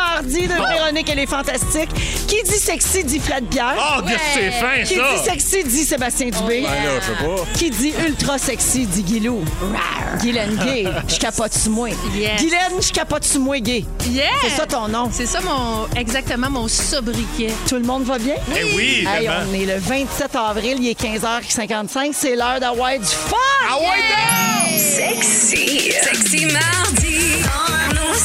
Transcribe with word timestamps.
Mardi 0.00 0.46
de 0.46 0.54
Véronique, 0.54 1.08
elle 1.10 1.18
est 1.18 1.26
fantastique. 1.26 1.90
Qui 2.26 2.42
dit 2.42 2.58
sexy 2.58 3.04
dit 3.04 3.18
Flat 3.20 3.40
Pierre. 3.50 3.74
Oh, 3.78 4.02
Dieu, 4.02 4.16
c'est 4.34 4.50
fin, 4.52 4.82
Qui 4.84 4.94
ça! 4.96 5.02
dit 5.14 5.24
sexy 5.24 5.64
dit 5.64 5.84
Sébastien 5.84 6.26
Dubé. 6.26 6.62
Ben 6.62 6.62
là, 6.62 7.00
je 7.00 7.06
sais 7.06 7.12
pas. 7.26 7.44
Qui 7.54 7.70
dit 7.70 7.92
ultra 8.06 8.38
sexy 8.38 8.86
dit 8.86 9.02
Guilou. 9.02 9.44
Guylaine 10.20 10.56
Gay, 10.64 10.86
je 11.08 11.18
capote 11.18 11.52
sur 11.54 11.70
moi. 11.70 11.88
Yes. 12.14 12.40
Guylaine, 12.40 12.80
je 12.80 12.90
capote 12.92 13.24
sur 13.24 13.40
moi 13.40 13.58
gay. 13.60 13.84
Yeah! 14.08 14.24
C'est 14.42 14.50
ça 14.56 14.66
ton 14.66 14.88
nom. 14.88 15.10
C'est 15.12 15.26
ça 15.26 15.40
mon 15.40 15.86
exactement 15.96 16.50
mon 16.50 16.68
sobriquet. 16.68 17.52
Tout 17.68 17.76
le 17.76 17.82
monde 17.82 18.04
va 18.04 18.18
bien? 18.18 18.36
Eh 18.56 18.74
oui, 18.76 19.06
Hey, 19.06 19.28
on 19.28 19.52
est 19.54 19.66
le 19.66 19.78
27 19.78 20.34
avril, 20.36 20.76
il 20.80 20.88
est 20.88 21.00
15h55, 21.00 22.10
c'est 22.12 22.36
l'heure 22.36 22.60
d'avoir 22.60 22.92
du 22.98 23.04
fun! 23.04 23.36
Ah 23.68 23.78
ouais, 23.78 24.78
Sexy, 24.78 25.92
sexy 26.02 26.46
mardi, 26.46 27.42
on 27.44 27.94
nous 27.94 28.18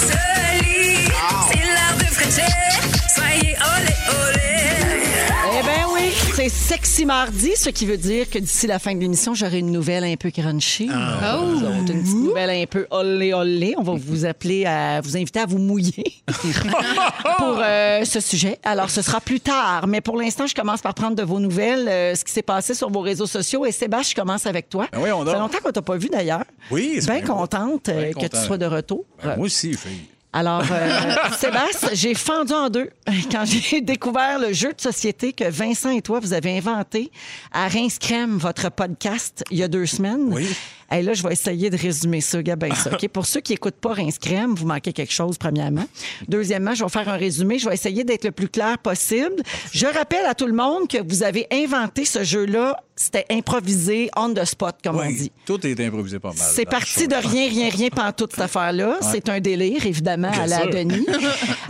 soyez 3.13 3.55
olé 3.55 3.93
olé. 4.29 4.41
Eh 5.57 5.63
bien 5.63 5.85
oui, 5.93 6.11
c'est 6.35 6.49
sexy 6.49 7.05
mardi, 7.05 7.51
ce 7.55 7.69
qui 7.69 7.85
veut 7.85 7.95
dire 7.97 8.29
que 8.29 8.37
d'ici 8.39 8.67
la 8.67 8.77
fin 8.77 8.93
de 8.93 8.99
l'émission, 8.99 9.33
j'aurai 9.33 9.59
une 9.59 9.71
nouvelle 9.71 10.03
un 10.03 10.15
peu 10.17 10.31
crunchy. 10.31 10.89
Ah. 10.91 11.37
Autres, 11.39 11.63
Une 11.71 11.85
petite 11.85 12.13
nouvelle 12.15 12.49
un 12.49 12.65
peu 12.65 12.87
olé 12.91 13.33
olé. 13.33 13.73
On 13.77 13.83
va 13.83 13.93
vous 13.95 14.25
appeler 14.25 14.65
à 14.65 14.99
vous 15.01 15.15
inviter 15.15 15.39
à 15.39 15.45
vous 15.45 15.59
mouiller 15.59 16.03
pour 17.37 17.57
euh, 17.61 18.03
ce 18.03 18.19
sujet. 18.19 18.59
Alors, 18.63 18.89
ce 18.89 19.01
sera 19.01 19.21
plus 19.21 19.39
tard. 19.39 19.87
Mais 19.87 20.01
pour 20.01 20.17
l'instant, 20.17 20.45
je 20.45 20.53
commence 20.55 20.81
par 20.81 20.93
prendre 20.93 21.15
de 21.15 21.23
vos 21.23 21.39
nouvelles, 21.39 21.87
euh, 21.87 22.15
ce 22.15 22.25
qui 22.25 22.33
s'est 22.33 22.41
passé 22.41 22.73
sur 22.73 22.89
vos 22.89 23.01
réseaux 23.01 23.27
sociaux. 23.27 23.65
Et 23.65 23.71
Sébastien, 23.71 24.11
je 24.17 24.21
commence 24.21 24.45
avec 24.45 24.67
toi. 24.69 24.87
Ben 24.91 24.99
oui, 25.01 25.11
on 25.13 25.25
Ça 25.25 25.31
fait 25.31 25.39
longtemps 25.39 25.57
qu'on 25.63 25.71
t'a 25.71 25.81
pas 25.81 25.95
vu 25.97 26.09
d'ailleurs. 26.09 26.43
Oui, 26.69 26.97
c'est 26.99 27.05
Bien 27.05 27.21
bien 27.21 27.27
contente 27.33 27.87
euh, 27.89 27.93
Bien 28.03 28.13
que 28.13 28.19
tu 28.19 28.29
content. 28.29 28.43
sois 28.43 28.57
de 28.57 28.65
retour. 28.65 29.05
Ben, 29.23 29.37
moi 29.37 29.45
aussi, 29.45 29.73
fille. 29.73 30.01
Alors, 30.35 30.65
euh, 30.69 30.89
Sébastien, 31.37 31.89
j'ai 31.93 32.13
fendu 32.13 32.51
en 32.51 32.69
deux 32.69 32.89
quand 33.31 33.45
j'ai 33.45 33.79
découvert 33.79 34.37
le 34.37 34.51
jeu 34.51 34.73
de 34.73 34.81
société 34.81 35.31
que 35.31 35.49
Vincent 35.49 35.91
et 35.91 36.01
toi, 36.01 36.19
vous 36.19 36.33
avez 36.33 36.57
inventé 36.57 37.09
à 37.53 37.69
Rince 37.69 37.97
Crème, 37.99 38.37
votre 38.37 38.69
podcast, 38.69 39.45
il 39.49 39.59
y 39.59 39.63
a 39.63 39.69
deux 39.69 39.85
semaines. 39.85 40.33
Oui. 40.33 40.53
Et 40.91 41.01
là, 41.01 41.13
je 41.13 41.23
vais 41.23 41.33
essayer 41.33 41.69
de 41.69 41.77
résumer 41.77 42.21
ça, 42.21 42.41
Gabin, 42.43 42.73
ça. 42.75 42.91
OK? 42.93 43.07
Pour 43.09 43.25
ceux 43.25 43.41
qui 43.41 43.53
n'écoutent 43.53 43.75
pas 43.75 43.93
Rince 43.93 44.17
Crème, 44.19 44.53
vous 44.55 44.65
manquez 44.67 44.93
quelque 44.93 45.13
chose, 45.13 45.37
premièrement. 45.37 45.85
Deuxièmement, 46.27 46.73
je 46.75 46.83
vais 46.83 46.89
faire 46.89 47.09
un 47.09 47.17
résumé. 47.17 47.57
Je 47.59 47.67
vais 47.67 47.73
essayer 47.75 48.03
d'être 48.03 48.23
le 48.25 48.31
plus 48.31 48.49
clair 48.49 48.77
possible. 48.77 49.35
Je 49.71 49.85
rappelle 49.87 50.25
à 50.25 50.35
tout 50.35 50.45
le 50.47 50.53
monde 50.53 50.87
que 50.87 50.97
vous 51.07 51.23
avez 51.23 51.47
inventé 51.51 52.05
ce 52.05 52.23
jeu-là. 52.23 52.77
C'était 52.97 53.25
improvisé, 53.29 54.09
on 54.15 54.33
the 54.33 54.45
spot, 54.45 54.75
comme 54.81 54.97
on 54.97 55.09
dit. 55.09 55.29
tout 55.45 55.67
est 55.67 55.77
improvisé 55.85 56.17
pas 56.17 56.29
mal. 56.29 56.37
C'est 56.37 56.63
parti 56.63 57.09
de 57.09 57.15
rien, 57.15 57.49
rien, 57.49 57.69
rien 57.69 57.89
pendant 57.89 58.13
toute 58.13 58.31
cette 58.35 58.41
affaire-là. 58.45 58.99
C'est 59.01 59.27
un 59.27 59.41
délire, 59.41 59.85
évidemment, 59.85 60.31
à 60.31 60.47
la 60.47 60.61
sûr. 60.61 60.69
Denis. 60.69 61.05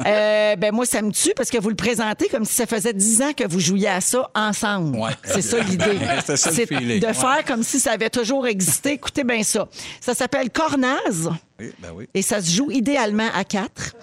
Euh, 0.05 0.55
ben 0.57 0.71
moi, 0.73 0.85
ça 0.85 1.01
me 1.01 1.11
tue 1.11 1.33
parce 1.35 1.49
que 1.49 1.57
vous 1.57 1.69
le 1.69 1.75
présentez 1.75 2.27
comme 2.27 2.45
si 2.45 2.53
ça 2.53 2.65
faisait 2.67 2.93
dix 2.93 3.21
ans 3.21 3.31
que 3.35 3.47
vous 3.47 3.59
jouiez 3.59 3.87
à 3.87 4.01
ça 4.01 4.29
ensemble. 4.35 4.97
Ouais. 4.97 5.11
C'est 5.23 5.41
ça 5.41 5.59
l'idée. 5.59 5.83
C'était 6.19 6.37
ça 6.37 6.49
le 6.51 6.55
C'est 6.55 6.65
de 6.99 7.05
Ouais. 7.07 7.13
faire 7.13 7.43
comme 7.47 7.63
si 7.63 7.79
ça 7.79 7.93
avait 7.93 8.09
toujours 8.09 8.45
existé. 8.45 8.99
Écoutez 9.05 9.23
bien 9.23 9.43
ça. 9.43 9.67
Ça 10.01 10.15
s'appelle 10.15 10.49
Cornaz. 10.49 11.29
Oui, 11.59 11.71
ben 11.77 11.89
oui. 11.93 12.09
Et 12.15 12.23
ça 12.23 12.41
se 12.41 12.49
joue 12.49 12.71
idéalement 12.71 13.27
à 13.35 13.43
quatre. 13.43 13.95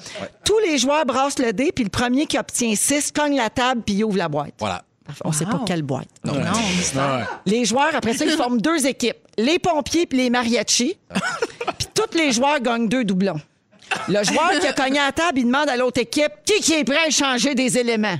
Tous 0.45 0.59
les 0.61 0.79
joueurs 0.79 1.05
brassent 1.05 1.41
le 1.41 1.53
dé, 1.53 1.73
puis 1.75 1.83
le 1.83 1.91
premier 1.91 2.27
qui 2.27 2.39
obtient 2.39 2.73
six 2.77 3.11
cogne 3.11 3.37
la 3.37 3.51
table, 3.51 3.83
puis 3.85 3.97
il 3.97 4.05
ouvre 4.05 4.17
la 4.17 4.29
boîte. 4.29 4.55
Voilà. 4.61 4.85
On 5.25 5.31
ne 5.31 5.35
sait 5.35 5.45
pas 5.45 5.61
quelle 5.67 5.83
boîte. 5.83 6.07
Non, 6.25 6.35
mystère. 6.77 7.41
Les 7.47 7.65
joueurs, 7.65 7.95
après 7.95 8.15
ça, 8.15 8.25
ils 8.25 8.31
forment 8.31 8.61
deux 8.61 8.87
équipes. 8.87 9.17
Les 9.37 9.59
pompiers 9.59 10.07
puis 10.07 10.19
les 10.19 10.31
mariachis. 10.31 10.99
Puis 11.79 11.89
tous 11.95 12.17
les 12.17 12.33
joueurs 12.33 12.61
gagnent 12.61 12.89
deux 12.89 13.05
doublons. 13.05 13.41
Le 14.09 14.23
joueur 14.25 14.51
qui 14.61 14.67
a 14.67 14.73
cogné 14.73 14.99
à 14.99 15.07
la 15.07 15.13
table, 15.13 15.39
il 15.39 15.47
demande 15.47 15.69
à 15.69 15.77
l'autre 15.77 16.01
équipe 16.01 16.33
qui, 16.45 16.61
qui 16.61 16.75
est 16.75 16.85
prêt 16.85 16.99
à 17.05 17.09
échanger 17.09 17.55
des 17.55 17.79
éléments? 17.79 18.17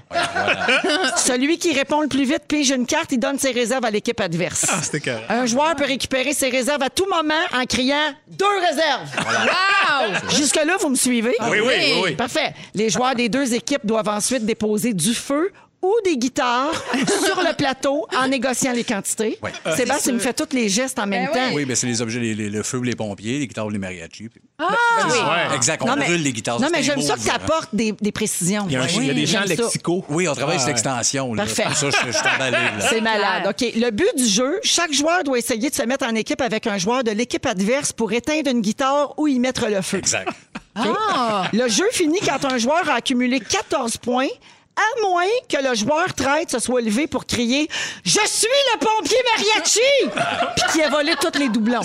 Celui 1.17 1.59
qui 1.59 1.73
répond 1.73 2.01
le 2.01 2.09
plus 2.09 2.25
vite 2.25 2.43
pige 2.49 2.71
une 2.71 2.87
carte, 2.87 3.13
il 3.13 3.19
donne 3.19 3.39
ses 3.39 3.51
réserves 3.53 3.85
à 3.85 3.91
l'équipe 3.91 4.21
adverse. 4.21 4.67
C'était 4.83 5.01
carré. 5.01 5.23
Un 5.29 5.47
joueur 5.47 5.75
peut 5.77 5.85
récupérer 5.85 6.33
ses 6.33 6.49
réserves 6.49 6.83
à 6.83 6.91
tout 6.91 7.07
moment 7.11 7.35
en 7.55 7.65
criant 7.65 8.13
deux 8.29 8.47
réserves. 8.69 9.09
Wow! 9.19 10.31
Jusque-là, 10.37 10.77
vous 10.81 10.89
me 10.91 10.97
suivez? 10.97 11.35
Oui, 11.41 11.59
oui, 11.61 11.61
oui, 11.67 12.01
oui. 12.05 12.15
Parfait. 12.15 12.55
Les 12.75 12.91
joueurs 12.91 13.15
des 13.15 13.29
deux 13.29 13.55
équipes 13.55 13.85
doivent 13.85 14.09
ensuite 14.09 14.45
déposer 14.45 14.93
du 14.93 15.15
feu 15.15 15.53
ou 15.83 15.93
des 16.05 16.17
guitares 16.17 16.73
sur 17.25 17.43
le 17.43 17.55
plateau 17.57 18.07
en 18.17 18.29
négociant 18.29 18.73
les 18.73 18.85
quantités. 18.85 19.39
Ouais. 19.43 19.53
Sébastien 19.77 20.13
me 20.13 20.19
fait 20.21 20.33
tous 20.33 20.55
les 20.55 20.69
gestes 20.69 20.99
en 21.01 21.07
même 21.09 21.29
Ben 21.35 21.49
temps. 21.51 21.55
Oui, 21.55 21.65
ben 21.65 21.75
c'est 21.75 21.89
les 21.89 22.01
objets, 22.01 22.21
les- 22.21 22.35
les- 22.35 22.51
le 22.51 22.63
feu, 22.63 22.81
les 22.83 22.95
pompiers, 22.95 23.41
les 23.41 23.47
guitares, 23.49 23.69
les 23.69 23.79
mariachis. 23.79 24.29
puis- 24.29 24.41
Ah, 24.59 24.69
oui. 25.07 25.19
Ouais. 25.19 25.57
Exact, 25.57 25.83
on 25.83 25.87
Non, 25.87 25.97
mais, 25.97 26.05
brûle 26.07 26.23
les 26.23 26.33
guitares. 26.33 26.61
non, 26.61 26.69
c'est 26.71 26.77
mais 26.77 26.83
j'aime 26.85 27.03
ça 27.03 27.15
que 27.17 27.21
tu 27.21 27.31
hein. 27.31 27.35
apportes 27.35 27.71
des, 27.75 27.93
des 28.01 28.13
précisions. 28.13 28.65
Il 28.69 28.75
y 28.75 28.77
a, 28.77 28.83
un- 28.83 28.87
il 28.87 29.07
y 29.07 29.11
a 29.11 29.15
des 29.15 29.27
gens 29.27 29.41
ça. 29.41 29.47
lexicaux. 29.47 30.05
Oui, 30.09 30.29
on 30.29 30.35
travaille 30.35 30.57
Ah, 30.57 30.59
sur 30.61 30.69
ouais. 30.69 30.73
l'extension. 30.75 31.35
Parfait. 31.35 31.65
Ça, 31.75 31.91
je, 31.91 32.07
je 32.07 32.13
suis 32.17 32.29
emballé. 32.35 32.53
là. 32.53 32.87
C'est 32.89 33.01
malade. 33.01 33.47
OK. 33.49 33.73
Le 33.75 33.91
but 33.91 34.17
du 34.17 34.27
jeu, 34.27 34.61
chaque 34.63 34.93
joueur 34.93 35.25
doit 35.25 35.39
essayer 35.39 35.69
de 35.69 35.75
se 35.75 35.83
mettre 35.83 36.07
en 36.07 36.15
équipe 36.15 36.41
avec 36.41 36.67
un 36.69 36.79
joueur 36.79 37.03
de 37.03 37.11
l'équipe 37.11 37.45
adverse 37.45 37.93
pour 37.93 38.13
éteindre 38.13 38.51
une 38.51 38.61
guitare 38.61 39.15
ou 39.19 39.27
y 39.27 39.41
mettre 39.41 39.67
le 39.67 39.83
feu. 39.83 39.99
Exact. 39.99 40.29
Ah! 40.75 41.49
Le 41.53 41.69
jeu 41.69 41.85
finit 41.93 42.21
quand 42.21 42.45
un 42.45 42.57
joueur 42.59 42.89
a 42.89 42.95
accumulé 42.95 43.41
14 43.41 43.97
points, 43.99 44.29
à 44.77 45.01
moins 45.07 45.25
que 45.49 45.57
le 45.69 45.75
joueur 45.75 46.13
traite 46.15 46.51
se 46.51 46.59
soit 46.59 46.81
levé 46.81 47.07
pour 47.07 47.27
crier 47.27 47.69
Je 48.05 48.21
suis 48.27 48.47
le 48.73 48.79
pompier 48.79 49.17
mariachi! 49.37 50.51
Puis 50.57 50.65
qui 50.73 50.83
a 50.83 50.89
volé 50.89 51.13
tous 51.21 51.39
les 51.39 51.49
doublons. 51.49 51.83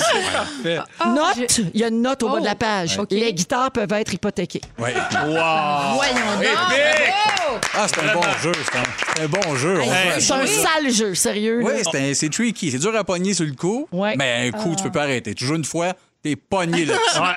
Note, 1.07 1.57
il 1.73 1.79
y 1.79 1.83
a 1.83 1.87
une 1.89 2.01
note 2.01 2.23
au 2.23 2.29
bas 2.29 2.39
de 2.39 2.45
la 2.45 2.55
page. 2.55 2.97
OK. 2.99 3.07
Les 3.11 3.33
guitares 3.33 3.71
peuvent 3.71 3.91
être 3.93 4.13
hypothéquées. 4.13 4.61
Ouais. 4.79 4.93
Wow! 5.25 5.95
Voyons 5.95 6.15
donc! 6.35 6.43
Épique! 6.43 7.13
Ah, 7.75 7.87
c'est 7.87 7.99
un 7.99 8.13
bon 8.13 8.21
jeu. 8.41 8.51
C'est 8.71 8.77
un, 8.77 8.83
c'est 9.15 9.23
un 9.23 9.27
bon 9.27 9.55
jeu. 9.55 9.79
On 9.81 10.19
C'est 10.19 10.33
un 10.33 10.45
sale 10.47 10.91
jeu, 10.91 11.15
sérieux. 11.15 11.61
Oui, 11.63 11.73
là. 11.73 11.89
c'est 11.91 11.97
un- 11.97 12.13
c'est 12.13 12.29
tricky. 12.29 12.71
C'est 12.71 12.79
dur 12.79 12.95
à 12.95 13.03
pogner 13.03 13.33
sur 13.33 13.45
le 13.45 13.53
coup, 13.53 13.87
Ouais. 13.91 14.15
mais 14.17 14.47
un 14.47 14.51
coup, 14.57 14.75
tu 14.75 14.83
peux 14.83 14.91
pas 14.91 15.03
arrêter. 15.03 15.33
Toujours 15.35 15.55
une 15.55 15.65
fois, 15.65 15.93
t'es 16.27 16.35
pogné. 16.35 16.88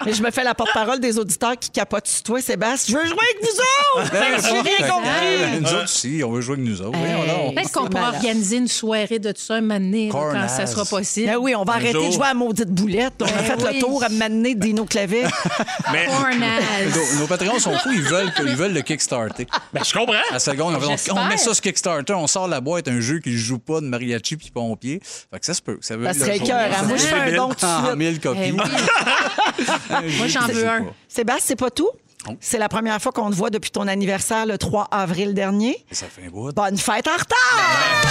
Mais 0.04 0.12
je 0.12 0.22
me 0.22 0.30
fais 0.30 0.44
la 0.44 0.54
porte-parole 0.54 1.00
des 1.00 1.18
auditeurs 1.18 1.56
qui 1.58 1.70
capotent 1.70 2.06
sur 2.06 2.22
toi, 2.22 2.40
Sébastien. 2.40 2.98
Je 2.98 3.02
veux 3.02 3.08
jouer 3.08 3.18
avec 3.30 3.42
vous 3.42 4.00
autres! 4.00 4.10
Ben, 4.12 4.42
J'ai 4.42 4.60
rien 4.60 4.90
compris. 4.90 5.60
Nous 5.60 5.68
autres 5.68 5.84
aussi, 5.84 6.22
on 6.24 6.32
veut 6.32 6.40
jouer 6.40 6.54
avec 6.54 6.66
nous 6.66 6.82
autres. 6.82 6.90
Donc. 6.92 7.54
Peut-être 7.54 7.72
qu'on 7.72 7.86
pourra 7.86 8.08
organiser 8.10 8.56
une 8.56 8.68
soirée 8.68 9.18
de 9.18 9.32
tout 9.32 9.40
ça 9.40 9.54
un 9.54 9.60
moment 9.60 9.78
là, 9.80 10.32
quand 10.32 10.48
ça 10.48 10.66
sera 10.66 10.84
possible? 10.84 11.26
Ben 11.26 11.36
oui, 11.36 11.54
on 11.54 11.64
va 11.64 11.74
arrêter 11.74 12.06
de 12.06 12.12
jouer 12.12 12.26
à 12.26 12.34
maudite 12.34 12.68
boulette. 12.70 13.14
On 13.20 13.24
a 13.26 13.28
Ben 13.28 13.44
fait 13.44 13.64
oui. 13.64 13.74
le 13.74 13.80
tour 13.80 14.04
à 14.04 14.08
m'amener 14.08 14.54
Dino 14.54 14.84
Clavet. 14.84 15.24
Mais. 15.92 16.06
Nos, 16.06 17.20
nos 17.20 17.26
patrons 17.26 17.58
sont 17.58 17.76
fous, 17.78 17.90
ils 17.92 18.02
veulent, 18.02 18.32
ils 18.46 18.56
veulent 18.56 18.72
le 18.72 18.82
Kickstarter. 18.82 19.46
ben, 19.72 19.82
je 19.84 19.92
comprends. 19.92 20.14
À 20.30 20.34
la 20.34 20.38
seconde, 20.38 20.76
on, 20.76 21.24
met 21.28 21.36
ça 21.36 21.54
sur 21.54 21.62
Kickstarter, 21.62 22.14
on 22.14 22.26
sort 22.26 22.48
la 22.48 22.60
boîte, 22.60 22.88
un 22.88 23.00
jeu 23.00 23.18
qui 23.18 23.36
joue 23.36 23.58
pas 23.58 23.80
de 23.80 23.86
mariachi 23.86 24.36
puis 24.36 24.50
pompier. 24.50 25.00
Fait 25.02 25.38
que 25.38 25.46
ça 25.46 25.54
se 25.54 25.62
peut. 25.62 25.78
Ça, 25.80 25.96
veut 25.96 26.06
Ça 26.06 26.12
le 26.12 26.18
serait 26.18 26.38
cœur. 26.38 26.68
Moi, 26.84 26.96
je 26.96 27.02
fais 27.02 27.14
un 27.14 27.36
don 27.36 27.48
tout 27.48 27.66
de 27.66 28.18
copies. 28.18 28.52
Moi, 30.18 30.26
j'en 30.28 30.46
veux 30.46 30.68
un. 30.68 30.86
Sébastien, 31.08 31.44
c'est 31.46 31.56
pas 31.56 31.70
tout? 31.70 31.88
Non. 32.26 32.36
C'est 32.40 32.58
la 32.58 32.68
première 32.68 33.00
fois 33.00 33.12
qu'on 33.12 33.30
te 33.30 33.34
voit 33.34 33.48
depuis 33.50 33.70
ton 33.70 33.86
anniversaire 33.88 34.44
le 34.44 34.58
3 34.58 34.88
avril 34.90 35.32
dernier. 35.32 35.82
Ça 35.90 36.04
fait 36.06 36.26
un 36.26 36.30
bout. 36.30 36.52
Bonne 36.52 36.76
fête 36.76 37.08
en 37.08 37.12
retard! 37.12 38.02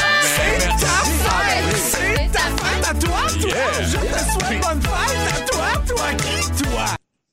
C'est 1.76 2.32
ta 2.32 2.40
fête 2.40 2.88
à 2.90 2.94
toi, 2.96 3.20
toi. 3.40 3.52
Je 3.82 3.98
te 3.98 4.18
souhaite 4.32 4.62
bonne 4.62 4.82
fête 4.82 5.38
à 5.38 5.42
toi, 5.46 5.68
toi 5.88 6.08
qui, 6.18 6.52
toi? 6.64 6.86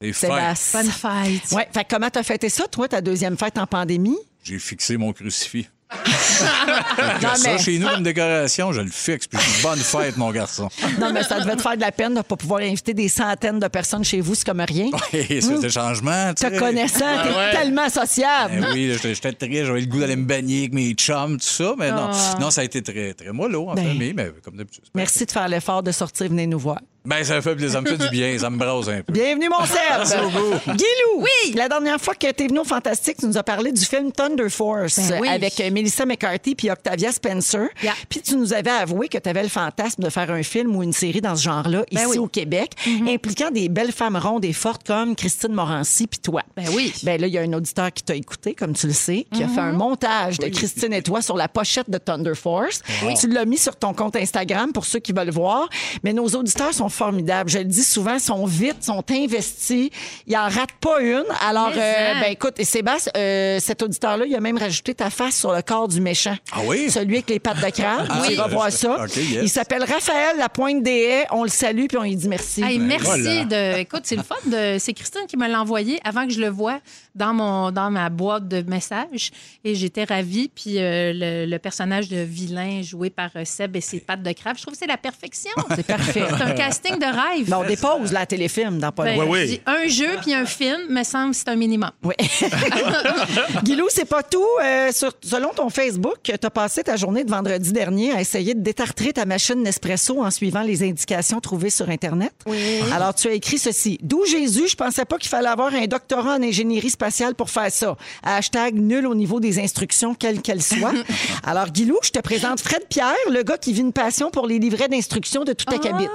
C'est. 0.03 0.13
Sébastien. 0.13 0.83
Bonne 0.83 0.91
fête. 0.91 1.53
Ouais, 1.53 1.67
fait 1.73 1.85
que 1.85 1.89
comment 1.95 2.11
t'as 2.11 2.23
fêté 2.23 2.51
ça, 2.51 2.69
toi, 2.69 2.89
ta 2.89 3.01
deuxième 3.01 3.39
fête 3.39 3.57
en 3.57 3.67
pandémie? 3.67 4.19
J'ai 4.43 4.59
fixé 4.59 4.99
mon 4.99 5.15
crucifix. 5.15 5.71
Non, 5.93 7.35
Ça, 7.35 7.51
mais, 7.51 7.59
chez 7.59 7.79
nous, 7.79 7.89
comme 7.89 8.03
décoration, 8.03 8.73
je 8.73 8.81
le 8.81 8.91
fixe. 8.91 9.27
Puis 9.27 9.39
bonne 9.63 9.79
fête, 9.79 10.17
mon 10.17 10.31
garçon. 10.33 10.69
non, 11.01 11.13
mais 11.13 11.23
ça 11.23 11.41
devait 11.41 11.57
te 11.57 11.63
faire 11.63 11.77
de 11.77 11.81
la 11.81 11.93
peine 11.93 12.13
de 12.13 12.19
ne 12.19 12.23
pas 12.23 12.37
pouvoir 12.37 12.61
inviter 12.61 12.93
des 12.93 13.09
centaines 13.09 13.59
de 13.59 13.69
personnes 13.69 14.05
chez 14.05 14.21
vous, 14.21 14.35
c'est 14.35 14.45
comme 14.47 14.61
rien. 14.61 14.91
Et 15.13 15.41
ça 15.41 15.53
faisait 15.55 15.71
changement. 15.71 16.33
tu 16.35 16.45
Te 16.45 16.59
connaissant, 16.59 16.99
t'es 17.23 17.37
ouais. 17.37 17.53
tellement 17.53 17.89
sociable. 17.89 18.61
Ben 18.61 18.67
oui, 18.73 18.97
j'étais 19.03 19.33
très, 19.33 19.65
j'avais 19.65 19.81
le 19.81 19.87
goût 19.87 20.01
d'aller 20.01 20.17
me 20.17 20.25
baigner 20.25 20.61
avec 20.61 20.73
mes 20.75 20.93
chums, 20.95 21.39
tout 21.39 21.47
ça, 21.47 21.75
mais 21.79 21.91
non, 21.91 22.11
non, 22.41 22.51
ça 22.51 22.63
a 22.63 22.65
été 22.65 22.83
très, 22.83 23.15
très 23.15 23.33
mollo 23.33 23.69
en 23.69 23.75
Ben, 23.75 23.87
famille, 23.87 24.13
mais 24.15 24.33
comme 24.45 24.57
d'habitude. 24.57 24.85
Merci 24.95 25.25
de 25.25 25.31
faire 25.31 25.49
l'effort 25.49 25.83
de 25.83 25.93
sortir, 25.93 26.29
venez 26.29 26.47
nous 26.47 26.59
voir. 26.59 26.81
Ben, 27.07 27.23
ça 27.23 27.37
me 27.37 27.41
fait 27.41 27.55
plaisir, 27.55 27.71
ça 27.71 27.81
me 27.81 27.87
fait 27.87 27.97
du 27.99 28.09
bien, 28.11 28.37
ça 28.37 28.51
me 28.51 28.59
brasse 28.59 28.89
un 28.89 29.01
peu. 29.01 29.13
Bienvenue, 29.13 29.49
mon 29.49 29.65
Serge. 29.65 30.09
Guilou. 30.67 31.21
Oui. 31.21 31.53
La 31.55 31.69
dernière 31.69 32.01
fois 32.01 32.15
que 32.17 32.31
tu 32.33 32.45
es 32.45 32.49
venu 32.49 32.59
au 32.59 32.65
Fantastique, 32.65 33.19
tu 33.21 33.27
nous 33.27 33.39
as 33.39 33.45
parlé 33.45 33.71
du 33.71 33.85
film 33.85 34.11
Thunder 34.11 34.49
Force 34.51 34.99
Ben 35.09 35.21
oui. 35.21 35.29
avec 35.29 35.61
euh, 35.61 35.71
Melissa 35.71 36.05
McCarthy 36.05 36.57
puis 36.57 36.69
Octavia 36.69 37.13
Spencer. 37.13 37.69
Yeah. 37.81 37.93
Puis 38.09 38.23
tu 38.23 38.35
nous 38.35 38.53
avais 38.53 38.71
avoué 38.73 39.07
que 39.07 39.19
tu 39.19 39.29
avais 39.29 39.45
le 39.45 39.49
fantasme 39.49 40.03
de 40.03 40.11
faire 40.11 40.33
un 40.33 40.43
film 40.43 40.75
ou 40.75 40.83
une 40.83 40.93
série 40.93 41.21
dans 41.21 41.37
ce 41.37 41.45
genre-là 41.45 41.85
Ben 41.93 42.01
ici 42.01 42.09
oui. 42.11 42.19
au 42.19 42.27
Québec, 42.27 42.73
impliquant 43.09 43.53
des 43.53 43.69
belles 43.69 43.93
femmes 43.93 44.17
rondes 44.17 44.45
et 44.45 44.53
fortes 44.53 44.85
comme 44.85 45.15
Christine 45.15 45.53
Morancy 45.53 46.09
puis 46.09 46.19
toi. 46.19 46.43
Ben 46.57 46.67
oui. 46.75 46.93
Ben 47.05 47.21
là, 47.21 47.29
il 47.29 47.33
y 47.33 47.39
a 47.39 47.43
un 47.43 47.53
auditeur 47.53 47.93
qui 47.93 48.03
t'a 48.03 48.17
écouté, 48.17 48.55
comme 48.55 48.73
tu 48.73 48.89
le 48.89 48.93
sais, 48.93 49.27
qui 49.33 49.45
a 49.45 49.49
fait 49.49 49.61
un 49.61 49.73
montage 49.73 50.39
de 50.39 50.49
Christine 50.49 50.93
et 50.93 51.03
toi 51.03 51.23
sur 51.23 51.37
la 51.37 51.47
pochette 51.47 51.89
de 51.89 51.99
Thunder 51.99 52.35
Force. 52.35 52.83
Tu 53.21 53.29
l'as 53.29 53.45
mis 53.45 53.59
sur 53.59 53.77
ton 53.77 53.95
compte 53.95 54.17
Instagram 54.17 54.73
pour 54.73 54.85
ceux 54.87 54.99
qui 54.99 55.13
veulent 55.13 55.31
voir. 55.31 55.69
Mais 56.03 56.13
nos 56.13 56.27
auditeurs 56.27 56.75
sont 56.75 56.89
formidables. 56.97 57.51
Je 57.51 57.59
le 57.59 57.65
dis 57.65 57.85
souvent, 57.85 58.19
sont 58.19 58.47
vite, 58.47 58.83
sont 58.83 59.05
investis. 59.11 59.91
Ils 60.27 60.37
en 60.37 60.49
ratent 60.49 60.73
pas 60.81 61.01
une. 61.01 61.25
Alors, 61.47 61.71
Mais 61.75 61.81
euh, 61.81 62.15
ça. 62.15 62.21
ben 62.21 62.33
écoute, 62.33 62.55
et 62.59 62.65
Sébastien, 62.65 63.13
euh, 63.17 63.59
cet 63.61 63.83
auditeur-là, 63.83 64.25
il 64.27 64.35
a 64.35 64.41
même 64.41 64.59
rajouté 64.59 64.95
ta 64.95 65.11
face 65.11 65.37
sur 65.37 65.53
le 65.53 65.63
corps 65.63 65.89
du 65.89 66.01
méchant. 66.01 66.37
Ah 66.53 66.61
oui? 66.65 66.91
Celui 66.91 67.15
avec 67.17 67.31
les 67.31 67.39
pattes 67.39 67.59
de 67.65 67.71
crabe. 67.71 68.07
Ah, 68.09 68.23
tu 68.27 68.33
iras 68.33 68.47
oui. 68.49 68.55
voir 68.55 68.73
ça. 68.73 69.05
OK, 69.05 69.17
yes. 69.17 69.41
Il 69.43 69.49
s'appelle 69.49 69.83
Raphaël 69.85 70.37
La 70.39 70.49
Pointe 70.49 70.83
des 70.83 70.91
Haies. 71.03 71.27
On 71.31 71.43
le 71.43 71.49
salue 71.49 71.87
puis 71.89 71.99
on 71.99 72.03
lui 72.03 72.17
dit 72.17 72.29
merci. 72.29 72.63
Hey, 72.63 72.79
merci 72.79 73.05
voilà. 73.05 73.45
de. 73.45 73.79
Écoute, 73.81 74.03
c'est 74.05 74.17
le 74.17 74.23
fun. 74.23 74.37
De... 74.47 74.79
C'est 74.79 74.93
Christine 74.93 75.27
qui 75.29 75.37
me 75.37 75.47
l'a 75.49 75.61
envoyé 75.61 76.01
avant 76.05 76.27
que 76.27 76.33
je 76.33 76.41
le 76.41 76.49
voie 76.49 76.81
dans, 77.15 77.35
mon... 77.35 77.71
dans 77.71 77.91
ma 77.91 78.09
boîte 78.09 78.49
de 78.49 78.63
messages. 78.63 79.31
Et 79.65 79.75
j'étais 79.75 80.05
ravie. 80.05 80.49
Puis 80.55 80.79
euh, 80.79 81.13
le, 81.15 81.47
le 81.47 81.59
personnage 81.59 82.09
de 82.09 82.19
vilain 82.19 82.83
joué 82.83 83.11
par 83.11 83.31
Seb 83.45 83.77
et 83.77 83.81
ses 83.81 84.01
pattes 84.01 84.23
de 84.23 84.33
crabe, 84.33 84.57
je 84.57 84.63
trouve 84.63 84.73
que 84.73 84.79
c'est 84.79 84.87
la 84.87 84.97
perfection. 84.97 85.51
C'est 85.75 85.87
parfait. 85.87 86.25
C'est 86.29 86.43
un 86.43 86.53
casting 86.53 86.86
de 86.93 87.05
rêve. 87.05 87.53
On 87.55 87.65
dépose 87.65 88.13
la 88.13 88.27
téléfilm 88.27 88.79
dans 88.79 88.93
pas 88.93 89.05
Ben. 89.05 89.21
Oui, 89.21 89.27
oui. 89.49 89.61
un 89.67 89.87
jeu 89.89 90.17
puis 90.23 90.33
un 90.35 90.47
film, 90.47 90.79
me 90.89 91.03
semble 91.03 91.31
que 91.33 91.37
c'est 91.37 91.49
un 91.49 91.57
minimum. 91.57 91.91
Oui. 92.03 92.15
Guilou, 93.65 93.87
c'est 93.91 94.05
pas 94.05 94.23
tout. 94.23 94.45
Euh, 94.63 94.93
sur- 94.93 95.13
selon 95.23 95.51
ton 95.51 95.69
Facebook, 95.71 96.17
tu 96.23 96.33
as 96.33 96.51
passé 96.51 96.83
ta 96.83 96.97
journée 96.97 97.25
de 97.25 97.31
vendredi 97.31 97.73
dernier 97.73 98.13
à 98.13 98.21
essayer 98.21 98.55
de 98.55 98.61
détartrer 98.61 99.13
ta 99.13 99.25
machine 99.25 99.63
Nespresso 99.63 100.23
en 100.23 100.31
suivant 100.31 100.63
les 100.63 100.83
indications 100.83 101.41
trouvées 101.41 101.71
sur 101.71 101.89
Internet. 101.89 102.33
Oui. 102.47 102.81
Alors, 102.95 103.15
tu 103.15 103.29
as 103.29 103.33
écrit 103.33 103.59
ceci. 103.59 103.99
D'où 104.03 104.25
Jésus, 104.27 104.69
je 104.69 104.77
pensais 104.77 105.05
pas 105.05 105.19
qu'il 105.19 105.29
fallait 105.29 105.49
avoir 105.49 105.75
un 105.75 105.87
doctorat 105.87 106.35
en 106.37 106.43
ingénierie 106.43 106.91
spatiale 106.91 107.35
pour 107.35 107.51
faire 107.51 107.71
ça. 107.71 107.97
Hashtag 108.23 108.75
nul 108.75 109.07
au 109.07 109.15
niveau 109.15 109.41
des 109.41 109.59
instructions, 109.59 110.15
quelles 110.15 110.43
qu'elles 110.43 110.63
soient. 110.63 110.93
Alors, 111.45 111.71
Guilou, 111.71 111.99
je 112.03 112.11
te 112.11 112.19
présente 112.21 112.61
Fred 112.61 112.85
Pierre, 112.89 113.15
le 113.31 113.43
gars 113.43 113.59
qui 113.59 113.73
vit 113.73 113.81
une 113.81 113.93
passion 113.93 114.31
pour 114.31 114.47
les 114.47 114.59
livrets 114.59 114.89
d'instructions 114.89 115.45
de 115.45 115.53
tout 115.53 115.73
acabit. 115.75 116.09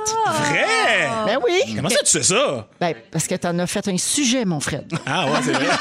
Vrai? 0.51 1.09
Ben 1.25 1.39
oui. 1.45 1.73
Comment 1.75 1.89
ça, 1.89 1.99
tu 1.99 2.11
sais 2.11 2.23
ça? 2.23 2.67
Ben, 2.79 2.93
parce 3.11 3.27
que 3.27 3.35
tu 3.35 3.47
en 3.47 3.57
as 3.59 3.67
fait 3.67 3.87
un 3.87 3.97
sujet, 3.97 4.45
mon 4.45 4.59
Fred. 4.59 4.91
Ah, 5.05 5.25
ouais, 5.27 5.39
c'est 5.43 5.51
vrai. 5.53 5.65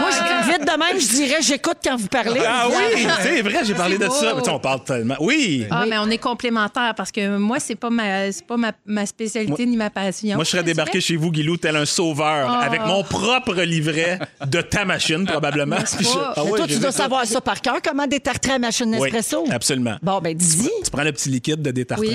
Moi, 0.00 0.10
je- 0.10 0.50
vite 0.50 0.60
de 0.66 0.78
même, 0.78 1.00
je 1.00 1.06
dirais 1.08 1.42
j'écoute 1.42 1.78
quand 1.84 1.96
vous 1.96 2.06
parlez. 2.08 2.40
Ah 2.46 2.66
oui, 2.68 3.06
c'est 3.22 3.42
vrai, 3.42 3.60
j'ai 3.64 3.74
parlé 3.74 3.98
de 3.98 4.06
beau. 4.06 4.12
ça. 4.14 4.32
Mais 4.34 4.40
tu 4.40 4.46
sais, 4.46 4.50
on 4.50 4.58
parle 4.58 4.82
tellement. 4.84 5.16
Oui. 5.20 5.66
Ah, 5.70 5.84
mais 5.88 5.98
on 5.98 6.08
est 6.10 6.18
complémentaires 6.18 6.94
parce 6.96 7.12
que 7.12 7.36
moi, 7.36 7.58
c'est 7.60 7.74
pas 7.74 7.90
ma, 7.90 8.30
c'est 8.32 8.46
pas 8.46 8.56
ma, 8.56 8.72
ma 8.86 9.06
spécialité 9.06 9.66
ni 9.66 9.76
ma 9.76 9.90
passion. 9.90 10.34
Moi, 10.36 10.44
je 10.44 10.50
serais 10.50 10.62
débarqué 10.62 11.00
chez 11.00 11.16
vous, 11.16 11.30
Guilou, 11.30 11.56
tel 11.56 11.76
un 11.76 11.84
sauveur, 11.84 12.48
Ah. 12.50 12.60
avec 12.64 12.84
mon 12.84 13.02
propre 13.04 13.54
livret 13.62 14.18
de 14.46 14.60
ta 14.60 14.84
machine, 14.84 15.24
probablement. 15.26 15.76
pas? 15.76 15.82
Je- 16.00 16.06
Ah 16.18 16.32
Mais 16.36 16.42
ouais, 16.50 16.58
toi, 16.58 16.66
j'ai 16.68 16.74
tu 16.74 16.80
dois 16.80 16.92
ça. 16.92 17.02
savoir 17.04 17.24
ça 17.26 17.40
par 17.40 17.60
cœur, 17.60 17.76
comment 17.84 18.06
détartrer 18.06 18.52
la 18.52 18.58
machine 18.58 18.86
Oui, 18.94 19.00
Nespresso. 19.12 19.44
absolument. 19.50 19.96
Bon, 20.02 20.20
ben, 20.20 20.34
dis-y. 20.34 20.70
Tu 20.84 20.90
prends 20.90 21.02
le 21.02 21.12
petit 21.12 21.28
liquide 21.28 21.62
de 21.62 21.70
détartrage, 21.70 22.08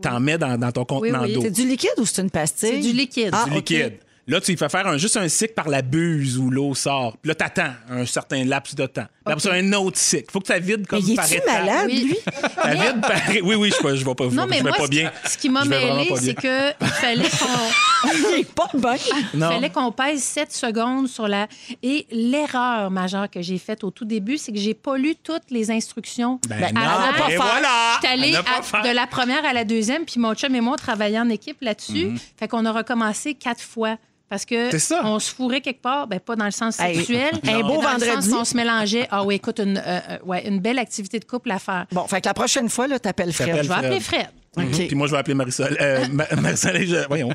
t'en 0.00 0.20
mets 0.20 0.38
dans, 0.38 0.58
dans 0.58 0.72
ton 0.72 0.84
contenant 0.84 1.22
oui. 1.22 1.34
d'eau. 1.34 1.42
C'est 1.42 1.50
du 1.50 1.66
liquide 1.66 1.90
ou 1.98 2.06
c'est 2.06 2.22
une 2.22 2.30
pastille? 2.30 2.82
C'est 2.82 2.90
du 2.90 2.96
liquide. 2.96 3.30
Ah, 3.32 3.44
du 3.44 3.50
OK. 3.50 3.70
liquide. 3.70 3.98
Là, 4.26 4.40
tu 4.40 4.52
y 4.52 4.56
fais 4.56 4.68
faire 4.70 4.86
un, 4.86 4.96
juste 4.96 5.18
un 5.18 5.28
cycle 5.28 5.52
par 5.52 5.68
la 5.68 5.82
buse 5.82 6.38
où 6.38 6.48
l'eau 6.48 6.74
sort. 6.74 7.16
Puis 7.20 7.28
là, 7.28 7.34
t'attends 7.34 7.72
un 7.90 8.06
certain 8.06 8.42
laps 8.44 8.74
de 8.74 8.86
temps. 8.86 9.04
Puis 9.24 9.32
après 9.32 9.40
ça, 9.40 9.52
un 9.52 9.72
autre 9.74 9.98
cycle. 9.98 10.30
Faut 10.32 10.40
que 10.40 10.46
ça 10.46 10.58
vide 10.58 10.86
comme 10.86 11.00
Mais 11.02 11.10
il 11.10 11.16
par 11.16 11.26
est-tu 11.26 11.34
étapes. 11.36 11.46
malade, 11.66 11.86
Oui. 11.86 12.04
lui? 12.04 12.16
Ça 12.62 12.74
vide 12.74 13.00
par... 13.02 13.10
Oui, 13.42 13.54
oui, 13.54 13.70
je 13.70 13.86
ne 13.86 13.92
vais 14.04 14.14
pas, 14.14 14.24
Non, 14.24 14.30
je 14.30 14.48
mais 14.48 14.56
vais 14.56 14.62
moi, 14.62 14.72
pas 14.72 14.84
ce- 14.84 14.88
bien. 14.88 15.12
ce 15.26 15.36
qui 15.36 15.48
m'a 15.50 15.64
mêlé, 15.66 16.08
c'est 16.16 16.34
qu'il 16.34 16.74
fallait 16.80 17.28
qu'on 17.28 18.08
Il 18.34 18.40
est 18.40 18.52
pas 18.54 18.68
bien. 18.74 18.96
Non. 19.34 19.50
fallait 19.50 19.70
qu'on 19.70 19.92
pèse 19.92 20.22
7 20.22 20.52
secondes 20.52 21.08
sur 21.08 21.28
la. 21.28 21.46
Et 21.82 22.06
l'erreur 22.10 22.90
majeure 22.90 23.28
que 23.30 23.42
j'ai 23.42 23.58
faite 23.58 23.84
au 23.84 23.90
tout 23.90 24.04
début, 24.04 24.38
c'est 24.38 24.52
que 24.52 24.58
j'ai 24.58 24.74
pas 24.74 24.96
lu 24.96 25.14
toutes 25.22 25.50
les 25.50 25.70
instructions. 25.70 26.38
Ben 26.48 26.58
Ben, 26.60 26.72
non, 26.74 26.80
ne 26.80 27.18
pas 27.18 27.30
et 27.30 27.36
voilà! 27.36 27.98
Je 28.02 28.06
suis 28.06 28.14
allée 28.14 28.34
À 28.36 28.38
ne 28.38 28.44
pas 28.44 28.58
à- 28.58 28.62
faire. 28.62 28.82
de 28.82 28.88
la 28.90 29.06
première 29.06 29.44
à 29.44 29.52
la 29.52 29.64
deuxième, 29.64 30.04
puis 30.04 30.18
mon 30.20 30.34
chum 30.34 30.54
et 30.54 30.60
moi, 30.60 30.74
on 30.74 30.76
travaillait 30.76 31.18
en 31.20 31.28
équipe 31.30 31.58
là-dessus. 31.60 32.12
Fait 32.38 32.48
qu'on 32.48 32.64
a 32.66 32.72
recommencé 32.72 33.34
quatre 33.34 33.60
fois. 33.62 33.96
Parce 34.34 34.44
que 34.46 34.70
C'est 34.72 34.80
ça. 34.80 35.00
on 35.04 35.20
se 35.20 35.32
fourrait 35.32 35.60
quelque 35.60 35.80
part, 35.80 36.08
ben 36.08 36.18
pas 36.18 36.34
dans 36.34 36.44
le 36.44 36.50
sens 36.50 36.80
Hey, 36.80 36.96
sexuel, 36.96 37.34
un 37.34 37.38
mais 37.46 37.62
beau 37.62 37.80
dans 37.80 37.92
le 37.92 38.04
vendredi. 38.04 38.28
sens 38.30 38.38
qu'on 38.38 38.44
se 38.44 38.56
mélangeait. 38.56 39.06
Ah 39.12 39.22
oui, 39.22 39.36
écoute, 39.36 39.60
une, 39.60 39.78
euh, 39.78 40.00
euh, 40.10 40.18
ouais, 40.24 40.44
une 40.48 40.58
belle 40.58 40.80
activité 40.80 41.20
de 41.20 41.24
couple 41.24 41.52
à 41.52 41.60
faire. 41.60 41.86
Bon, 41.92 42.04
fait 42.08 42.20
que 42.20 42.26
la 42.26 42.34
prochaine 42.34 42.68
fois, 42.68 42.88
là, 42.88 42.98
t'appelles 42.98 43.32
Fred. 43.32 43.62
Je 43.62 43.68
vais 43.68 43.74
appeler 43.74 44.00
Fred. 44.00 44.26
Puis 44.56 44.94
moi, 44.96 45.06
je 45.06 45.12
vais 45.12 45.18
appeler 45.18 45.34
Marisol. 45.34 45.76
Euh, 45.80 46.04
Ma- 46.12 46.26
Marisol, 46.40 46.84
je- 46.84 47.06
voyons. 47.06 47.28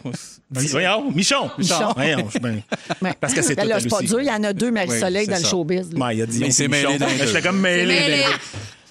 Voyons, 0.51 1.11
Michon. 1.11 1.49
Michon. 1.57 1.93
Voyons, 1.95 2.27
Ouais. 3.01 3.13
Parce 3.21 3.33
que 3.33 3.41
c'est 3.41 3.55
Ben 3.55 3.63
tout 3.63 3.69
là, 3.69 3.75
à 3.75 3.79
c'est 3.79 3.87
pas 3.89 4.01
dur. 4.01 4.19
Il 4.19 4.27
y 4.27 4.31
en 4.31 4.43
a 4.43 4.51
deux 4.51 4.71
Marie-Soleil 4.71 5.21
Oui, 5.23 5.27
dans 5.27 5.35
c'est 5.37 5.43
le 5.43 5.47
showbiz. 5.47 5.89
il 5.93 6.21
a 6.21 6.25
dit 6.25 6.39
Mais 6.39 6.47
il 6.47 6.53
s'est 6.53 6.67
mêlé. 6.67 6.97
J'étais 7.25 7.41
comme 7.41 7.59
mêlé. 7.61 8.23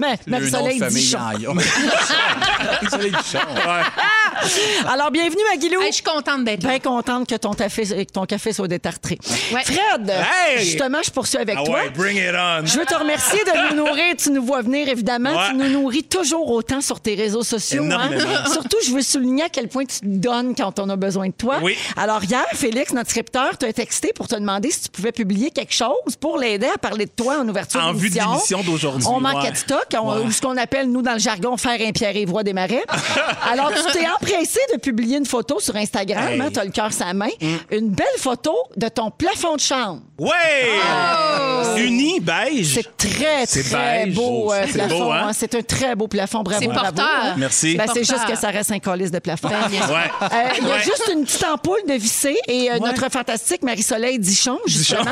Mais 0.00 0.18
Marie-Soleil 0.26 0.78
Jean- 0.78 1.54
Marie-Soleil 1.54 3.10
Dichon. 3.22 3.38
Ouais. 3.56 3.82
Alors, 4.88 5.10
bienvenue 5.10 5.42
à 5.52 5.56
Guilou. 5.56 5.80
Hey, 5.80 5.88
je 5.88 5.94
suis 5.96 6.02
contente 6.04 6.44
d'être 6.44 6.62
là. 6.62 6.70
Bien 6.70 6.78
contente 6.78 7.28
que 7.28 7.34
ton 7.34 7.52
café, 7.52 7.82
que 7.84 8.12
ton 8.12 8.24
café 8.24 8.52
soit 8.52 8.68
détartré. 8.68 9.18
Ouais. 9.52 9.62
Fred, 9.64 10.08
Hey! 10.10 10.64
justement, 10.64 10.98
je 11.04 11.10
poursuis 11.10 11.38
avec 11.38 11.56
Ah 11.58 11.64
toi. 11.64 11.74
ouais, 11.74 11.90
bring 11.90 12.16
it 12.16 12.30
on. 12.34 12.64
Je 12.64 12.78
veux 12.78 12.86
te 12.86 12.94
remercier 12.94 13.40
de 13.44 13.70
nous 13.74 13.84
nourrir. 13.84 14.14
Tu 14.16 14.30
nous 14.30 14.44
vois 14.44 14.62
venir, 14.62 14.88
évidemment. 14.88 15.30
Ouais. 15.30 15.48
Tu 15.50 15.54
nous 15.56 15.68
nourris 15.68 16.04
toujours 16.04 16.50
autant 16.50 16.80
sur 16.80 17.00
tes 17.00 17.14
réseaux 17.16 17.42
sociaux. 17.42 17.84
hein. 17.90 18.10
Surtout, 18.52 18.76
je 18.86 18.92
veux 18.92 19.02
souligner 19.02 19.44
à 19.44 19.48
quel 19.48 19.68
point 19.68 19.84
tu 19.84 20.00
te 20.00 20.06
donnes 20.06 20.54
quand 20.54 20.78
on 20.78 20.88
a 20.88 20.96
besoin 20.96 21.26
de 21.28 21.32
toi. 21.32 21.58
Oui. 21.62 21.76
Alors, 21.96 22.22
hier, 22.22 22.44
Félix, 22.54 22.92
notre 22.92 23.10
scripteur, 23.10 23.58
t'a 23.58 23.72
texté 23.72 24.12
pour 24.14 24.28
te 24.28 24.36
demander 24.36 24.70
si 24.70 24.82
tu 24.82 24.88
pouvais 24.90 25.12
publier 25.12 25.50
quelque 25.50 25.74
chose 25.74 25.88
pour 26.20 26.38
l'aider 26.38 26.68
à 26.72 26.78
parler 26.78 27.06
de 27.06 27.10
toi 27.10 27.38
en 27.40 27.48
ouverture 27.48 27.82
En 27.82 27.92
vue 27.92 28.08
de 28.08 28.14
d'émission. 28.14 28.32
l'émission 28.32 28.62
d'aujourd'hui, 28.62 29.06
On 29.10 29.20
manquait 29.20 29.50
de 29.50 29.56
stock, 29.56 29.86
on- 29.96 30.26
ou 30.26 30.30
ce 30.32 30.40
qu'on 30.40 30.56
appelle, 30.56 30.90
nous, 30.90 31.02
dans 31.02 31.12
le 31.14 31.18
jargon, 31.18 31.56
faire 31.56 31.78
un 31.80 31.92
Pierre-Yves 31.92 32.30
Roy 32.30 32.42
des 32.42 32.52
Marais. 32.52 32.84
Alors, 33.50 33.70
tu 33.72 33.92
t'es 33.92 34.06
empressé 34.08 34.60
de 34.74 34.78
publier 34.80 35.18
une 35.18 35.26
photo 35.26 35.60
sur 35.60 35.74
Instagram. 35.76 36.28
Hey. 36.32 36.40
hein, 36.40 36.48
tu 36.52 36.58
as 36.60 36.64
le 36.64 36.70
cœur 36.70 36.92
sa 36.92 37.12
main. 37.14 37.28
Une 37.70 37.88
belle 37.90 38.06
photo 38.18 38.54
de 38.76 38.88
ton 38.88 39.10
plafond 39.10 39.54
de 39.56 39.60
chambre. 39.60 40.00
Ouais! 40.18 40.32
Uni, 41.76 42.20
beige. 42.20 42.74
C'est 42.74 42.96
très, 42.96 43.46
C'est 43.46 43.62
très 43.62 44.06
beige. 44.06 44.14
beau 44.14 44.52
euh, 44.52 44.62
C'est 44.66 44.72
plafond. 44.72 44.98
beau, 45.04 45.10
hein? 45.12 45.22
hein? 45.28 45.32
C'est 45.32 45.54
un 45.54 45.62
très 45.62 45.94
beau 45.94 46.08
plafond. 46.08 46.42
Bravo. 46.42 46.60
C'est 46.60 46.66
bravo, 46.68 46.86
porteur. 46.86 47.06
hein. 47.24 47.34
Merci. 47.36 47.76
Ben, 47.76 47.86
c'est 47.92 48.04
juste 48.04 48.26
que 48.26 48.36
ça 48.36 48.48
reste 48.48 48.72
un 48.72 48.78
colis 48.78 49.10
de 49.10 49.18
plafond. 49.18 49.48
Ben. 49.48 49.56
Ouais. 49.58 50.10
Euh, 50.22 50.26
Il 50.60 50.66
y 50.66 50.70
a 50.70 50.74
Ouais. 50.74 50.82
juste 50.82 51.10
une 51.12 51.24
petite 51.24 51.44
ampoule 51.44 51.80
de 51.88 51.94
vissée 51.94 52.36
et 52.48 52.70
euh, 52.70 52.78
notre 52.78 53.10
fantastique 53.10 53.62
Marie-Soleil 53.62 54.18
Dichon, 54.18 54.58
justement, 54.66 55.04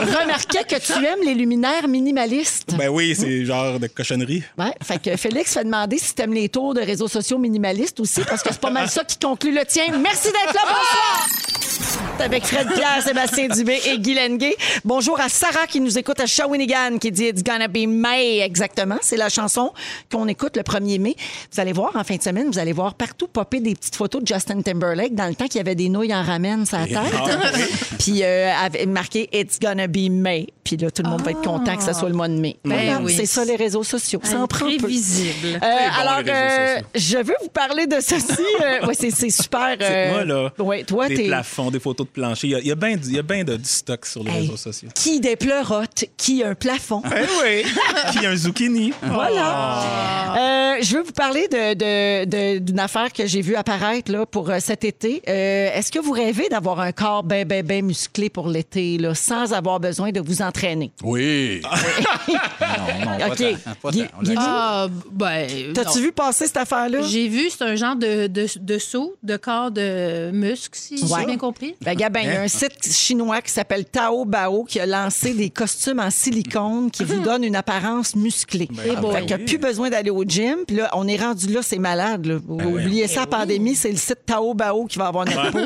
remarquait 0.00 0.64
que 0.64 0.76
tu 0.80 0.92
aimes 1.04 1.24
les 1.24 1.34
luminaires 1.34 1.86
minimalistes. 1.88 2.74
Ben 2.76 2.88
oui, 2.88 3.14
c'est 3.18 3.44
genre 3.44 3.78
de 3.78 3.86
cochonnerie. 3.86 4.23
Ouais, 4.58 4.72
fait 4.82 5.02
que 5.02 5.16
Félix 5.16 5.54
fait 5.54 5.64
demander 5.64 5.98
si 5.98 6.14
t'aimes 6.14 6.34
les 6.34 6.48
tours 6.48 6.74
de 6.74 6.80
réseaux 6.80 7.08
sociaux 7.08 7.38
minimalistes 7.38 8.00
aussi, 8.00 8.22
parce 8.28 8.42
que 8.42 8.50
c'est 8.52 8.60
pas 8.60 8.70
mal 8.70 8.88
ça 8.88 9.04
qui 9.04 9.18
conclut 9.18 9.54
le 9.54 9.64
tien. 9.64 9.84
Merci 9.98 10.28
d'être 10.28 10.54
là. 10.54 10.62
Bonsoir! 10.62 11.63
C'est 11.74 12.22
Avec 12.22 12.46
Fred 12.46 12.68
Pierre, 12.72 13.02
Sébastien 13.02 13.48
Dubé 13.48 13.80
et 13.86 13.98
Guy 13.98 14.14
Lenguet. 14.14 14.56
Bonjour 14.84 15.18
à 15.20 15.28
Sarah 15.28 15.66
qui 15.66 15.80
nous 15.80 15.98
écoute 15.98 16.20
à 16.20 16.26
Shawinigan 16.26 16.98
qui 17.00 17.10
dit 17.10 17.24
It's 17.24 17.42
gonna 17.42 17.66
be 17.66 17.88
May. 17.88 18.38
Exactement. 18.38 18.98
C'est 19.02 19.16
la 19.16 19.28
chanson 19.28 19.72
qu'on 20.10 20.28
écoute 20.28 20.56
le 20.56 20.62
1er 20.62 21.00
mai. 21.00 21.16
Vous 21.52 21.60
allez 21.60 21.72
voir 21.72 21.96
en 21.96 22.04
fin 22.04 22.14
de 22.14 22.22
semaine, 22.22 22.46
vous 22.46 22.60
allez 22.60 22.72
voir 22.72 22.94
partout 22.94 23.26
popper 23.26 23.58
des 23.58 23.74
petites 23.74 23.96
photos 23.96 24.22
de 24.22 24.26
Justin 24.28 24.62
Timberlake 24.62 25.14
dans 25.16 25.26
le 25.26 25.34
temps 25.34 25.46
qu'il 25.46 25.56
y 25.56 25.60
avait 25.60 25.74
des 25.74 25.88
nouilles 25.88 26.14
en 26.14 26.22
ramen 26.22 26.64
sur 26.64 26.78
la 26.78 26.86
tête. 26.86 26.96
Ah, 26.96 27.50
Puis 27.98 28.22
euh, 28.22 28.52
avait 28.54 28.86
marqué 28.86 29.28
It's 29.32 29.58
gonna 29.58 29.88
be 29.88 30.08
May. 30.10 30.46
Puis 30.64 30.78
là, 30.78 30.90
tout 30.90 31.02
le 31.02 31.10
monde 31.10 31.20
va 31.22 31.32
être 31.32 31.42
content 31.42 31.76
que 31.76 31.82
ça 31.82 31.92
soit 31.92 32.08
le 32.08 32.14
mois 32.14 32.28
de 32.28 32.34
mai. 32.34 32.56
Ben 32.64 32.74
Voilà, 32.74 33.00
oui. 33.02 33.14
C'est 33.14 33.26
ça 33.26 33.44
les 33.44 33.56
réseaux 33.56 33.84
sociaux. 33.84 34.20
Ça 34.22 34.40
en 34.40 34.46
prend 34.46 34.64
peu. 34.64 34.86
Euh, 34.86 35.50
bon, 35.52 35.58
alors, 36.00 36.22
euh, 36.26 36.78
je 36.94 37.18
veux 37.18 37.36
vous 37.42 37.50
parler 37.50 37.86
de 37.86 38.00
ceci. 38.00 38.42
Euh, 38.62 38.86
ouais, 38.86 38.94
c'est, 38.94 39.10
super. 39.30 39.76
C'est 39.78 40.08
euh, 40.08 40.10
moi, 40.10 40.24
là. 40.24 40.52
Ouais, 40.58 40.82
toi, 40.84 41.08
t'es. 41.08 41.26
plafonds, 41.26 41.63
des 41.70 41.80
photos 41.80 42.06
de 42.06 42.12
plancher. 42.12 42.46
Il 42.48 42.50
y 42.50 42.54
a- 42.54 42.60
il 42.60 42.66
y 42.66 42.72
a 43.18 43.22
bien 43.22 43.44
de, 43.44 43.58
stock 43.62 44.04
sur 44.06 44.22
les 44.24 44.30
Hey, 44.30 44.40
réseaux 44.42 44.56
sociaux. 44.56 44.88
Qui 44.94 45.20
des 45.20 45.36
pleurotes, 45.36 46.04
qui 46.16 46.42
un 46.42 46.54
plafond. 46.54 47.00
Ben 47.08 47.26
oui. 47.42 47.64
Qui 48.12 48.26
a 48.26 48.30
un 48.30 48.36
zucchini. 48.36 48.92
Voilà. 49.02 50.34
Euh, 50.36 50.76
je 50.82 50.96
veux 50.96 51.02
vous 51.02 51.12
parler 51.12 51.46
de, 51.48 51.74
de- 51.74 52.24
de- 52.24 52.58
d'une 52.58 52.78
affaire 52.80 53.12
que 53.12 53.26
j'ai 53.26 53.40
vue 53.40 53.54
apparaître 53.56 54.10
là, 54.10 54.26
pour 54.26 54.50
euh, 54.50 54.58
cet 54.60 54.84
été. 54.84 55.22
Euh, 55.28 55.70
est-ce 55.74 55.90
que 55.92 55.98
vous 55.98 56.12
rêvez 56.12 56.48
d'avoir 56.48 56.80
un 56.80 56.92
corps 56.92 57.22
bien, 57.22 57.44
bien, 57.44 57.62
bien 57.62 57.82
musclé 57.82 58.28
pour 58.30 58.48
l'été, 58.48 58.98
là, 58.98 59.14
sans 59.14 59.52
avoir 59.52 59.80
besoin 59.80 60.10
de 60.10 60.20
vous 60.20 60.42
entraîner? 60.42 60.90
Oui. 61.02 61.62
non, 61.64 63.10
non, 63.10 63.18
pas 63.18 63.26
OK. 63.28 63.36
tant, 63.38 63.74
pas 63.82 63.90
Guy- 63.90 64.02
tant. 64.02 64.08
On 64.18 64.22
l'a 64.22 64.24
Guy- 64.24 64.30
dit. 64.30 64.36
Ah, 64.38 64.86
ben. 65.12 65.72
T'as-tu 65.74 65.98
non. 65.98 66.04
vu 66.04 66.12
passer 66.12 66.46
cette 66.46 66.56
affaire-là? 66.56 67.02
J'ai 67.02 67.28
vu, 67.28 67.50
c'est 67.50 67.62
un 67.64 67.76
genre 67.76 67.96
de, 67.96 68.26
de, 68.26 68.46
de 68.58 68.78
saut, 68.78 69.14
de 69.22 69.36
corps 69.36 69.70
de 69.70 70.30
muscle, 70.32 70.70
si 70.78 70.94
Ouais. 71.04 71.20
j'ai 71.20 71.26
bien 71.26 71.36
compris. 71.38 71.53
Ben, 71.60 71.72
Ben, 71.80 71.94
Gabin, 71.96 72.20
il 72.20 72.26
y 72.28 72.36
a 72.36 72.42
un 72.42 72.48
site 72.48 72.92
chinois 72.92 73.40
qui 73.42 73.50
s'appelle 73.52 73.84
Tao 73.84 74.24
Bao 74.24 74.64
qui 74.64 74.80
a 74.80 74.86
lancé 74.86 75.32
des 75.34 75.50
costumes 75.50 76.00
en 76.00 76.10
silicone 76.10 76.90
qui 76.90 77.04
vous 77.04 77.20
donnent 77.22 77.44
une 77.44 77.56
apparence 77.56 78.14
musclée. 78.16 78.68
Eh 78.86 78.96
boy. 78.96 79.12
Fait 79.14 79.18
qu'il 79.26 79.36
n'y 79.36 79.42
a 79.42 79.46
plus 79.46 79.58
besoin 79.58 79.90
d'aller 79.90 80.10
au 80.10 80.24
gym. 80.24 80.58
Puis 80.66 80.76
là, 80.76 80.90
on 80.94 81.06
est 81.08 81.16
rendu 81.16 81.46
là, 81.52 81.60
c'est 81.62 81.78
malade. 81.78 82.26
là. 82.26 82.36
Oubliez 82.48 83.08
ça, 83.08 83.20
la 83.20 83.26
pandémie, 83.26 83.74
c'est 83.74 83.90
le 83.90 83.96
site 83.96 84.20
Tao 84.26 84.54
Bao 84.54 84.86
qui 84.86 84.98
va 84.98 85.06
avoir 85.08 85.24
notre 85.24 85.50
peau. 85.52 85.58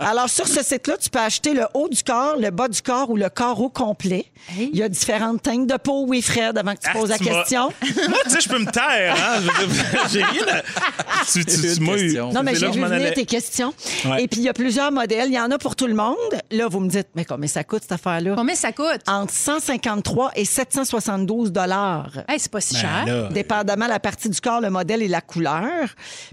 Alors, 0.00 0.28
sur 0.28 0.46
ce 0.48 0.62
site-là, 0.62 0.96
tu 0.98 1.10
peux 1.10 1.18
acheter 1.18 1.52
le 1.54 1.64
haut 1.74 1.88
du 1.88 2.02
corps, 2.02 2.36
le 2.38 2.50
bas 2.50 2.68
du 2.68 2.80
corps 2.82 3.10
ou 3.10 3.16
le 3.16 3.28
corps 3.28 3.60
au 3.60 3.68
complet. 3.68 4.26
Hey. 4.56 4.70
Il 4.72 4.78
y 4.78 4.82
a 4.82 4.88
différentes 4.88 5.42
teintes 5.42 5.66
de 5.66 5.76
peau, 5.76 6.04
oui, 6.06 6.22
Fred, 6.22 6.56
avant 6.56 6.74
que 6.74 6.80
tu 6.80 6.88
Ah, 6.90 6.98
poses 6.98 7.08
la 7.10 7.18
tu 7.18 7.24
question. 7.24 7.62
Moi, 8.08 8.18
tu 8.24 8.30
sais, 8.30 8.40
je 8.40 8.48
peux 8.48 8.58
me 8.58 8.70
taire. 8.70 9.16
Hein? 9.18 9.40
J'ai 10.12 10.22
rien 10.22 10.42
à. 10.48 10.62
Tu, 11.30 11.44
tu, 11.44 11.56
tu 11.60 11.76
Une 11.78 11.84
m'as 11.86 11.92
eu. 11.96 12.00
question. 12.02 12.32
Non, 12.32 12.42
mais 12.42 12.54
j'ai 12.54 12.66
que 12.66 12.72
vu 12.72 12.80
venir 12.84 13.14
tes 13.14 13.24
questions. 13.24 13.74
Ouais. 14.04 14.22
Et 14.24 14.28
puis, 14.28 14.40
il 14.40 14.44
y 14.44 14.48
a 14.48 14.52
plusieurs 14.52 14.92
modèles. 14.92 15.15
Il 15.24 15.32
y 15.32 15.38
en 15.40 15.50
a 15.50 15.58
pour 15.58 15.74
tout 15.76 15.86
le 15.86 15.94
monde. 15.94 16.16
Là, 16.50 16.68
vous 16.68 16.80
me 16.80 16.88
dites, 16.88 17.08
mais 17.14 17.24
combien 17.24 17.48
ça 17.48 17.64
coûte, 17.64 17.82
cette 17.82 17.92
affaire-là? 17.92 18.34
Combien 18.36 18.54
ça 18.54 18.72
coûte? 18.72 19.00
Entre 19.06 19.32
153 19.32 20.32
et 20.36 20.44
772 20.44 21.52
dollars. 21.52 22.10
Hey, 22.28 22.38
c'est 22.38 22.50
pas 22.50 22.60
si 22.60 22.74
Ben 22.74 22.80
cher. 22.80 23.06
là, 23.06 23.28
Dépendamment 23.30 23.86
la 23.86 24.00
partie 24.00 24.28
du 24.28 24.40
corps, 24.40 24.60
le 24.60 24.70
modèle 24.70 25.02
et 25.02 25.08
la 25.08 25.20
couleur. 25.20 25.88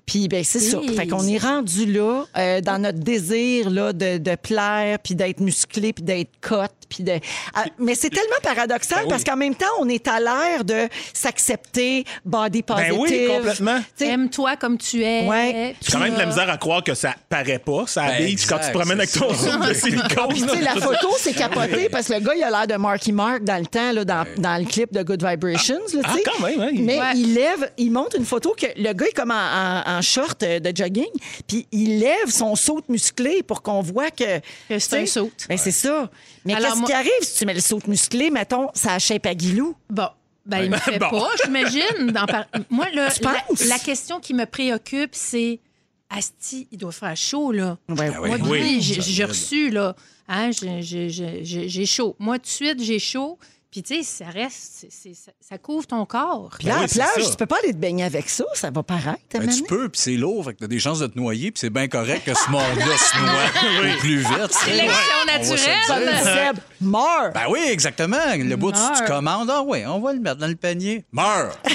Puis, 0.06 0.28
ben 0.28 0.44
c'est 0.44 0.60
ça. 0.60 0.80
Fait 0.96 1.08
qu'on 1.08 1.25
est 1.28 1.38
rendu 1.38 1.86
là, 1.92 2.25
euh, 2.38 2.62
dans 2.62 2.82
notre 2.82 3.00
désir 3.00 3.70
là, 3.70 3.94
de, 3.94 4.18
de 4.18 4.36
plaire, 4.36 5.00
puis 5.00 5.16
d'être 5.16 5.40
musclé, 5.40 5.94
puis 5.94 6.04
d'être 6.04 6.32
cote. 6.42 6.72
Puis 6.94 7.04
de... 7.04 7.14
Ah, 7.56 7.66
mais 7.80 7.96
c'est 7.96 8.10
tellement 8.10 8.36
paradoxal 8.44 9.00
Ben 9.00 9.04
oui. 9.06 9.10
parce 9.10 9.24
qu'en 9.24 9.36
même 9.36 9.56
temps, 9.56 9.66
on 9.80 9.90
est 9.90 10.08
à 10.08 10.20
l'ère 10.20 10.64
de 10.64 10.88
s'accepter, 11.14 12.06
body 12.26 12.62
positive. 12.64 12.94
Ben 12.94 13.00
oui, 13.00 13.28
complètement. 13.28 13.80
Tu 13.98 14.04
Aime-toi 14.06 14.56
comme 14.58 14.78
tu 14.78 15.02
es. 15.04 15.26
Ouais. 15.28 15.76
J'ai 15.82 15.92
quand 15.92 16.00
même 16.00 16.14
de 16.14 16.20
la 16.20 16.26
misère 16.26 16.50
à 16.50 16.58
croire 16.58 16.84
que 16.84 16.94
ça 16.94 17.16
paraît 17.30 17.60
pas, 17.60 17.86
ça 17.88 18.04
Ben, 18.04 18.14
habille 18.14 18.36
quand 18.48 18.60
tu 18.60 18.68
te 18.68 18.74
promènes 18.78 19.00
avec 19.00 19.12
ton 19.12 19.34
soupe 19.34 19.66
de 19.68 19.74
silicone. 19.74 20.28
Puis, 20.30 20.44
tu 20.46 20.60
la 20.62 20.76
photo, 20.76 21.10
c'est 21.18 21.34
capoté 21.34 21.90
parce 21.90 22.08
que 22.08 22.14
le 22.14 22.20
gars, 22.20 22.36
il 22.36 22.44
a 22.44 22.50
l'air 22.50 22.68
de 22.68 22.76
Marky 22.76 23.12
Mark 23.12 23.44
dans 23.44 23.58
le 23.60 23.66
temps, 23.66 23.92
là, 23.92 24.06
dans, 24.06 24.26
dans 24.38 24.58
le 24.62 24.66
clip 24.66 24.94
de 24.94 25.02
Good 25.04 25.24
Vibrations. 25.26 25.80
là, 25.94 26.02
Ah, 26.04 26.14
tu 26.16 26.24
quand 26.24 26.46
même, 26.46 26.62
hein. 26.62 26.70
Mais 26.74 27.00
Ouais. 27.00 27.12
il 27.16 27.34
lève, 27.34 27.72
il 27.78 27.92
montre 27.92 28.18
une 28.18 28.26
photo 28.26 28.56
que 28.60 28.68
le 28.78 28.94
gars 28.94 29.06
est 29.08 29.16
comme 29.16 29.32
en, 29.32 29.34
en- 29.34 29.98
en 29.98 30.02
short 30.02 30.42
euh, 30.44 30.60
de 30.60 30.72
jogging, 30.76 31.10
puis 31.48 31.66
il 31.72 32.00
lève 32.00 32.30
son 32.30 32.56
saut 32.56 32.82
musclé 32.90 33.42
pour 33.44 33.62
qu'on 33.62 33.82
voit 33.82 34.12
que. 34.12 34.40
Que 34.70 34.80
c'est 34.80 34.98
un 34.98 35.02
tu 35.02 35.08
saut. 35.08 35.32
Ben, 35.50 35.58
c'est 35.58 35.72
ça. 35.72 36.10
Mais 36.46 36.54
Alors, 36.56 36.76
moi- 36.84 36.88
qui 36.90 36.94
arrive 36.94 37.12
si 37.22 37.40
tu 37.40 37.46
mets 37.46 37.54
le 37.54 37.60
saut 37.62 37.80
musclé, 37.88 38.30
mettons, 38.30 38.68
ça 38.74 39.00
shape 39.00 39.25
à 39.25 39.34
Guilou? 39.36 39.75
Bon. 39.90 40.08
Ben, 40.46 40.63
il 40.63 40.70
me 40.70 40.78
fait 40.78 41.00
Bon. 41.00 41.10
pas, 41.10 41.30
j'imagine. 41.44 42.12
par- 42.13 42.46
Moi, 42.70 42.88
là, 42.94 43.08
la, 43.68 43.80
question 43.80 44.20
qui 44.20 44.34
me 44.34 44.46
préoccupe, 44.46 45.12
c'est 45.13 45.60
Asti, 46.10 46.68
il 46.72 46.78
doit 46.78 46.92
faire 46.92 47.16
chaud, 47.16 47.52
là. 47.52 47.78
Ben, 47.90 48.13
oui. 48.22 48.28
Moi, 48.30 48.38
Oui. 48.44 48.60
oui, 48.62 48.82
j'ai- 48.82 49.24
reçu, 49.25 49.70
là. 49.70 49.96
Hein, 50.28 50.52
j'ai- 50.52 50.82
j'ai- 50.82 51.10
j'ai 51.10 51.44
j'ai- 51.44 51.68
j'ai 51.70 51.86
chaud. 51.86 52.16
Moi, 52.20 52.38
tout 52.40 52.44
de 52.44 52.48
suite, 52.50 52.82
j'ai 52.84 53.00
chaud. 53.00 53.38
Puis, 53.74 53.82
tu 53.82 53.96
sais, 53.96 54.24
ça 54.24 54.30
reste, 54.30 54.56
c'est- 54.82 54.89
c'est- 54.92 55.13
ça, 55.15 55.32
ça 55.42 55.58
couvre 55.58 55.88
ton 55.88 56.06
corps. 56.06 56.51
Puis 56.60 56.68
là, 56.68 56.75
Ben 56.75 56.80
à 56.82 56.84
oui, 56.84 56.84
la 56.84 56.88
c'est 56.88 57.00
plage, 57.13 57.25
ça. 57.25 57.32
tu 57.32 57.38
peux 57.38 57.46
pas 57.48 57.56
aller 57.63 57.74
te 57.74 57.77
baigner 57.80 58.03
avec 58.03 58.30
ça, 58.30 58.44
ça 58.53 58.70
va 58.70 58.84
paraître. 58.84 59.18
à 59.34 59.39
Ben, 59.39 59.50
tu 59.50 59.63
peux, 59.63 59.89
puis 59.89 60.00
c'est 60.00 60.12
lourd, 60.15 60.46
fait 60.46 60.53
que 60.53 60.60
t'as 60.60 60.68
des 60.68 60.77
chances 60.77 61.00
de 61.00 61.08
te 61.08 61.18
noyer, 61.18 61.50
puis 61.50 61.60
c'est 61.60 61.72
bien 61.72 61.88
correct 61.88 62.24
que 62.24 62.36
ce 62.36 62.51
monde-là 62.51 62.86
se 62.98 63.18
noie 63.18 63.32
au 63.96 64.00
plus 64.00 64.20
vite. 64.20 64.51
Sélection 64.51 64.92
On 65.25 65.32
va 65.32 65.44
se 65.44 66.00
le 66.00 66.06
naturelle. 66.06 66.56
meurs! 66.82 67.32
Ben 67.34 67.46
oui, 67.50 67.60
exactement. 67.72 68.18
Le 68.38 68.56
bout, 68.56 68.72
tu, 68.74 68.80
tu 68.96 69.06
commandes, 69.06 69.50
ah 69.51 69.63
oui, 69.65 69.80
on 69.88 70.00
va 70.00 70.13
le 70.13 70.20
mettre 70.20 70.38
dans 70.38 70.48
le 70.48 70.56
panier. 70.56 71.03
Meurs! 71.12 71.58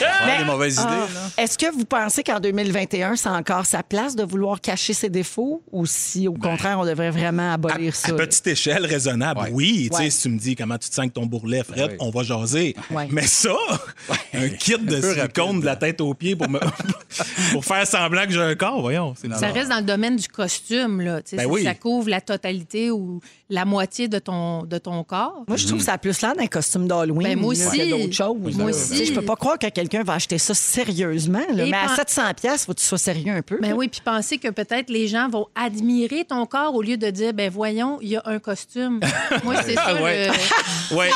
Ben, 0.00 0.38
des 0.38 0.44
mauvaises 0.44 0.74
idées, 0.74 0.84
Ah. 0.86 1.08
là. 1.12 1.42
Est-ce 1.42 1.58
que 1.58 1.72
vous 1.72 1.84
pensez 1.84 2.22
qu'en 2.22 2.38
2021, 2.38 3.16
c'est 3.16 3.28
encore 3.28 3.66
sa 3.66 3.82
place 3.82 4.14
de 4.14 4.22
vouloir 4.22 4.60
cacher 4.60 4.92
ses 4.92 5.08
défauts 5.08 5.62
ou 5.72 5.86
si, 5.86 6.28
au 6.28 6.34
contraire, 6.34 6.78
on 6.78 6.84
devrait 6.84 7.10
vraiment 7.10 7.52
abolir 7.54 7.96
ça? 7.96 8.08
À 8.08 8.10
là? 8.12 8.18
petite 8.18 8.46
échelle 8.46 8.86
raisonnable, 8.86 9.40
Ouais. 9.40 9.50
oui. 9.52 9.88
Tu 9.90 9.96
sais, 9.96 10.02
Ouais. 10.04 10.10
si 10.10 10.22
tu 10.22 10.28
me 10.28 10.38
dis 10.38 10.54
comment 10.58 10.76
tu 10.78 10.88
te 10.88 10.94
sens 10.94 10.98
avec 11.04 11.12
ton 11.14 11.24
bourrelet, 11.26 11.62
Fred, 11.64 11.90
oui. 11.92 11.96
on 12.00 12.10
va 12.10 12.22
jaser. 12.24 12.74
Ouais. 12.90 13.08
Mais 13.10 13.22
ça, 13.26 13.54
un 14.34 14.48
kit 14.48 14.72
de 14.78 14.96
Un 14.96 15.00
peu 15.00 15.14
silicone 15.14 15.46
rapide, 15.46 15.60
de 15.60 15.64
la 15.66 15.76
tête 15.76 16.00
aux 16.00 16.14
pieds 16.14 16.36
pour, 16.36 16.48
me... 16.50 16.58
pour 17.52 17.64
faire 17.64 17.86
semblant 17.86 18.24
que 18.26 18.32
j'ai 18.32 18.40
un 18.42 18.54
corps, 18.54 18.80
voyons. 18.80 19.14
Ça 19.38 19.48
reste 19.48 19.70
dans 19.70 19.78
le 19.78 19.82
domaine 19.84 20.16
du 20.16 20.28
costume, 20.28 21.00
là. 21.00 21.22
Tu 21.22 21.30
sais, 21.30 21.36
Ben 21.36 21.42
si 21.44 21.48
oui. 21.48 21.64
Ça 21.64 21.74
couvre 21.74 22.08
la 22.10 22.20
totalité 22.20 22.90
ou 22.90 23.20
la 23.50 23.64
moitié 23.64 24.08
de 24.08 24.18
ton, 24.18 24.64
de 24.64 24.78
ton 24.78 25.02
corps. 25.04 25.44
Moi, 25.48 25.56
je 25.56 25.66
trouve 25.66 25.78
que 25.78 25.84
ça 25.84 25.94
a 25.94 25.98
plus 25.98 26.20
l'air 26.20 26.34
d'un 26.36 26.46
costume 26.46 26.86
d'Halloween 26.86 27.28
Ben, 27.28 27.38
moi 27.38 27.52
aussi. 27.52 27.78
que 27.78 27.90
d'autres 27.90 28.12
choses. 28.12 28.56
Moi 28.56 28.70
aussi. 28.70 29.06
Je 29.06 29.12
peux 29.14 29.22
pas 29.22 29.36
croire 29.36 29.58
que 29.58 29.68
quelqu'un 29.68 30.02
va 30.02 30.14
acheter 30.14 30.38
ça 30.38 30.54
sérieusement. 30.54 31.38
là. 31.54 31.64
Mais 31.64 31.72
à 31.76 31.86
pen- 31.86 31.96
700 31.96 32.22
pièces, 32.34 32.66
faut 32.66 32.74
que 32.74 32.80
tu 32.80 32.84
sois 32.86 32.98
sérieux 32.98 33.32
un 33.32 33.42
peu. 33.42 33.58
Ben 33.60 33.70
là. 33.70 33.76
oui, 33.76 33.88
puis 33.88 34.00
penser 34.04 34.38
que 34.38 34.48
peut-être 34.48 34.90
les 34.90 35.08
gens 35.08 35.28
vont 35.28 35.46
admirer 35.54 36.24
ton 36.24 36.44
corps 36.46 36.74
au 36.74 36.82
lieu 36.82 36.96
de 36.96 37.08
dire, 37.10 37.32
ben 37.32 37.50
voyons, 37.50 37.98
il 38.02 38.08
y 38.10 38.16
a 38.16 38.22
un 38.26 38.38
costume. 38.38 39.00
Moi, 39.44 39.54
c'est 39.64 39.74
ça. 39.74 39.82
Ah 39.86 39.94
ouais. 40.02 40.28
le- 40.28 40.32
Ouais. 40.90 41.10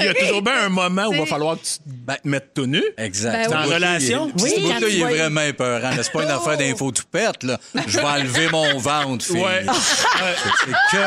Il 0.00 0.06
y 0.06 0.08
a 0.08 0.14
toujours 0.14 0.42
bien 0.42 0.64
un 0.64 0.68
moment 0.68 1.06
où 1.06 1.12
il 1.12 1.20
va 1.20 1.26
falloir 1.26 1.54
que 1.56 1.64
tu 1.64 1.78
te 2.22 2.28
mettes 2.28 2.54
tout 2.54 2.66
nu. 2.66 2.82
Exact. 2.98 3.32
Ben 3.32 3.44
Ce 3.44 3.48
oui. 3.50 3.54
En 3.70 3.74
relation? 3.74 4.32
Oui, 4.40 4.50
Ce 4.50 4.60
bout-là, 4.60 4.88
il 4.90 5.00
est 5.00 5.04
vraiment 5.04 5.40
épeurant. 5.42 5.90
C'est 6.02 6.10
pas 6.12 6.22
une 6.24 6.30
affaire 6.30 6.56
d'info 6.58 6.90
tout 6.90 7.04
pète, 7.10 7.44
là. 7.44 7.58
Je 7.86 7.98
vais 7.98 8.04
enlever 8.04 8.48
mon 8.50 8.78
ventre, 8.78 9.24
fille. 9.24 9.36
Ouais. 9.40 9.64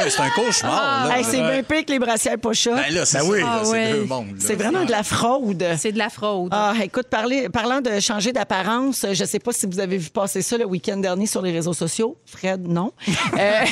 C'est 0.09 0.19
un 0.21 0.29
cauchemar, 0.29 1.07
là. 1.09 1.17
Hey, 1.17 1.23
c'est 1.25 1.41
bien 1.41 1.63
pire 1.63 1.85
que 1.85 1.91
les 1.91 1.99
brassières 1.99 2.37
pocha. 2.39 2.71
Ben 2.75 2.93
là, 2.93 3.05
c'est 3.05 3.19
Ben 3.19 3.25
oui. 3.29 3.39
Ah 3.43 3.61
c'est 3.63 3.71
ouais. 3.71 3.91
deux 3.93 4.05
mondes. 4.05 4.27
là. 4.27 4.33
C'est 4.39 4.55
vraiment 4.55 4.83
de 4.85 4.91
la 4.91 5.03
fraude. 5.03 5.63
C'est 5.77 5.91
de 5.91 5.97
la 5.97 6.09
fraude. 6.09 6.49
Ah, 6.53 6.73
écoute, 6.83 7.07
parler- 7.09 7.49
parlant 7.49 7.81
de 7.81 7.99
changer 7.99 8.31
d'apparence, 8.31 9.05
je 9.11 9.21
ne 9.23 9.27
sais 9.27 9.39
pas 9.39 9.51
si 9.51 9.65
vous 9.65 9.79
avez 9.79 9.97
vu 9.97 10.09
passer 10.09 10.41
ça 10.41 10.57
le 10.57 10.65
week-end 10.65 10.97
dernier 10.97 11.27
sur 11.27 11.41
les 11.41 11.51
réseaux 11.51 11.73
sociaux. 11.73 12.17
Fred, 12.25 12.67
non. 12.67 12.91
Euh, 13.37 13.65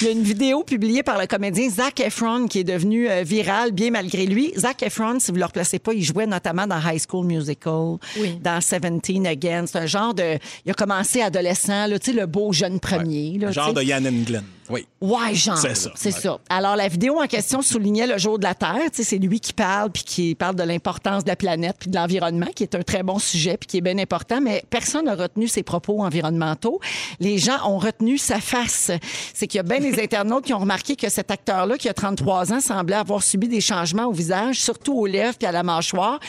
Il 0.00 0.06
y 0.06 0.08
a 0.08 0.12
une 0.12 0.22
vidéo 0.22 0.62
publiée 0.62 1.02
par 1.02 1.18
le 1.18 1.26
comédien 1.26 1.68
Zac 1.68 2.00
Efron 2.00 2.46
qui 2.46 2.60
est 2.60 2.64
devenu 2.64 3.01
euh, 3.08 3.22
viral, 3.22 3.72
bien 3.72 3.90
malgré 3.90 4.26
lui. 4.26 4.52
Zac 4.56 4.82
Efron, 4.82 5.18
si 5.20 5.28
vous 5.30 5.34
ne 5.36 5.40
le 5.40 5.46
replacez 5.46 5.78
pas, 5.78 5.92
il 5.92 6.02
jouait 6.02 6.26
notamment 6.26 6.66
dans 6.66 6.78
High 6.78 7.00
School 7.08 7.26
Musical, 7.26 7.96
Oui. 8.18 8.38
dans 8.42 8.60
Seventeen 8.60 9.26
Again. 9.26 9.64
C'est 9.66 9.78
un 9.78 9.86
genre 9.86 10.14
de... 10.14 10.38
Il 10.64 10.70
a 10.70 10.74
commencé 10.74 11.20
adolescent, 11.22 11.86
là, 11.86 11.98
tu 11.98 12.10
sais, 12.12 12.16
le 12.16 12.26
beau 12.26 12.52
jeune 12.52 12.80
premier. 12.80 13.38
là, 13.38 13.50
Genre 13.50 13.72
de 13.74 13.82
Yann 13.82 14.02
Glenn. 14.24 14.44
Oui. 14.70 14.86
Ouais, 15.00 15.34
genre. 15.34 15.56
C'est 15.56 15.74
ça. 15.74 15.90
C'est 15.94 16.10
ça. 16.10 16.38
Alors, 16.48 16.76
la 16.76 16.88
vidéo 16.88 17.20
en 17.20 17.26
question 17.26 17.62
soulignait 17.62 18.06
le 18.06 18.18
jour 18.18 18.38
de 18.38 18.44
la 18.44 18.54
Terre. 18.54 18.90
Tu 18.92 18.98
sais, 18.98 19.04
c'est 19.04 19.18
lui 19.18 19.40
qui 19.40 19.52
parle, 19.52 19.90
puis 19.90 20.04
qui 20.04 20.34
parle 20.34 20.54
de 20.54 20.62
l'importance 20.62 21.24
de 21.24 21.28
la 21.28 21.36
planète, 21.36 21.76
puis 21.80 21.90
de 21.90 21.96
l'environnement, 21.96 22.46
qui 22.54 22.62
est 22.62 22.74
un 22.74 22.82
très 22.82 23.02
bon 23.02 23.18
sujet, 23.18 23.56
puis 23.56 23.66
qui 23.66 23.78
est 23.78 23.82
bien 23.82 23.98
important. 23.98 24.40
Mais 24.40 24.64
personne 24.70 25.06
n'a 25.06 25.14
retenu 25.14 25.48
ses 25.48 25.62
propos 25.62 26.02
environnementaux. 26.02 26.80
Les 27.20 27.38
gens 27.38 27.58
ont 27.66 27.78
retenu 27.78 28.18
sa 28.18 28.40
face. 28.40 28.90
C'est 29.34 29.46
qu'il 29.46 29.58
y 29.58 29.60
a 29.60 29.64
bien 29.64 29.80
des 29.80 30.00
internautes 30.02 30.44
qui 30.44 30.54
ont 30.54 30.58
remarqué 30.58 30.96
que 30.96 31.08
cet 31.08 31.30
acteur-là, 31.30 31.76
qui 31.76 31.88
a 31.88 31.94
33 31.94 32.52
ans, 32.52 32.60
semblait 32.60 32.96
avoir 32.96 33.22
subi 33.22 33.48
des 33.48 33.60
changements 33.60 34.06
au 34.06 34.12
visage, 34.12 34.60
surtout 34.60 34.94
aux 34.94 35.06
lèvres 35.06 35.36
puis 35.36 35.46
à 35.46 35.52
la 35.52 35.62
mâchoire. 35.62 36.20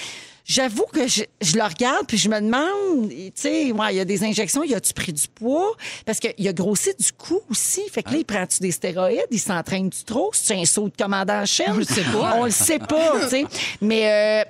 J'avoue 0.46 0.86
que 0.92 1.08
je, 1.08 1.24
je 1.42 1.56
le 1.56 1.64
regarde 1.64 2.06
puis 2.08 2.18
je 2.18 2.28
me 2.28 2.40
demande, 2.40 3.10
tu 3.10 3.32
sais, 3.36 3.72
ouais, 3.72 3.94
il 3.94 3.98
y 3.98 4.00
a 4.00 4.06
des 4.06 4.24
injections, 4.24 4.64
il 4.64 4.76
a-tu 4.76 4.94
pris 4.94 5.14
du 5.14 5.28
poids? 5.28 5.76
Parce 6.06 6.20
qu'il 6.20 6.48
a 6.48 6.54
grossi 6.54 6.92
du 7.00 7.12
cou 7.14 7.40
aussi. 7.50 7.82
Fait 7.90 8.04
que 8.04 8.12
là, 8.12 8.18
il 8.18 8.26
prend-tu 8.26 8.60
des 8.60 8.72
stéroïdes? 8.72 9.28
Il 9.32 9.40
s'entraîne-tu 9.40 10.04
trop? 10.04 10.32
C'est 10.34 10.56
un 10.56 10.66
saut 10.66 10.90
de 10.90 10.96
commandant 10.98 11.46
chaîne? 11.46 11.72
On 11.72 11.78
le 11.78 11.86
sait 11.86 12.04
pas. 12.04 12.36
On 12.38 12.46
le 12.46 12.52
sait 12.52 12.80
pas, 12.80 13.22
tu 13.22 13.30
sais. 13.30 13.46
Mais... 13.82 14.44
euh, 14.46 14.50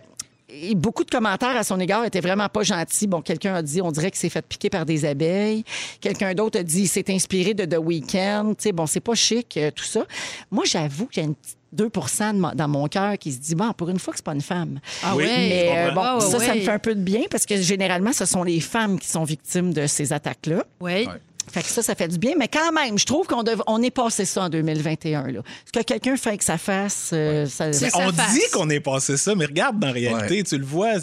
et 0.56 0.76
beaucoup 0.76 1.04
de 1.04 1.10
commentaires 1.10 1.58
à 1.58 1.64
son 1.64 1.80
égard 1.80 2.06
étaient 2.06 2.22
vraiment 2.22 2.48
pas 2.48 2.62
gentils. 2.62 3.08
Bon, 3.08 3.22
quelqu'un 3.22 3.56
a 3.56 3.64
dit, 3.64 3.82
on 3.82 3.92
dirait 3.92 4.12
qu'il 4.12 4.20
s'est 4.20 4.30
fait 4.30 4.46
piquer 4.46 4.70
par 4.70 4.86
des 4.86 5.04
abeilles. 5.04 5.64
Quelqu'un 6.00 6.36
d'autre 6.36 6.60
a 6.60 6.64
dit, 6.64 6.82
il 6.82 6.88
s'est 6.88 7.12
inspiré 7.12 7.56
de 7.56 7.66
The 7.66 7.80
Weeknd. 7.80 8.54
Tu 8.56 8.64
sais, 8.64 8.72
bon, 8.72 8.86
c'est 8.86 9.00
pas 9.00 9.16
chic, 9.16 9.58
euh, 9.58 9.72
tout 9.72 9.84
ça. 9.84 10.06
Moi, 10.52 10.64
j'avoue 10.66 11.08
qu'il 11.08 11.24
y 11.24 11.26
a 11.26 11.30
une 11.30 11.36
petite 11.36 11.58
2 11.74 11.90
de 11.90 12.56
dans 12.56 12.68
mon 12.68 12.88
cœur 12.88 13.18
qui 13.18 13.32
se 13.32 13.40
dit, 13.40 13.56
bon, 13.56 13.74
pour 13.74 13.90
une 13.90 14.00
fois 14.00 14.14
que 14.14 14.20
c'est 14.20 14.26
pas 14.26 14.34
une 14.34 14.42
femme. 14.42 14.80
Ah 15.04 15.16
Oui. 15.16 15.26
Mais 15.26 15.70
euh, 15.90 15.92
bon, 15.92 16.02
Ah 16.02 16.20
ça, 16.22 16.40
ça 16.40 16.56
me 16.56 16.62
fait 16.62 16.72
un 16.72 16.80
peu 16.80 16.96
de 16.96 17.02
bien 17.02 17.22
parce 17.30 17.46
que 17.46 17.58
généralement, 17.58 18.14
ce 18.14 18.26
sont 18.26 18.44
les 18.44 18.60
femmes 18.60 19.00
qui 19.00 19.08
sont 19.08 19.24
victimes 19.24 19.74
de 19.74 19.88
ces 19.88 20.14
attaques-là. 20.14 20.64
Oui. 20.80 21.08
Fait 21.52 21.62
que 21.62 21.68
ça, 21.68 21.84
ça 21.84 21.94
fait 21.96 22.08
du 22.08 22.18
bien. 22.18 22.34
Mais 22.38 22.48
quand 22.48 22.72
même, 22.72 22.98
je 22.98 23.06
trouve 23.06 23.28
qu'on 23.28 23.44
dev- 23.44 23.62
on 23.68 23.82
est 23.84 23.92
passé 23.92 24.26
ça 24.26 24.44
en 24.44 24.50
2021. 24.50 25.28
Là. 25.32 25.42
Ce 25.66 25.72
que 25.80 25.84
quelqu'un 25.84 26.16
fait 26.18 26.42
face, 26.58 27.12
euh, 27.14 27.46
ça... 27.46 27.70
Ben, 27.70 27.90
on 27.96 28.12
dit 28.12 28.42
qu'on 28.52 28.70
est 28.70 28.80
passé 28.80 29.18
ça, 29.18 29.36
mais 29.36 29.46
regarde 29.46 29.80
dans 29.80 29.88
la 29.88 29.94
réalité, 29.94 30.38
Ouais. 30.38 30.44
tu 30.44 30.58
le 30.58 30.66
vois. 30.66 30.94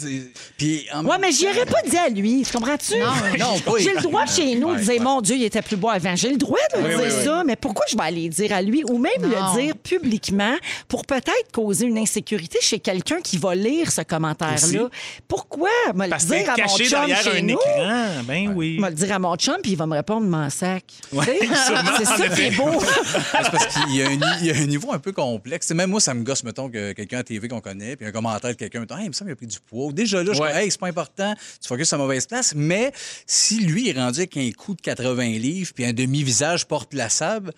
Puis, 0.57 0.85
en 0.93 1.05
Ouais, 1.05 1.17
mais 1.19 1.31
j'y 1.31 1.45
aurais 1.47 1.65
pas 1.65 1.81
dit 1.87 1.97
à 1.97 2.09
lui. 2.09 2.43
Tu 2.45 2.51
comprends-tu? 2.57 2.97
Non. 2.99 3.05
Non, 3.39 3.59
pas- 3.65 3.79
J'ai 3.79 3.93
le 3.93 4.01
droit 4.01 4.25
chez 4.25 4.55
nous 4.55 4.69
de 4.73 4.79
Ouais, 4.79 4.81
dire, 4.81 4.89
ouais. 4.93 4.99
mon 4.99 5.21
Dieu, 5.21 5.35
il 5.35 5.43
était 5.43 5.61
plus 5.61 5.77
beau 5.77 5.89
avant. 5.89 6.15
J'ai 6.15 6.29
le 6.29 6.37
droit 6.37 6.57
de 6.75 6.81
Oui, 6.81 6.89
dire 6.89 6.99
oui, 6.99 7.05
oui. 7.17 7.23
ça, 7.25 7.43
mais 7.45 7.55
pourquoi 7.55 7.85
je 7.89 7.95
vais 7.95 8.03
aller 8.03 8.23
le 8.23 8.29
dire 8.29 8.53
à 8.53 8.61
lui 8.61 8.83
ou 8.89 8.97
même 8.97 9.11
Non. 9.21 9.29
le 9.55 9.61
dire 9.61 9.75
publiquement 9.77 10.55
pour 10.87 11.05
peut-être 11.05 11.51
causer 11.53 11.85
une 11.85 11.97
insécurité 11.97 12.59
chez 12.61 12.79
quelqu'un 12.79 13.21
qui 13.23 13.37
va 13.37 13.55
lire 13.55 13.91
ce 13.91 14.01
commentaire-là? 14.01 14.89
Pourquoi 15.27 15.69
me 15.95 16.05
le 16.05 16.11
que 16.11 16.17
dire 16.25 16.49
à 16.49 16.51
mon 16.51 16.55
caché 16.55 16.83
chum 16.85 16.99
derrière 16.99 17.21
chez 17.21 17.37
un 17.37 17.41
nous? 17.41 17.49
écran. 17.49 18.23
Ben 18.25 18.53
oui. 18.55 18.77
Vais 18.81 18.89
le 18.89 18.95
dire 18.95 19.13
à 19.13 19.19
mon 19.19 19.35
chum, 19.35 19.55
puis 19.61 19.71
il 19.71 19.77
va 19.77 19.85
me 19.85 19.95
répondre 19.95 20.27
m'en 20.31 20.49
sac. 20.49 20.85
Ouais, 21.13 21.39
c'est 21.97 22.05
ça 22.05 22.27
qui 22.29 22.41
est 22.41 22.51
beau. 22.57 22.71
C'est 22.81 23.51
parce 23.51 23.67
qu'il 23.67 23.95
y, 23.95 24.01
a 24.01 24.07
un 24.07 24.15
ni- 24.15 24.39
il 24.41 24.47
y 24.47 24.51
a 24.51 24.55
un 24.55 24.65
niveau 24.65 24.91
un 24.91 24.99
peu 24.99 25.11
complexe. 25.11 25.69
Même 25.71 25.91
moi, 25.91 25.99
ça 26.01 26.13
me 26.13 26.23
gosse, 26.23 26.43
mettons, 26.43 26.69
que 26.69 26.93
quelqu'un 26.93 27.19
à 27.19 27.23
TV 27.23 27.47
qu'on 27.47 27.61
connaît, 27.61 27.95
puis 27.95 28.07
un 28.07 28.11
commentaire 28.11 28.49
de 28.51 28.55
quelqu'un, 28.55 28.79
mettons, 28.79 28.97
hey, 28.97 29.05
il 29.05 29.09
me 29.09 29.13
semble 29.13 29.29
qu'il 29.29 29.33
a 29.33 29.35
pris 29.35 29.47
du 29.47 29.59
poids. 29.59 29.91
Déjà 29.93 30.23
là, 30.23 30.29
je 30.29 30.33
suis 30.33 30.41
Ouais. 30.41 30.49
comme, 30.51 30.57
hey, 30.59 30.71
c'est 30.71 30.79
pas 30.79 30.87
important, 30.87 31.35
tu 31.61 31.67
focuses 31.67 31.93
à 31.93 31.97
la 31.97 32.03
mauvaise 32.03 32.25
place. 32.25 32.53
Mais 32.55 32.91
si 33.27 33.59
lui 33.59 33.89
est 33.89 33.93
rendu 33.97 34.19
avec 34.19 34.35
un 34.37 34.49
coup 34.51 34.73
de 34.73 34.81
80 34.81 35.23
livres, 35.37 35.71
puis 35.75 35.85
un 35.85 35.93
demi-visage 35.93 36.65
porte-plaçable, 36.67 37.51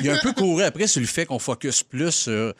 il 0.00 0.08
a 0.10 0.14
un 0.14 0.18
peu 0.18 0.32
couru 0.32 0.62
après 0.62 0.86
sur 0.86 1.00
le 1.00 1.06
fait 1.06 1.24
qu'on 1.26 1.38
focus 1.38 1.82
plus 1.82 2.10
sur. 2.12 2.54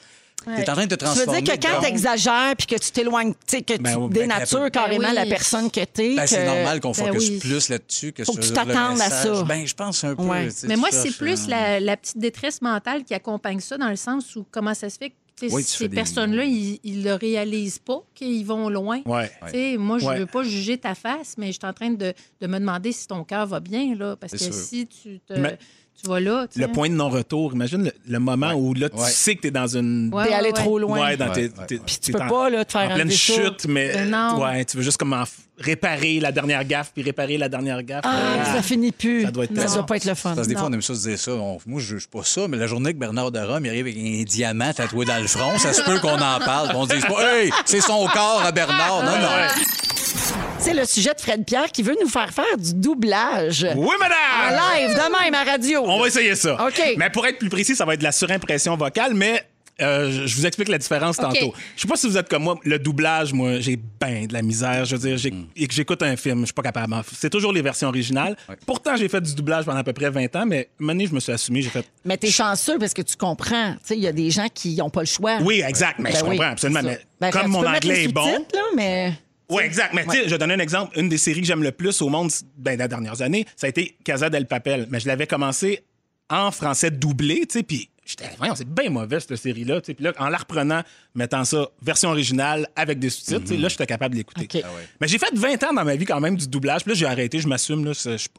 T'es 0.45 0.69
en 0.71 0.73
train 0.75 0.87
de 0.87 0.95
te 0.95 1.05
Tu 1.05 1.05
veux 1.05 1.13
transformer. 1.15 1.43
dire 1.43 1.55
que 1.59 1.67
quand 1.67 1.81
t'exagères 1.81 2.55
puis 2.57 2.67
que 2.67 2.77
tu 2.77 2.91
t'éloignes, 2.93 3.33
tu 3.33 3.39
sais, 3.47 3.63
que 3.63 3.75
tu 3.75 3.79
Ben 3.83 3.97
oui, 3.97 4.09
ben, 4.09 4.21
dénatures 4.23 4.61
ben, 4.61 4.71
carrément 4.71 5.09
oui. 5.09 5.15
la 5.15 5.27
personne 5.27 5.71
que 5.71 5.85
t'es. 5.85 6.15
Ben, 6.17 6.27
c'est 6.27 6.39
que- 6.39 6.47
normal 6.47 6.81
qu'on 6.81 6.93
Ben 6.93 7.07
focus 7.13 7.29
oui. 7.31 7.39
plus 7.39 7.69
là-dessus 7.69 8.13
que 8.13 8.25
Faut 8.25 8.33
sur 8.33 8.41
que 8.41 8.47
tu 8.47 8.53
t'attendes 8.53 9.01
à 9.01 9.11
ça. 9.11 9.43
Ben, 9.45 9.67
je 9.67 9.75
pense 9.75 10.03
un 10.05 10.15
peu. 10.15 10.23
Ouais. 10.23 10.49
tu 10.49 10.67
Mais 10.67 10.75
tu 10.75 10.81
moi, 10.81 10.89
c'est 10.91 11.17
plus 11.17 11.47
la, 11.49 11.79
la 11.81 11.97
petite 11.97 12.19
détresse 12.19 12.63
mentale 12.63 13.05
qui 13.05 13.15
accompagne 13.15 13.61
ça, 13.61 13.77
dans 13.79 13.89
le 13.91 13.97
sens 13.97 14.35
où 14.37 14.47
comment 14.51 14.75
ça 14.75 14.89
se 14.89 14.97
fait 14.99 15.11
que 15.11 15.15
tu 15.37 15.47
Oui, 15.53 15.65
tu 15.65 15.71
ces 15.71 15.89
des- 15.89 15.95
personnes-là, 15.97 16.45
ils 16.45 16.81
ne 16.85 17.03
le 17.05 17.15
réalisent 17.15 17.79
pas, 17.79 18.03
qu'ils 18.15 18.45
vont 18.45 18.69
loin. 18.69 19.01
Ouais. 19.07 19.31
Tu 19.47 19.51
sais, 19.53 19.77
Moi, 19.79 19.99
je 19.99 20.05
ne 20.05 20.11
Ouais. 20.11 20.19
veux 20.21 20.27
pas 20.27 20.43
juger 20.43 20.77
ta 20.77 20.95
face, 20.95 21.35
mais 21.39 21.47
je 21.47 21.53
suis 21.53 21.61
en 21.67 21.73
train 21.73 21.91
de, 21.91 22.13
de 22.43 22.47
me 22.47 22.59
demander 22.59 22.93
si 22.93 23.07
ton 23.07 23.25
cœur 23.25 23.47
va 23.47 23.59
bien. 23.61 23.95
Là, 23.95 24.17
parce 24.17 24.33
que 24.33 24.39
sûr. 24.39 24.53
si 24.53 24.87
tu, 24.87 25.19
te, 25.21 25.33
Mais- 25.35 25.59
tu 26.03 26.09
vas 26.09 26.21
là. 26.21 26.47
tu 26.53 26.59
Le 26.59 26.67
sais. 26.67 26.73
point 26.73 26.89
de 26.89 26.95
non-retour, 26.95 27.53
imagine 27.55 27.85
le, 27.85 27.93
le 28.09 28.19
moment 28.19 28.53
où 28.53 28.75
là, 28.75 28.89
tu 28.89 28.97
Ouais. 28.97 29.09
sais 29.11 29.37
que 29.37 29.43
t'es 29.43 29.51
dans 29.51 29.67
une. 29.77 30.11
Ouais, 30.13 30.25
T'es 30.25 30.31
ouais, 30.31 30.35
allé 30.37 30.47
ouais. 30.49 30.53
trop 30.53 30.79
loin. 30.79 31.01
Ouais, 31.01 31.17
dans 31.17 31.27
Ouais, 31.29 31.33
tes- 31.33 31.41
ouais, 31.43 31.67
t'es- 31.67 31.75
ouais. 31.77 31.81
Puis 31.87 31.99
tu 32.01 32.13
peux 32.13 32.21
en- 32.23 32.29
pas 32.29 32.51
là, 32.51 32.65
te 32.65 32.73
faire 32.73 32.91
En 32.91 32.95
pleine 32.95 33.11
chute, 33.11 33.67
mais 33.69 33.93
Ben 33.93 34.11
non. 34.11 34.41
ouais, 34.43 34.65
tu 34.65 34.77
veux 34.77 34.83
juste 34.83 34.97
comme 34.99 35.13
en 35.13 35.25
réparer 35.59 36.21
la 36.21 36.33
dernière 36.33 36.65
gaffe, 36.65 36.91
puis 36.95 37.03
réparer 37.03 37.37
la 37.37 37.49
dernière 37.51 37.83
gaffe. 37.83 38.01
Ah, 38.05 38.15
Euh, 38.39 38.55
ça 38.57 38.63
finit 38.63 38.93
plus. 38.93 39.25
Ça 39.25 39.31
doit 39.31 39.45
être 39.45 39.51
Ça 39.55 39.61
tellement- 39.63 39.75
doit 39.77 39.87
pas 39.87 39.97
être 39.97 40.05
le 40.07 40.15
fun. 40.15 40.35
Parce 40.35 40.47
que 40.47 40.53
des 40.53 40.59
fois, 40.59 40.69
on 40.71 40.73
aime 40.73 40.81
ça 40.83 40.95
se 40.95 41.07
dire 41.09 41.19
ça. 41.19 41.33
On- 41.33 41.59
moi, 41.67 41.81
je 41.81 41.87
juge 41.97 42.09
pas 42.09 42.23
ça, 42.25 42.49
mais 42.49 42.57
la 42.57 42.67
journée 42.67 42.95
que 42.95 42.99
Bernard 42.99 43.31
de 43.31 43.39
Rome 43.41 43.67
arrive 43.67 43.87
avec 43.87 43.97
un 43.97 44.23
diamant 44.25 44.73
tatoué 44.73 45.05
dans 45.05 45.21
le 45.21 45.27
front, 45.27 45.59
ça 45.59 45.73
se 45.75 45.83
peut 45.83 45.99
qu'on 46.01 46.15
en 46.15 46.39
parle. 46.39 46.71
On 46.75 46.87
se 46.89 46.95
dise 46.95 47.05
pas, 47.05 47.37
hey, 47.43 47.51
c'est 47.67 47.83
son 47.83 48.07
corps 48.07 48.43
à 48.45 48.53
Bernard. 48.53 49.03
Non, 49.05 49.19
non. 49.21 50.50
C'est 50.61 50.75
le 50.75 50.85
sujet 50.85 51.15
de 51.15 51.21
Fred 51.21 51.45
Pierre 51.45 51.73
qui 51.73 51.83
veut 51.83 51.97
nous 52.01 52.09
faire 52.09 52.31
faire 52.33 52.57
du 52.59 52.75
doublage. 52.75 53.67
Oui, 53.77 53.89
En 53.97 53.99
madame! 53.99 54.61
live, 54.79 54.91
de 54.95 55.25
même, 55.25 55.35
à 55.35 55.45
radio. 55.45 55.83
On 55.87 55.99
va 56.01 56.07
essayer 56.07 56.35
ça. 56.35 56.55
OK. 56.67 56.81
Mais 56.99 57.09
pour 57.11 57.27
être 57.27 57.39
plus 57.39 57.49
précis, 57.49 57.75
ça 57.75 57.85
va 57.87 57.95
être 57.95 58.01
de 58.01 58.05
la 58.05 58.13
surimpression 58.13 58.77
vocale, 58.77 59.15
mais 59.15 59.43
euh, 59.81 60.11
je- 60.27 60.37
vous 60.37 60.45
explique 60.47 60.69
la 60.69 60.77
différence 60.77 61.17
tantôt. 61.17 61.55
Je 61.75 61.81
sais 61.81 61.89
pas 61.89 61.97
si 61.97 62.07
vous 62.07 62.19
êtes 62.19 62.29
comme 62.29 62.43
moi. 62.43 62.59
Le 62.65 62.79
doublage, 62.79 63.33
moi, 63.33 63.59
j'ai 63.61 63.77
ben 63.99 64.27
de 64.27 64.35
la 64.35 64.43
misère. 64.43 64.85
Je 64.85 64.97
veux 64.97 65.17
dire, 65.17 65.33
que 65.67 65.73
j'écoute 65.75 66.03
un 66.03 66.15
film, 66.17 66.41
je 66.41 66.47
suis 66.47 66.55
pas 66.55 66.63
capable. 66.63 66.95
C'est 67.17 67.31
toujours 67.31 67.55
les 67.55 67.63
versions 67.63 67.89
originales. 67.89 68.37
Pourtant, 68.67 68.97
j'ai 68.97 69.09
fait 69.09 69.23
du 69.23 69.35
doublage 69.35 69.65
pendant 69.65 69.79
à 69.79 69.85
peu 69.85 69.95
près 69.95 70.11
20 70.11 70.37
ans, 70.37 70.45
mais 70.47 70.69
année, 70.87 71.07
je 71.07 71.15
me 71.15 71.21
suis 71.21 71.33
assumé, 71.33 71.63
j'ai 71.63 71.71
fait. 71.71 71.87
Mais 72.05 72.19
t'es 72.19 72.31
chanceux 72.31 72.79
parce 72.79 72.93
que 72.93 73.03
tu 73.03 73.17
comprends. 73.17 73.73
Tu 73.73 73.79
sais, 73.85 73.97
il 73.97 74.03
y 74.03 74.07
a 74.09 74.13
des 74.13 74.31
gens 74.31 74.49
qui 74.53 74.77
n'ont 74.77 74.91
pas 74.91 75.01
le 75.01 75.07
choix. 75.07 75.39
Oui, 75.41 75.63
exact, 75.67 75.99
mais 76.01 76.13
Ben 76.13 76.19
je 76.19 76.25
oui, 76.25 76.37
comprends 76.37 76.53
absolument. 76.53 76.81
Mais. 76.85 77.01
Ben, 77.19 77.31
comme 77.31 77.51
mon 77.51 77.67
anglais 77.67 78.05
est 78.05 78.09
bon. 78.09 78.27
là, 78.27 78.61
mais... 78.77 79.13
Oui, 79.51 79.63
exact. 79.63 79.93
Mais 79.95 80.05
tu 80.05 80.13
sais, 80.13 80.25
je 80.25 80.31
vais 80.31 80.39
donner 80.39 80.55
un 80.55 80.59
exemple. 80.61 80.99
Une 80.99 81.09
des 81.09 81.19
séries 81.19 81.41
que 81.41 81.47
j'aime 81.47 81.63
le 81.63 81.73
plus 81.73 82.01
au 82.03 82.09
monde 82.09 82.31
ben, 82.57 82.77
dans 82.77 82.85
les 82.85 82.89
dernières 82.89 83.23
années, 83.23 83.47
ça 83.57 83.67
a 83.67 83.71
été 83.71 83.97
Casa 84.05 84.31
del 84.31 84.47
Papel. 84.47 84.87
Mais 84.91 85.01
je 85.01 85.09
l'avais 85.09 85.27
commencé 85.27 85.85
en 86.31 86.51
français 86.51 86.91
doublé, 86.91 87.41
tu 87.47 87.59
sais, 87.59 87.63
puis 87.65 87.91
j'étais, 88.07 88.31
voyons, 88.39 88.55
c'est 88.55 88.69
bien 88.69 88.89
mauvais, 88.89 89.19
cette 89.19 89.35
série-là. 89.37 89.81
tu 89.81 89.87
sais. 89.87 89.95
Puis 89.95 90.05
là, 90.05 90.13
en 90.19 90.29
la 90.29 90.39
reprenant, 90.39 90.83
mettant 91.15 91.45
ça 91.45 91.69
version 91.83 92.11
originale 92.11 92.69
avec 92.77 93.01
des 93.01 93.11
sous-titres, 93.11 93.47
sais, 93.47 93.57
là, 93.57 93.69
j'étais 93.69 93.87
capable 93.87 94.15
de 94.15 94.21
l'écouter. 94.21 94.63
Ah 94.65 94.69
Mais 95.01 95.09
j'ai 95.09 95.19
fait 95.19 95.35
20 95.35 95.63
ans 95.65 95.73
dans 95.73 95.85
ma 95.85 95.97
vie 95.97 96.05
quand 96.05 96.21
même 96.21 96.37
du 96.37 96.47
doublage. 96.47 96.83
Puis 96.83 96.93
là, 96.93 96.99
j'ai 96.99 97.07
arrêté, 97.07 97.41
je 97.41 97.49
m'assume. 97.49 97.85
Là, 97.85 97.91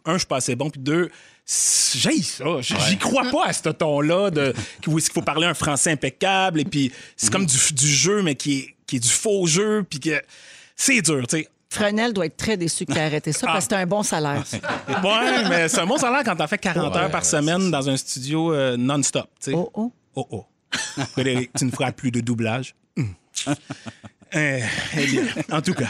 un, 0.05 0.13
je 0.13 0.17
suis 0.17 0.27
pas 0.27 0.37
assez 0.37 0.55
bon. 0.55 0.69
Puis 0.69 0.81
deux, 0.81 1.09
j'ai 1.45 2.21
ça. 2.21 2.45
J'y 2.61 2.97
crois 2.97 3.29
pas 3.29 3.47
à 3.47 3.53
ce 3.53 3.69
ton-là 3.69 4.31
de 4.31 4.53
où 4.87 4.97
est-ce 4.97 5.07
qu'il 5.07 5.13
faut 5.13 5.21
parler 5.21 5.47
un 5.47 5.53
français 5.53 5.91
impeccable. 5.91 6.61
Et 6.61 6.65
puis, 6.65 6.91
c'est 7.17 7.31
comme 7.31 7.45
du, 7.45 7.57
du 7.73 7.87
jeu, 7.87 8.21
mais 8.21 8.35
qui 8.35 8.59
est, 8.59 8.75
qui 8.87 8.95
est 8.95 8.99
du 8.99 9.09
faux 9.09 9.45
jeu. 9.47 9.83
Puis 9.83 9.99
que 9.99 10.21
c'est 10.81 11.01
dur, 11.01 11.27
tu 11.27 11.38
sais. 11.38 11.47
Fresnel 11.69 12.11
doit 12.11 12.25
être 12.25 12.35
très 12.38 12.57
déçu 12.57 12.85
que 12.85 12.91
tu 12.91 13.00
arrêté 13.00 13.31
ça 13.31 13.47
parce 13.47 13.65
que 13.65 13.75
c'est 13.75 13.81
un 13.81 13.85
bon 13.85 14.03
salaire. 14.03 14.45
ça. 14.45 14.57
Ouais, 15.03 15.47
mais 15.47 15.69
c'est 15.69 15.79
un 15.79 15.85
bon 15.85 15.97
salaire 15.97 16.23
quand 16.25 16.35
t'en 16.35 16.47
fais 16.47 16.57
40 16.57 16.95
heures 16.95 17.11
par 17.11 17.23
semaine 17.23 17.71
dans 17.71 17.88
un 17.88 17.95
studio 17.95 18.51
euh, 18.53 18.75
non-stop. 18.77 19.29
tu 19.39 19.51
sais. 19.51 19.57
Oh, 19.57 19.69
oh. 19.75 19.93
Oh, 20.15 20.27
oh. 20.31 20.45
Frédéric, 21.11 21.51
tu 21.57 21.65
ne 21.65 21.71
feras 21.71 21.91
plus 21.91 22.11
de 22.11 22.19
doublage. 22.19 22.75
Euh, 24.33 24.59
eh 24.97 25.05
bien, 25.07 25.23
en 25.51 25.61
tout 25.61 25.73
cas. 25.73 25.89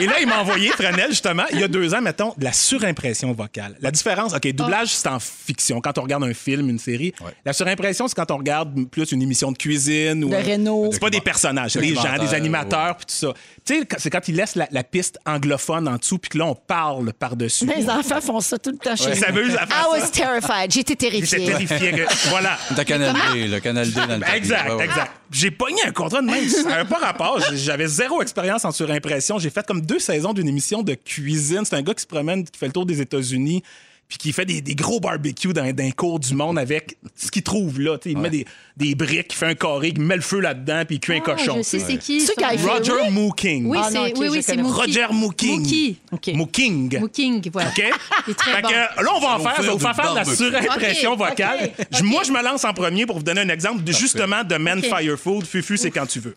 Et 0.00 0.06
là, 0.06 0.14
il 0.20 0.26
m'a 0.26 0.40
envoyé, 0.40 0.70
Fresnel, 0.70 1.10
justement, 1.10 1.44
il 1.52 1.60
y 1.60 1.62
a 1.62 1.68
deux 1.68 1.94
ans, 1.94 2.00
mettons, 2.00 2.34
de 2.36 2.44
la 2.44 2.52
surimpression 2.52 3.32
vocale. 3.32 3.76
La 3.80 3.90
différence, 3.90 4.34
OK, 4.34 4.46
doublage, 4.52 4.88
c'est 4.88 5.08
en 5.08 5.20
fiction. 5.20 5.80
Quand 5.80 5.96
on 5.98 6.02
regarde 6.02 6.24
un 6.24 6.34
film, 6.34 6.68
une 6.68 6.78
série. 6.78 7.12
La 7.44 7.52
surimpression, 7.52 8.08
c'est 8.08 8.14
quand 8.16 8.30
on 8.32 8.38
regarde 8.38 8.88
plus 8.90 9.12
une 9.12 9.22
émission 9.22 9.52
de 9.52 9.56
cuisine. 9.58 10.24
Ou 10.24 10.30
De 10.30 10.36
Renault. 10.36 10.90
C'est 10.92 11.00
pas 11.00 11.10
des 11.10 11.20
personnages, 11.20 11.72
c'est 11.72 11.80
des 11.80 11.94
gens, 11.94 12.18
des 12.18 12.34
animateurs, 12.34 12.96
puis 12.96 13.06
tout 13.06 13.14
ça. 13.14 13.34
Tu 13.64 13.78
sais, 13.80 13.86
c'est 13.98 14.10
quand 14.10 14.26
ils 14.26 14.34
laissent 14.36 14.56
la, 14.56 14.66
la 14.70 14.82
piste 14.82 15.18
anglophone 15.26 15.86
en 15.86 15.96
dessous, 15.96 16.18
puis 16.18 16.30
que 16.30 16.38
là, 16.38 16.46
on 16.46 16.54
parle 16.54 17.12
par-dessus. 17.12 17.66
Mes 17.66 17.88
enfants 17.88 18.20
font 18.20 18.40
ça 18.40 18.58
tout 18.58 18.70
le 18.70 18.78
temps 18.78 18.96
chez 18.96 19.14
Ça 19.14 19.30
nous. 19.30 19.38
à 19.56 19.66
faire 19.66 19.68
I 19.68 20.00
ça. 20.00 20.06
was 20.06 20.10
terrified. 20.10 20.70
J'étais 20.72 20.90
J'étais 20.90 21.10
terrifiée. 21.10 21.46
terrifié 21.46 21.92
que. 21.92 22.28
Voilà. 22.30 22.58
T'as 22.74 22.84
Canal 22.84 23.14
D, 23.32 23.46
le 23.48 23.60
Canal 23.60 23.86
D 23.90 23.94
dans 23.94 24.16
le. 24.18 24.34
Exact, 24.34 24.68
Ouais, 24.70 24.74
ouais. 24.74 24.84
exact. 24.86 25.12
J'ai 25.30 25.50
pogné 25.52 25.80
un 25.86 25.92
contrat 25.92 26.20
de 26.22 26.26
même. 26.26 26.48
Ça 26.48 26.64
n'avait 26.64 26.88
pas 26.88 26.98
rapport. 26.98 27.38
J'avais 27.64 27.86
zéro 27.86 28.22
expérience 28.22 28.64
en 28.64 28.72
surimpression. 28.72 29.38
J'ai 29.38 29.50
fait 29.50 29.66
comme 29.66 29.80
deux 29.80 29.98
saisons 29.98 30.32
d'une 30.32 30.48
émission 30.48 30.82
de 30.82 30.94
cuisine. 30.94 31.62
C'est 31.64 31.76
un 31.76 31.82
gars 31.82 31.94
qui 31.94 32.02
se 32.02 32.06
promène, 32.06 32.44
qui 32.44 32.58
fait 32.58 32.66
le 32.66 32.72
tour 32.72 32.86
des 32.86 33.00
États-Unis, 33.00 33.62
puis 34.10 34.18
qui 34.18 34.32
fait 34.32 34.44
des, 34.44 34.60
des 34.60 34.74
gros 34.74 34.98
barbecues 35.00 35.52
dans, 35.54 35.62
dans 35.72 35.82
les 35.84 35.92
cours 35.92 36.18
du 36.20 36.34
monde 36.34 36.58
avec 36.58 36.98
ce 37.16 37.30
qu'il 37.30 37.42
trouve 37.44 37.80
là. 37.80 37.96
Tu 37.96 38.08
sais, 38.10 38.12
Il 38.12 38.18
met 38.18 38.28
des, 38.28 38.44
des 38.76 38.94
briques, 38.96 39.32
il 39.32 39.36
fait 39.36 39.46
un 39.46 39.54
carré, 39.54 39.92
il 39.96 40.00
met 40.02 40.16
le 40.16 40.20
feu 40.20 40.40
là-dedans, 40.40 40.82
puis 40.84 40.96
il 40.96 41.00
cuit 41.00 41.14
un 41.14 41.20
Ah, 41.24 41.36
cochon. 41.36 41.54
Je 41.58 41.62
sais 41.62 41.78
c'est 41.78 41.96
qui. 41.96 42.18
Fait- 42.20 42.34
Roger 42.66 42.92
Oui? 43.06 43.10
Mooking. 43.12 43.66
Oui, 43.66 43.78
Ah 43.80 43.86
c'est 43.88 43.94
non, 43.94 44.06
ok, 44.06 44.14
oui, 44.18 44.28
oui, 44.30 44.42
c'est 44.42 44.52
connais. 44.56 44.62
Mookie. 44.64 44.80
Roger 44.80 45.06
Mooking. 45.12 45.60
Mookie. 45.60 45.96
OK. 46.10 46.26
Mooking. 46.34 46.98
Mooking, 47.00 47.50
voilà. 47.52 47.68
OK? 47.70 47.84
Il 48.26 48.30
est 48.32 48.34
très 48.34 48.52
Fait 48.56 48.62
bon. 48.62 48.68
que, 48.68 48.74
là, 48.74 49.10
on 49.14 49.20
va 49.20 49.34
en 49.36 49.38
faire. 49.38 49.56
Ça 49.56 49.62
va 49.62 49.62
faire 49.62 49.72
vous 49.78 49.78
faire 50.02 50.10
de 50.12 50.16
la 50.18 50.24
surimpression 50.24 51.12
OK, 51.12 51.18
vocale. 51.18 51.70
Moi, 52.02 52.22
je 52.24 52.32
me 52.32 52.42
lance 52.42 52.64
en 52.64 52.72
premier 52.72 53.06
pour 53.06 53.18
vous 53.18 53.22
donner 53.22 53.42
un 53.42 53.48
exemple 53.48 53.84
de 53.84 53.92
justement 53.92 54.42
de 54.42 54.56
Man. 54.56 54.82
Fire 54.82 55.16
Food. 55.18 55.46
Fufu, 55.46 55.76
c'est 55.76 55.90
quand 55.92 56.06
tu 56.06 56.18
veux. 56.20 56.34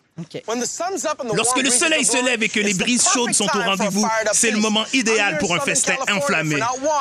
Lorsque 1.34 1.62
le 1.62 1.70
soleil 1.70 2.04
se 2.04 2.24
lève 2.24 2.42
et 2.42 2.48
que 2.48 2.60
les 2.60 2.74
brises 2.74 3.06
chaudes 3.12 3.32
sont 3.32 3.46
au 3.46 3.62
rendez-vous, 3.62 4.06
c'est 4.32 4.50
le 4.50 4.58
moment 4.58 4.84
idéal 4.92 5.38
pour 5.38 5.54
un 5.54 5.60
festin 5.60 5.94
enflammé. 6.14 6.56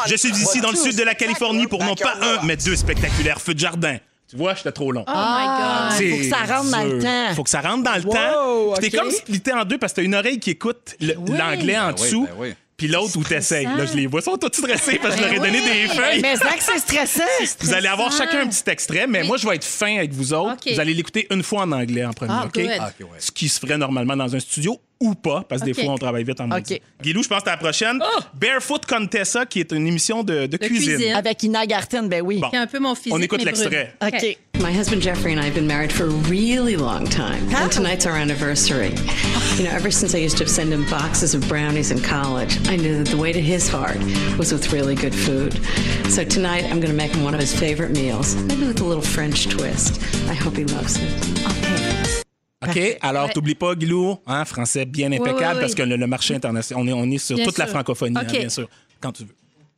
Je 0.08 0.16
suis 0.16 0.30
ici 0.32 0.62
dans 0.63 0.71
le 0.71 0.78
sud 0.78 0.95
de 0.97 1.04
la 1.04 1.13
Californie 1.15 1.67
pour 1.67 1.84
non 1.84 1.95
pas 1.95 2.15
un, 2.21 2.45
mais 2.45 2.58
deux 2.58 2.76
spectaculaires 2.76 3.39
feux 3.41 3.54
de 3.54 3.60
jardin. 3.60 3.97
Tu 4.30 4.38
vois, 4.38 4.56
j'étais 4.56 4.71
trop 4.71 4.91
long. 4.91 5.06
Oh 5.08 5.12
my 5.12 5.45
God. 5.45 5.97
C'est 5.97 6.10
faut 6.10 6.17
que 6.17 6.30
ça 6.30 6.56
rentre 6.56 6.71
dans 6.71 6.84
le 6.84 6.99
temps. 6.99 7.36
Faut 7.36 7.43
que 7.43 7.49
ça 7.49 7.62
rentre 7.62 7.84
dans 7.84 7.95
le 7.95 8.02
Wow, 8.06 8.13
temps. 8.13 8.73
Puis 8.82 8.89
T'es 8.89 8.97
comme 8.97 9.12
splitté 9.12 9.52
en 9.54 9.63
deux 9.63 9.78
parce 9.78 9.93
que 9.93 9.97
t'as 9.97 10.04
une 10.04 10.15
oreille 10.15 10.39
qui 10.39 10.49
écoute 10.52 10.95
le- 10.99 11.13
l'anglais 11.38 11.78
en 11.78 11.88
Ben 11.91 11.95
oui, 11.99 12.04
dessous, 12.04 12.23
ben 12.26 12.34
oui. 12.39 12.54
puis 12.76 12.88
l'autre 12.88 13.15
où 13.17 13.23
t'essayes. 13.23 13.65
Là, 13.65 13.86
je 13.86 13.93
les 13.95 14.08
vois, 14.08 14.21
ils 14.21 14.23
sont 14.23 14.38
tous 14.38 14.47
stressés 14.58 14.97
parce 14.99 15.15
que 15.15 15.21
je 15.21 15.26
leur 15.28 15.34
ai 15.36 15.39
Ben 15.39 15.52
donné 15.54 15.62
des 15.62 15.88
feuilles. 15.93 16.21
Mais 16.21 16.36
c'est 16.36 16.45
vrai 16.45 16.58
que 16.58 16.63
c'est 16.63 16.80
stressant. 16.80 17.23
Vous 17.60 17.73
allez 17.73 17.88
avoir 17.89 18.12
chacun 18.12 18.41
un 18.41 18.47
petit 18.47 18.67
extrait, 18.71 19.06
mais 19.08 19.21
Oui. 19.21 19.28
moi, 19.28 19.38
je 19.38 19.47
vais 19.47 19.56
être 19.56 19.65
fin 19.65 19.97
avec 19.97 20.13
vous 20.13 20.34
autres. 20.34 20.58
Vous 20.73 20.80
allez 20.80 20.93
l'écouter 20.95 21.28
une 21.30 21.43
fois 21.43 21.62
en 21.63 21.71
anglais 21.71 22.04
en 22.06 22.13
premier, 22.13 22.32
Ah, 22.34 22.45
OK? 22.47 22.60
Ah, 22.80 22.89
ouais. 23.02 23.08
Ce 23.19 23.30
qui 23.30 23.49
se 23.49 23.60
ferait 23.60 23.78
normalement 23.78 24.15
dans 24.15 24.34
un 24.36 24.39
studio 24.39 24.80
ou 25.04 25.16
pas, 25.16 25.44
parce 25.48 25.62
que 25.62 25.70
OK. 25.70 25.76
des 25.76 25.84
fois, 25.84 25.94
on 25.94 25.98
travaille 25.98 26.24
vite 26.24 26.39
en 26.39 26.48
mode. 26.48 26.63
OK. 26.70 26.82
Guilou, 27.02 27.22
je 27.22 27.28
pense 27.28 27.39
que 27.39 27.44
c'est 27.46 27.52
la 27.52 27.58
prochaine. 27.58 28.02
Barefoot 28.34 28.86
Contessa, 28.86 29.46
qui 29.46 29.60
est 29.60 29.72
une 29.74 29.86
émission 29.86 30.24
de, 30.24 30.48
de 30.48 30.58
cuisine. 30.58 30.96
cuisine. 30.96 31.13
Avec 31.16 31.44
Ina 31.44 31.66
Garten, 31.68 32.08
ben 32.08 32.22
oui. 32.22 32.39
Bon. 32.39 32.50
Qui 32.50 32.56
est 32.56 32.60
un 32.60 32.68
peu 32.68 32.80
mon 32.80 32.96
physique. 32.96 33.13
On 33.13 33.22
écoute 33.22 33.44
l'extrait. 33.44 33.94
OK. 34.02 34.38
My 34.60 34.72
husband 34.72 35.02
Jeffrey 35.02 35.34
and 35.34 35.42
I 35.42 35.46
have 35.46 35.56
been 35.56 35.68
married 35.68 35.92
for 35.92 36.06
a 36.06 36.16
really 36.30 36.78
long 36.78 37.06
time, 37.06 37.54
and 37.54 37.70
tonight's 37.70 38.06
our 38.06 38.16
anniversary. 38.16 38.94
You 39.58 39.66
know, 39.66 39.72
ever 39.72 39.92
since 39.92 40.16
I 40.16 40.20
used 40.20 40.38
to 40.38 40.48
send 40.48 40.72
him 40.72 40.86
boxes 40.89 41.36
of 41.36 41.46
brownies 41.50 41.92
in 41.92 42.00
college, 42.02 42.58
I 42.70 42.78
knew 42.78 43.04
that 43.04 43.10
the 43.10 43.18
way 43.18 43.34
to 43.34 43.42
his 43.42 43.68
heart 43.68 43.98
was 44.38 44.54
with 44.54 44.72
really 44.72 44.96
good 44.96 45.13
food. 45.13 45.60
So 46.10 46.24
tonight 46.24 46.63
I'm 46.63 46.80
going 46.80 46.92
to 46.92 46.94
make 46.94 47.12
him 47.12 47.24
one 47.26 47.34
of 47.34 47.42
his 47.42 47.54
favorite 47.54 47.92
meals, 47.92 48.36
maybe 48.36 48.66
with 48.66 48.80
a 48.80 48.86
little 48.86 49.04
French 49.04 49.50
twist. 49.50 50.02
I 50.30 50.34
hope 50.34 50.56
he 50.56 50.63
loves 50.63 50.98
it. 50.98 52.03
OK? 52.67 52.97
Alors, 53.02 53.26
Ouais. 53.26 53.34
t'oublies 53.34 53.56
pas, 53.56 53.76
Guilou, 53.76 54.17
hein, 54.28 54.45
français 54.45 54.86
bien 54.86 55.12
impeccable, 55.12 55.60
parce 55.60 55.76
que 55.76 55.84
le, 55.84 55.95
le 55.95 56.08
marché 56.08 56.36
international, 56.36 56.84
on 56.84 56.88
est, 56.88 56.93
on 56.93 57.12
est 57.12 57.17
sur 57.17 57.36
Bien 57.36 57.45
toute 57.45 57.58
la 57.58 57.67
francophonie, 57.67 58.15
hein, 58.17 58.23
bien 58.23 58.49
sûr, 58.49 58.67
quand 58.99 59.12
tu 59.12 59.23
veux. 59.23 59.36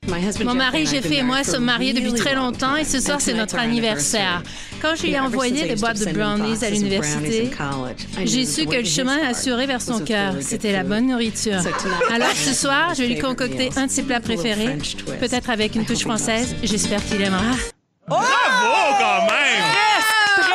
My 0.07 0.23
husband 0.23 0.45
Mon 0.45 0.53
mari, 0.53 0.85
j'ai 0.85 1.01
fait 1.01 1.17
et 1.17 1.23
moi 1.23 1.43
sommes 1.43 1.63
mariés 1.65 1.91
depuis 1.93 2.13
très 2.13 2.35
long 2.35 2.43
longtemps 2.45 2.75
et 2.75 2.83
ce 2.83 2.97
time, 2.97 3.01
soir, 3.01 3.15
and 3.17 3.19
c'est 3.21 3.33
notre 3.33 3.55
our 3.55 3.61
anniversaire. 3.61 4.43
Quand 4.79 4.93
je 4.95 5.01
lui 5.01 5.13
ai 5.13 5.19
envoyé 5.19 5.67
des 5.67 5.75
boîtes 5.75 5.97
de 5.97 6.11
brownies 6.13 6.43
à 6.43 6.43
boxes 6.43 6.61
of 6.61 6.69
brownies 6.69 6.75
l'université, 6.75 7.51
j'ai 8.23 8.45
su 8.45 8.65
the 8.65 8.69
que 8.69 8.75
le 8.77 8.83
chemin 8.83 9.17
assuré 9.27 9.65
vers 9.65 9.81
son 9.81 10.01
cœur, 10.01 10.35
c'était 10.41 10.73
la 10.73 10.83
bonne 10.83 11.07
nourriture. 11.07 11.59
Alors 12.13 12.29
ce 12.35 12.53
soir, 12.53 12.89
one 12.89 12.91
of 12.91 12.97
je 12.97 13.01
vais 13.01 13.07
lui 13.09 13.19
concocter 13.19 13.69
un 13.77 13.87
de 13.87 13.91
ses 13.91 14.03
plats 14.03 14.19
préférés, 14.19 14.77
peut-être 15.19 15.49
avec 15.49 15.73
une 15.75 15.85
touche 15.85 16.01
française. 16.01 16.55
J'espère 16.61 17.03
qu'il 17.03 17.21
aimera. 17.21 17.41
Bravo, 18.07 18.25
quand 18.99 19.25
même! 19.25 19.84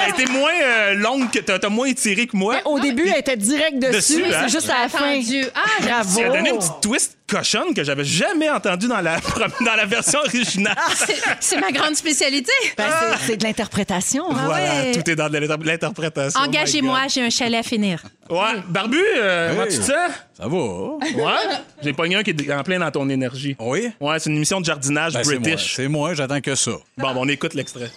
Elle 0.03 0.13
a 0.13 0.15
été 0.15 0.27
moins 0.33 0.53
euh, 0.63 0.95
longue 0.95 1.31
que 1.31 1.39
t'as 1.41 1.59
t'as 1.59 1.69
moins 1.69 1.87
étiré 1.87 2.27
que 2.27 2.37
moi. 2.37 2.57
Au 2.65 2.79
début, 2.81 3.09
elle 3.09 3.19
était 3.21 3.37
direct 3.37 3.79
dessus. 3.79 3.93
Dessus, 4.23 4.25
hein? 4.25 4.39
C'est 4.47 4.49
juste 4.53 4.71
à 4.71 4.83
la 4.83 4.89
fin. 4.89 5.11
Attendu. 5.11 5.45
Ah, 5.55 5.61
Bravo. 5.83 6.19
Tu 6.21 6.25
as 6.25 6.29
donné 6.31 6.51
une 6.51 6.59
petite 6.59 6.81
twist 6.83 7.17
cochonne 7.29 7.75
que 7.75 7.85
j'avais 7.85 8.05
jamais 8.05 8.51
entendue 8.51 8.89
dans 8.89 9.01
la, 9.01 9.19
dans 9.65 9.75
la 9.77 9.85
version 9.87 10.19
originale. 10.21 10.75
c'est- 10.97 11.17
c'est 11.41 11.61
ma 11.61 11.71
grande 11.71 11.95
spécialité. 11.95 12.51
Ben, 12.77 12.87
c'est- 12.89 13.27
c'est 13.27 13.37
de 13.37 13.45
l'interprétation. 13.45 14.25
hein. 14.31 14.43
voilà, 14.47 14.83
ouais. 14.83 14.93
tout 14.93 15.09
est 15.09 15.15
dans 15.17 15.29
de 15.29 15.39
l'inter- 15.39 15.65
l'interprétation. 15.65 16.41
Engagez-moi, 16.41 17.03
j'ai 17.09 17.23
un 17.23 17.31
chalet 17.31 17.61
à 17.61 17.63
finir. 17.63 18.03
My 18.29 18.37
God. 18.37 18.39
Ouais, 18.39 18.63
Barbu, 18.69 18.99
euh, 19.17 19.51
comment 19.55 19.67
tu 19.67 19.79
te 19.79 19.83
sens? 19.83 20.11
Ça 20.37 20.47
va? 20.49 20.57
Ouais? 20.57 21.57
J'ai 21.83 21.93
pogné 21.93 22.17
un 22.17 22.23
qui 22.23 22.31
est 22.31 22.53
en 22.53 22.63
plein 22.63 22.79
dans 22.79 22.91
ton 22.91 23.09
énergie. 23.09 23.57
Oui? 23.61 23.91
Ouais, 24.01 24.19
c'est 24.19 24.31
une 24.31 24.37
émission 24.37 24.61
de 24.61 24.65
jardinage 24.65 25.13
Ben, 25.15 25.23
c'est 25.25 25.31
moi. 25.33 25.41
british. 25.41 25.75
C'est 25.77 25.89
moi, 25.89 26.15
j'attends 26.15 26.41
que 26.41 26.55
ça. 26.55 26.71
Bon, 26.97 27.13
bon, 27.15 27.21
on 27.25 27.29
écoute 27.29 27.55
l'extrait. 27.55 27.91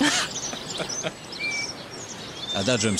À 2.54 2.64
date, 2.64 2.80
j'aime. 2.80 2.96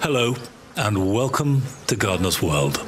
Hello, 0.00 0.34
and 0.76 1.12
welcome 1.12 1.62
to 1.86 1.96
Gardener's 1.96 2.40
World. 2.40 2.78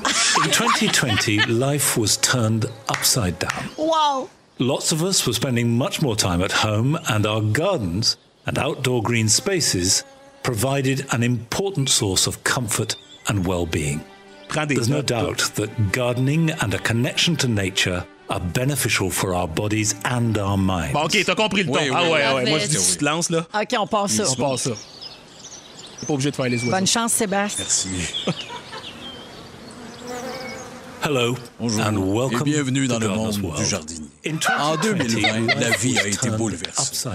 In 0.44 0.50
2020, 0.50 1.40
life 1.46 1.96
was 1.96 2.16
turned 2.18 2.66
upside 2.88 3.38
down. 3.38 3.68
Wow! 3.76 4.30
Lots 4.58 4.92
of 4.92 5.02
us 5.02 5.26
were 5.26 5.32
spending 5.32 5.76
much 5.76 6.00
more 6.00 6.16
time 6.16 6.42
at 6.42 6.52
home, 6.52 6.98
and 7.08 7.26
our 7.26 7.40
gardens 7.40 8.16
and 8.46 8.58
outdoor 8.58 9.02
green 9.02 9.28
spaces 9.28 10.04
provided 10.42 11.06
an 11.12 11.22
important 11.22 11.88
source 11.88 12.26
of 12.26 12.42
comfort 12.44 12.96
and 13.28 13.46
well 13.46 13.66
being. 13.66 14.02
There's 14.54 14.88
no 14.88 14.98
uh, 14.98 15.02
doubt 15.02 15.38
that 15.54 15.92
gardening 15.92 16.50
and 16.50 16.74
a 16.74 16.78
connection 16.78 17.36
to 17.36 17.48
nature 17.48 18.04
are 18.28 18.40
beneficial 18.40 19.10
for 19.10 19.34
our 19.34 19.48
bodies 19.48 19.94
and 20.04 20.36
our 20.38 20.56
minds. 20.56 20.92
Bon, 20.92 21.02
OK, 21.04 21.16
t'as 21.24 21.34
compris 21.34 21.62
le 21.64 21.68
ton. 21.68 21.74
Oui, 21.74 21.90
oui, 21.90 21.94
ah 21.94 22.02
ouais, 22.02 22.10
oui. 22.10 22.34
ouais. 22.44 22.50
Moi, 22.50 22.58
je 22.60 22.66
dis, 22.66 22.76
tu 22.76 22.96
te 22.98 23.04
lances, 23.04 23.30
là. 23.30 23.46
OK, 23.54 23.68
on 23.78 23.86
passe 23.86 24.12
ça. 24.12 24.24
On 24.30 24.34
passe 24.34 24.62
ça. 24.62 24.70
T'es 26.00 26.06
pas 26.06 26.12
obligé 26.14 26.30
de 26.30 26.36
faire 26.36 26.48
les 26.48 26.58
oiseaux. 26.58 26.70
Bonne 26.70 26.86
chance, 26.86 27.12
Sébastien. 27.12 27.64
Merci. 27.64 27.88
Hello, 31.04 31.36
Bonjour. 31.58 31.80
and 31.84 31.96
welcome 31.98 32.42
Et 32.46 32.52
bienvenue 32.52 32.86
dans 32.86 33.00
to 33.00 33.08
le 33.08 33.08
monde 33.08 33.32
du 33.56 33.64
jardinier. 33.66 34.08
In 34.24 34.36
En 34.60 34.76
2020, 34.76 35.20
2020, 35.40 35.54
la 35.60 35.70
vie 35.76 35.98
a 35.98 36.04
life 36.04 36.14
été 36.14 36.30
bouleversée. 36.30 37.08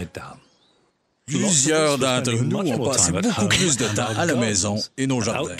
Plusieurs 1.27 1.97
d'entre 1.97 2.31
nous 2.31 2.57
ont 2.57 2.89
passé 2.89 3.11
beaucoup 3.11 3.47
plus 3.49 3.75
de 3.75 3.85
temps 3.87 4.07
à 4.17 4.25
la 4.25 4.33
maison 4.35 4.77
et 4.97 5.05
nos 5.07 5.19
jardins. 5.19 5.55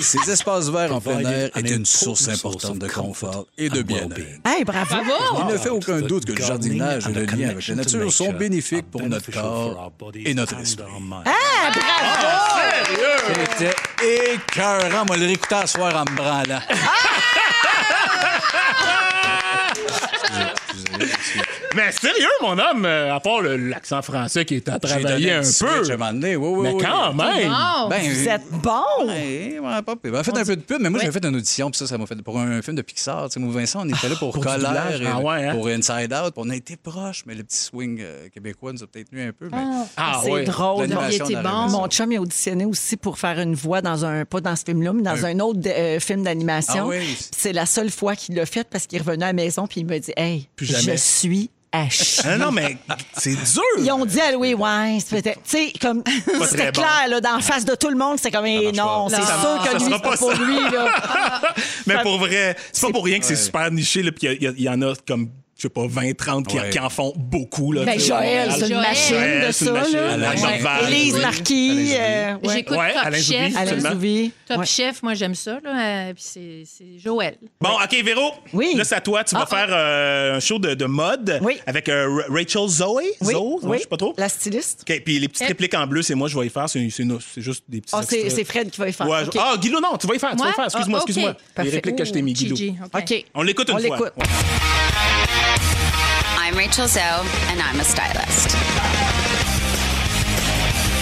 Ces 0.00 0.30
espaces 0.30 0.70
verts 0.70 0.94
en 0.94 1.02
plein 1.02 1.20
air 1.20 1.50
étaient 1.54 1.76
une 1.76 1.84
source 1.84 2.26
importante 2.28 2.78
de 2.78 2.88
confort 2.88 3.44
et 3.58 3.68
de 3.68 3.82
bien-être. 3.82 4.16
Hey, 4.46 4.64
bravo! 4.64 4.94
Il 5.38 5.44
ne 5.52 5.58
fait 5.58 5.68
aucun 5.68 6.00
doute 6.00 6.24
que 6.24 6.32
le 6.32 6.42
jardinage 6.42 7.06
et 7.08 7.12
le 7.12 7.26
lien 7.26 7.50
avec 7.50 7.68
la 7.68 7.74
nature 7.74 8.10
sont 8.10 8.32
bénéfiques 8.32 8.90
pour 8.90 9.02
notre 9.02 9.30
corps 9.30 9.92
et 10.14 10.32
notre 10.32 10.58
esprit. 10.60 10.86
Ah, 11.26 11.70
bravo! 11.74 12.62
C'était 13.58 13.74
écœurant. 14.34 15.04
Moi, 15.06 15.18
le 15.18 15.26
réécouter 15.26 15.56
à 15.56 15.66
soir 15.66 15.94
en 15.94 16.10
me 16.10 16.16
branlant. 16.16 16.60
Mais 21.76 21.92
sérieux, 21.92 22.26
mon 22.42 22.58
homme, 22.58 22.84
euh, 22.86 23.14
à 23.14 23.20
part 23.20 23.40
le- 23.42 23.56
l'accent 23.56 24.00
français 24.02 24.44
qui 24.44 24.56
est 24.56 24.68
à 24.68 24.78
travailler 24.78 25.04
donné 25.04 25.32
un 25.32 25.38
peu. 25.40 25.44
switch 25.44 25.90
à 25.90 25.94
un 25.94 25.96
moment 25.98 26.12
donné. 26.12 26.36
Oui, 26.36 26.48
oui, 26.48 26.62
Mais 26.62 26.72
oui. 26.72 26.82
quand 26.82 27.12
même! 27.12 27.52
Oh, 27.54 27.88
Ben, 27.88 28.00
Vous 28.02 28.28
êtes 28.28 28.50
bon! 28.50 29.06
Ouais, 29.06 29.58
ouais, 29.60 29.82
pas 29.82 29.94
pire. 29.96 30.12
Ben, 30.12 30.22
fait 30.24 30.36
un 30.36 30.44
peu 30.44 30.56
de 30.56 30.62
pub, 30.62 30.78
mais 30.80 30.88
moi, 30.90 31.00
j'avais 31.00 31.12
fait 31.12 31.24
une 31.26 31.36
audition, 31.36 31.70
puis 31.70 31.78
ça, 31.78 31.86
ça 31.86 31.98
m'a 31.98 32.06
fait 32.06 32.16
pour 32.22 32.38
un 32.38 32.62
film 32.62 32.76
de 32.76 32.82
Pixar. 32.82 33.26
Tu 33.28 33.34
sais, 33.34 33.40
moi, 33.40 33.52
Vincent, 33.54 33.80
on 33.84 33.88
était 33.88 34.08
là 34.08 34.16
pour, 34.16 34.32
Pour 34.32 34.42
du 34.42 34.48
Colère, 34.48 34.58
doublage. 34.72 35.00
et 35.02 35.06
Ah 35.06 35.20
ouais, 35.20 35.46
hein? 35.48 35.54
pour 35.54 35.66
Inside 35.68 36.12
Out, 36.12 36.32
puis 36.34 36.42
on 36.44 36.50
a 36.50 36.56
été 36.56 36.76
proches, 36.76 37.24
mais 37.26 37.34
le 37.34 37.44
petit 37.44 37.58
swing 37.58 38.00
euh, 38.00 38.28
québécois 38.30 38.72
nous 38.72 38.82
a 38.82 38.86
peut-être 38.86 39.12
nu 39.12 39.22
un 39.22 39.32
peu. 39.32 39.48
Mais... 39.52 39.58
Ah 39.96 40.20
c'est 40.24 40.44
drôle. 40.44 40.82
L'animation 40.82 41.24
Il 41.28 41.32
était 41.32 41.42
dans 41.42 41.66
la 41.66 41.66
bon. 41.72 41.80
Mon 41.82 41.88
chum 41.88 42.10
il 42.12 42.16
a 42.16 42.20
auditionné 42.22 42.64
aussi 42.64 42.96
pour 42.96 43.18
faire 43.18 43.38
une 43.38 43.54
voix 43.54 43.82
dans 43.82 44.04
un, 44.04 44.24
pas 44.24 44.40
dans 44.40 44.56
ce 44.56 44.64
film-là, 44.64 44.92
mais 44.94 45.02
dans 45.02 45.24
un, 45.26 45.38
autre 45.40 45.60
euh, 45.66 46.00
film 46.00 46.22
d'animation. 46.22 46.84
Ah 46.84 46.86
oui. 46.86 46.98
Puis 47.00 47.26
C'est 47.36 47.52
la 47.52 47.66
seule 47.66 47.90
fois 47.90 48.16
qu'il 48.16 48.34
l'a 48.34 48.46
fait 48.46 48.66
parce 48.68 48.86
qu'il 48.86 48.98
est 48.98 49.02
revenu 49.02 49.22
à 49.24 49.26
la 49.28 49.32
maison 49.32 49.66
puis 49.66 49.80
il 49.82 49.86
m'a 49.86 49.98
dit 49.98 50.12
Hey, 50.16 50.48
Plus 50.56 50.66
je 50.66 50.96
suis 50.96 51.50
à 51.72 51.88
chier. 51.90 52.22
Ah 52.26 52.36
non, 52.38 52.50
mais 52.52 52.76
c'est 53.16 53.30
dur. 53.34 53.62
Ils 53.78 53.90
ont 53.92 54.04
dit 54.06 54.20
à 54.20 54.32
Louis, 54.32 54.54
peut-être. 54.54 55.42
Tu 55.42 55.50
sais, 55.50 55.72
comme. 55.80 56.02
C'était 56.48 56.72
bon. 56.72 56.82
clair, 56.82 57.08
là, 57.08 57.20
dans 57.20 57.36
la 57.36 57.40
face 57.40 57.64
de 57.64 57.74
tout 57.74 57.88
le 57.90 57.96
monde, 57.96 58.18
c'est 58.20 58.30
comme, 58.30 58.46
eh, 58.46 58.72
non, 58.72 59.08
c'est 59.08 59.18
Non. 59.18 59.24
sûr 59.26 59.62
Ça 59.62 59.68
que 59.68 59.74
lui, 59.76 59.84
c'est 59.84 59.90
pas 59.90 59.98
pas 59.98 60.16
pour 60.16 60.32
ça. 60.32 60.38
lui, 60.38 60.60
là. 60.70 61.54
Mais 61.86 62.02
pour 62.02 62.18
vrai, 62.18 62.56
c'est 62.72 62.86
pas 62.86 62.92
pour 62.92 63.04
rien 63.04 63.18
que 63.18 63.24
c'est 63.26 63.36
super 63.36 63.70
niché. 63.70 64.02
Là, 64.02 64.12
puis 64.12 64.26
il 64.26 64.42
y 64.42 64.46
a- 64.46 64.52
il 64.56 64.62
y, 64.62 64.68
en 64.68 64.80
a 64.82 64.94
comme, 65.06 65.28
je 65.56 65.62
sais 65.62 65.68
pas, 65.70 65.86
20, 65.86 66.14
30 66.16 66.46
qui, 66.46 66.56
Ouais. 66.58 66.68
qui 66.70 66.78
en 66.78 66.90
font 66.90 67.12
beaucoup. 67.16 67.72
Là, 67.72 67.84
Ben, 67.84 67.98
Joël, 67.98 68.50
c'est 68.52 68.68
une 68.68 68.76
machine 68.76 69.14
Joël, 69.16 69.46
de 69.46 69.52
ça, 69.52 69.72
machine. 69.72 69.96
là. 69.96 70.12
Alain 70.12 70.30
Ouais. 70.32 70.36
Dorval. 70.60 70.92
Élise 70.92 71.14
Oui. 71.14 71.20
Marquis. 71.22 71.88
Euh, 71.98 72.34
ouais. 72.34 72.54
J'écoute 72.54 72.76
Ouais, 72.76 72.92
Top 72.92 73.14
Chef. 73.14 73.56
Alain 73.56 73.60
Absolument. 73.62 73.90
Zouvi. 73.92 74.32
Top 74.46 74.58
Ouais. 74.58 74.66
Chef, 74.66 75.02
moi, 75.02 75.14
j'aime 75.14 75.34
ça. 75.34 75.58
Là, 75.64 75.70
euh, 76.08 76.12
puis 76.14 76.22
c'est 76.26 76.62
c'est 76.66 76.98
Joël. 77.02 77.36
Bon, 77.60 77.70
OK, 77.70 78.04
Véro. 78.04 78.32
Oui. 78.52 78.74
Là, 78.76 78.84
c'est 78.84 78.96
à 78.96 79.00
toi. 79.00 79.24
Tu 79.24 79.34
vas 79.34 79.42
Ah, 79.42 79.46
faire 79.46 79.68
euh, 79.70 80.36
un 80.36 80.40
show 80.40 80.58
de, 80.58 80.74
de 80.74 80.84
mode 80.84 81.38
Oui. 81.42 81.56
avec 81.66 81.88
euh, 81.88 82.06
Ra- 82.06 82.34
Rachel 82.34 82.68
Zoe? 82.68 83.00
Oui, 83.22 83.32
Zoe? 83.32 83.58
Oui. 83.62 83.76
Je 83.78 83.82
sais 83.82 83.88
pas 83.88 83.96
trop. 83.96 84.14
La 84.18 84.28
styliste. 84.28 84.84
OK, 84.88 85.02
puis 85.04 85.18
les 85.18 85.28
petites 85.28 85.48
répliques 85.48 85.74
en 85.74 85.86
bleu, 85.86 86.02
c'est 86.02 86.14
moi, 86.14 86.28
je 86.28 86.38
vais 86.38 86.46
y 86.46 86.50
faire. 86.50 86.68
C'est 86.68 86.86
c'est 86.90 87.02
une- 87.02 87.18
c'est 87.34 87.40
juste 87.40 87.64
des 87.68 87.80
petits 87.80 87.94
Ah, 87.96 88.02
c'est 88.06 88.44
Fred 88.44 88.70
qui 88.70 88.78
va 88.78 88.88
y 88.88 88.92
faire. 88.92 89.06
Ah, 89.38 89.54
Guilou, 89.58 89.80
non, 89.80 89.96
tu 89.96 90.06
vas 90.06 90.14
y 90.14 90.18
faire. 90.18 90.32
Tu 90.32 90.36
vas 90.36 90.44
y 90.44 90.46
Moi? 90.48 90.52
faire. 90.54 90.64
Excuse-moi, 90.66 90.98
Ah, 91.00 91.04
excuse-moi. 91.06 91.36
Les 91.64 91.70
répliques 91.70 91.96
que 91.96 92.04
je 92.04 92.12
t'ai 92.12 92.20
mis. 92.22 92.34
Gigi, 92.36 92.74
OK. 92.84 93.00
OK. 93.02 93.24
On 93.34 93.42
l'écoute 93.42 93.68
une 93.70 93.76
On 93.76 93.78
fois. 93.78 93.96
l'écoute. 93.96 94.12
I'm 95.28 96.56
Rachel 96.56 96.88
Zoe, 96.88 97.02
and 97.02 97.60
I'm 97.60 97.80
a 97.80 97.84
stylist. 97.84 98.56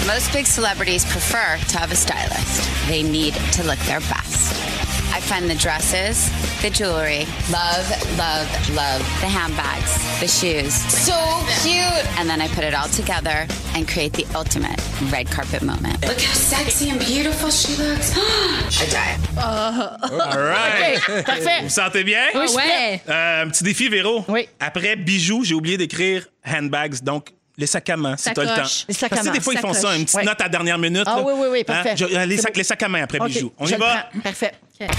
Most 0.07 0.33
big 0.33 0.47
celebrities 0.47 1.05
prefer 1.05 1.59
to 1.69 1.79
have 1.79 1.91
a 1.91 1.97
stylist. 1.97 2.89
They 2.89 3.03
need 3.03 3.35
to 3.53 3.65
look 3.65 3.79
their 3.81 4.01
best. 4.01 4.84
I 5.17 5.21
find 5.21 5.49
the 5.49 5.55
dresses, 5.55 6.29
the 6.61 6.71
jewelry, 6.71 7.25
love, 7.51 7.87
love, 8.19 8.49
love, 8.75 9.01
the 9.21 9.29
handbags, 9.29 9.93
the 10.21 10.27
shoes. 10.27 10.75
So 10.75 11.15
cute! 11.63 12.05
And 12.19 12.29
then 12.29 12.41
I 12.41 12.49
put 12.49 12.65
it 12.65 12.75
all 12.75 12.89
together 12.89 13.47
and 13.77 13.87
create 13.87 14.13
the 14.13 14.27
ultimate 14.35 14.81
red 15.13 15.31
carpet 15.31 15.63
moment. 15.63 16.03
Look 16.07 16.21
how 16.21 16.35
sexy 16.35 16.91
and 16.91 16.99
beautiful 16.99 17.51
she 17.51 17.77
looks. 17.77 18.11
I 18.19 18.87
die. 18.91 19.17
All 19.41 20.41
right. 20.41 20.99
OK, 21.09 21.25
parfait. 21.25 21.61
Vous 21.63 21.69
sentez 21.69 22.03
bien? 22.05 22.25
Oui, 22.35 22.47
je 22.49 22.55
Ouais. 22.57 23.01
Euh, 23.09 23.43
un 23.45 23.49
petit 23.51 23.63
défi, 23.65 23.89
Véro. 23.89 24.25
Oui. 24.29 24.49
Après 24.59 24.97
bijoux, 24.97 25.45
j'ai 25.45 25.55
oublié 25.55 25.77
d'écrire 25.77 26.27
handbags. 26.45 27.03
Donc, 27.03 27.29
les 27.57 27.67
sacs 27.67 27.89
à 27.89 27.97
main, 27.97 28.17
si 28.17 28.33
tu 28.35 28.41
as 28.41 28.43
le 28.43 28.49
temps. 28.49 28.69
Les 28.89 28.95
sacs 28.95 29.11
Parce 29.11 29.23
que 29.23 29.29
à 29.29 29.31
des 29.33 29.39
main. 29.39 29.43
fois, 29.45 29.55
ils 29.55 29.61
font 29.61 29.73
ça, 29.73 29.95
une 29.97 30.05
petite 30.05 30.17
Ouais. 30.17 30.25
note 30.25 30.41
à 30.41 30.45
la 30.45 30.49
dernière 30.51 30.79
minute. 30.79 31.05
Ah 31.07 31.21
oui, 31.25 31.33
oui, 31.37 31.47
oui, 31.53 31.61
Hein? 31.61 31.65
parfait. 31.65 31.95
Je- 31.97 32.05
les, 32.27 32.37
sacs, 32.37 32.53
bon. 32.53 32.59
les 32.59 32.65
sacs 32.65 32.83
à 32.83 32.89
main 32.89 33.03
après 33.05 33.21
bijoux. 33.21 33.53
On 33.59 33.67
je 33.67 33.75
y 33.75 33.79
va? 33.79 34.09
prends. 34.23 34.31
Parfait. 34.79 34.95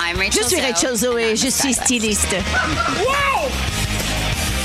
I'm 0.00 0.16
Rachel 0.16 0.42
Je 0.42 0.48
suis 0.48 0.56
Zoe, 0.56 0.62
Rachel 0.62 0.96
Zoé, 0.96 1.36
je 1.36 1.48
suis 1.48 1.74
stylist. 1.74 2.22
styliste. 2.26 2.36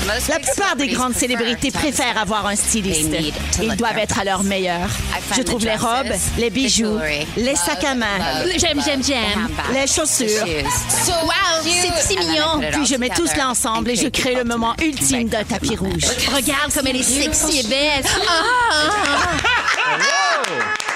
La 0.06 0.38
big 0.38 0.46
plupart 0.46 0.76
des 0.76 0.86
celebrities 0.88 0.94
grandes 0.94 1.12
prefer 1.12 1.20
célébrités 1.26 1.70
to 1.70 1.78
have 1.78 1.84
a 1.84 1.90
préfèrent 1.90 2.18
avoir 2.18 2.46
un 2.46 2.56
styliste. 2.56 3.10
Ils 3.62 3.76
doivent 3.76 3.94
their 3.94 4.04
être 4.04 4.18
à 4.18 4.24
leur 4.24 4.38
best. 4.38 4.48
meilleur. 4.50 4.88
Je 5.36 5.42
the 5.42 5.44
trouve 5.44 5.64
les 5.64 5.76
dresses, 5.76 5.80
robes, 5.82 6.12
les 6.38 6.50
the 6.50 6.52
bijoux, 6.52 6.84
jewelry, 6.98 7.26
les 7.36 7.56
sacs 7.56 7.84
à 7.84 7.94
main, 7.94 8.06
J'aime, 8.56 8.80
j'aime, 8.84 9.00
the 9.00 9.06
j'aime. 9.06 9.48
les 9.72 9.84
the 9.84 9.88
chaussures. 9.88 10.28
shoes. 10.46 11.10
Wow, 11.22 11.62
c'est 11.62 12.06
si 12.06 12.18
mignon. 12.18 12.60
Puis 12.72 12.86
je 12.86 12.96
mets 12.96 13.08
together 13.08 13.36
là 13.36 13.48
ensemble 13.50 13.90
et 13.90 13.94
and 13.94 14.02
je 14.02 14.08
create 14.08 14.12
crée 14.12 14.34
the 14.34 14.38
le 14.38 14.44
moment 14.44 14.74
ultime 14.80 15.18
red 15.20 15.28
d'un 15.30 15.44
carpet 15.44 15.66
tapis 15.68 15.76
rouge. 15.76 16.04
Regarde 16.34 16.72
comme 16.74 16.86
elle 16.86 16.96
est 16.96 17.02
sexy 17.02 17.60
et 17.60 17.62
belle. 17.64 18.04
Ah! 19.96 20.93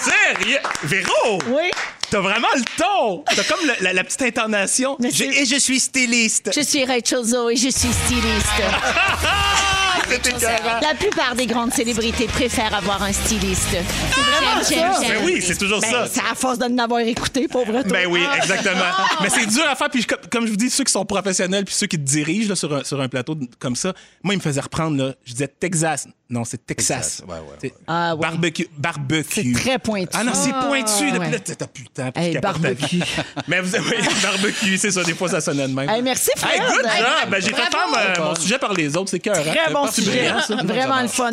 Sérieux? 0.00 0.58
Véro! 0.84 1.38
Oui, 1.48 1.70
T'as 2.10 2.20
vraiment 2.20 2.48
le 2.54 2.62
ton! 2.76 3.24
T'as 3.34 3.42
comme 3.44 3.66
le- 3.66 3.82
la, 3.82 3.92
la 3.92 4.04
petite 4.04 4.22
intonation. 4.22 4.96
Mais 5.00 5.10
Je- 5.10 5.16
c'est- 5.16 5.42
et 5.42 5.46
je 5.46 5.56
suis 5.56 5.80
styliste. 5.80 6.50
je 6.54 6.60
suis 6.60 6.84
Rachel 6.84 7.24
Zoé, 7.24 7.56
je 7.56 7.68
suis 7.70 7.92
styliste. 7.92 8.46
C'était 10.08 10.30
écœurant. 10.30 10.80
La 10.82 10.94
plupart 10.94 11.34
des 11.34 11.46
grandes 11.46 11.72
célébrités 11.72 12.26
préfèrent 12.26 12.74
avoir 12.74 13.02
un 13.02 13.12
styliste. 13.12 13.68
C'est 13.70 14.20
vraiment 14.20 14.62
J'aime, 14.68 14.78
j'aime, 14.78 14.92
ça. 14.92 15.00
j'aime. 15.02 15.18
Ben 15.20 15.24
oui, 15.24 15.42
c'est 15.42 15.56
toujours 15.56 15.80
Ben, 15.80 15.90
ça. 15.90 16.06
c'est 16.12 16.20
à 16.20 16.34
force 16.34 16.58
de 16.58 16.66
l'avoir 16.76 17.00
écouté, 17.00 17.48
pauvre 17.48 17.72
toi. 17.72 17.82
Ben 17.90 18.06
oui, 18.06 18.20
exactement. 18.36 18.84
Mais 19.22 19.30
c'est 19.30 19.46
dur 19.46 19.64
à 19.66 19.74
faire. 19.74 19.88
Puis 19.90 20.04
comme, 20.04 20.18
comme 20.30 20.44
je 20.46 20.50
vous 20.50 20.56
dis, 20.58 20.68
ceux 20.70 20.84
qui 20.84 20.92
sont 20.92 21.06
professionnels 21.06 21.64
puis 21.64 21.74
ceux 21.74 21.86
qui 21.86 21.96
te 21.96 22.02
dirigent 22.04 22.50
là, 22.50 22.54
sur, 22.54 22.72
un, 22.74 22.84
sur 22.84 23.00
un 23.00 23.08
plateau 23.08 23.34
de- 23.34 23.48
comme 23.58 23.76
ça, 23.76 23.94
moi, 24.22 24.34
ils 24.34 24.38
me 24.38 24.42
faisaient 24.42 24.60
reprendre. 24.60 24.96
Là, 25.02 25.14
je 25.24 25.32
disais 25.32 25.48
Texas. 25.48 26.06
Non, 26.30 26.44
c'est 26.44 26.64
Texas. 26.64 27.18
Texas, 27.18 27.22
ouais, 27.28 27.34
ouais, 27.34 27.56
C'est 27.60 27.66
ouais. 27.72 27.78
Ah, 27.86 28.14
ouais. 28.14 28.20
Barbecue. 28.22 28.66
Barbecue. 28.78 29.52
C'est 29.54 29.60
très 29.60 29.78
pointu. 29.78 30.08
Ah 30.14 30.24
non, 30.24 30.32
c'est 30.34 30.52
pointu. 30.52 31.10
Là, 31.10 31.18
ouais. 31.18 31.30
Puis 31.30 31.30
là, 31.32 31.38
t'as 31.56 31.66
puis 31.66 31.84
Hey, 32.16 32.38
barbecue. 32.38 33.00
Mais 33.48 33.60
vous 33.60 33.74
avez 33.74 33.98
barbecue, 34.22 34.78
c'est 34.78 34.90
ça. 34.90 35.02
Des 35.04 35.14
fois, 35.14 35.28
ça 35.28 35.40
sonnait 35.42 35.68
de 35.68 35.74
même. 35.74 35.88
Hey, 35.88 36.00
merci, 36.02 36.30
Fred. 36.36 36.52
Hey, 36.54 36.60
good 36.60 36.86
Hey, 36.86 36.98
job. 37.00 37.30
Ben, 37.30 37.42
j'ai 37.42 37.48
fait 37.50 37.70
faire 37.70 38.24
mon 38.24 38.34
sujet 38.36 38.58
par 38.58 38.72
les 38.72 38.96
autres. 38.96 39.10
C'est 39.10 39.20
cœur. 39.20 39.34
Très 39.44 39.70
bon 39.72 39.86
C'est 39.86 40.00
sujet. 40.02 40.30
brillant, 40.30 40.40
ça. 40.40 40.56
Vraiment 40.56 41.02
le 41.02 41.08
fun. 41.08 41.30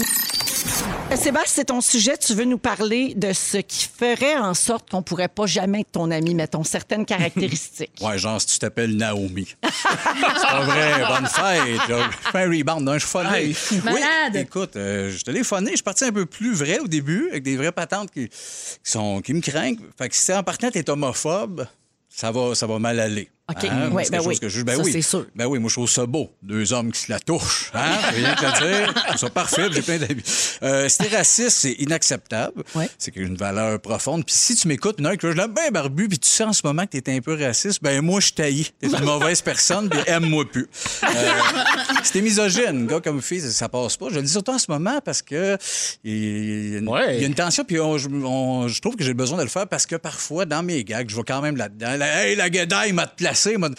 Euh, 1.11 1.15
Sébastien, 1.15 1.45
c'est 1.47 1.65
ton 1.65 1.81
sujet. 1.81 2.17
Tu 2.17 2.33
veux 2.33 2.45
nous 2.45 2.57
parler 2.57 3.13
de 3.15 3.33
ce 3.33 3.57
qui 3.57 3.87
ferait 3.87 4.37
en 4.37 4.53
sorte 4.53 4.89
qu'on 4.89 5.01
pourrait 5.01 5.27
pas 5.27 5.45
jamais 5.45 5.81
être 5.81 5.91
ton 5.91 6.11
ami, 6.11 6.35
mettons, 6.35 6.63
certaines 6.63 7.05
caractéristiques. 7.05 7.91
Ouais, 8.01 8.17
genre, 8.17 8.39
si 8.41 8.47
tu 8.47 8.59
t'appelles 8.59 8.95
Naomi. 8.95 9.55
c'est 9.63 10.47
pas 10.47 10.63
vrai, 10.63 11.05
bonne 11.07 11.27
fête. 11.27 11.81
Je 11.87 12.29
fais 12.31 12.43
un 12.43 12.49
rebound 12.49 12.85
d'un 12.85 12.97
cheval. 12.97 13.27
Ah, 13.29 13.41
il 13.41 13.51
est 13.51 13.53
fou. 13.53 13.75
Oui, 13.75 13.81
Malade. 13.83 14.35
écoute, 14.35 14.75
euh, 14.75 15.11
je 15.11 15.23
te 15.23 15.31
l'ai 15.31 15.43
phoné. 15.43 15.71
Je 15.71 15.75
suis 15.77 15.83
parti 15.83 16.05
un 16.05 16.11
peu 16.11 16.25
plus 16.25 16.53
vrai 16.53 16.79
au 16.79 16.87
début, 16.87 17.27
avec 17.29 17.43
des 17.43 17.57
vraies 17.57 17.71
patentes 17.71 18.11
qui, 18.11 18.29
qui 18.29 18.35
sont, 18.83 19.21
qui 19.21 19.33
me 19.33 19.41
craignent. 19.41 19.77
Fait 19.97 20.09
que 20.09 20.15
si 20.15 20.33
en 20.33 20.43
partant, 20.43 20.71
t'es 20.71 20.89
homophobe, 20.89 21.67
ça 22.09 22.31
va, 22.31 22.55
ça 22.55 22.67
va 22.67 22.79
mal 22.79 22.99
aller. 22.99 23.29
OK. 23.51 23.65
Hein? 23.65 23.89
Ben 24.11 24.21
oui. 24.25 24.39
que 24.39 24.49
je- 24.49 24.63
ben 24.63 24.75
Ça, 24.77 24.81
oui. 24.83 24.91
c'est 24.91 25.01
sûr. 25.01 25.25
Ben 25.35 25.45
oui, 25.45 25.59
moi, 25.59 25.69
je 25.69 25.75
trouve 25.75 25.89
ça 25.89 26.05
beau. 26.05 26.31
Deux 26.41 26.73
hommes 26.73 26.91
qui 26.91 26.99
se 27.01 27.11
la 27.11 27.19
touchent. 27.19 27.71
Hein? 27.73 27.97
Rien 28.13 28.35
que 28.35 28.45
le 28.45 28.51
dire? 28.81 28.93
Je 28.95 29.01
trouve 29.07 29.17
ça 29.17 29.29
parfait. 29.29 29.67
J'ai 29.71 29.81
plein 29.81 29.97
d'amis. 29.97 30.23
Euh, 30.63 30.89
si 30.89 30.97
t'es 30.99 31.15
raciste, 31.15 31.57
c'est 31.57 31.73
inacceptable. 31.73 32.63
Ouais. 32.75 32.89
C'est 32.97 33.15
une 33.15 33.35
valeur 33.35 33.79
profonde. 33.79 34.25
Puis 34.25 34.35
si 34.35 34.55
tu 34.55 34.67
m'écoutes, 34.67 34.99
non, 34.99 35.15
que 35.15 35.31
je 35.31 35.35
l'aime 35.37 35.53
bien 35.53 35.69
barbu, 35.71 36.07
puis 36.07 36.19
tu 36.19 36.29
sens 36.29 36.47
en 36.47 36.53
ce 36.53 36.61
moment 36.65 36.85
que 36.87 36.97
t'es 36.97 37.11
un 37.15 37.19
peu 37.21 37.35
raciste, 37.41 37.81
ben 37.81 38.01
moi, 38.01 38.19
je 38.19 38.31
taillis. 38.31 38.71
T'es 38.79 38.87
une 38.87 39.03
mauvaise 39.03 39.41
personne, 39.41 39.89
puis 39.89 39.99
aime-moi 40.07 40.45
plus. 40.49 40.67
Euh, 41.03 41.07
si 42.03 42.11
t'es 42.13 42.21
misogyne, 42.21 42.87
gars 42.87 42.99
comme 43.01 43.21
fille, 43.21 43.41
ça, 43.41 43.51
ça 43.51 43.69
passe 43.69 43.97
pas. 43.97 44.07
Je 44.09 44.15
le 44.15 44.21
dis 44.23 44.31
surtout 44.31 44.51
en 44.51 44.59
ce 44.59 44.69
moment 44.69 44.99
parce 45.03 45.21
que 45.21 45.57
il 46.03 46.71
y 46.71 46.75
a 46.75 46.77
une, 46.79 46.89
Ouais. 46.89 47.15
il 47.17 47.21
y 47.21 47.23
a 47.23 47.27
une 47.27 47.33
tension, 47.35 47.63
puis 47.63 47.79
on- 47.79 47.97
je, 47.97 48.07
on- 48.09 48.67
je 48.67 48.81
trouve 48.81 48.95
que 48.95 49.03
j'ai 49.03 49.13
besoin 49.13 49.37
de 49.37 49.43
le 49.43 49.49
faire 49.49 49.67
parce 49.67 49.85
que 49.85 49.95
parfois, 49.95 50.45
dans 50.45 50.63
mes 50.63 50.83
gags, 50.83 51.09
je 51.09 51.15
vais 51.15 51.23
quand 51.25 51.41
même 51.41 51.57
là-dedans. 51.57 51.95
La- 51.97 52.25
hey, 52.27 52.35
la 52.35 52.49
guédaille 52.49 52.91
m'a 52.93 53.07
placé. 53.07 53.40
M'a- 53.49 53.69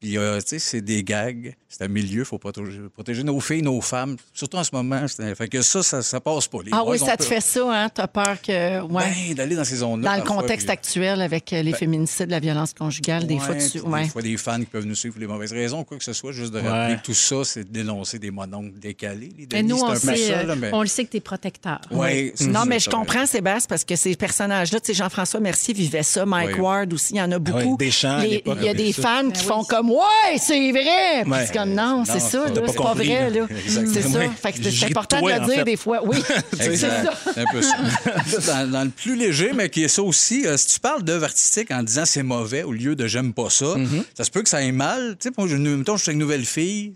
Puis, 0.00 0.18
euh, 0.18 0.40
tu 0.40 0.48
sais, 0.48 0.58
c'est 0.58 0.80
des 0.82 1.02
gags. 1.04 1.54
C'est 1.76 1.84
un 1.84 1.88
milieu, 1.88 2.20
il 2.20 2.24
faut 2.24 2.38
protéger, 2.38 2.78
protéger 2.92 3.24
nos 3.24 3.40
filles, 3.40 3.62
nos 3.62 3.80
femmes. 3.80 4.16
Surtout 4.32 4.58
en 4.58 4.62
ce 4.64 4.70
moment. 4.72 5.04
Fait 5.08 5.48
que 5.48 5.60
ça, 5.60 5.82
ça, 5.82 6.02
ça 6.02 6.20
passe 6.20 6.46
pas. 6.46 6.58
Les 6.64 6.70
Ah 6.72 6.84
oui, 6.86 7.00
ça 7.00 7.16
te 7.16 7.24
peur. 7.24 7.26
fait 7.26 7.40
ça, 7.40 7.66
hein? 7.68 7.88
T'as 7.88 8.06
peur 8.06 8.40
que. 8.40 8.80
Ouais. 8.82 9.02
Ben, 9.28 9.34
d'aller 9.34 9.56
dans 9.56 9.64
ces 9.64 9.76
zones-là. 9.76 10.08
Dans 10.10 10.16
le 10.16 10.22
parfois, 10.22 10.42
contexte 10.42 10.66
puis- 10.68 10.72
actuel 10.72 11.20
avec 11.20 11.52
euh, 11.52 11.62
les 11.62 11.72
féminicides, 11.72 12.30
la 12.30 12.38
violence 12.38 12.74
conjugale, 12.74 13.26
des 13.26 13.38
fois, 13.40 13.56
tu. 13.56 13.80
Ouais. 13.80 14.04
Des 14.04 14.08
fois, 14.08 14.22
des 14.22 14.36
fans 14.36 14.58
qui 14.60 14.66
peuvent 14.66 14.84
nous 14.86 14.94
suivre 14.94 15.14
pour 15.14 15.20
les 15.22 15.26
mauvaises 15.26 15.52
raisons, 15.52 15.82
quoi 15.82 15.98
que 15.98 16.04
ce 16.04 16.12
soit, 16.12 16.30
juste 16.30 16.52
de 16.52 16.60
rappeler 16.60 16.96
que 16.96 17.02
tout 17.02 17.14
ça, 17.14 17.44
c'est 17.44 17.64
de 17.64 17.70
dénoncer 17.72 18.20
des 18.20 18.30
mononcles 18.30 18.78
décalés. 18.78 19.30
Les 19.36 19.48
Mais 19.52 19.62
nous, 19.64 19.76
c'est 19.78 19.82
on, 19.82 19.88
un 19.90 19.96
sait, 19.96 20.16
ça, 20.16 20.32
euh, 20.38 20.42
là, 20.44 20.54
mais- 20.56 20.70
on 20.72 20.80
le 20.82 20.86
sait 20.86 21.04
que 21.04 21.10
tu 21.10 21.16
es 21.16 21.20
protecteur. 21.20 21.80
Ouais, 21.90 22.32
c'est 22.36 22.46
Non, 22.46 22.60
ça, 22.60 22.66
mais 22.66 22.78
je 22.78 22.88
comprends, 22.88 23.26
Sébastien, 23.26 23.66
parce 23.68 23.84
que 23.84 23.96
ces 23.96 24.14
personnages-là, 24.14 24.78
tu 24.78 24.86
sais, 24.86 24.94
Jean-François 24.94 25.40
Mercier 25.40 25.74
vivait 25.74 26.02
ça, 26.04 26.24
Mike 26.24 26.50
Oui. 26.54 26.60
Ward 26.60 26.92
aussi, 26.92 27.14
il 27.14 27.16
y 27.16 27.20
en 27.22 27.32
a 27.32 27.38
beaucoup. 27.40 27.76
Ah 28.04 28.22
l'époque, 28.24 28.58
Il 28.60 28.66
y 28.66 28.68
a 28.68 28.74
des 28.74 28.92
fans 28.92 29.22
qui 29.24 29.40
Ben 29.42 29.48
font 29.48 29.60
oui. 29.62 29.66
comme 29.68 29.90
Ouais, 29.90 30.38
c'est 30.38 30.70
vrai! 30.70 31.24
Comme 31.64 31.74
non, 31.74 32.04
c'est 32.04 32.20
ça, 32.20 32.46
c'est 32.48 32.76
pas 32.76 32.94
vrai. 32.94 33.32
C'est 33.66 34.02
ça. 34.02 34.20
C'est 34.42 34.84
important 34.84 35.20
de 35.22 35.30
le 35.30 35.54
dire 35.54 35.64
des 35.64 35.76
fois. 35.76 36.00
Oui, 36.04 36.18
c'est 36.52 36.76
ça. 36.76 36.88
C'est 37.34 37.40
un 37.40 37.46
peu 37.50 37.62
ça. 37.62 38.66
dans, 38.66 38.84
le 38.84 38.90
plus 38.90 39.16
léger, 39.16 39.52
mais 39.54 39.68
qui 39.70 39.84
est 39.84 39.88
ça 39.88 40.02
aussi, 40.02 40.46
euh, 40.46 40.56
si 40.56 40.68
tu 40.68 40.80
parles 40.80 41.02
d'œuvre 41.02 41.24
artistique 41.24 41.70
en 41.70 41.82
disant 41.82 42.04
c'est 42.04 42.22
mauvais 42.22 42.62
au 42.62 42.72
lieu 42.72 42.94
de 42.96 43.06
j'aime 43.06 43.32
pas 43.32 43.50
ça, 43.50 43.64
Mm-hmm. 43.64 44.04
ça 44.14 44.24
se 44.24 44.30
peut 44.30 44.42
que 44.42 44.48
ça 44.48 44.58
aille 44.58 44.72
mal. 44.72 45.16
Tu 45.18 45.28
sais, 45.28 45.34
moi, 45.36 45.48
mettons, 45.48 45.96
je 45.96 46.02
suis 46.02 46.12
une 46.12 46.18
nouvelle 46.18 46.44
fille, 46.44 46.94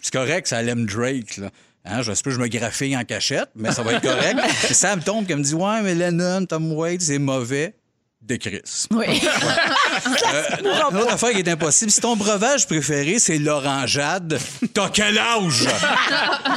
c'est 0.00 0.12
correct, 0.12 0.46
ça 0.46 0.62
aime 0.62 0.86
Drake, 0.86 1.38
là. 1.38 1.50
Hein, 1.84 2.02
je 2.02 2.12
sais 2.12 2.22
pas, 2.22 2.30
je 2.30 2.38
me 2.38 2.46
graphie 2.46 2.94
en 2.96 3.04
cachette, 3.04 3.48
mais 3.56 3.72
ça 3.72 3.82
va 3.82 3.94
être 3.94 4.02
correct. 4.02 4.38
Ça 4.70 4.94
me 4.96 5.02
tombe, 5.02 5.26
qu'elle 5.26 5.38
me 5.38 5.42
dit 5.42 5.54
Ouais, 5.54 5.80
mais 5.82 5.94
Lennon, 5.94 6.44
Tom 6.44 6.72
Waits, 6.72 7.00
c'est 7.00 7.18
mauvais. 7.18 7.74
De 8.22 8.36
Chris. 8.36 8.86
Oui. 8.90 9.06
Une 10.60 10.96
autre 10.98 11.14
affaire 11.14 11.30
qui 11.30 11.38
est 11.38 11.48
impossible, 11.48 11.90
si 11.90 12.02
ton 12.02 12.16
breuvage 12.16 12.66
préféré, 12.66 13.18
c'est 13.18 13.38
l'orangeade, 13.38 14.38
t'as 14.74 14.90
quel 14.90 15.18
âge? 15.18 15.66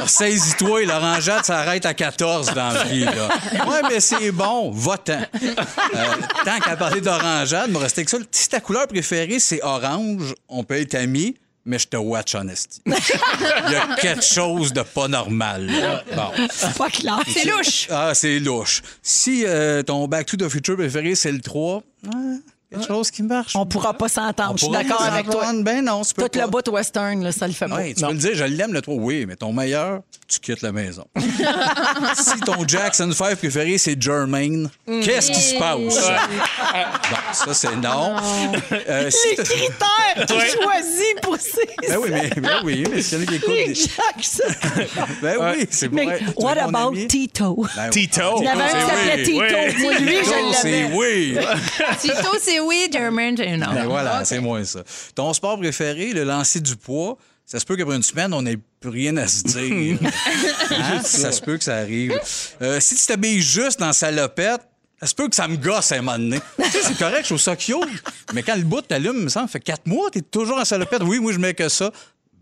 Saisis-toi, 0.06 0.84
l'orangeade, 0.84 1.42
ça 1.44 1.60
arrête 1.60 1.86
à 1.86 1.94
14 1.94 2.52
dans 2.52 2.68
la 2.68 2.84
vie. 2.84 3.04
Là. 3.04 3.28
Ouais, 3.66 3.80
mais 3.88 4.00
c'est 4.00 4.30
bon, 4.30 4.70
va-t'en. 4.72 5.22
Euh, 5.42 6.04
tant 6.44 6.58
qu'à 6.60 6.76
parler 6.76 7.00
d'orangeade, 7.00 7.70
me 7.70 7.78
rester 7.78 8.00
avec 8.00 8.10
ça. 8.10 8.18
Si 8.30 8.48
ta 8.50 8.60
couleur 8.60 8.86
préférée, 8.86 9.38
c'est 9.38 9.62
orange, 9.62 10.34
on 10.50 10.64
peut 10.64 10.78
être 10.78 10.94
amis, 10.94 11.34
mais 11.64 11.78
je 11.78 11.88
te 11.88 11.96
watch 11.96 12.34
honesty. 12.34 12.82
Il 12.86 13.72
y 13.72 13.76
a 13.76 13.96
quelque 13.96 14.24
chose 14.24 14.72
de 14.72 14.82
pas 14.82 15.08
normal. 15.08 15.66
là. 15.66 16.04
Bon. 16.14 16.46
Pas 16.76 16.90
clair. 16.90 17.20
C'est 17.32 17.44
louche. 17.48 17.86
Ah, 17.90 18.12
c'est 18.14 18.38
louche. 18.38 18.82
Si 19.02 19.44
euh, 19.46 19.82
ton 19.82 20.06
Back 20.08 20.26
to 20.26 20.36
the 20.36 20.48
Future 20.48 20.76
préféré, 20.76 21.14
c'est 21.14 21.32
le 21.32 21.40
3, 21.40 21.76
ouais, 21.76 22.10
quelque 22.74 22.86
chose 22.86 23.10
qui 23.10 23.22
marche. 23.22 23.54
On 23.56 23.66
pourra 23.66 23.94
pas 23.94 24.08
s'entendre. 24.08 24.54
Je 24.56 24.64
suis 24.64 24.72
d'accord 24.72 25.02
avec 25.02 25.28
toi. 25.30 25.52
Ben 25.62 25.84
non, 25.84 26.02
tu 26.02 26.14
peux 26.14 26.28
Tout 26.28 26.38
le 26.38 26.44
pas. 26.46 26.62
bout 26.62 26.68
western, 26.72 27.22
là, 27.22 27.32
ça 27.32 27.46
le 27.46 27.52
fait 27.52 27.66
pas. 27.66 27.76
Ouais, 27.76 27.94
tu 27.94 28.04
peux 28.04 28.12
le 28.12 28.18
dire, 28.18 28.30
je 28.34 28.44
l'aime 28.44 28.72
le 28.72 28.80
3, 28.82 28.94
oui, 28.96 29.24
mais 29.26 29.36
ton 29.36 29.52
meilleur, 29.52 30.00
tu 30.28 30.38
quittes 30.40 30.62
la 30.62 30.72
maison. 30.72 31.04
si 32.16 32.40
ton 32.40 32.66
Jackson 32.66 33.10
5 33.12 33.36
préféré, 33.36 33.78
c'est 33.78 34.00
Jermaine, 34.00 34.68
qu'est-ce 34.86 35.30
qui 35.32 35.40
se 35.40 35.58
passe? 35.58 35.78
Bon, 35.78 35.90
ça, 37.32 37.54
c'est 37.54 37.76
non. 37.76 38.16
Euh, 38.88 39.10
si 39.10 39.36
Les 39.36 39.44
critères 39.44 40.26
qu'il 40.26 40.40
choisit 40.62 41.20
pour 41.22 41.36
ces. 41.36 41.68
Ben 41.88 41.98
oui, 42.02 42.10
mais, 42.12 42.30
ben 42.36 42.60
oui, 42.64 42.84
mais 42.90 43.02
s'il 43.02 43.18
y 43.18 43.20
en 43.20 43.24
a 43.24 43.26
qui 43.26 43.34
écoutent... 43.36 43.54
Les 43.54 43.74
Jackson. 43.74 44.42
Ben 45.22 45.36
oui, 45.40 45.66
c'est 45.70 45.90
Mais 45.92 46.04
vrai. 46.04 46.18
Tu 46.18 46.24
what 46.42 46.58
about 46.58 46.88
ami? 46.88 47.06
Tito? 47.06 47.66
Ben 47.76 47.84
oui. 47.84 47.90
Tito. 47.90 48.36
Il 48.40 48.44
y 48.44 48.48
en 48.48 48.52
avait 48.52 48.62
un 48.62 48.66
qui 48.66 48.72
c'est 48.72 48.86
s'appelait 48.86 49.16
oui. 49.16 49.24
Tito. 49.24 49.40
Oui. 49.40 49.82
Moi, 49.82 49.92
lui, 49.98 50.16
Tito, 50.18 50.24
je 50.50 50.56
c'est 50.56 50.70
l'avais. 50.82 50.94
oui. 50.94 51.36
Tito, 52.00 52.28
c'est 52.40 52.60
oui, 52.66 52.88
German, 52.92 53.34
non. 53.34 53.72
Ben 53.72 53.86
voilà, 53.86 54.24
c'est 54.24 54.40
moins 54.40 54.64
ça. 54.64 54.82
Ton 55.14 55.32
sport 55.32 55.58
préféré, 55.58 56.12
le 56.12 56.24
lancer 56.24 56.60
du 56.60 56.76
poids, 56.76 57.16
ça 57.46 57.60
se 57.60 57.64
peut 57.64 57.76
qu'après 57.76 57.96
une 57.96 58.02
semaine, 58.02 58.32
on 58.32 58.42
n'ait 58.42 58.58
plus 58.80 58.90
rien 58.90 59.16
à 59.16 59.26
se 59.26 59.42
dire. 59.42 59.98
Hein? 60.70 61.02
Ça 61.04 61.30
se 61.30 61.40
peut 61.40 61.56
que 61.58 61.64
ça 61.64 61.76
arrive. 61.76 62.18
Euh, 62.62 62.80
si 62.80 62.96
tu 62.96 63.06
t'habilles 63.06 63.40
juste 63.40 63.78
dans 63.78 63.92
salopette, 63.92 64.62
ça 65.00 65.06
se 65.06 65.14
peut 65.14 65.28
que 65.28 65.36
ça 65.36 65.46
me 65.46 65.56
gosse 65.56 65.92
à 65.92 65.96
un 65.96 66.02
moment 66.02 66.18
donné. 66.18 66.40
tu 66.56 66.70
sais, 66.70 66.82
c'est 66.82 66.98
correct, 66.98 67.22
je 67.22 67.28
trouve 67.28 67.40
ça 67.40 67.54
cute. 67.54 67.76
Mais 68.32 68.42
quand 68.42 68.56
le 68.56 68.62
bout 68.62 68.80
t'allume, 68.80 69.16
il 69.16 69.24
me 69.24 69.28
semble, 69.28 69.48
fait 69.48 69.60
quatre 69.60 69.86
mois, 69.86 70.10
t'es 70.10 70.22
toujours 70.22 70.58
en 70.58 70.64
salopette. 70.64 71.02
Oui, 71.02 71.20
moi, 71.20 71.32
je 71.32 71.38
mets 71.38 71.54
que 71.54 71.68
ça. 71.68 71.92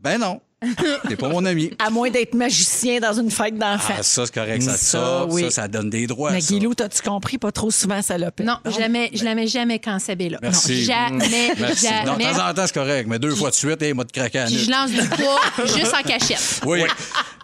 Ben 0.01 0.19
non. 0.19 0.41
T'es 1.09 1.16
pas 1.16 1.29
mon 1.29 1.44
ami. 1.44 1.70
À 1.79 1.90
moins 1.90 2.11
d'être 2.11 2.35
magicien 2.35 3.01
dans 3.01 3.12
une 3.12 3.31
fête 3.31 3.57
d'enfants. 3.57 3.94
Ah, 3.98 4.03
ça, 4.03 4.27
c'est 4.27 4.35
correct, 4.35 4.62
ça, 4.62 4.72
Ça, 4.72 4.79
ça, 4.79 5.27
oui. 5.27 5.42
ça, 5.44 5.51
ça 5.51 5.68
donne 5.68 5.90
des 5.90 6.07
droits. 6.07 6.31
Mais. 6.33 6.40
Guilou, 6.40 6.75
t'as-tu 6.75 7.03
compris? 7.03 7.38
Pas 7.38 7.53
trop 7.53 7.70
souvent 7.70 8.01
salopette. 8.03 8.46
Non, 8.46 8.59
je 8.64 8.79
la 8.79 8.88
mets, 8.88 9.11
je 9.14 9.25
la 9.25 9.35
mets 9.35 9.46
jamais 9.46 9.79
quand 9.79 9.98
c'est 9.98 10.16
là. 10.16 10.38
Merci. 10.42 10.81
Non, 10.81 11.18
jamais, 11.18 11.53
Merci. 11.59 11.87
Non, 12.07 12.16
de 12.16 12.22
jamais. 12.22 12.25
temps 12.37 12.48
en 12.48 12.55
temps, 12.55 12.66
c'est 12.66 12.75
correct, 12.75 13.07
mais 13.09 13.18
deux 13.18 13.35
fois 13.35 13.51
de 13.51 13.55
suite, 13.55 13.83
hey, 13.83 13.94
m'a 13.94 14.05
te 14.05 14.20
à 14.20 14.48
nuque. 14.48 14.59
je 14.59 14.70
lance 14.70 14.90
du 14.90 15.09
poids 15.09 15.40
juste 15.77 15.94
en 15.94 16.03
cachette. 16.03 16.61
Oui. 16.66 16.83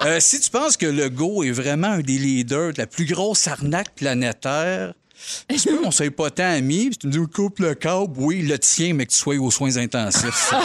Euh, 0.05 0.19
si 0.21 0.41
tu 0.41 0.51
penses 0.51 0.77
que 0.77 0.87
le 0.87 1.09
Go 1.09 1.43
est 1.43 1.51
vraiment 1.51 1.89
un 1.89 2.01
des 2.01 2.19
leaders 2.19 2.73
de 2.73 2.79
la 2.79 2.87
plus 2.87 3.05
grosse 3.05 3.47
arnaque 3.49 3.95
planétaire, 3.95 4.93
tu 5.49 5.69
peux 5.69 5.79
qu'on 5.79 5.91
soit 5.91 6.11
pas 6.11 6.31
tant 6.31 6.51
amis, 6.51 6.91
puis 6.91 6.99
tu 6.99 7.07
me 7.07 7.13
dis, 7.13 7.33
coupe 7.33 7.61
le 7.61 7.75
câble, 7.75 8.13
oui, 8.17 8.43
le 8.43 8.59
tien, 8.59 8.95
mais 8.95 9.07
que 9.07 9.13
tu 9.13 9.19
sois 9.19 9.37
aux 9.37 9.51
soins 9.51 9.77
intensifs. 9.77 10.53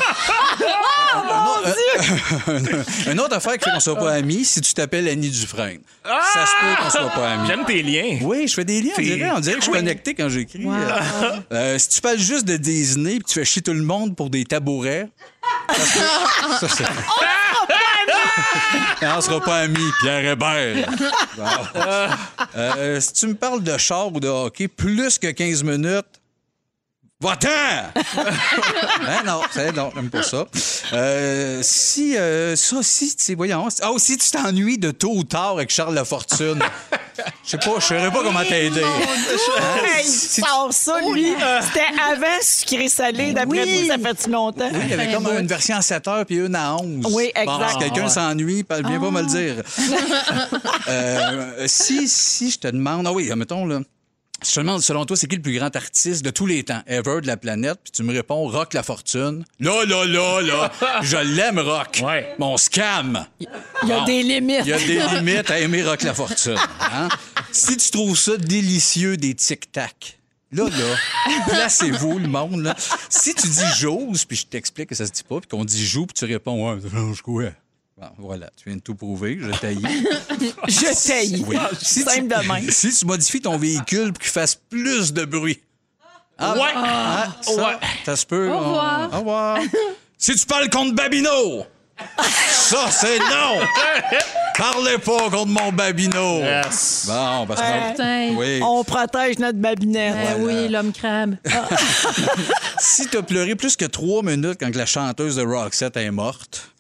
Une 3.12 3.20
autre 3.20 3.36
affaire 3.36 3.54
qui 3.54 3.66
fait 3.66 3.72
qu'on 3.72 3.80
soit 3.80 3.96
pas 3.96 4.14
amis, 4.14 4.46
si 4.46 4.62
tu 4.62 4.74
t'appelles 4.74 5.08
Annie 5.08 5.30
Dufresne. 5.30 5.80
Ça 6.04 6.46
se 6.46 6.52
peut 6.60 6.84
qu'on 6.84 6.90
soit 6.90 7.10
pas 7.10 7.32
amis. 7.34 7.48
J'aime 7.48 7.66
tes 7.66 7.84
liens. 7.84 8.20
Oui, 8.22 8.48
je 8.48 8.54
fais 8.54 8.66
des 8.66 8.82
liens, 8.82 8.94
on 8.98 9.02
dirait. 9.02 9.32
On 9.36 9.40
dirait 9.40 9.56
que 9.56 9.62
je 9.62 9.66
suis 9.66 9.74
connecté 9.74 10.14
quand 10.14 10.30
j'écris. 10.30 10.66
Euh, 10.66 11.40
euh, 11.52 11.78
si 11.78 11.90
tu 11.90 12.02
parles 12.02 12.20
juste 12.20 12.46
de 12.46 12.58
Disney 12.58 13.16
puis 13.16 13.24
tu 13.28 13.34
fais 13.36 13.46
chier 13.46 13.62
tout 13.62 13.74
le 13.74 13.84
monde 13.84 14.16
pour 14.16 14.30
des 14.30 14.46
tabourets, 14.46 15.08
ça 15.70 16.68
ça, 16.68 16.68
on 19.02 19.22
sera 19.22 19.42
pas 19.42 19.60
amis, 19.62 19.92
Pierre 20.02 20.32
Hébert. 20.32 20.88
Bon. 21.36 21.44
Euh, 22.56 23.00
si 23.00 23.14
tu 23.14 23.28
me 23.28 23.34
parles 23.34 23.64
de 23.64 23.78
char 23.78 24.14
ou 24.14 24.20
de 24.20 24.28
hockey 24.28 24.68
plus 24.68 25.18
que 25.18 25.32
15 25.32 25.64
minutes, 25.64 26.06
va-t'en! 27.24 28.02
ben 29.06 29.24
non, 29.26 29.42
c'est 29.52 29.72
non, 29.76 29.92
j'aime 29.96 30.10
pas 30.10 30.24
ça. 30.24 30.46
Euh, 30.94 31.60
si, 31.64 32.18
euh, 32.18 32.56
ça, 32.56 32.78
si, 32.82 33.16
tu 33.16 33.24
sais, 33.24 33.36
voyons. 33.36 33.68
Ah, 33.82 33.90
si 33.98 34.18
tu 34.18 34.30
t'ennuies 34.32 34.78
de 34.78 34.92
tôt 34.92 35.14
ou 35.16 35.24
tard 35.24 35.52
avec 35.54 35.70
Charles 35.70 35.96
Lafortune, 35.96 36.60
je 37.46 37.50
sais 37.52 37.58
pas, 37.58 37.72
je 37.80 37.86
saurais 37.86 38.12
pas 38.12 38.24
comment 38.24 38.44
t'aider. 38.44 38.82
Hey, 38.82 40.06
il 40.06 40.10
sort 40.44 40.70
ça, 40.72 41.00
lui. 41.12 41.34
C'était 41.62 41.86
avant 42.12 42.26
sucré 42.42 42.90
salé. 42.90 43.34
D'après 43.34 43.64
Oui. 43.64 43.88
ça 43.88 43.98
fait-tu 43.98 44.30
longtemps? 44.30 44.70
Il 44.84 44.90
y 44.90 44.94
avait 44.94 45.14
comme 45.14 45.28
une 45.40 45.48
version 45.48 45.78
à 45.78 45.82
7 45.82 46.08
heures 46.08 46.26
puis 46.26 46.38
une 46.38 46.56
à 46.56 46.76
11. 46.76 47.06
Oui, 47.14 47.32
Bon, 47.36 47.42
exact. 47.42 47.72
si 47.72 47.78
quelqu'un 47.80 48.04
Ah. 48.08 48.10
s'ennuie, 48.10 48.64
bien 48.64 49.00
pas 49.00 49.12
me 49.12 49.22
le 49.22 49.28
dire. 49.28 49.56
Euh, 50.88 51.66
si, 51.68 52.08
si 52.10 52.52
je 52.52 52.60
te 52.60 52.68
demande, 52.68 53.08
ah 53.08 53.12
oui, 53.14 53.32
mettons, 53.36 53.66
là. 53.66 53.80
Je 54.46 54.52
te 54.56 54.60
demande, 54.60 54.82
selon 54.82 55.06
toi, 55.06 55.16
c'est 55.16 55.28
qui 55.28 55.36
le 55.38 55.42
plus 55.42 55.58
grand 55.58 55.74
artiste 55.76 56.24
de 56.24 56.30
tous 56.30 56.46
les 56.46 56.64
temps, 56.64 56.82
ever, 56.88 57.22
de 57.22 57.28
la 57.28 57.38
planète, 57.38 57.80
puis 57.84 57.92
tu 57.92 58.04
me 58.04 58.14
réponds 58.14 58.48
Rock 58.48 58.74
la 58.74 58.84
Fortune. 58.84 59.46
Là, 59.60 59.86
là, 59.86 60.06
là, 60.06 60.42
là, 60.42 60.72
je 61.02 61.18
l'aime, 61.18 61.60
Rock. 61.60 62.02
Ouais. 62.04 62.36
Mon 62.40 62.58
scam. 62.58 63.26
Il 63.40 63.48
y 63.88 63.92
a 63.92 64.00
Bon. 64.00 64.06
des 64.06 64.24
limites. 64.24 64.62
Il 64.66 64.68
y 64.70 64.74
a 64.74 64.78
des 64.78 65.16
limites 65.22 65.50
à 65.50 65.60
aimer 65.60 65.84
Rock 65.84 66.04
la 66.04 66.14
Fortune. 66.14 66.58
hein? 66.80 67.10
Si 67.52 67.78
tu 67.78 67.92
trouves 67.92 68.18
ça 68.18 68.36
délicieux, 68.38 69.16
des 69.18 69.34
tic-tac, 69.34 70.20
là, 70.52 70.66
là, 70.70 70.96
placez-vous, 71.48 72.20
le 72.20 72.28
monde. 72.28 72.62
Là. 72.64 72.76
Si 73.10 73.34
tu 73.36 73.48
dis 73.48 73.64
j'ose, 73.78 74.26
puis 74.26 74.38
je 74.38 74.46
t'explique 74.46 74.90
que 74.90 74.96
ça 74.96 75.06
se 75.06 75.12
dit 75.12 75.24
pas, 75.24 75.40
puis 75.40 75.48
qu'on 75.50 75.64
dit 75.66 75.86
joue, 75.86 76.06
puis 76.06 76.14
tu 76.14 76.26
réponds, 76.26 76.70
ouais, 76.74 76.82
ça 76.82 76.90
change 76.90 77.22
quoi? 77.22 77.46
Bon, 77.96 78.08
voilà, 78.18 78.50
tu 78.58 78.70
viens 78.70 78.78
de 78.78 78.82
tout 78.82 78.96
prouver, 78.96 79.38
je 79.40 79.52
taillis. 79.60 79.82
Je 80.68 81.08
taille. 81.08 81.44
Oui. 81.48 81.58
Si 81.82 82.02
Simple 82.02 82.28
de 82.28 82.48
même. 82.52 82.70
Si 82.72 82.92
tu 82.92 83.06
modifies 83.06 83.42
ton 83.42 83.58
véhicule 83.58 84.12
pour 84.14 84.20
qu'il 84.22 84.32
fasse 84.32 84.56
plus 84.56 85.14
de 85.14 85.26
bruit. 85.26 85.62
Ah, 86.40 86.54
Ouais. 86.56 86.72
ah, 86.76 87.28
ça, 87.42 87.52
Ouais. 87.54 87.78
ça 88.04 88.16
se 88.16 88.26
peut. 88.26 88.50
Au 88.50 88.54
on- 88.54 88.60
revoir. 88.60 89.14
Au 89.14 89.18
revoir. 89.20 89.60
si 90.18 90.36
tu 90.36 90.46
parles 90.48 90.70
contre 90.72 90.96
Babino, 90.96 91.66
ça, 92.50 92.90
c'est 92.90 93.20
non. 93.20 93.60
Parlez 94.58 94.98
pas 94.98 95.30
contre 95.30 95.46
mon 95.48 95.72
Babino. 95.72 96.40
Yes. 96.40 97.06
Bon, 97.08 97.46
parce 97.48 97.62
que... 97.62 98.36
Oui. 98.36 98.60
On 98.64 98.84
protège 98.84 99.38
notre 99.38 99.60
babinette. 99.60 100.16
Ben 100.16 100.44
oui, 100.44 100.68
l'homme 100.70 100.92
crabe. 100.92 101.36
Si 102.80 103.08
t'as 103.08 103.22
pleuré 103.22 103.56
plus 103.56 103.76
que 103.78 103.86
trois 103.86 104.24
minutes 104.24 104.58
quand 104.60 104.76
la 104.76 104.86
chanteuse 104.86 105.36
de 105.38 105.44
Roxette 105.44 105.96
est 105.98 106.12
morte, 106.12 106.73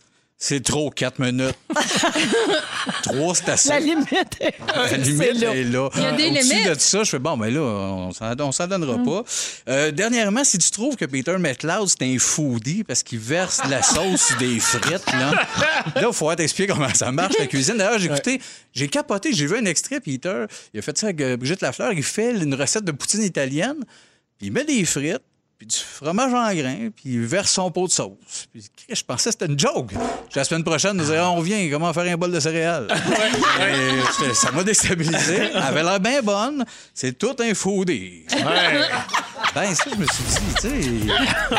c'est 0.46 0.62
trop 0.62 0.90
quatre 0.90 1.20
minutes. 1.20 1.56
trois, 3.04 3.34
c'est 3.34 3.48
assez. 3.48 3.70
La 3.70 3.80
limite 3.80 4.12
est, 4.42 4.56
La 4.76 4.98
limite 4.98 5.18
c'est 5.18 5.34
là. 5.36 5.56
est 5.56 5.64
là. 5.64 5.90
Il 5.96 6.02
y 6.02 6.06
a 6.06 6.12
des 6.12 6.30
limites. 6.32 6.68
de 6.68 6.76
ça, 6.78 7.06
je 7.06 7.12
fais 7.12 7.20
bon, 7.20 7.38
mais 7.38 7.50
là, 7.50 7.62
on 7.62 8.12
s'en, 8.12 8.38
on 8.38 8.52
s'en 8.52 8.68
donnera 8.68 9.02
pas. 9.02 9.24
Euh, 9.70 9.92
dernièrement, 9.92 10.44
si 10.44 10.58
tu 10.58 10.70
trouves 10.70 10.98
que 10.98 11.06
Peter 11.06 11.38
McLeod, 11.38 11.88
c'est 11.88 12.04
un 12.04 12.20
foodie 12.20 12.84
parce 12.84 13.04
qu'il 13.04 13.20
verse 13.20 13.62
de 13.64 13.72
la 13.72 13.82
sauce 13.84 14.22
sur 14.22 14.38
des 14.38 14.60
frites, 14.60 15.14
là, 15.14 15.32
là, 15.96 16.08
il 16.08 16.14
faut 16.14 16.36
t'expliquer 16.36 16.74
comment 16.74 16.94
ça 16.94 17.10
marche, 17.14 17.36
la 17.40 17.48
cuisine. 17.48 17.78
D'ailleurs, 17.78 18.00
j'ai 18.00 18.08
écouté, 18.08 18.42
j'ai 18.74 18.90
capoté, 18.90 19.32
j'ai 19.32 19.46
vu 19.46 19.56
un 19.58 19.66
extrait, 19.66 20.02
Peter. 20.02 20.44
Il 20.74 20.80
a 20.80 20.82
fait 20.82 20.98
ça 20.98 21.06
avec 21.08 21.22
euh, 21.22 21.38
Brigitte 21.38 21.62
Lafleur. 21.62 21.94
Il 21.94 22.04
fait 22.04 22.32
une 22.32 22.56
recette 22.56 22.84
de 22.84 22.92
poutine 22.92 23.24
italienne, 23.24 23.78
puis 24.38 24.48
il 24.48 24.52
met 24.52 24.66
des 24.66 24.84
frites, 24.84 25.24
puis 25.64 25.68
du 25.68 25.76
fromage 25.78 26.34
en 26.34 26.54
grains, 26.54 26.90
puis 26.94 27.14
il 27.14 27.26
verse 27.26 27.52
son 27.52 27.72
pot 27.72 27.88
de 27.88 27.92
sauce. 27.92 28.48
Puis 28.52 28.64
je 28.90 29.04
pensais 29.04 29.30
que 29.30 29.36
c'était 29.40 29.46
une 29.52 29.58
joke. 29.58 29.88
Puis 29.88 29.98
La 30.36 30.44
semaine 30.44 30.64
prochaine, 30.64 30.98
nous 30.98 31.06
dirons, 31.06 31.28
on 31.28 31.36
revient, 31.36 31.70
comment 31.72 31.94
faire 31.94 32.12
un 32.12 32.18
bol 32.18 32.32
de 32.32 32.40
céréales? 32.40 32.88
Et 33.62 34.02
j'étais- 34.20 34.34
ça 34.34 34.52
m'a 34.52 34.64
déstabilisé. 34.64 35.36
Elle 35.54 35.58
avait 35.58 35.84
l'air 35.84 36.00
bien 36.02 36.22
bonne. 36.22 36.66
C'est 36.94 37.18
tout 37.18 37.36
un 37.40 37.54
foodie. 37.54 38.24
Ouais. 38.32 38.82
Ben, 39.56 39.76
ça, 39.76 39.84
je 39.92 39.96
me 40.00 40.06
suis 40.08 40.24
dit, 40.24 40.54
tu 40.56 40.62
sais. 40.62 41.08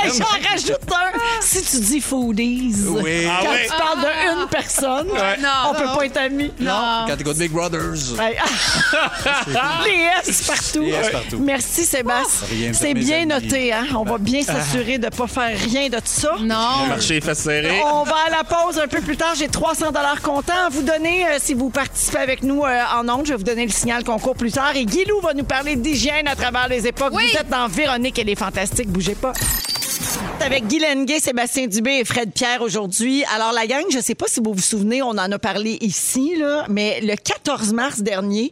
J'en 0.19 0.51
rajoute 0.51 0.93
un. 0.93 1.19
Si 1.41 1.63
tu 1.63 1.81
dis 1.85 2.01
foodies, 2.01 2.75
Oui. 2.89 3.27
Ah 3.31 3.41
quand 3.45 3.51
ouais. 3.53 3.63
tu 3.65 3.69
parles 3.69 4.01
de 4.01 4.43
une 4.43 4.49
personne, 4.49 5.07
Non. 5.09 5.71
on 5.71 5.75
peut 5.75 5.99
pas 5.99 6.07
être 6.07 6.17
amis. 6.17 6.51
Non, 6.59 7.05
quand 7.07 7.17
t'écoutes 7.17 7.37
Big 7.39 7.53
Brothers. 7.53 8.19
Hey. 8.21 8.37
Les 9.85 10.29
S 10.29 10.43
partout. 10.43 10.83
Les 10.83 10.91
S 10.93 11.11
partout. 11.11 11.39
Merci 11.41 11.85
Sébastien. 11.85 12.73
C'est 12.73 12.95
bien 12.95 13.19
amis. 13.23 13.27
noté, 13.27 13.73
hein? 13.73 13.87
On 13.95 14.05
va 14.05 14.19
bien 14.19 14.43
s'assurer 14.43 14.99
de 14.99 15.05
ne 15.07 15.11
pas 15.11 15.27
faire 15.27 15.57
rien 15.59 15.89
de 15.89 15.97
tout 15.97 16.03
ça. 16.05 16.33
Non. 16.41 16.85
Le 16.85 16.89
marché 16.89 17.17
est 17.19 17.25
fait 17.25 17.35
serré. 17.35 17.81
On 17.85 18.03
va 18.03 18.17
à 18.27 18.31
la 18.31 18.45
pause 18.45 18.79
un 18.79 18.89
peu 18.89 19.01
plus 19.03 19.17
tard. 19.17 19.35
J'ai 19.39 19.49
300 19.49 19.87
dollars 19.93 20.21
comptant 20.23 20.67
à 20.67 20.69
vous 20.69 20.83
donner 20.83 21.27
euh, 21.27 21.37
si 21.39 21.55
vous 21.55 21.71
participez 21.71 22.19
avec 22.19 22.43
nous 22.43 22.65
euh, 22.65 22.83
en 22.97 23.09
ondes. 23.09 23.27
Je 23.27 23.31
vais 23.33 23.37
vous 23.39 23.45
donner 23.45 23.67
le 23.67 23.73
signal 23.73 24.03
concours 24.05 24.35
plus 24.35 24.53
tard. 24.53 24.75
Et 24.75 24.85
Guilou 24.85 25.21
va 25.21 25.33
nous 25.35 25.45
parler 25.45 25.77
d'hygiène 25.77 26.27
à 26.29 26.35
travers 26.37 26.69
les 26.69 26.87
époques. 26.87 27.13
Oui. 27.13 27.25
Vous 27.33 27.39
êtes 27.39 27.49
dans 27.49 27.69
Véronique, 27.85 28.19
elle 28.19 28.31
est 28.31 28.35
fantastique. 28.35 28.89
Bougez 28.89 29.15
pas. 29.15 29.35
Avec 30.41 30.67
Guy 30.67 30.79
Lenguet, 30.81 31.21
Sébastien 31.21 31.67
Dubé 31.67 31.99
et 32.01 32.05
Fred 32.05 32.33
Pierre 32.33 32.63
aujourd'hui. 32.63 33.25
Alors, 33.35 33.53
la 33.53 33.67
gang, 33.67 33.85
je 33.91 33.99
ne 33.99 34.03
sais 34.03 34.15
pas 34.15 34.27
si 34.29 34.41
vous 34.41 34.53
vous 34.53 34.61
souvenez, 34.61 35.03
on 35.03 35.11
en 35.11 35.31
a 35.33 35.39
parlé 35.39 35.79
ici, 35.81 36.35
là, 36.37 36.67
mais 36.69 37.01
le 37.01 37.15
14 37.17 37.73
mars 37.73 38.01
dernier, 38.01 38.51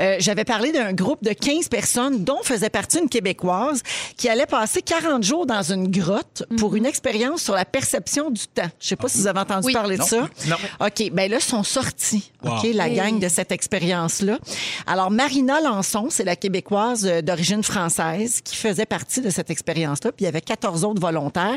euh, 0.00 0.16
j'avais 0.18 0.44
parlé 0.44 0.72
d'un 0.72 0.92
groupe 0.92 1.22
de 1.22 1.32
15 1.32 1.68
personnes 1.68 2.24
dont 2.24 2.42
faisait 2.42 2.70
partie 2.70 2.98
une 2.98 3.08
Québécoise 3.08 3.82
qui 4.16 4.28
allait 4.28 4.46
passer 4.46 4.82
40 4.82 5.22
jours 5.22 5.46
dans 5.46 5.62
une 5.62 5.88
grotte 5.90 6.42
pour 6.58 6.74
une 6.76 6.86
expérience 6.86 7.42
sur 7.42 7.54
la 7.54 7.64
perception 7.64 8.30
du 8.30 8.46
temps. 8.48 8.68
Je 8.80 8.86
ne 8.86 8.88
sais 8.88 8.96
pas 8.96 9.08
si 9.08 9.18
vous 9.18 9.26
avez 9.26 9.40
entendu 9.40 9.66
Oui. 9.68 9.72
parler 9.72 9.96
de 9.96 10.02
ça. 10.02 10.28
Non. 10.48 10.56
OK, 10.80 11.10
ben 11.12 11.30
là, 11.30 11.36
ils 11.38 11.42
sont 11.44 11.62
sortis, 11.62 12.32
OK, 12.44 12.66
la 12.74 12.88
Hey. 12.88 12.96
gang 12.96 13.18
de 13.18 13.28
cette 13.28 13.52
expérience-là. 13.52 14.38
Alors, 14.86 15.10
Marina 15.10 15.60
Lançon, 15.60 16.08
c'est 16.10 16.24
la 16.24 16.36
Québécoise 16.36 17.06
euh, 17.06 17.22
d'origine 17.22 17.62
française 17.62 18.40
qui 18.42 18.56
faisait 18.56 18.86
partie 18.86 19.20
de 19.20 19.30
cette 19.30 19.50
expérience-là. 19.50 20.10
Puis 20.12 20.22
il 20.22 20.24
y 20.24 20.28
avait 20.28 20.40
14 20.40 20.79
autres 20.84 21.00
volontaires. 21.00 21.56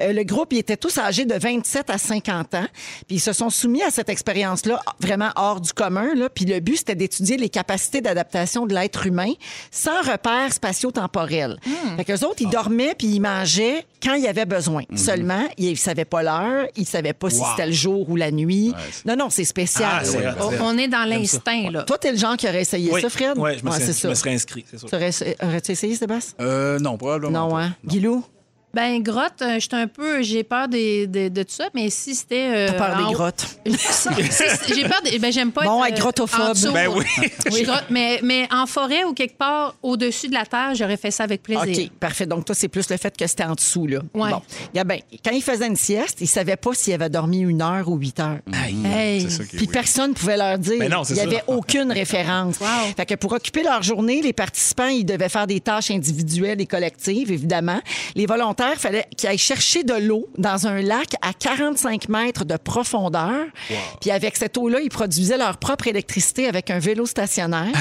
Euh, 0.00 0.12
le 0.12 0.22
groupe, 0.24 0.52
ils 0.52 0.58
étaient 0.58 0.76
tous 0.76 0.98
âgés 0.98 1.24
de 1.24 1.34
27 1.34 1.90
à 1.90 1.98
50 1.98 2.54
ans. 2.54 2.66
Puis 3.06 3.16
ils 3.16 3.20
se 3.20 3.32
sont 3.32 3.50
soumis 3.50 3.82
à 3.82 3.90
cette 3.90 4.08
expérience-là 4.08 4.80
vraiment 5.00 5.30
hors 5.36 5.60
du 5.60 5.72
commun. 5.72 6.14
Là. 6.14 6.28
Puis 6.28 6.44
le 6.44 6.60
but, 6.60 6.76
c'était 6.78 6.94
d'étudier 6.94 7.36
les 7.36 7.48
capacités 7.48 8.00
d'adaptation 8.00 8.66
de 8.66 8.74
l'être 8.74 9.06
humain 9.06 9.32
sans 9.70 10.00
repères 10.02 10.52
spatio-temporels. 10.52 11.58
Fait 11.96 12.04
qu'eux 12.04 12.24
autres, 12.26 12.40
ils 12.42 12.48
dormaient 12.50 12.94
puis 12.96 13.08
ils 13.08 13.20
mangeaient 13.20 13.84
quand 14.02 14.14
il 14.14 14.22
y 14.22 14.28
avait 14.28 14.46
besoin. 14.46 14.82
Seulement, 14.96 15.44
ils 15.58 15.70
ne 15.70 15.74
savaient 15.76 16.04
pas 16.04 16.22
l'heure, 16.22 16.66
ils 16.76 16.80
ne 16.82 16.86
savaient 16.86 17.12
pas 17.12 17.30
si 17.30 17.40
c'était 17.50 17.66
le 17.66 17.72
jour 17.72 18.08
ou 18.10 18.16
la 18.16 18.30
nuit. 18.30 18.72
non, 19.04 19.16
non, 19.16 19.30
c'est 19.30 19.44
spécial. 19.44 19.88
Ah, 20.00 20.02
là. 20.02 20.32
vrai. 20.32 20.58
On 20.60 20.72
on 20.72 20.78
est 20.78 20.88
dans 20.88 21.04
l'instinct, 21.08 21.70
là. 21.70 21.82
Toi, 21.82 21.98
t'es 21.98 22.12
le 22.12 22.18
genre 22.18 22.36
qui 22.36 22.48
aurait 22.48 22.62
essayé 22.62 22.90
Oui. 22.92 23.00
ça, 23.02 23.10
Fred? 23.10 23.36
Ouais, 23.38 23.58
je 23.58 23.64
me, 23.64 23.70
Ouais, 23.70 23.76
serais, 23.76 23.86
je 23.88 23.92
ça. 23.92 24.08
me 24.08 24.14
serais 24.14 24.32
inscrit, 24.34 24.64
c'est 24.70 24.78
sûr. 24.78 24.88
Tu 24.88 24.94
aurais- 24.96 25.10
Aurais-tu 25.42 25.72
essayé, 25.72 25.94
Sébastien? 25.94 26.34
Euh, 26.40 26.78
non, 26.78 26.96
probablement. 26.96 27.46
Non, 27.48 27.54
pas. 27.54 27.62
hein? 27.64 27.74
Guilou? 27.84 28.24
Ben, 28.74 29.02
grotte, 29.02 29.42
euh, 29.42 29.58
j'étais 29.60 29.76
un 29.76 29.86
peu. 29.86 30.22
J'ai 30.22 30.44
peur 30.44 30.66
des- 30.68 31.06
des- 31.06 31.28
de 31.30 31.42
tout 31.42 31.52
ça, 31.52 31.68
mais 31.74 31.90
si 31.90 32.14
c'était. 32.14 32.48
euh, 32.50 32.66
T'as 32.68 32.72
peur 32.74 32.96
en 32.96 32.98
des 32.98 33.04
haut- 33.04 33.12
grottes. 33.12 33.46
Si- 33.66 34.08
si- 34.30 34.74
j'ai 34.74 34.88
peur 34.88 35.00
des. 35.04 35.18
Ben, 35.18 35.30
j'aime 35.32 35.52
pas. 35.52 35.64
Bon, 35.64 35.84
être, 35.84 35.94
euh, 35.96 36.00
grottophobe. 36.00 36.40
en 36.40 36.52
dessous. 36.52 36.72
Ben 36.72 36.88
oui. 36.88 37.62
Grotte, 37.64 37.84
mais, 37.90 38.20
mais 38.22 38.48
en 38.50 38.66
forêt 38.66 39.04
ou 39.04 39.12
quelque 39.12 39.36
part 39.36 39.74
au-dessus 39.82 40.28
de 40.28 40.34
la 40.34 40.46
terre, 40.46 40.74
j'aurais 40.74 40.96
fait 40.96 41.10
ça 41.10 41.24
avec 41.24 41.42
plaisir. 41.42 41.62
OK, 41.84 41.90
parfait. 42.00 42.26
Donc, 42.26 42.44
toi, 42.44 42.54
c'est 42.54 42.68
plus 42.68 42.88
le 42.90 42.96
fait 42.96 43.16
que 43.16 43.26
c'était 43.26 43.44
en 43.44 43.54
dessous, 43.54 43.86
là. 43.86 43.98
Ouais. 44.14 44.30
Bon. 44.30 44.42
Bien, 44.72 44.84
quand 45.24 45.32
il 45.32 45.42
faisait 45.42 45.66
une 45.66 45.76
sieste, 45.76 46.18
il 46.20 46.26
savait 46.26 46.56
pas 46.56 46.72
s'il 46.74 46.94
avait 46.94 47.10
dormi 47.10 47.40
une 47.40 47.60
heure 47.62 47.88
ou 47.88 47.96
huit 47.96 48.18
heures. 48.20 48.38
Hey. 48.84 49.20
C'est 49.22 49.30
ça 49.30 49.44
qui 49.44 49.56
est 49.56 49.58
Puis 49.58 49.66
personne 49.66 50.10
ne 50.10 50.14
pouvait 50.14 50.36
leur 50.36 50.58
dire. 50.58 50.76
Mais 50.78 50.88
non, 50.88 51.04
c'est 51.04 51.14
il 51.14 51.16
n'y 51.16 51.34
avait 51.34 51.44
aucune 51.46 51.92
référence. 51.92 52.56
Wow. 52.62 52.92
Fait 52.96 53.06
que 53.06 53.14
pour 53.14 53.32
occuper 53.32 53.62
leur 53.64 53.82
journée, 53.82 54.22
les 54.22 54.32
participants, 54.32 54.86
ils 54.86 55.04
devaient 55.04 55.28
faire 55.28 55.46
des 55.46 55.60
tâches 55.60 55.90
individuelles 55.90 56.60
et 56.60 56.66
collectives, 56.66 57.30
évidemment. 57.32 57.80
Les 58.14 58.24
volontaires, 58.26 58.61
fallait 58.76 59.06
qu'ils 59.16 59.28
aillent 59.28 59.38
chercher 59.38 59.84
de 59.84 59.94
l'eau 59.94 60.28
dans 60.38 60.66
un 60.66 60.80
lac 60.82 61.14
à 61.22 61.32
45 61.32 62.08
mètres 62.08 62.44
de 62.44 62.56
profondeur. 62.56 63.46
Puis 64.00 64.10
avec 64.10 64.36
cette 64.36 64.56
eau-là, 64.58 64.80
ils 64.80 64.88
produisaient 64.88 65.36
leur 65.38 65.56
propre 65.58 65.86
électricité 65.88 66.46
avec 66.48 66.70
un 66.70 66.78
vélo 66.78 67.06
stationnaire. 67.06 67.72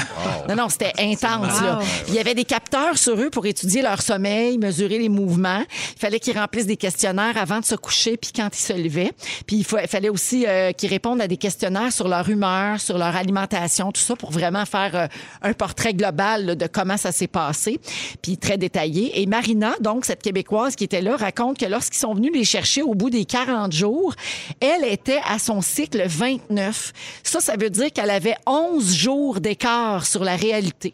Non, 0.49 0.55
non, 0.55 0.69
c'était 0.69 0.93
intense. 0.99 1.61
là. 1.61 1.77
Wow. 1.79 1.85
Il 2.09 2.13
y 2.15 2.19
avait 2.19 2.35
des 2.35 2.45
capteurs 2.45 2.97
sur 2.97 3.19
eux 3.19 3.29
pour 3.29 3.45
étudier 3.45 3.81
leur 3.81 4.01
sommeil, 4.01 4.57
mesurer 4.57 4.97
les 4.99 5.09
mouvements. 5.09 5.63
Il 5.95 5.99
fallait 5.99 6.19
qu'ils 6.19 6.37
remplissent 6.37 6.65
des 6.67 6.77
questionnaires 6.77 7.37
avant 7.37 7.59
de 7.59 7.65
se 7.65 7.75
coucher 7.75 8.17
puis 8.17 8.31
quand 8.35 8.49
ils 8.53 8.61
se 8.61 8.73
levaient. 8.73 9.11
Puis 9.47 9.57
il 9.57 9.63
fa- 9.65 9.87
fallait 9.87 10.09
aussi 10.09 10.45
euh, 10.47 10.71
qu'ils 10.71 10.89
répondent 10.89 11.21
à 11.21 11.27
des 11.27 11.37
questionnaires 11.37 11.91
sur 11.91 12.07
leur 12.07 12.27
humeur, 12.29 12.79
sur 12.79 12.97
leur 12.97 13.15
alimentation, 13.15 13.91
tout 13.91 14.01
ça 14.01 14.15
pour 14.15 14.31
vraiment 14.31 14.65
faire 14.65 14.91
euh, 14.95 15.07
un 15.41 15.53
portrait 15.53 15.93
global 15.93 16.45
là, 16.45 16.55
de 16.55 16.67
comment 16.67 16.97
ça 16.97 17.11
s'est 17.11 17.27
passé, 17.27 17.79
puis 18.21 18.37
très 18.37 18.57
détaillé. 18.57 19.21
Et 19.21 19.25
Marina, 19.25 19.73
donc 19.81 20.05
cette 20.05 20.21
Québécoise 20.21 20.70
qui 20.75 20.83
était 20.83 21.01
là, 21.01 21.15
raconte 21.15 21.57
que 21.57 21.65
lorsqu'ils 21.65 21.99
sont 21.99 22.13
venus 22.13 22.31
les 22.33 22.43
chercher 22.43 22.81
au 22.81 22.93
bout 22.93 23.09
des 23.09 23.25
40 23.25 23.71
jours, 23.71 24.13
elle 24.59 24.83
était 24.85 25.19
à 25.27 25.39
son 25.39 25.61
cycle 25.61 26.03
29. 26.07 26.93
Ça, 27.23 27.39
ça 27.39 27.55
veut 27.57 27.69
dire 27.69 27.91
qu'elle 27.91 28.09
avait 28.09 28.35
11 28.45 28.93
jours 28.93 29.39
d'écart 29.41 30.05
sur 30.05 30.23
la 30.23 30.35
réalité. 30.35 30.93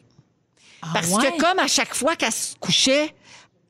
Parce 0.94 1.10
ouais? 1.12 1.32
que 1.32 1.38
comme 1.42 1.60
à 1.60 1.68
chaque 1.68 1.94
fois 1.96 2.16
qu'elle 2.16 2.32
se 2.32 2.56
couchait, 2.60 3.14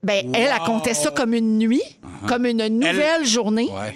ben, 0.04 0.32
elle, 0.36 0.52
elle 0.54 0.60
comptait 0.66 0.94
ça 0.94 1.10
comme 1.12 1.34
une 1.34 1.58
nuit, 1.58 1.82
comme 2.28 2.46
une 2.46 2.68
nouvelle 2.68 3.26
journée. 3.26 3.70
Ouais. 3.72 3.96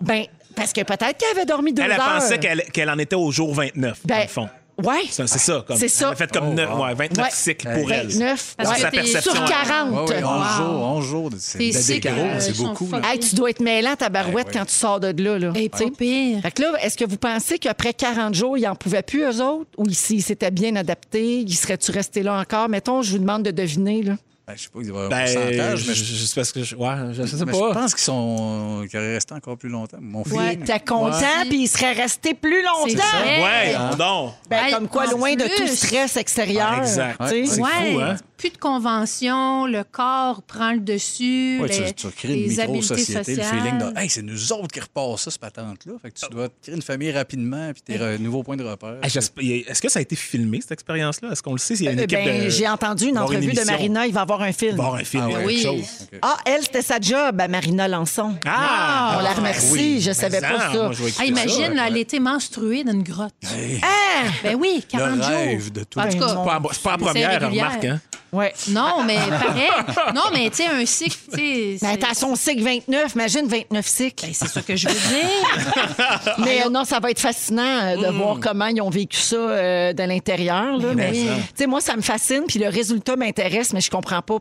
Ben, 0.00 0.24
parce 0.54 0.72
que 0.72 0.82
peut-être 0.82 1.16
qu'elle 1.18 1.36
avait 1.36 1.46
dormi 1.46 1.72
deux 1.72 1.82
Elle, 1.82 1.92
elle 1.92 1.98
heures. 2.00 2.14
pensait 2.20 2.38
qu'elle 2.38 2.62
qu'elle 2.72 2.90
en 2.90 2.98
était 2.98 3.16
au 3.16 3.30
jour 3.30 3.54
29, 3.54 4.00
dans 4.06 4.14
Ben, 4.14 4.22
le 4.22 4.28
fond. 4.28 4.48
Ouais. 4.82 5.02
C'est 5.10 5.26
c'est 5.26 5.38
ça. 5.38 5.64
Comme, 5.66 5.76
C'est 5.76 5.88
ça. 5.88 6.06
Elle 6.08 6.12
a 6.12 6.16
fait 6.16 6.32
comme 6.32 6.54
neuf- 6.54 6.70
ouais, 6.78 6.94
29 6.94 7.24
Ouais. 7.26 7.30
cycles 7.32 7.68
pour 7.74 7.92
elle. 7.92 8.06
29. 8.08 8.54
Parce 8.56 8.70
ouais. 8.82 8.90
que. 8.90 9.06
Sur 9.20 9.36
elle. 9.36 9.44
40. 9.48 9.90
Ouais, 10.08 10.14
ouais, 10.16 10.24
11 10.24 10.32
Wow. 10.32 10.56
jours, 10.56 10.82
11 10.86 11.04
jours. 11.06 11.30
de- 11.30 11.36
C'est 11.38 12.06
euh, 12.06 12.40
sont 12.40 12.68
beaucoup. 12.68 12.90
là. 12.90 13.00
Hey, 13.12 13.18
tu 13.20 13.34
dois 13.34 13.50
être 13.50 13.60
mêlant 13.60 13.94
ta 13.96 14.08
barouette 14.08 14.46
ouais. 14.46 14.52
quand 14.54 14.64
tu 14.64 14.74
sors 14.74 14.98
de 14.98 15.08
là. 15.22 15.38
là. 15.38 15.52
Hey, 15.54 15.70
sais. 15.74 15.84
pas 15.84 15.90
pire. 15.90 16.40
Fait 16.42 16.50
que 16.50 16.62
là, 16.62 16.72
est-ce 16.82 16.96
que 16.96 17.04
vous 17.04 17.18
pensez 17.18 17.58
qu'après 17.58 17.92
40 17.92 18.34
jours, 18.34 18.56
ils 18.56 18.62
n'en 18.62 18.74
pouvaient 18.74 19.02
plus, 19.02 19.22
eux 19.22 19.42
autres? 19.42 19.70
Ou 19.76 19.88
s'ils 19.90 20.22
s'étaient 20.22 20.50
bien 20.50 20.74
adaptés, 20.76 21.40
ils 21.40 21.54
seraient-tu 21.54 21.90
restés 21.90 22.22
là 22.22 22.38
encore? 22.40 22.68
Mettons, 22.68 23.02
je 23.02 23.12
vous 23.12 23.18
demande 23.18 23.42
de 23.42 23.50
deviner. 23.50 24.02
Là. 24.02 24.14
Ben, 24.44 24.54
je 24.56 24.62
sais 24.62 24.68
pas, 24.70 24.80
y 24.82 24.88
avoir 24.88 25.08
Ben, 25.08 25.16
un 25.18 25.24
pourcentage, 25.24 25.86
mais 25.86 25.94
je, 25.94 26.04
je, 26.04 26.34
parce 26.34 26.50
que 26.52 26.64
je, 26.64 26.74
ouais, 26.74 26.88
je 27.12 27.24
sais 27.26 27.44
mais 27.44 27.52
pas. 27.52 27.58
je 27.68 27.74
pense 27.74 27.94
qu'ils 27.94 28.02
sont 28.02 28.84
qu'ils 28.90 28.98
auraient 28.98 29.14
resté 29.14 29.34
encore 29.34 29.56
plus 29.56 29.68
longtemps. 29.68 29.98
Mon 30.00 30.24
fils. 30.24 30.32
Ouais, 30.32 30.56
T'es 30.56 30.80
content, 30.80 31.44
puis 31.48 31.62
ils 31.62 31.68
seraient 31.68 31.92
restés 31.92 32.34
plus 32.34 32.60
longtemps. 32.64 32.84
Ouais, 33.24 33.68
Hey. 33.68 33.76
on 33.76 33.94
donc. 33.96 34.32
Ben, 34.50 34.64
Hey, 34.64 34.72
comme 34.72 34.88
quoi, 34.88 35.06
loin 35.06 35.34
de 35.36 35.44
tout 35.44 35.68
stress 35.68 36.16
extérieur. 36.16 36.78
Exact. 36.80 37.20
C'est 37.28 37.60
Ouais. 37.60 37.92
fou, 37.92 38.00
hein? 38.00 38.16
Plus 38.42 38.50
de 38.50 38.58
convention, 38.58 39.66
le 39.66 39.84
corps 39.84 40.42
prend 40.42 40.72
le 40.72 40.80
dessus, 40.80 41.58
Ouais, 41.60 41.68
les, 41.68 41.92
tu, 41.92 42.08
tu 42.08 42.08
crées 42.08 42.28
les 42.28 42.54
une 42.54 42.60
habiletés 42.60 42.94
micro-société, 42.94 43.36
le 43.36 43.42
feeling 43.42 43.78
de 43.78 43.98
Hey, 43.98 44.08
c'est 44.10 44.22
nous 44.22 44.52
autres 44.52 44.66
qui 44.68 44.80
repassent 44.80 45.22
ça, 45.22 45.30
cette 45.30 45.40
patente-là. 45.40 45.92
Fait 46.02 46.10
que 46.10 46.18
tu 46.18 46.26
dois 46.30 46.48
créer 46.62 46.74
une 46.74 46.82
famille 46.82 47.12
rapidement, 47.12 47.70
puis 47.72 47.82
tes 47.82 47.96
re- 47.98 48.18
nouveaux 48.18 48.42
points 48.42 48.56
de 48.56 48.64
repère. 48.64 48.96
Ah, 49.00 49.06
Est-ce 49.06 49.80
que 49.80 49.88
ça 49.88 50.00
a 50.00 50.02
été 50.02 50.16
filmé, 50.16 50.60
cette 50.60 50.72
expérience-là? 50.72 51.30
Est-ce 51.32 51.42
qu'on 51.42 51.52
le 51.52 51.58
sait 51.58 51.76
s'il 51.76 51.86
y 51.86 51.88
a 51.88 51.92
une 51.92 52.00
Euh, 52.00 52.02
équipe 52.02 52.18
ben, 52.18 52.44
de... 52.44 52.48
J'ai 52.50 52.68
entendu 52.68 53.06
une 53.06 53.18
entrevue 53.18 53.52
de. 53.52 53.62
Marina, 53.64 54.06
il 54.06 54.12
va 54.12 54.22
avoir 54.22 54.42
un 54.42 54.52
film. 54.52 54.72
Il 54.72 54.76
va 54.78 54.82
y 54.82 54.86
avoir 54.86 55.00
un 55.00 55.04
film, 55.04 55.22
Ah 55.26 55.38
ouais. 55.38 55.44
Oui. 55.46 55.62
chose. 55.62 56.08
Ah, 56.20 56.36
elle, 56.44 56.62
c'était 56.62 56.82
sa 56.82 56.98
job, 57.00 57.40
à 57.40 57.46
Marina 57.46 57.86
Lançon. 57.86 58.34
Ah! 58.44 59.16
On 59.18 59.22
la 59.22 59.32
remercie, 59.34 59.72
oui. 59.72 60.00
je 60.00 60.08
Mais 60.08 60.14
savais 60.14 60.40
pas 60.40 60.72
ça, 60.72 60.90
Ah, 61.20 61.24
imagine, 61.24 61.76
ça. 61.76 61.86
elle 61.86 61.96
était 61.96 62.18
menstruée 62.18 62.82
dans 62.82 62.92
une 62.92 63.04
grotte. 63.04 63.34
Ah! 63.82 64.24
Ben 64.42 64.56
oui, 64.56 64.84
40 64.88 65.10
Le 65.16 65.22
jours. 65.22 65.30
rêve 65.30 65.72
de 65.72 65.84
tout. 65.84 66.00
En 66.00 66.08
tout 66.08 66.18
cas, 66.18 66.28
C'est 66.28 66.34
pas, 66.34 66.60
pas 66.60 66.90
la 66.90 66.98
première, 66.98 67.50
remarque. 67.50 67.84
Hein? 67.84 68.00
Ouais. 68.32 68.52
non, 68.70 69.04
mais 69.04 69.18
pareil. 69.28 69.68
Non, 70.14 70.22
mais 70.32 70.48
tu 70.48 70.56
sais, 70.62 70.66
un 70.66 70.86
cycle, 70.86 71.16
tu 71.32 71.36
sais. 71.36 71.78
Mais 71.82 71.92
c'est- 71.92 71.96
t'as 71.98 72.14
son 72.14 72.34
cycle 72.34 72.62
29, 72.62 73.14
imagine 73.14 73.46
29 73.46 73.86
cycles. 73.86 74.24
Ben, 74.26 74.32
c'est 74.32 74.48
ça 74.48 74.62
que 74.62 74.74
je 74.74 74.88
veux 74.88 74.94
dire. 74.94 76.36
Mais 76.38 76.64
euh, 76.64 76.70
non, 76.70 76.84
ça 76.84 76.98
va 76.98 77.10
être 77.10 77.20
fascinant 77.20 77.62
euh, 77.62 77.96
de 77.96 78.06
voir 78.16 78.38
comment 78.40 78.66
ils 78.66 78.80
ont 78.80 78.88
vécu 78.90 79.18
ça 79.18 79.36
euh, 79.36 79.92
de 79.92 80.02
l'intérieur. 80.02 80.78
là. 80.78 80.94
Mais, 80.94 81.12
tu 81.12 81.18
sais, 81.54 81.66
moi, 81.66 81.80
ça 81.80 81.94
me 81.96 82.02
fascine, 82.02 82.44
puis 82.48 82.58
le 82.58 82.68
résultat 82.68 83.16
m'intéresse, 83.16 83.72
mais 83.72 83.80
je 83.80 83.90
comprends 83.90 84.22
pas 84.22 84.38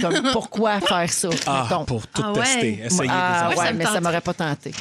comme, 0.00 0.30
pourquoi 0.32 0.80
faire 0.80 1.10
ça. 1.12 1.28
Ah, 1.46 1.66
mettons? 1.68 1.84
pour 1.84 2.06
tout 2.08 2.22
Ah 2.24 2.32
ouais. 2.32 2.40
tester, 2.42 2.80
essayer 2.84 3.08
Ah, 3.12 3.48
des 3.48 3.54
Moi, 3.54 3.62
ouais, 3.62 3.66
ça 3.68 3.72
me 3.72 3.78
mais 3.78 3.84
ça 3.84 3.92
tente. 3.94 4.02
m'aurait 4.02 4.20
pas 4.20 4.34
tenté. 4.34 4.72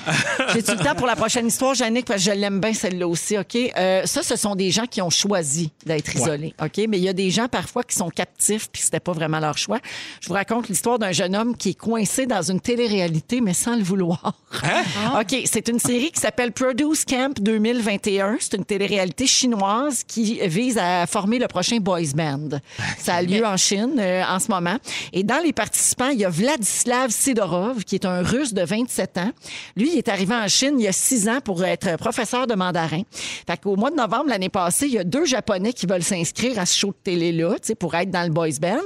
J'ai-tu 0.53 0.71
le 0.71 0.77
temps 0.83 0.95
pour 0.95 1.07
la 1.07 1.15
prochaine 1.15 1.47
histoire, 1.47 1.75
Jannick, 1.75 2.05
parce 2.05 2.23
que 2.23 2.31
je 2.31 2.35
l'aime 2.37 2.59
bien, 2.59 2.73
celle-là 2.73 3.07
aussi, 3.07 3.37
OK? 3.37 3.55
Euh, 3.77 4.05
ça, 4.05 4.23
ce 4.23 4.35
sont 4.35 4.55
des 4.55 4.71
gens 4.71 4.85
qui 4.85 5.01
ont 5.01 5.09
choisi 5.09 5.71
d'être 5.85 6.15
isolés, 6.15 6.53
OK? 6.61 6.81
Mais 6.89 6.97
il 6.97 7.03
y 7.03 7.09
a 7.09 7.13
des 7.13 7.29
gens, 7.29 7.47
parfois, 7.47 7.83
qui 7.83 7.95
sont 7.95 8.09
captifs, 8.09 8.69
puis 8.71 8.81
c'était 8.81 8.99
pas 8.99 9.11
vraiment 9.13 9.39
leur 9.39 9.57
choix. 9.57 9.79
Je 10.21 10.27
vous 10.27 10.33
raconte 10.33 10.67
l'histoire 10.69 10.97
d'un 10.99 11.11
jeune 11.11 11.35
homme 11.35 11.55
qui 11.55 11.69
est 11.69 11.73
coincé 11.79 12.25
dans 12.25 12.41
une 12.41 12.59
télé-réalité, 12.59 13.39
mais 13.41 13.53
sans 13.53 13.75
le 13.75 13.83
vouloir. 13.83 14.33
OK, 15.19 15.35
c'est 15.45 15.67
une 15.67 15.79
série 15.79 16.11
qui 16.11 16.19
s'appelle 16.19 16.51
Produce 16.51 17.05
Camp 17.05 17.39
2021. 17.39 18.37
C'est 18.39 18.55
une 18.55 18.65
télé-réalité 18.65 19.27
chinoise 19.27 20.03
qui 20.07 20.39
vise 20.47 20.77
à 20.77 21.05
former 21.07 21.39
le 21.39 21.47
prochain 21.47 21.77
boys 21.77 22.01
band. 22.15 22.49
Ça 22.97 23.15
a 23.15 23.21
lieu 23.21 23.45
en 23.45 23.57
Chine 23.57 23.95
euh, 23.99 24.23
en 24.27 24.39
ce 24.39 24.49
moment. 24.49 24.77
Et 25.11 25.23
dans 25.23 25.39
les 25.43 25.53
participants, 25.53 26.09
il 26.09 26.19
y 26.19 26.25
a 26.25 26.29
Vladislav 26.29 27.09
Sidorov, 27.09 27.83
qui 27.83 27.95
est 27.95 28.05
un 28.05 28.21
Russe 28.21 28.53
de 28.53 28.63
27 28.63 29.17
ans. 29.17 29.31
Lui, 29.75 29.91
il 29.93 29.97
est 29.97 30.09
arrivé 30.09 30.33
en 30.33 30.47
Chine 30.47 30.75
il 30.79 30.83
y 30.83 30.87
a 30.87 30.91
six 30.91 31.27
ans 31.27 31.39
pour 31.43 31.63
être 31.63 31.97
professeur 31.97 32.47
de 32.47 32.55
mandarin. 32.55 33.01
Fait 33.47 33.59
qu'au 33.61 33.75
mois 33.75 33.91
de 33.91 33.95
novembre 33.95 34.29
l'année 34.29 34.49
passée, 34.49 34.87
il 34.87 34.93
y 34.93 34.97
a 34.97 35.03
deux 35.03 35.25
Japonais 35.25 35.73
qui 35.73 35.85
veulent 35.85 36.03
s'inscrire 36.03 36.59
à 36.59 36.65
ce 36.65 36.77
show 36.77 36.87
de 36.87 36.97
télé-là, 37.03 37.53
tu 37.53 37.67
sais, 37.67 37.75
pour 37.75 37.95
être 37.95 38.11
dans 38.11 38.23
le 38.23 38.29
boys 38.29 38.59
band. 38.61 38.79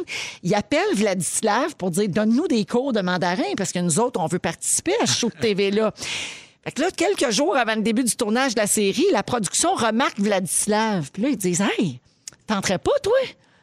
Il 0.43 0.53
appelle 0.55 0.95
Vladislav 0.95 1.75
pour 1.75 1.91
dire 1.91 2.09
donne-nous 2.09 2.47
des 2.47 2.65
cours 2.65 2.93
de 2.93 3.01
mandarin 3.01 3.53
parce 3.57 3.71
que 3.71 3.79
nous 3.79 3.99
autres, 3.99 4.19
on 4.19 4.27
veut 4.27 4.39
participer 4.39 4.93
à 5.01 5.05
ce 5.05 5.19
show 5.19 5.29
de 5.29 5.39
TV-là. 5.39 5.93
Fait 6.63 6.71
que 6.71 6.81
là, 6.81 6.91
quelques 6.91 7.31
jours 7.31 7.55
avant 7.55 7.75
le 7.75 7.81
début 7.81 8.03
du 8.03 8.15
tournage 8.15 8.55
de 8.55 8.59
la 8.59 8.67
série, 8.67 9.05
la 9.11 9.23
production 9.23 9.73
remarque 9.75 10.19
Vladislav. 10.19 11.11
Puis 11.11 11.23
là, 11.23 11.29
ils 11.29 11.37
disent 11.37 11.61
Hey, 11.61 11.99
tenterais 12.45 12.77
pas, 12.77 12.91
toi? 13.01 13.13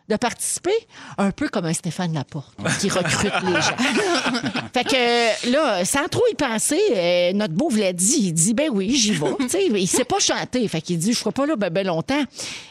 De 0.08 0.16
participer, 0.16 0.74
un 1.16 1.30
peu 1.30 1.48
comme 1.48 1.64
un 1.64 1.72
Stéphane 1.72 2.12
Laporte 2.12 2.54
qui 2.78 2.90
recrute 2.90 3.32
les 3.46 3.54
gens. 3.54 3.76
fait 4.74 4.84
que 4.84 5.50
là, 5.50 5.84
sans 5.84 6.08
trop 6.08 6.24
y 6.30 6.34
penser, 6.34 6.80
euh, 6.94 7.32
notre 7.32 7.54
beau 7.54 7.70
Vladi, 7.70 8.16
il 8.18 8.32
dit 8.32 8.52
ben 8.52 8.68
oui, 8.70 8.94
j'y 8.94 9.12
vais. 9.12 9.34
Tu 9.40 9.48
sais, 9.48 9.66
il 9.66 9.88
sait 9.88 10.04
pas 10.04 10.18
chanter, 10.18 10.66
fait 10.68 10.82
qu'il 10.82 10.98
dit 10.98 11.14
je 11.14 11.18
ferai 11.18 11.32
pas 11.32 11.46
là 11.46 11.56
ben, 11.56 11.70
ben 11.70 11.86
longtemps. 11.86 12.22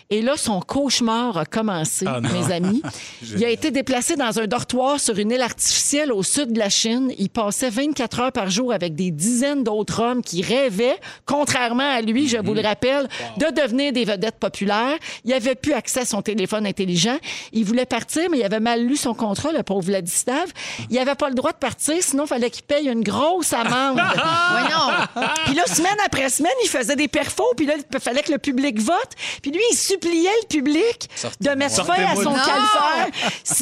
Et 0.09 0.21
là, 0.21 0.37
son 0.37 0.59
cauchemar 0.59 1.37
a 1.37 1.45
commencé, 1.45 2.05
Ah 2.07 2.19
non. 2.21 2.29
mes 2.29 2.51
amis. 2.53 2.81
il 3.21 3.43
a 3.43 3.49
été 3.49 3.71
déplacé 3.71 4.15
dans 4.15 4.39
un 4.39 4.47
dortoir 4.47 4.99
sur 4.99 5.17
une 5.17 5.31
île 5.31 5.41
artificielle 5.41 6.11
au 6.11 6.23
sud 6.23 6.53
de 6.53 6.59
la 6.59 6.69
Chine. 6.69 7.11
Il 7.17 7.29
passait 7.29 7.69
24 7.69 8.19
heures 8.19 8.31
par 8.31 8.49
jour 8.49 8.73
avec 8.73 8.95
des 8.95 9.11
dizaines 9.11 9.63
d'autres 9.63 10.01
hommes 10.01 10.21
qui 10.21 10.41
rêvaient, 10.41 10.99
contrairement 11.25 11.89
à 11.89 12.01
lui, 12.01 12.27
je 12.27 12.37
vous 12.37 12.53
le 12.53 12.61
rappelle, 12.61 13.07
de 13.37 13.45
devenir 13.61 13.93
des 13.93 14.05
vedettes 14.05 14.37
populaires. 14.39 14.97
Il 15.25 15.33
avait 15.33 15.55
plus 15.55 15.73
accès 15.73 16.01
à 16.01 16.05
son 16.05 16.21
téléphone 16.21 16.65
intelligent. 16.67 17.17
Il 17.51 17.65
voulait 17.65 17.85
partir, 17.85 18.29
mais 18.29 18.39
il 18.39 18.43
avait 18.43 18.59
mal 18.59 18.85
lu 18.85 18.95
son 18.95 19.13
contrat, 19.13 19.51
le 19.51 19.63
pauvre 19.63 19.81
Vladislav. 19.81 20.51
Il 20.89 20.97
avait 20.99 21.15
pas 21.15 21.29
le 21.29 21.35
droit 21.35 21.51
de 21.51 21.57
partir, 21.57 21.95
sinon 22.01 22.25
il 22.25 22.27
fallait 22.27 22.49
qu'il 22.49 22.63
paye 22.63 22.87
une 22.87 23.03
grosse 23.03 23.53
amende. 23.53 23.99
Voyons. 24.51 25.27
Puis 25.45 25.55
là, 25.55 25.65
semaine 25.67 25.97
après 26.05 26.29
semaine, 26.29 26.51
il 26.63 26.69
faisait 26.69 26.95
des 26.95 27.07
perfos, 27.07 27.53
puis 27.55 27.65
là, 27.65 27.73
il 27.77 27.99
fallait 27.99 28.21
que 28.21 28.31
le 28.31 28.37
public 28.37 28.79
vote. 28.79 28.93
Puis 29.41 29.51
lui, 29.51 29.61
il 29.71 29.75
suppliait 29.93 30.29
le 30.43 30.47
public 30.47 31.09
de 31.41 31.49
mettre 31.51 31.85
fin 31.85 31.93
à 32.05 32.15
son 32.15 32.33
calvaire. 32.33 33.07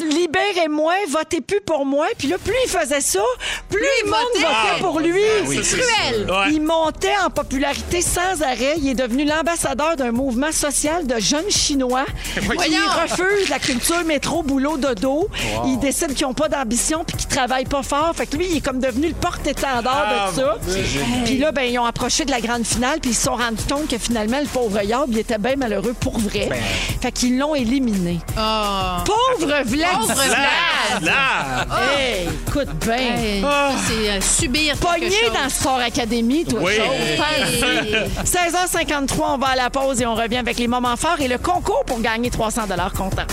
Libérez-moi, 0.00 0.92
votez 1.08 1.40
plus 1.40 1.60
pour 1.60 1.84
moi. 1.86 2.06
Puis 2.18 2.28
là, 2.28 2.36
plus 2.38 2.54
il 2.64 2.70
faisait 2.70 3.00
ça, 3.00 3.20
plus 3.68 3.80
le 4.04 4.10
monde 4.10 4.18
votait. 4.34 4.44
votait 4.46 4.56
Ah, 4.74 4.78
pour 4.80 5.00
lui. 5.00 5.20
oui, 5.46 5.60
C'est 5.62 5.78
cruel. 5.78 6.26
ça. 6.28 6.40
Ouais. 6.40 6.52
Il 6.52 6.62
montait 6.62 7.14
en 7.24 7.30
popularité 7.30 8.00
sans 8.02 8.42
arrêt. 8.42 8.74
Il 8.78 8.88
est 8.88 8.94
devenu 8.94 9.24
l'ambassadeur 9.24 9.96
d'un 9.96 10.12
mouvement 10.12 10.52
social 10.52 11.06
de 11.06 11.18
jeunes 11.18 11.50
Chinois 11.50 12.04
Voyons. 12.42 12.78
refusent 13.02 13.48
la 13.48 13.58
culture 13.58 14.04
métro, 14.04 14.42
boulot, 14.42 14.76
dodo. 14.76 15.28
Ils 15.66 15.78
décident 15.78 16.14
qu'ils 16.14 16.26
n'ont 16.26 16.34
pas 16.34 16.48
d'ambition 16.48 17.04
puis 17.04 17.16
qu'ils 17.16 17.28
travaillent 17.28 17.64
pas 17.64 17.82
fort. 17.82 18.12
Fait 18.16 18.26
que 18.26 18.36
lui, 18.36 18.46
il 18.50 18.56
est 18.58 18.60
comme 18.60 18.80
devenu 18.80 19.08
le 19.08 19.14
porte-étendard 19.14 20.06
Ah, 20.08 20.30
de 20.30 20.36
ça. 20.36 20.56
C'est 20.66 20.84
génial. 20.84 21.24
Puis 21.24 21.38
là, 21.38 21.52
ben, 21.52 21.62
ils 21.62 21.78
ont 21.78 21.84
approché 21.84 22.24
de 22.24 22.30
la 22.30 22.40
grande 22.40 22.64
finale 22.64 23.00
puis 23.00 23.10
ils 23.10 23.14
se 23.16 23.22
sont 23.24 23.34
rendus 23.36 23.64
compte 23.68 23.88
que 23.88 23.98
finalement, 23.98 24.40
le 24.40 24.46
pauvre 24.46 24.82
Yab, 24.82 25.10
il 25.10 25.18
était 25.18 25.38
bien 25.38 25.56
malheureux 25.56 25.94
pour 25.98 26.18
vrai. 26.22 26.48
Ben. 26.50 26.58
Fait 27.00 27.12
qu'ils 27.12 27.38
l'ont 27.38 27.54
éliminé. 27.54 28.18
Pauvre 28.34 29.62
Vlad! 29.64 29.90
Pauvre 29.98 30.14
Vlad! 30.14 31.02
Vlad! 31.02 31.68
Hey, 31.98 32.28
écoute 32.46 32.68
bien. 32.84 32.94
Hey, 32.94 33.44
c'est 33.86 34.10
euh, 34.10 34.20
subir 34.20 34.76
Pogné 34.76 35.30
dans 35.32 35.48
Sport 35.48 35.78
Academy, 35.78 36.44
toi. 36.44 36.60
Oui. 36.62 36.74
chose. 36.74 38.10
16h53, 38.24 39.34
on 39.34 39.38
va 39.38 39.48
à 39.48 39.56
la 39.56 39.70
pause 39.70 40.00
et 40.00 40.06
on 40.06 40.14
revient 40.14 40.38
avec 40.38 40.58
les 40.58 40.68
moments 40.68 40.96
forts 40.96 41.20
et 41.20 41.28
le 41.28 41.38
concours 41.38 41.84
pour 41.86 42.00
gagner 42.00 42.30
300 42.30 42.62
comptant. 42.96 43.26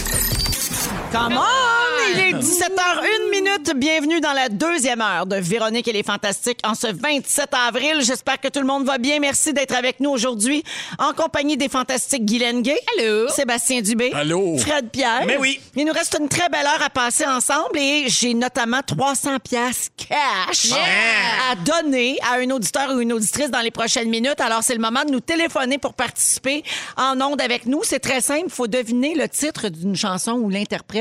Come 1.11 1.37
on! 1.37 1.79
Il 2.11 2.19
est 2.19 2.33
17h01 2.33 3.29
minute. 3.31 3.73
Bienvenue 3.75 4.19
dans 4.19 4.33
la 4.33 4.49
deuxième 4.49 5.01
heure 5.01 5.25
de 5.25 5.35
Véronique 5.35 5.87
et 5.87 5.91
les 5.93 6.01
Fantastiques 6.01 6.59
en 6.63 6.73
ce 6.73 6.87
27 6.87 7.49
avril. 7.67 8.01
J'espère 8.01 8.39
que 8.39 8.47
tout 8.47 8.59
le 8.59 8.65
monde 8.65 8.85
va 8.85 8.97
bien. 8.97 9.19
Merci 9.19 9.53
d'être 9.53 9.75
avec 9.75 9.99
nous 9.99 10.09
aujourd'hui 10.09 10.63
en 10.97 11.13
compagnie 11.13 11.57
des 11.57 11.69
Fantastiques 11.69 12.25
Guylaine 12.25 12.61
Gay. 12.61 12.79
Allô? 12.97 13.27
Sébastien 13.29 13.81
Dubé. 13.81 14.11
Allô? 14.13 14.57
Fred 14.57 14.89
Pierre. 14.89 15.25
Mais 15.27 15.37
oui. 15.37 15.59
Il 15.75 15.85
nous 15.85 15.93
reste 15.93 16.17
une 16.19 16.29
très 16.29 16.49
belle 16.49 16.65
heure 16.65 16.81
à 16.83 16.89
passer 16.89 17.25
ensemble 17.25 17.77
et 17.77 18.05
j'ai 18.07 18.33
notamment 18.33 18.81
300 18.85 19.37
pièces 19.39 19.89
cash 19.97 20.71
à 21.51 21.55
donner 21.55 22.17
à 22.31 22.39
un 22.39 22.49
auditeur 22.49 22.91
ou 22.95 23.01
une 23.01 23.13
auditrice 23.13 23.51
dans 23.51 23.61
les 23.61 23.71
prochaines 23.71 24.09
minutes. 24.09 24.41
Alors, 24.41 24.63
c'est 24.63 24.75
le 24.75 24.81
moment 24.81 25.03
de 25.05 25.11
nous 25.11 25.19
téléphoner 25.21 25.77
pour 25.77 25.93
participer 25.93 26.63
en 26.97 27.19
ondes 27.21 27.41
avec 27.41 27.65
nous. 27.65 27.81
C'est 27.83 27.99
très 27.99 28.21
simple. 28.21 28.45
Il 28.45 28.51
faut 28.51 28.67
deviner 28.67 29.13
le 29.15 29.27
titre 29.29 29.69
d'une 29.69 29.95
chanson 29.95 30.33
ou 30.33 30.49
l'interprète. 30.49 30.98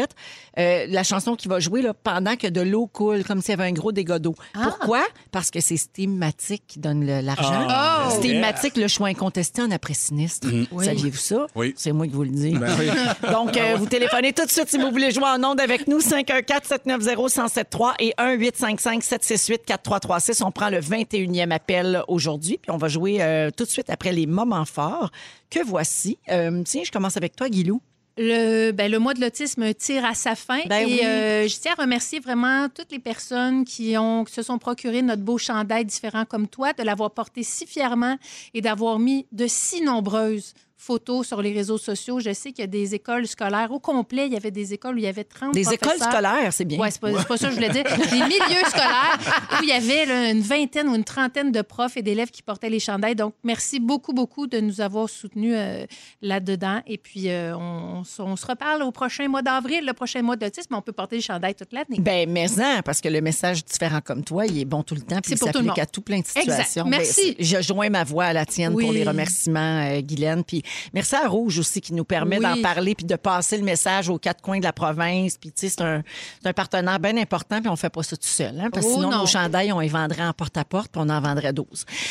Euh, 0.59 0.87
la 0.89 1.03
chanson 1.03 1.37
qui 1.37 1.49
va 1.49 1.61
jouer 1.61 1.83
là, 1.83 1.95
pendant 1.95 2.37
que 2.37 2.47
de 2.47 2.61
l'eau 2.61 2.87
coule, 2.87 3.25
comme 3.25 3.41
s'il 3.41 3.51
y 3.51 3.55
avait 3.55 3.69
un 3.69 3.73
gros 3.73 3.93
dégât 3.93 4.19
d'eau. 4.19 4.35
Pourquoi? 4.55 5.03
Parce 5.31 5.51
que 5.51 5.61
c'est 5.61 5.77
Steamatic 5.77 6.67
qui 6.67 6.79
donne 6.79 7.07
l'argent. 7.07 7.67
Ah. 7.69 8.09
Oh. 8.09 8.19
Steamatic, 8.19 8.77
le 8.77 8.89
choix 8.89 9.09
incontesté 9.09 9.63
en 9.63 9.71
après-sinistre. 9.71 10.49
Oui. 10.73 10.85
Saviez-vous 10.85 11.17
ça? 11.17 11.47
Oui. 11.55 11.75
C'est 11.77 11.93
moi 11.93 12.07
qui 12.07 12.13
vous 12.13 12.25
le 12.25 12.31
dis. 12.31 12.57
Ben 12.57 12.71
oui. 12.79 12.89
Donc, 13.33 13.57
euh, 13.57 13.77
vous 13.77 13.87
téléphonez 13.87 14.33
tout 14.33 14.45
de 14.45 14.51
suite 14.51 14.69
si 14.69 14.79
vous 14.79 14.91
voulez 14.91 15.11
jouer 15.11 15.25
en 15.25 15.43
ondes 15.45 15.61
avec 15.61 15.87
nous. 15.87 16.01
514-790-1073 16.01 17.95
et 18.01 18.15
1-855-768-4336. 18.19 20.43
On 20.45 20.51
prend 20.51 20.71
le 20.71 20.81
21e 20.81 21.51
appel 21.51 22.03
aujourd'hui, 22.09 22.59
puis 22.61 22.71
on 22.71 22.79
va 22.79 22.89
jouer 22.89 23.19
euh, 23.21 23.51
tout 23.57 23.65
de 23.65 23.71
suite 23.71 23.91
après 23.91 24.13
les 24.13 24.27
moments 24.27 24.65
forts 24.65 25.11
que 25.51 25.65
voici? 25.65 26.19
Euh, 26.31 26.63
tiens, 26.65 26.83
je 26.85 26.91
commence 26.91 27.17
avec 27.17 27.37
toi, 27.37 27.49
Guilou. 27.49 27.81
Le, 28.19 28.73
ben, 28.73 28.91
le 28.91 28.99
mois 28.99 29.15
de 29.15 29.21
l'autisme 29.21 29.73
tire 29.75 30.05
à 30.05 30.15
sa 30.15 30.35
fin. 30.35 30.61
Ben 30.67 30.81
et 30.81 30.85
oui. 30.87 31.01
euh, 31.05 31.47
je 31.49 31.57
tiens 31.59 31.75
à 31.79 31.83
remercier 31.83 32.19
vraiment 32.19 32.69
toutes 32.69 32.91
les 32.91 32.99
personnes 32.99 33.65
qui, 33.65 33.97
ont, 33.97 34.25
qui 34.25 34.35
se 34.35 34.43
sont 34.43 34.59
procuré 34.59 35.03
notre 35.03 35.23
beau 35.23 35.39
chandail 35.39 35.85
différent 35.85 36.25
comme 36.25 36.49
toi, 36.49 36.73
de 36.73 36.83
l'avoir 36.83 37.13
porté 37.13 37.45
si 37.45 37.65
fièrement 37.65 38.17
et 38.55 38.61
d'avoir 38.61 38.99
mis 38.99 39.27
de 39.31 39.47
si 39.47 39.83
nombreuses 39.83 40.55
photos 40.81 41.27
sur 41.27 41.43
les 41.43 41.53
réseaux 41.53 41.77
sociaux. 41.77 42.21
Je 42.21 42.33
sais 42.33 42.53
qu'il 42.53 42.61
y 42.63 42.65
a 42.65 42.69
des 42.69 42.95
écoles 42.95 43.27
scolaires 43.27 43.73
au 43.73 43.81
complet. 43.81 44.27
Il 44.29 44.33
y 44.33 44.37
avait 44.37 44.53
des 44.53 44.73
écoles 44.73 44.95
où 44.95 44.99
il 44.99 45.05
y 45.05 45.09
avait 45.09 45.25
30 45.25 45.53
Des 45.53 45.73
écoles 45.73 45.99
scolaires, 45.99 46.53
c'est 46.53 46.65
bien. 46.65 46.79
Oui, 46.81 46.89
c'est 46.93 47.01
pas, 47.01 47.11
c'est 47.19 47.27
pas 47.27 47.37
ça 47.37 47.49
que 47.49 47.55
je 47.55 47.57
voulais 47.57 47.71
dire. 47.71 47.83
Des 47.85 48.17
milieux 48.23 48.65
scolaires 48.69 49.19
où 49.53 49.63
il 49.65 49.69
y 49.69 49.73
avait 49.73 50.07
là, 50.07 50.31
une 50.31 50.41
vingtaine 50.41 50.89
ou 50.89 50.95
une 50.95 51.03
trentaine 51.05 51.51
de 51.51 51.63
profs 51.63 51.97
et 51.97 52.03
d'élèves 52.03 52.31
qui 52.31 52.43
portaient 52.43 52.71
les 52.71 52.79
chandails. 52.79 53.17
Donc, 53.17 53.35
merci 53.43 53.81
beaucoup, 53.81 54.13
beaucoup 54.13 54.47
de 54.47 54.61
nous 54.61 54.81
avoir 54.81 55.09
soutenus 55.09 55.55
euh, 55.57 55.85
là-dedans. 56.23 56.81
Et 56.87 56.97
puis, 56.99 57.29
euh, 57.29 57.57
on, 57.57 57.99
on 57.99 58.05
se- 58.05 58.23
on 58.23 58.37
se 58.37 58.47
reparle 58.47 58.83
au 58.83 58.93
prochain 58.93 59.27
mois 59.29 59.43
d'avril, 59.43 59.85
le 59.85 59.93
prochain 59.93 60.23
mois 60.23 60.37
d'autisme. 60.37 60.75
On 60.75 60.83
peut 60.83 60.93
porter 60.93 61.17
les 61.17 61.23
chandails 61.23 61.55
toute 61.57 61.73
l'année. 61.73 61.99
Ben, 61.99 62.31
mais 62.31 62.47
non, 62.57 62.81
parce 62.85 63.01
que 63.01 63.09
le 63.09 63.21
message 63.21 63.65
différent 63.65 64.01
comme 64.01 64.23
toi, 64.25 64.47
il 64.47 64.59
est 64.61 64.65
bon 64.65 64.83
tout 64.85 64.95
le 64.95 65.01
temps, 65.01 65.17
puis 65.21 65.31
C'est 65.31 65.35
il 65.35 65.39
pour 65.39 65.51
tout 65.51 65.59
le 65.59 65.65
s'applique 65.67 65.83
à 65.83 65.87
tout 65.87 66.03
plein 66.03 66.17
de 66.21 66.23
Exact. 66.23 66.41
situations. 66.43 66.85
Merci. 66.87 67.35
Ben, 67.37 67.45
c'est- 67.45 67.45
je 67.45 67.63
joins 67.63 67.91
ma 67.91 68.05
voix 68.05 68.27
à 68.27 68.33
la 68.33 68.47
tienne 68.47 68.75
Oui. 68.75 68.85
pour 68.85 68.93
les 68.93 69.03
remerciements, 69.05 69.83
euh, 69.85 70.01
Guylaine. 70.01 70.45
Puis 70.45 70.63
Merci 70.93 71.15
à 71.17 71.27
Rouge 71.29 71.59
aussi 71.59 71.81
qui 71.81 71.93
nous 71.95 72.05
permet 72.05 72.39
Oui. 72.39 72.43
d'en 72.45 72.61
parler 72.63 72.95
puis 72.95 73.05
de 73.07 73.17
passer 73.17 73.57
le 73.57 73.65
message 73.65 74.09
aux 74.09 74.19
quatre 74.19 74.41
coins 74.43 74.59
de 74.59 74.65
la 74.65 74.73
province. 74.73 75.37
Puis, 75.39 75.51
tu 75.53 75.69
sais, 75.69 75.69
c'est 75.69 75.83
un, 75.83 76.53
partenaire 76.53 76.99
bien 76.99 77.17
important 77.17 77.61
puis 77.61 77.69
on 77.69 77.77
fait 77.77 77.91
pas 77.91 78.03
ça 78.03 78.17
tout 78.17 78.27
seul. 78.27 78.59
Hein, 78.61 78.71
parce 78.73 78.85
que 78.87 78.91
Oh, 78.91 78.95
sinon, 78.97 79.11
non. 79.11 79.19
nos 79.21 79.27
chandails, 79.27 79.73
on 79.73 79.81
les 79.81 79.89
vendrait 79.89 80.25
en 80.25 80.33
porte-à-porte 80.33 80.91
puis 80.93 81.01
on 81.05 81.09
en 81.09 81.21
vendrait 81.21 81.53
12. 81.53 81.67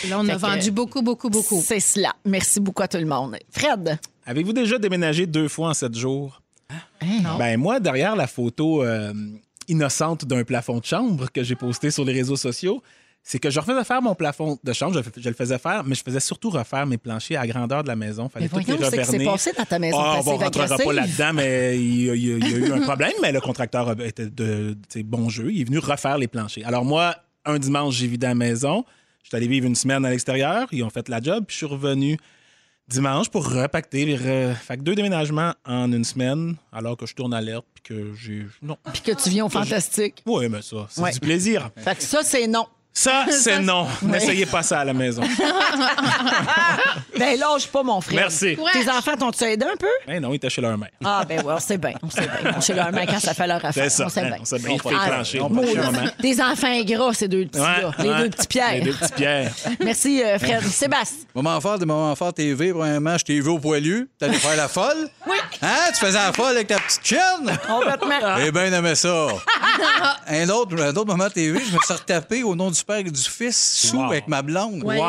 Là, 0.09 0.19
on 0.19 0.23
Fait 0.23 0.31
a 0.31 0.35
que, 0.35 0.39
vendu 0.41 0.71
beaucoup, 0.71 1.01
beaucoup, 1.01 1.29
beaucoup. 1.29 1.61
C'est 1.65 1.79
cela. 1.79 2.13
Merci 2.25 2.59
beaucoup 2.59 2.83
à 2.83 2.87
tout 2.87 2.97
le 2.97 3.05
monde. 3.05 3.37
Fred? 3.51 3.97
Avez-vous 4.25 4.53
déjà 4.53 4.77
déménagé 4.77 5.25
deux 5.25 5.47
fois 5.47 5.69
en 5.69 5.73
sept 5.73 5.95
jours? 5.95 6.41
Hein? 6.69 7.37
Ben 7.37 7.57
moi, 7.57 7.79
derrière 7.79 8.15
la 8.15 8.27
photo 8.27 8.83
euh, 8.83 9.13
innocente 9.67 10.25
d'un 10.25 10.43
plafond 10.43 10.79
de 10.79 10.85
chambre 10.85 11.31
que 11.31 11.43
j'ai 11.43 11.55
posté 11.55 11.91
sur 11.91 12.03
les 12.05 12.13
réseaux 12.13 12.35
sociaux, 12.35 12.81
c'est 13.29 13.39
que 13.39 13.49
je 13.49 13.59
refaisais 13.59 13.83
faire 13.83 14.01
mon 14.01 14.15
plafond 14.15 14.57
de 14.63 14.71
chambre, 14.71 15.01
je, 15.17 15.27
le 15.29 15.35
faisais 15.35 15.57
faire, 15.57 15.83
mais 15.83 15.95
je 15.95 16.01
faisais 16.01 16.21
surtout 16.21 16.49
refaire 16.49 16.85
mes 16.85 16.97
planchers 16.97 17.37
à 17.37 17.45
la 17.45 17.51
grandeur 17.51 17.83
de 17.83 17.89
la 17.89 17.97
maison. 17.97 18.29
Fallait 18.29 18.45
Mais 18.45 18.49
tout 18.49 18.57
les 18.71 18.77
voyons, 18.77 19.03
c'est 19.03 19.23
passé 19.25 19.51
dans 19.57 19.65
ta 19.65 19.79
maison 19.79 19.97
Ah, 19.99 20.21
bon, 20.23 20.31
on 20.35 20.37
rentrera 20.37 20.77
pas 20.77 20.93
là-dedans, 20.93 21.33
mais 21.33 21.77
il, 21.77 22.03
y 22.05 22.09
a- 22.09 22.15
il 22.15 22.47
y 22.47 22.51
eu 22.53 22.71
un 22.71 22.79
problème, 22.81 23.11
mais 23.21 23.33
le 23.33 23.41
contracteur 23.41 23.99
était 24.01 24.27
de 24.27 24.77
bon 25.03 25.27
jeu. 25.27 25.51
Il 25.51 25.59
est 25.59 25.65
venu 25.65 25.79
refaire 25.79 26.17
les 26.17 26.27
planchers. 26.29 26.65
Alors 26.65 26.85
moi, 26.85 27.15
un 27.43 27.59
dimanche, 27.59 27.95
j'ai 27.95 28.07
vidé 28.07 28.27
la 28.27 28.35
maison. 28.35 28.85
Je 29.23 29.27
suis 29.27 29.35
allé 29.35 29.47
vivre 29.47 29.67
une 29.67 29.75
semaine 29.75 30.05
à 30.05 30.09
l'extérieur. 30.09 30.67
Ils 30.71 30.83
ont 30.85 30.89
fait 30.89 31.09
la 31.09 31.19
job, 31.21 31.43
puis 31.45 31.53
je 31.53 31.57
suis 31.57 31.65
revenu 31.65 32.17
dimanche 32.87 33.27
pour 33.29 33.45
repacter. 33.51 34.05
re- 34.15 34.53
Fait 34.55 34.77
que 34.77 34.83
deux 34.83 34.95
déménagements 34.95 35.53
en 35.65 35.91
une 35.91 36.05
semaine, 36.05 36.55
alors 36.71 36.95
que 36.95 37.05
je 37.05 37.13
tourne 37.13 37.33
alerte, 37.33 37.65
puis 37.73 37.83
que 37.83 38.13
j'ai... 38.15 38.45
Non. 38.61 38.77
Puis 38.93 39.01
que 39.01 39.11
tu 39.11 39.29
viens 39.29 39.45
au 39.45 39.49
fantastique. 39.49 40.23
Oui, 40.25 40.47
mais 40.49 40.61
ça, 40.61 40.87
c'est 40.89 41.01
Ouais. 41.01 41.11
du 41.11 41.19
plaisir. 41.19 41.69
Fait 41.75 41.95
que 41.97 42.03
ça, 42.03 42.21
c'est 42.23 42.47
non. 42.47 42.65
Ça, 43.07 43.25
c'est 43.29 43.59
non. 43.59 43.85
N'essayez 44.01 44.47
pas 44.47 44.63
ça 44.63 44.79
à 44.79 44.85
la 44.85 44.93
maison. 44.93 45.21
Ben, 47.17 47.39
lâche 47.39 47.67
pas, 47.67 47.81
mon 47.83 47.99
frère. 47.99 48.15
Merci. 48.15 48.57
Tes 48.73 48.89
enfants 48.89 49.15
t'ont-tu 49.17 49.43
aidé 49.43 49.65
un 49.65 49.75
peu? 49.75 49.87
Ben 50.05 50.21
non, 50.21 50.31
il 50.33 50.35
était 50.35 50.49
chez 50.49 50.61
leur 50.61 50.77
mère. 50.77 50.89
Ah, 51.03 51.23
ben 51.27 51.41
ouais, 51.43 51.53
on 51.55 51.59
sait 51.59 51.77
bien. 51.77 51.93
On 52.03 52.09
sait 52.09 52.21
bien. 52.21 52.51
Ils 52.55 52.61
chez 52.61 52.73
leur 52.75 52.91
mère 52.91 53.07
quand 53.07 53.19
ça 53.19 53.33
fait 53.33 53.47
leur 53.47 53.63
affaire. 53.63 53.85
C'est 53.85 53.89
ça. 53.89 54.05
On 54.05 54.09
sait 54.09 54.21
hein, 54.21 54.29
bien. 54.29 54.37
on 54.41 54.45
sait 54.45 54.59
bien. 54.59 54.77
Les 54.77 55.79
Ah, 55.79 55.91
mère. 55.91 56.11
Des 56.19 56.41
enfants 56.41 56.67
ingrats, 56.67 57.13
ces 57.13 57.27
deux 57.27 57.45
petits-là. 57.45 57.87
Ouais, 57.89 58.03
les 58.03 58.09
ouais. 58.09 58.17
deux 58.19 58.29
petits 58.29 58.47
pierres. 58.47 58.73
Les 58.73 58.81
deux 58.81 58.93
petits 58.93 59.13
pierres. 59.13 59.51
Merci, 59.83 60.23
euh, 60.23 60.37
Fred. 60.37 60.61
Sébastien. 60.63 61.25
Moment 61.33 61.59
fort 61.59 61.79
de 61.79 61.85
Moment 61.85 62.15
fort 62.15 62.33
TV, 62.33 62.71
premièrement, 62.71 63.17
je 63.17 63.25
t'ai 63.25 63.39
vu 63.39 63.49
au 63.49 63.57
poilu. 63.59 64.09
T'allais 64.19 64.33
faire 64.33 64.55
la 64.55 64.67
folle? 64.67 65.09
Oui. 65.25 65.37
Hein? 65.61 65.91
Tu 65.93 66.05
faisais 66.05 66.19
la 66.19 66.33
folle 66.33 66.55
avec 66.55 66.67
ta 66.67 66.77
petite 66.77 67.05
chaîne? 67.05 67.57
Complètement. 67.67 68.37
Eh 68.45 68.51
bien, 68.51 68.71
aimé 68.71 68.93
ça. 68.95 69.27
un, 70.27 70.49
autre, 70.49 70.79
un 70.79 70.89
autre 70.95 71.05
moment 71.05 71.29
TV, 71.29 71.59
je 71.59 71.73
me 71.75 71.79
suis 71.79 71.93
retapé 71.93 72.43
au 72.43 72.55
nom 72.55 72.69
du 72.69 72.79
père 72.87 72.97
et 72.97 73.03
du 73.03 73.21
fils, 73.21 73.87
sous 73.87 73.97
Wow. 73.97 74.05
avec 74.05 74.27
ma 74.27 74.41
blonde. 74.41 74.81
Voyons. 74.81 75.03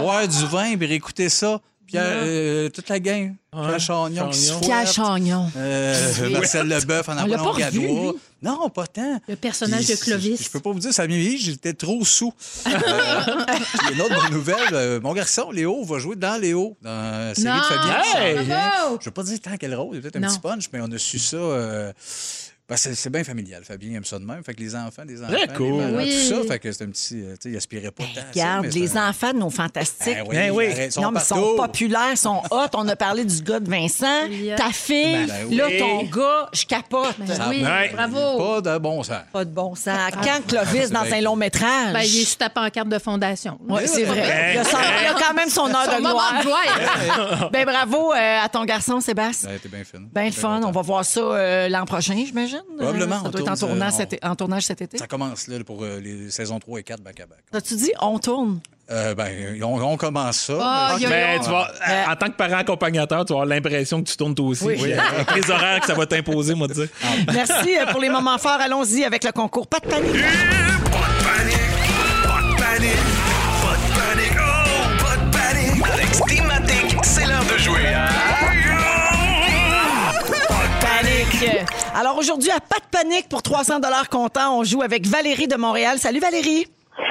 Boire 0.00 0.26
du 0.26 0.46
vin 0.46 0.76
puis 0.76 0.86
réécouter 0.86 1.28
ça. 1.28 1.60
Pierre, 1.86 2.04
euh, 2.06 2.68
toute 2.68 2.88
la 2.90 3.00
gang. 3.00 3.34
Pierre 3.50 3.80
Chagnon 3.80 4.28
qui 4.28 4.38
se 4.38 4.48
Chagnon. 4.48 4.60
Pierre. 4.60 4.86
Chagnon. 4.92 5.50
Euh, 5.56 6.30
Marcel 6.30 6.68
Leboeuf 6.68 7.08
en 7.08 7.14
revu, 7.24 7.58
Gadois. 7.60 8.14
Non, 8.42 8.68
pas 8.68 8.86
tant. 8.86 9.18
Le 9.26 9.36
personnage 9.36 9.86
Puis, 9.86 9.94
de 9.94 10.00
Clovis. 10.00 10.42
Je, 10.44 10.50
peux 10.50 10.60
pas 10.60 10.70
vous 10.70 10.78
dire, 10.80 10.92
ça 10.92 11.08
m'a 11.08 11.14
j'étais 11.14 11.72
trop 11.72 12.04
sous. 12.04 12.32
Euh, 12.66 12.70
puis 13.56 13.94
une 13.94 14.00
autre 14.02 14.22
bonne 14.22 14.32
nouvelle, 14.32 14.56
euh, 14.72 15.00
mon 15.00 15.14
garçon, 15.14 15.50
Léo, 15.50 15.82
va 15.84 15.98
jouer 15.98 16.14
dans 16.14 16.38
Léo, 16.38 16.76
dans 16.82 16.90
la 16.90 17.34
série 17.34 17.48
Non! 17.48 17.56
de 17.56 17.62
Fabien. 17.62 18.02
Hey! 18.16 18.36
Je 19.00 19.04
veux 19.06 19.10
pas 19.10 19.22
dire 19.22 19.40
tant 19.40 19.56
quel 19.58 19.74
rôle, 19.74 19.96
il 19.96 19.96
y 19.96 19.98
a 19.98 20.02
peut-être 20.02 20.22
un 20.22 20.28
petit 20.28 20.38
punch, 20.40 20.64
mais 20.72 20.80
on 20.82 20.92
a 20.92 20.98
su 20.98 21.18
ça. 21.18 21.36
euh, 21.36 21.92
ben, 22.68 22.76
c'est 22.76 22.94
c'est 22.94 23.08
bien 23.10 23.24
familial. 23.24 23.62
Fabien 23.64 23.96
aime 23.96 24.04
ça 24.04 24.18
de 24.18 24.24
même. 24.24 24.42
Fait 24.44 24.52
que 24.54 24.60
les 24.60 24.74
enfants, 24.76 25.04
des 25.06 25.22
enfants, 25.22 25.32
Très 25.32 25.48
cool. 25.56 25.72
les 25.72 25.78
parents, 25.78 25.96
Oui. 25.96 26.10
tout 26.28 26.34
ça. 26.34 26.42
Fait 26.52 26.58
que 26.58 26.70
c'est 26.72 26.84
un 26.84 26.90
petit. 26.90 27.22
euh, 27.22 27.30
tu 27.32 27.36
sais, 27.44 27.50
il 27.50 27.56
aspirait 27.56 27.90
pas 27.90 28.04
tant. 28.04 28.20
à 28.20 28.22
ça, 28.22 28.28
Regarde, 28.32 28.66
les 28.66 28.96
un- 28.96 29.08
enfants 29.10 29.32
de 29.32 29.38
nos 29.38 29.50
fantastiques. 29.50 30.14
Ben 30.16 30.24
oui, 30.28 30.34
Ben 30.36 30.50
oui. 30.50 30.66
arrête, 30.70 30.96
non, 30.98 31.10
mais 31.10 31.20
ils 31.20 31.24
sont 31.24 31.56
populaires, 31.56 32.10
ils 32.12 32.16
sont 32.18 32.42
hot. 32.50 32.66
On 32.74 32.86
a 32.88 32.96
parlé 32.96 33.24
du 33.24 33.42
gars 33.42 33.60
de 33.60 33.70
Vincent, 33.70 34.28
ta 34.56 34.70
fille, 34.70 35.26
Ben 35.26 35.46
oui. 35.48 35.56
là, 35.56 35.66
ton 35.78 36.02
gars, 36.04 36.48
je 36.52 36.64
capote. 36.66 37.14
Ben 37.18 37.38
oui, 37.48 37.62
bravo. 37.94 38.60
Pas 38.60 38.60
de 38.72 38.78
bon 38.78 39.02
sens. 39.02 39.16
Pas 39.32 39.44
de 39.44 39.50
bon 39.50 39.74
sens. 39.74 39.98
Quand 40.22 40.46
Clovis 40.46 40.90
dans 40.90 41.00
un 41.10 41.20
long 41.22 41.36
métrage? 41.36 41.92
Ben, 41.94 42.00
il 42.02 42.18
est 42.20 42.24
sur 42.24 42.36
ta 42.38 42.50
pancarte 42.50 42.88
de 42.88 42.98
fondation. 42.98 43.58
Oui, 43.68 43.82
c'est 43.86 44.04
vrai. 44.04 44.52
Il 44.54 44.58
a, 44.58 44.64
son- 44.64 44.76
il 45.02 45.06
a 45.06 45.14
quand 45.14 45.34
même 45.34 45.48
son 45.48 45.68
heure 45.68 45.84
Son 45.86 45.96
de 45.96 46.00
gloire. 46.00 46.34
de 46.38 46.42
gloire. 46.44 47.50
Ben 47.52 47.64
bravo 47.64 48.12
euh, 48.12 48.38
à 48.44 48.48
ton 48.48 48.64
garçon, 48.64 49.00
Sébastien. 49.00 49.48
Ça 49.48 49.54
a 49.54 49.56
été 49.56 49.68
bien 49.68 49.84
fun. 49.84 50.00
Ben 50.12 50.26
le 50.26 50.32
fun. 50.32 50.60
On 50.64 50.70
va 50.70 50.82
voir 50.82 51.04
ça 51.04 51.20
euh, 51.20 51.68
l'an 51.68 51.84
prochain, 51.86 52.14
j'imagine. 52.26 52.57
Probablement, 52.76 53.16
Euh, 53.16 53.18
Ça 53.18 53.22
on 53.26 53.30
doit 53.30 53.40
être 53.40 53.48
en, 53.50 53.54
tourne, 53.56 53.70
tournage 53.70 53.92
euh, 53.94 53.96
cet, 53.96 54.24
en 54.24 54.36
tournage 54.36 54.62
cet 54.64 54.82
été? 54.82 54.98
Ça 54.98 55.06
commence 55.06 55.46
là 55.48 55.56
pour 55.64 55.82
euh, 55.84 56.00
les 56.00 56.30
saisons 56.30 56.58
3 56.58 56.80
et 56.80 56.82
4 56.82 57.00
back-à-back. 57.02 57.38
T'as-tu 57.50 57.76
dit 57.76 57.92
on 58.00 58.18
tourne? 58.18 58.60
Euh, 58.90 59.14
ben, 59.14 59.62
on, 59.62 59.82
on 59.82 59.96
commence 59.98 60.38
ça. 60.38 60.58
Ah, 60.62 60.96
mais- 61.00 61.38
tu 61.42 61.50
vas, 61.50 61.70
en 62.08 62.16
tant 62.16 62.26
que 62.28 62.36
parent 62.36 62.56
accompagnateur, 62.56 63.24
tu 63.24 63.34
vas 63.34 63.40
avoir 63.40 63.46
l'impression 63.46 64.02
que 64.02 64.08
tu 64.08 64.16
tournes 64.16 64.34
toi 64.34 64.46
aussi. 64.46 64.64
Oui. 64.64 64.92
Avec 64.94 65.34
les 65.36 65.50
horaires 65.50 65.80
que 65.80 65.86
ça 65.86 65.94
va 65.94 66.06
t'imposer, 66.06 66.54
moi, 66.54 66.68
dire. 66.68 66.88
Merci 67.32 67.76
euh, 67.78 67.84
pour 67.90 68.00
les 68.00 68.08
moments 68.08 68.38
forts. 68.38 68.58
Allons-y 68.60 69.04
avec 69.04 69.24
le 69.24 69.32
concours. 69.32 69.66
Pas 69.66 69.80
de 69.80 69.88
panique. 69.88 70.12
Pas 70.12 70.18
de 70.18 71.24
panique, 71.24 71.58
pas 72.24 72.40
de 72.40 72.56
panique, 72.62 73.17
Alors 81.94 82.18
aujourd'hui, 82.18 82.50
à 82.50 82.58
pas 82.58 82.78
de 82.78 82.90
panique 82.90 83.28
pour 83.28 83.42
300 83.42 83.78
dollars 83.78 84.08
comptant, 84.08 84.58
on 84.58 84.64
joue 84.64 84.82
avec 84.82 85.06
Valérie 85.06 85.46
de 85.46 85.54
Montréal. 85.54 85.98
Salut 85.98 86.18
Valérie. 86.18 86.66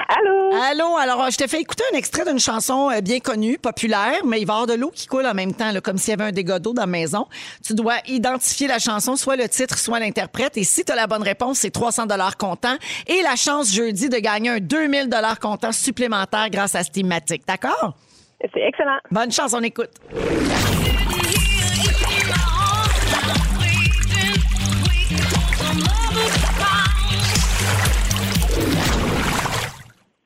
Allô? 0.09 0.53
Allô, 0.69 0.97
alors 0.97 1.23
euh, 1.23 1.29
je 1.31 1.37
t'ai 1.37 1.47
fait 1.47 1.61
écouter 1.61 1.83
un 1.93 1.97
extrait 1.97 2.25
d'une 2.25 2.39
chanson 2.39 2.89
euh, 2.91 2.99
bien 2.99 3.19
connue, 3.19 3.57
populaire, 3.57 4.25
mais 4.25 4.41
il 4.41 4.45
va 4.45 4.53
y 4.53 4.55
avoir 4.55 4.67
de 4.67 4.73
l'eau 4.73 4.91
qui 4.93 5.07
coule 5.07 5.25
en 5.25 5.33
même 5.33 5.53
temps, 5.53 5.71
là, 5.71 5.79
comme 5.79 5.97
s'il 5.97 6.11
y 6.11 6.13
avait 6.13 6.25
un 6.25 6.31
dégât 6.33 6.59
d'eau 6.59 6.73
dans 6.73 6.81
la 6.81 6.87
maison. 6.87 7.25
Tu 7.65 7.73
dois 7.73 7.95
identifier 8.07 8.67
la 8.67 8.79
chanson, 8.79 9.15
soit 9.15 9.37
le 9.37 9.47
titre, 9.47 9.77
soit 9.77 9.99
l'interprète. 9.99 10.57
Et 10.57 10.65
si 10.65 10.83
tu 10.83 10.91
as 10.91 10.95
la 10.95 11.07
bonne 11.07 11.23
réponse, 11.23 11.59
c'est 11.59 11.71
300 11.71 12.07
dollars 12.07 12.35
comptant. 12.35 12.75
Et 13.07 13.21
la 13.21 13.37
chance 13.37 13.73
jeudi 13.73 14.09
de 14.09 14.17
gagner 14.17 14.49
un 14.49 14.59
2000 14.59 15.07
dollars 15.07 15.39
comptant 15.39 15.71
supplémentaire 15.71 16.49
grâce 16.49 16.75
à 16.75 16.83
Steamatic. 16.83 17.43
D'accord? 17.47 17.93
C'est 18.41 18.61
excellent. 18.61 18.97
Bonne 19.09 19.31
chance, 19.31 19.53
on 19.53 19.63
écoute. 19.63 19.91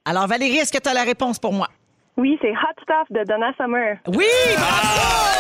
Alors 0.04 0.26
Valérie, 0.26 0.58
est-ce 0.58 0.72
que 0.72 0.80
tu 0.80 0.90
as 0.90 0.94
la 0.96 1.04
réponse 1.04 1.38
pour 1.38 1.54
moi? 1.54 1.68
Oui, 2.18 2.38
c'est 2.42 2.50
Hot 2.50 2.82
Stuff 2.82 3.08
de 3.12 3.24
Donna 3.24 3.52
Summer. 3.56 3.98
Oui! 4.08 4.26
Bravo! 4.58 5.32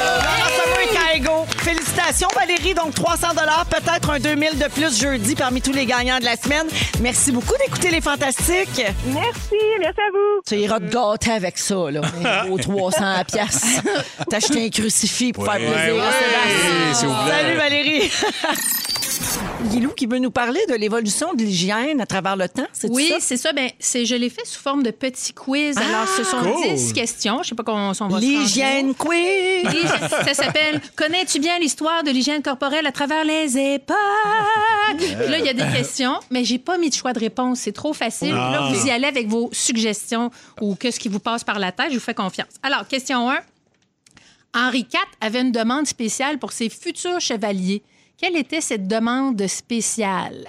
Donna 0.00 0.48
Summer 0.56 0.80
et 0.82 1.18
Kaigo. 1.18 1.44
Félicitations, 1.58 2.28
Valérie. 2.34 2.74
Donc, 2.74 2.94
300 2.94 3.28
peut-être 3.70 4.10
un 4.10 4.18
2000 4.18 4.58
de 4.58 4.68
plus 4.68 5.00
jeudi 5.00 5.36
parmi 5.36 5.62
tous 5.62 5.72
les 5.72 5.86
gagnants 5.86 6.18
de 6.18 6.24
la 6.24 6.34
semaine. 6.36 6.66
Merci 7.00 7.30
beaucoup 7.30 7.54
d'écouter 7.64 7.90
les 7.90 8.00
Fantastiques. 8.00 8.82
Merci, 9.06 9.56
merci 9.78 10.00
à 10.00 10.10
vous. 10.12 10.40
Tu 10.46 10.56
iras 10.56 10.80
te 10.80 10.86
gâter 10.86 11.30
avec 11.30 11.56
ça, 11.56 11.90
là. 11.90 12.00
Au 12.50 12.58
300 12.58 13.24
piastres. 13.24 13.82
T'acheter 14.28 14.66
un 14.66 14.68
crucifix 14.68 15.32
pour 15.32 15.44
faire 15.44 15.54
plaisir 15.54 15.76
ouais, 15.76 16.00
plaît. 16.00 16.94
Salut, 16.94 17.56
Valérie. 17.56 18.10
Guilou 19.70 19.90
qui 19.90 20.06
veut 20.06 20.18
nous 20.18 20.30
parler 20.30 20.60
de 20.68 20.74
l'évolution 20.74 21.34
de 21.34 21.42
l'hygiène 21.42 22.00
à 22.00 22.06
travers 22.06 22.36
le 22.36 22.48
temps, 22.48 22.66
c'est 22.72 22.88
Oui, 22.90 23.08
ça? 23.08 23.16
c'est 23.20 23.36
ça. 23.36 23.52
Ben, 23.52 23.70
c'est, 23.78 24.06
je 24.06 24.14
l'ai 24.14 24.30
fait 24.30 24.46
sous 24.46 24.60
forme 24.60 24.82
de 24.82 24.90
petits 24.90 25.32
quiz. 25.32 25.76
Alors, 25.76 26.06
ce 26.08 26.22
sont 26.24 26.38
cool. 26.40 26.74
10 26.74 26.92
questions. 26.92 27.42
Je 27.42 27.48
sais 27.50 27.54
pas 27.54 27.64
comment 27.64 27.92
on 28.00 28.08
va. 28.08 28.20
L'hygiène 28.20 28.94
quiz. 28.94 29.64
Oui, 29.64 29.82
ça 30.24 30.34
s'appelle 30.34 30.80
Connais-tu 30.96 31.40
bien 31.40 31.58
l'histoire 31.58 32.02
de 32.04 32.10
l'hygiène 32.10 32.42
corporelle 32.42 32.86
à 32.86 32.92
travers 32.92 33.24
les 33.24 33.58
époques? 33.58 33.96
Puis 34.96 35.08
là, 35.30 35.38
il 35.38 35.44
y 35.44 35.48
a 35.48 35.54
des 35.54 35.76
questions, 35.76 36.20
mais 36.30 36.44
j'ai 36.44 36.58
pas 36.58 36.78
mis 36.78 36.90
de 36.90 36.94
choix 36.94 37.12
de 37.12 37.18
réponse. 37.20 37.60
C'est 37.60 37.72
trop 37.72 37.92
facile. 37.92 38.34
Là, 38.34 38.70
vous 38.72 38.86
y 38.86 38.90
allez 38.90 39.06
avec 39.06 39.26
vos 39.28 39.50
suggestions 39.52 40.30
ou 40.60 40.74
qu'est-ce 40.76 41.00
qui 41.00 41.08
vous 41.08 41.20
passe 41.20 41.42
par 41.44 41.58
la 41.58 41.72
tête. 41.72 41.88
Je 41.90 41.94
vous 41.94 42.00
fais 42.04 42.14
confiance. 42.14 42.48
Alors, 42.62 42.86
question 42.86 43.28
1. 43.30 43.38
Henri 44.54 44.80
IV 44.92 45.00
avait 45.20 45.40
une 45.42 45.52
demande 45.52 45.86
spéciale 45.86 46.38
pour 46.38 46.52
ses 46.52 46.68
futurs 46.70 47.20
chevaliers. 47.20 47.82
Quelle 48.18 48.36
était 48.36 48.60
cette 48.60 48.86
demande 48.88 49.46
spéciale? 49.46 50.48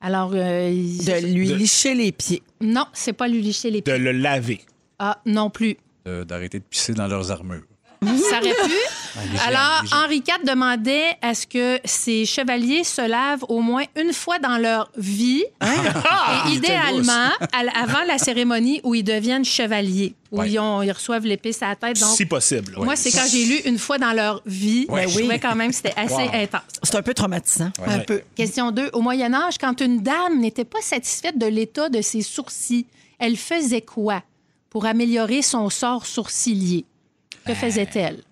Alors, 0.00 0.32
euh, 0.34 0.70
il- 0.70 1.04
De 1.04 1.26
lui 1.34 1.48
licher 1.54 1.94
les 1.94 2.10
pieds. 2.12 2.42
non, 2.60 2.86
c'est 2.92 3.12
pas 3.12 3.28
lui 3.28 3.40
licher 3.42 3.70
les 3.70 3.80
De 3.80 3.84
pieds. 3.84 3.98
le 3.98 4.12
laver. 4.12 4.60
Ah, 4.98 5.20
non 5.26 5.50
plus. 5.50 5.76
Euh, 6.08 6.24
D'arrêter 6.24 6.58
de 6.58 6.64
pisser 6.64 6.94
dans 6.94 7.06
leurs 7.06 7.30
armures. 7.30 7.64
Ça 8.02 8.38
aurait 8.40 8.54
pu. 8.54 9.38
Alors, 9.46 9.82
Henri 9.92 10.16
IV 10.18 10.44
demandait 10.46 11.16
à 11.22 11.34
ce 11.34 11.46
que 11.46 11.78
ses 11.84 12.24
chevaliers 12.26 12.84
se 12.84 13.00
lavent 13.06 13.44
au 13.48 13.60
moins 13.60 13.84
une 13.96 14.12
fois 14.12 14.38
dans 14.38 14.58
leur 14.58 14.90
vie, 14.96 15.44
et 15.62 16.52
idéalement 16.52 17.30
à- 17.52 17.80
avant 17.82 18.04
la 18.06 18.18
cérémonie 18.18 18.80
où 18.84 18.94
ils 18.94 19.02
deviennent 19.02 19.44
chevaliers, 19.44 20.14
où 20.30 20.38
Ouais. 20.40 20.50
ils, 20.50 20.58
ont- 20.58 20.82
ils 20.82 20.92
reçoivent 20.92 21.24
l'épée 21.26 21.52
à 21.60 21.68
la 21.70 21.76
tête. 21.76 21.98
Donc, 22.00 22.16
Si 22.16 22.26
possible. 22.26 22.74
moi, 22.78 22.96
c'est 22.96 23.10
quand 23.10 23.26
j'ai 23.30 23.44
lu 23.44 23.56
une 23.64 23.78
fois 23.78 23.98
dans 23.98 24.12
leur 24.12 24.42
vie, 24.44 24.86
Ouais. 24.88 25.08
je 25.08 25.18
trouvais 25.18 25.38
quand 25.38 25.54
même 25.54 25.70
que 25.70 25.76
c'était 25.76 25.94
assez 25.96 26.14
Wow. 26.14 26.30
intense. 26.34 26.62
C'est 26.82 26.96
un 26.96 27.02
peu 27.02 27.14
traumatisant. 27.14 27.70
Un 27.86 28.00
peu. 28.00 28.20
Question 28.34 28.70
2. 28.70 28.90
Au 28.92 29.00
Moyen 29.00 29.32
Âge, 29.34 29.56
quand 29.58 29.80
une 29.80 30.02
dame 30.02 30.38
n'était 30.40 30.64
pas 30.64 30.82
satisfaite 30.82 31.38
de 31.38 31.46
l'état 31.46 31.88
de 31.88 32.02
ses 32.02 32.22
sourcils, 32.22 32.86
elle 33.18 33.36
faisait 33.36 33.80
quoi 33.82 34.22
pour 34.68 34.84
améliorer 34.84 35.40
son 35.42 35.70
sort 35.70 36.04
sourcilier? 36.06 36.84
Que 37.46 37.54
faisait-elle? 37.54 38.22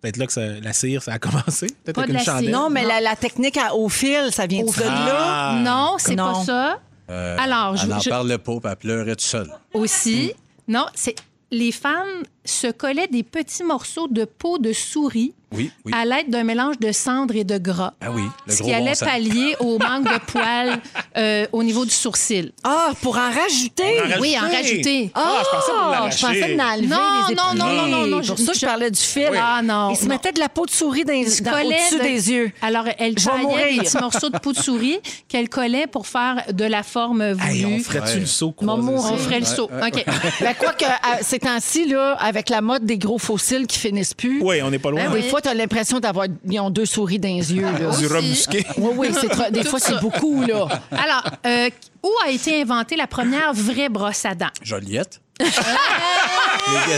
Peut-être 0.00 0.16
là 0.16 0.26
que 0.26 0.32
ça- 0.32 0.46
la 0.60 0.72
cire, 0.72 1.02
ça 1.02 1.14
a 1.14 1.18
commencé. 1.18 1.66
Peut-être 1.84 1.94
Pas 1.96 2.02
avec 2.02 2.08
de 2.08 2.12
une 2.12 2.18
la 2.18 2.24
cire. 2.24 2.32
chandelle. 2.34 2.50
Non, 2.52 2.70
mais 2.70 2.84
la, 2.84 3.00
la 3.00 3.16
technique 3.16 3.56
à 3.56 3.74
au 3.74 3.88
fil, 3.88 4.28
ça 4.30 4.46
vient 4.46 4.62
de 4.64 4.80
là. 4.80 5.16
Ah. 5.18 5.60
Non, 5.64 5.96
c'est 5.98 6.14
Non. 6.14 6.32
pas 6.34 6.44
ça. 6.44 6.78
Euh, 7.10 7.36
Alors, 7.40 7.76
je, 7.76 7.82
elle 7.84 7.88
n'en 7.88 7.98
je- 8.00 8.10
parlait 8.10 8.38
pas, 8.38 8.52
puis 8.60 8.70
elle 8.70 8.76
pleurait 8.76 9.10
toute 9.12 9.20
seule. 9.22 9.50
aussi, 9.74 10.34
non, 10.68 10.86
c'est 10.94 11.16
les 11.50 11.72
femmes 11.72 12.22
se 12.50 12.66
collaient 12.68 13.08
des 13.08 13.22
petits 13.22 13.64
morceaux 13.64 14.08
de 14.08 14.24
peau 14.24 14.58
de 14.58 14.72
souris 14.72 15.32
Oui, 15.52 15.70
oui. 15.84 15.92
à 15.94 16.04
l'aide 16.04 16.28
d'un 16.30 16.44
mélange 16.44 16.78
de 16.78 16.92
cendre 16.92 17.34
et 17.36 17.44
de 17.44 17.56
gras. 17.58 17.94
Ah 18.00 18.10
oui, 18.12 18.22
le 18.46 18.52
ce 18.52 18.58
gros 18.58 18.66
qui 18.68 18.74
bon 18.74 18.82
allait 18.82 18.94
sens. 18.94 19.08
pallier 19.08 19.56
au 19.60 19.78
manque 19.78 20.04
de 20.04 20.18
poils 20.30 20.78
euh, 21.16 21.46
au 21.52 21.62
niveau 21.62 21.84
du 21.84 21.90
sourcil. 21.90 22.52
Ah, 22.64 22.90
pour 23.02 23.16
en 23.16 23.30
rajouter? 23.30 24.00
En 24.16 24.20
Oui, 24.20 24.36
en 24.38 24.42
rajouter. 24.50 25.10
Ah, 25.14 25.42
je 25.44 25.50
pensais 25.56 25.72
pour 25.72 25.90
l'arracher. 25.90 26.18
je 26.18 26.26
pensais 26.26 26.52
de 26.52 26.58
l'enlever, 26.58 26.86
Non, 26.88 27.28
les 27.28 27.34
non, 27.34 27.54
non, 27.54 27.72
non, 27.72 27.86
non, 27.86 28.06
non, 28.06 28.20
Pour 28.26 28.36
je- 28.36 28.42
ça, 28.44 28.52
je 28.52 28.58
je- 28.60 28.66
parlais 28.66 28.90
du 28.90 29.00
fil. 29.00 29.30
Ah 29.36 29.60
non. 29.62 29.90
Il 29.90 29.96
se 29.96 30.02
non. 30.02 30.08
mettait 30.10 30.32
de 30.32 30.38
la 30.40 30.48
peau 30.50 30.66
de 30.66 30.70
souris 30.70 31.04
dans, 31.04 31.12
dans- 31.14 31.50
collait 31.50 31.66
au-dessus 31.66 31.98
de- 31.98 32.02
des 32.02 32.30
yeux. 32.30 32.52
Alors, 32.62 32.84
elle 32.98 33.14
taillait 33.14 33.76
des 33.76 33.80
petits 33.84 33.98
morceaux 33.98 34.28
de 34.30 34.38
peau 34.38 34.52
de 34.52 34.58
souris 34.58 34.98
qu'elle 35.28 35.48
collait 35.48 35.86
pour 35.86 36.06
faire 36.06 36.42
de 36.52 36.64
la 36.64 36.82
forme 36.82 37.32
voulue. 37.32 37.50
Hey, 37.56 37.64
on 37.66 37.78
ferait-tu 37.78 38.14
Ouais. 38.14 38.20
le 38.20 38.26
saut 38.26 38.54
Maman, 38.60 38.92
croisé, 38.96 39.14
on 39.14 39.16
ferait 39.18 39.40
le 39.40 39.46
saut. 39.46 39.64
OK. 39.72 40.04
Ben, 40.40 40.54
quoi 40.54 40.72
que, 40.74 40.84
ces 41.22 41.38
temps-ci, 41.38 41.86
là, 41.86 42.12
avec 42.20 42.37
la 42.48 42.60
mode 42.60 42.84
des 42.86 42.98
gros 42.98 43.18
fossiles 43.18 43.66
qui 43.66 43.78
finissent 43.78 44.14
plus, 44.14 44.40
Oui, 44.42 44.60
on 44.62 44.70
n'est 44.70 44.78
pas 44.78 44.90
loin. 44.90 45.04
Ben 45.04 45.12
des 45.12 45.22
oui. 45.22 45.28
fois, 45.28 45.40
tu 45.40 45.48
as 45.48 45.54
l'impression 45.54 46.00
d'avoir 46.00 46.26
ils 46.48 46.60
ont 46.60 46.70
deux 46.70 46.86
souris 46.86 47.18
dans 47.18 47.28
les 47.28 47.52
yeux. 47.54 47.62
Là. 47.62 47.72
Du 47.72 47.86
Aussi. 47.86 48.06
remusqué. 48.06 48.64
Oui, 48.78 48.90
oui, 48.96 49.08
c'est 49.12 49.50
des 49.52 49.64
fois, 49.64 49.78
c'est 49.80 50.00
beaucoup. 50.00 50.42
là. 50.42 50.66
Alors, 50.92 51.24
euh, 51.46 51.68
où 52.02 52.10
a 52.26 52.30
été 52.30 52.60
inventée 52.62 52.96
la 52.96 53.06
première 53.06 53.52
vraie 53.52 53.88
brosse 53.88 54.24
à 54.24 54.34
dents? 54.34 54.46
Joliette. 54.62 55.20
les 55.40 55.44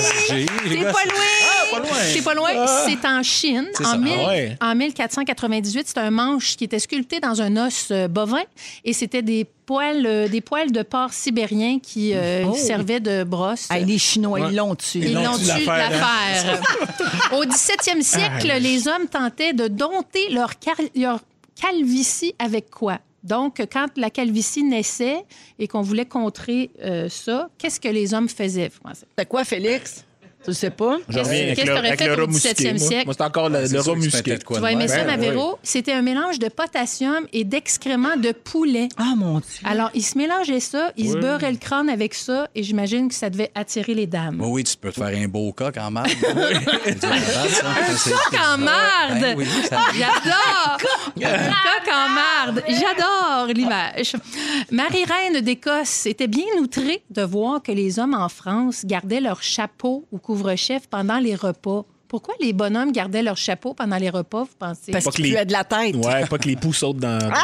SG. 0.00 0.46
pas 0.84 1.04
loin! 1.04 1.39
Ah, 1.72 2.22
pas 2.24 2.34
loin. 2.34 2.52
Loin. 2.54 2.66
C'est 2.86 3.06
en 3.06 3.22
Chine. 3.22 3.68
C'est 3.74 3.84
En, 3.86 3.90
ça. 3.92 3.96
mille- 3.98 4.12
Ah 4.18 4.28
ouais. 4.28 4.56
en 4.60 4.74
1498, 4.74 5.86
c'est 5.88 5.98
un 5.98 6.10
manche 6.10 6.56
qui 6.56 6.64
était 6.64 6.78
sculpté 6.78 7.20
dans 7.20 7.40
un 7.42 7.56
os 7.66 7.88
euh, 7.90 8.08
bovin 8.08 8.42
et 8.84 8.92
c'était 8.92 9.22
des 9.22 9.46
poils, 9.66 10.04
euh, 10.06 10.28
des 10.28 10.40
poils 10.40 10.72
de 10.72 10.82
porc 10.82 11.12
sibérien 11.12 11.78
qui 11.80 12.12
euh, 12.14 12.44
Oh. 12.48 12.54
servaient 12.54 13.00
de 13.00 13.24
brosse. 13.24 13.68
Hey, 13.70 13.84
les 13.84 13.98
Chinois, 13.98 14.40
Ouais. 14.40 14.48
ils 14.50 14.56
l'ont 14.56 14.74
tué. 14.74 15.00
Ils 15.06 15.14
l'ont 15.14 15.36
tué 15.36 15.46
l'affaire, 15.66 15.90
l'affaire. 15.90 16.62
Au 17.32 17.44
17e 17.44 18.02
siècle, 18.02 18.52
les 18.60 18.88
hommes 18.88 19.06
tentaient 19.10 19.52
de 19.52 19.68
dompter 19.68 20.28
leur, 20.30 20.50
calvitie 21.60 22.34
avec 22.38 22.70
quoi? 22.70 22.98
Donc, 23.22 23.62
quand 23.70 23.86
la 23.96 24.08
calvitie 24.08 24.62
naissait 24.62 25.22
et 25.58 25.68
qu'on 25.68 25.82
voulait 25.82 26.06
contrer 26.06 26.70
euh, 26.82 27.08
ça, 27.10 27.48
qu'est-ce 27.58 27.78
que 27.78 27.88
les 27.88 28.14
hommes 28.14 28.28
faisaient, 28.30 28.68
vous 28.72 28.80
pensez? 28.82 29.04
C'est 29.18 29.28
quoi, 29.28 29.44
Félix? 29.44 30.04
Tu 30.50 30.54
le 30.54 30.58
sais 30.58 30.70
pas? 30.70 30.98
Je 31.08 31.18
reviens 31.20 31.42
avec 31.42 31.54
qu'est-ce 31.54 31.66
le, 31.68 31.72
que 31.72 31.76
t'aurais 31.76 31.96
fait 31.96 32.10
au 32.10 32.16
rat 32.16 32.26
musqué, 32.26 32.48
17e 32.50 32.70
moi. 32.70 32.88
siècle? 32.88 33.04
Moi, 33.04 33.14
c'est 33.16 33.24
encore 33.24 33.48
le, 33.48 33.58
rat 33.58 33.68
tu 33.68 33.98
musqué. 34.00 34.38
Tu 34.38 34.60
vas 34.60 34.72
aimer 34.72 34.88
ça, 34.88 35.04
Ben, 35.04 35.06
ma 35.06 35.16
Véro? 35.16 35.58
C'était 35.62 35.92
un 35.92 36.02
mélange 36.02 36.40
de 36.40 36.48
potassium 36.48 37.24
et 37.32 37.44
d'excréments 37.44 38.16
de 38.16 38.32
poulet. 38.32 38.88
Ah, 38.96 39.12
mon 39.16 39.38
Dieu. 39.38 39.46
Alors, 39.64 39.90
ils 39.94 40.02
se 40.02 40.18
mélangeaient 40.18 40.58
ça, 40.58 40.90
ils 40.96 41.12
se 41.12 41.18
beurraient 41.18 41.52
le 41.52 41.58
crâne 41.58 41.88
avec 41.88 42.14
ça, 42.14 42.48
et 42.56 42.64
j'imagine 42.64 43.08
que 43.08 43.14
ça 43.14 43.30
devait 43.30 43.52
attirer 43.54 43.94
les 43.94 44.08
dames. 44.08 44.40
Oui, 44.40 44.48
oui, 44.50 44.64
tu 44.64 44.76
peux 44.76 44.90
te 44.90 44.96
faire 44.96 45.16
un 45.16 45.28
beau 45.28 45.52
coq 45.52 45.76
en 45.76 45.92
marde. 45.92 46.10
un 46.10 46.92
coq 46.92 48.40
en 48.44 48.58
marde! 48.58 49.20
Ben 49.20 49.38
J'adore! 49.94 50.78
Un 51.22 51.48
coq 51.48 51.92
en 51.94 52.08
marde! 52.08 52.64
J'adore 52.68 53.46
l'image. 53.54 54.14
Marie-Reine 54.72 55.42
d'Écosse 55.42 56.06
était 56.06 56.26
bien 56.26 56.44
outrée 56.58 57.04
de 57.10 57.22
voir 57.22 57.62
que 57.62 57.70
les 57.70 58.00
hommes 58.00 58.14
en 58.14 58.28
France 58.28 58.84
gardaient 58.84 59.20
leur 59.20 59.42
chapeau 59.42 60.06
ou 60.10 60.18
couvre-chef 60.40 60.88
pendant 60.88 61.18
les 61.18 61.34
repas. 61.34 61.84
Pourquoi 62.10 62.34
les 62.40 62.52
bonhommes 62.52 62.90
gardaient 62.90 63.22
leur 63.22 63.36
chapeau 63.36 63.72
pendant 63.72 63.96
les 63.96 64.10
repas, 64.10 64.42
vous 64.42 64.48
pensez? 64.58 64.90
Parce 64.90 65.04
Pas 65.04 65.10
qu'il 65.12 65.26
que 65.26 65.28
les- 65.28 65.34
puait 65.36 65.44
de 65.46 65.52
la 65.52 65.62
tête. 65.62 65.94
Ouais, 65.94 66.26
pas 66.26 66.38
que 66.38 66.48
les 66.48 66.56
poux 66.56 66.72
sautent 66.72 66.96
dans. 66.96 67.20
Ah, 67.32 67.38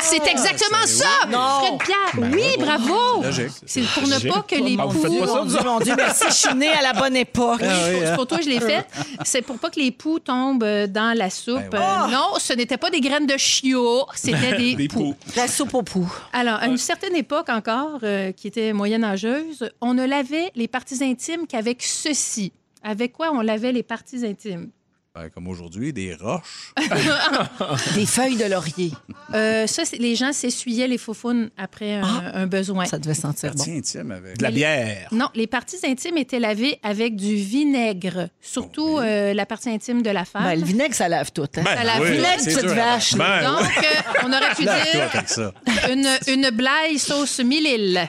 c'est 0.00 0.24
exactement 0.28 0.86
ça! 0.86 1.08
Fred 1.28 1.78
Pierre, 1.80 2.30
oui, 2.32 2.44
bravo! 2.56 3.24
C'est 3.66 3.82
pour 3.82 4.06
ne 4.06 4.30
pas 4.32 4.42
que 4.42 4.54
les 4.54 4.76
Ah, 4.78 4.86
vous 4.86 5.02
faites 5.02 5.10
poux... 5.10 5.18
pas 5.18 5.26
ça, 5.26 5.34
Mon 5.40 5.44
Dieu, 5.46 5.58
mon 5.64 5.80
Dieu, 5.80 5.94
merci, 5.96 6.24
je 6.28 6.34
suis 6.34 6.54
née 6.54 6.68
à 6.70 6.82
la 6.82 6.92
bonne 6.92 7.16
époque. 7.16 7.62
C'est 7.62 8.14
pour 8.14 8.28
toi 8.28 8.38
que 8.38 8.44
je 8.44 8.48
l'ai 8.50 8.60
fait. 8.60 8.86
C'est 9.24 9.42
pour 9.42 9.58
pas 9.58 9.70
que 9.70 9.80
les 9.80 9.90
poux 9.90 10.20
tombent 10.20 10.62
euh, 10.62 10.86
dans 10.86 11.18
la 11.18 11.28
soupe. 11.28 11.60
Ben 11.72 11.80
ouais. 11.80 11.84
Euh, 12.08 12.12
non, 12.12 12.34
ce 12.38 12.52
n'était 12.52 12.76
pas 12.76 12.90
des 12.90 13.00
graines 13.00 13.26
de 13.26 13.36
chiot, 13.36 14.06
c'était 14.14 14.56
des, 14.56 14.74
Des 14.76 14.86
poux. 14.88 14.98
poux. 15.14 15.16
La 15.34 15.48
soupe 15.48 15.74
aux 15.74 15.82
poux. 15.82 16.12
Alors, 16.32 16.60
à 16.60 16.66
une 16.68 16.78
certaine 16.78 17.16
époque 17.16 17.48
encore, 17.48 17.98
euh, 18.04 18.30
qui 18.30 18.46
était 18.46 18.72
moyenâgeuse, 18.72 19.68
on 19.80 19.94
ne 19.94 20.04
lavait 20.06 20.52
les 20.54 20.68
parties 20.68 21.02
intimes 21.02 21.48
qu'avec 21.48 21.82
ceci. 21.82 22.52
Avec 22.82 23.12
quoi 23.12 23.32
on 23.32 23.40
lavait 23.40 23.72
les 23.72 23.82
parties 23.82 24.24
intimes? 24.26 24.70
Ben, 25.14 25.28
comme 25.28 25.46
aujourd'hui, 25.48 25.92
des 25.92 26.14
roches. 26.14 26.72
Des 27.94 28.06
feuilles 28.06 28.36
de 28.38 28.46
laurier. 28.46 28.92
Euh, 29.34 29.66
ça, 29.66 29.84
c'est- 29.84 29.98
les 29.98 30.16
gens 30.16 30.32
s'essuyaient 30.32 30.88
les 30.88 30.96
faufounes 30.96 31.50
après 31.58 31.96
un, 31.96 32.32
un 32.32 32.46
besoin. 32.46 32.86
Ça 32.86 32.98
devait 32.98 33.12
sentir 33.12 33.50
bon. 33.50 33.58
Partie 33.58 33.76
intime 33.76 34.10
avec. 34.10 34.38
De 34.38 34.42
la 34.42 34.50
bière. 34.50 35.08
Non, 35.12 35.28
les 35.34 35.46
parties 35.46 35.76
intimes 35.84 36.16
étaient 36.16 36.38
lavées 36.40 36.78
avec 36.82 37.14
du 37.16 37.34
vinaigre, 37.36 38.30
surtout 38.40 38.96
euh, 39.00 39.34
la 39.34 39.44
partie 39.44 39.68
intime 39.68 40.00
de 40.00 40.08
la 40.08 40.24
femme. 40.24 40.44
Ben, 40.44 40.58
le 40.58 40.64
vinaigre, 40.64 40.94
ça 40.94 41.10
lave 41.10 41.30
tout. 41.30 41.42
Hein? 41.42 41.62
Ben, 41.62 41.76
Ça 41.76 41.84
lave 41.84 42.00
oui. 42.00 42.12
Vinaigre, 42.12 42.38
c'est 42.38 42.54
petite 42.54 42.60
sûr. 42.60 42.74
vache. 42.74 43.14
Ben, 43.14 43.42
Donc, 43.42 43.60
euh, 43.66 44.24
on 44.24 44.32
aurait 44.32 44.54
pu 44.54 44.64
Lave-toi 44.64 44.92
dire 44.92 45.10
avec 45.12 45.28
ça. 45.28 45.52
une, 45.90 46.08
une 46.28 46.50
blaye 46.56 46.98
sauce 46.98 47.38
mille 47.40 48.08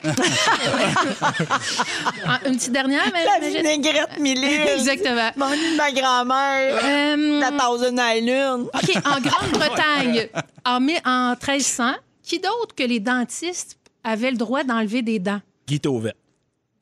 Une 2.46 2.56
petite 2.56 2.72
dernière, 2.72 3.02
mais 3.12 3.24
La 3.26 3.46
vinaigrette 3.46 4.18
Mille. 4.20 4.42
Exactement. 4.42 5.30
M'ennuie 5.36 5.72
de 5.72 5.76
ma 5.76 5.92
grand-mère. 5.92 6.80
Euh, 6.94 7.40
La 7.40 7.50
Thousand 7.52 7.96
Island. 7.98 8.68
OK, 8.72 8.96
en 9.04 9.20
Grande-Bretagne, 9.20 10.28
en, 10.64 10.80
mi- 10.80 10.98
en 11.04 11.30
1300, 11.30 11.92
qui 12.22 12.38
d'autre 12.38 12.74
que 12.76 12.82
les 12.84 13.00
dentistes 13.00 13.76
avaient 14.02 14.30
le 14.30 14.36
droit 14.36 14.64
d'enlever 14.64 15.02
des 15.02 15.18
dents? 15.18 15.40
Guy 15.66 15.80
Tauvet. 15.80 16.14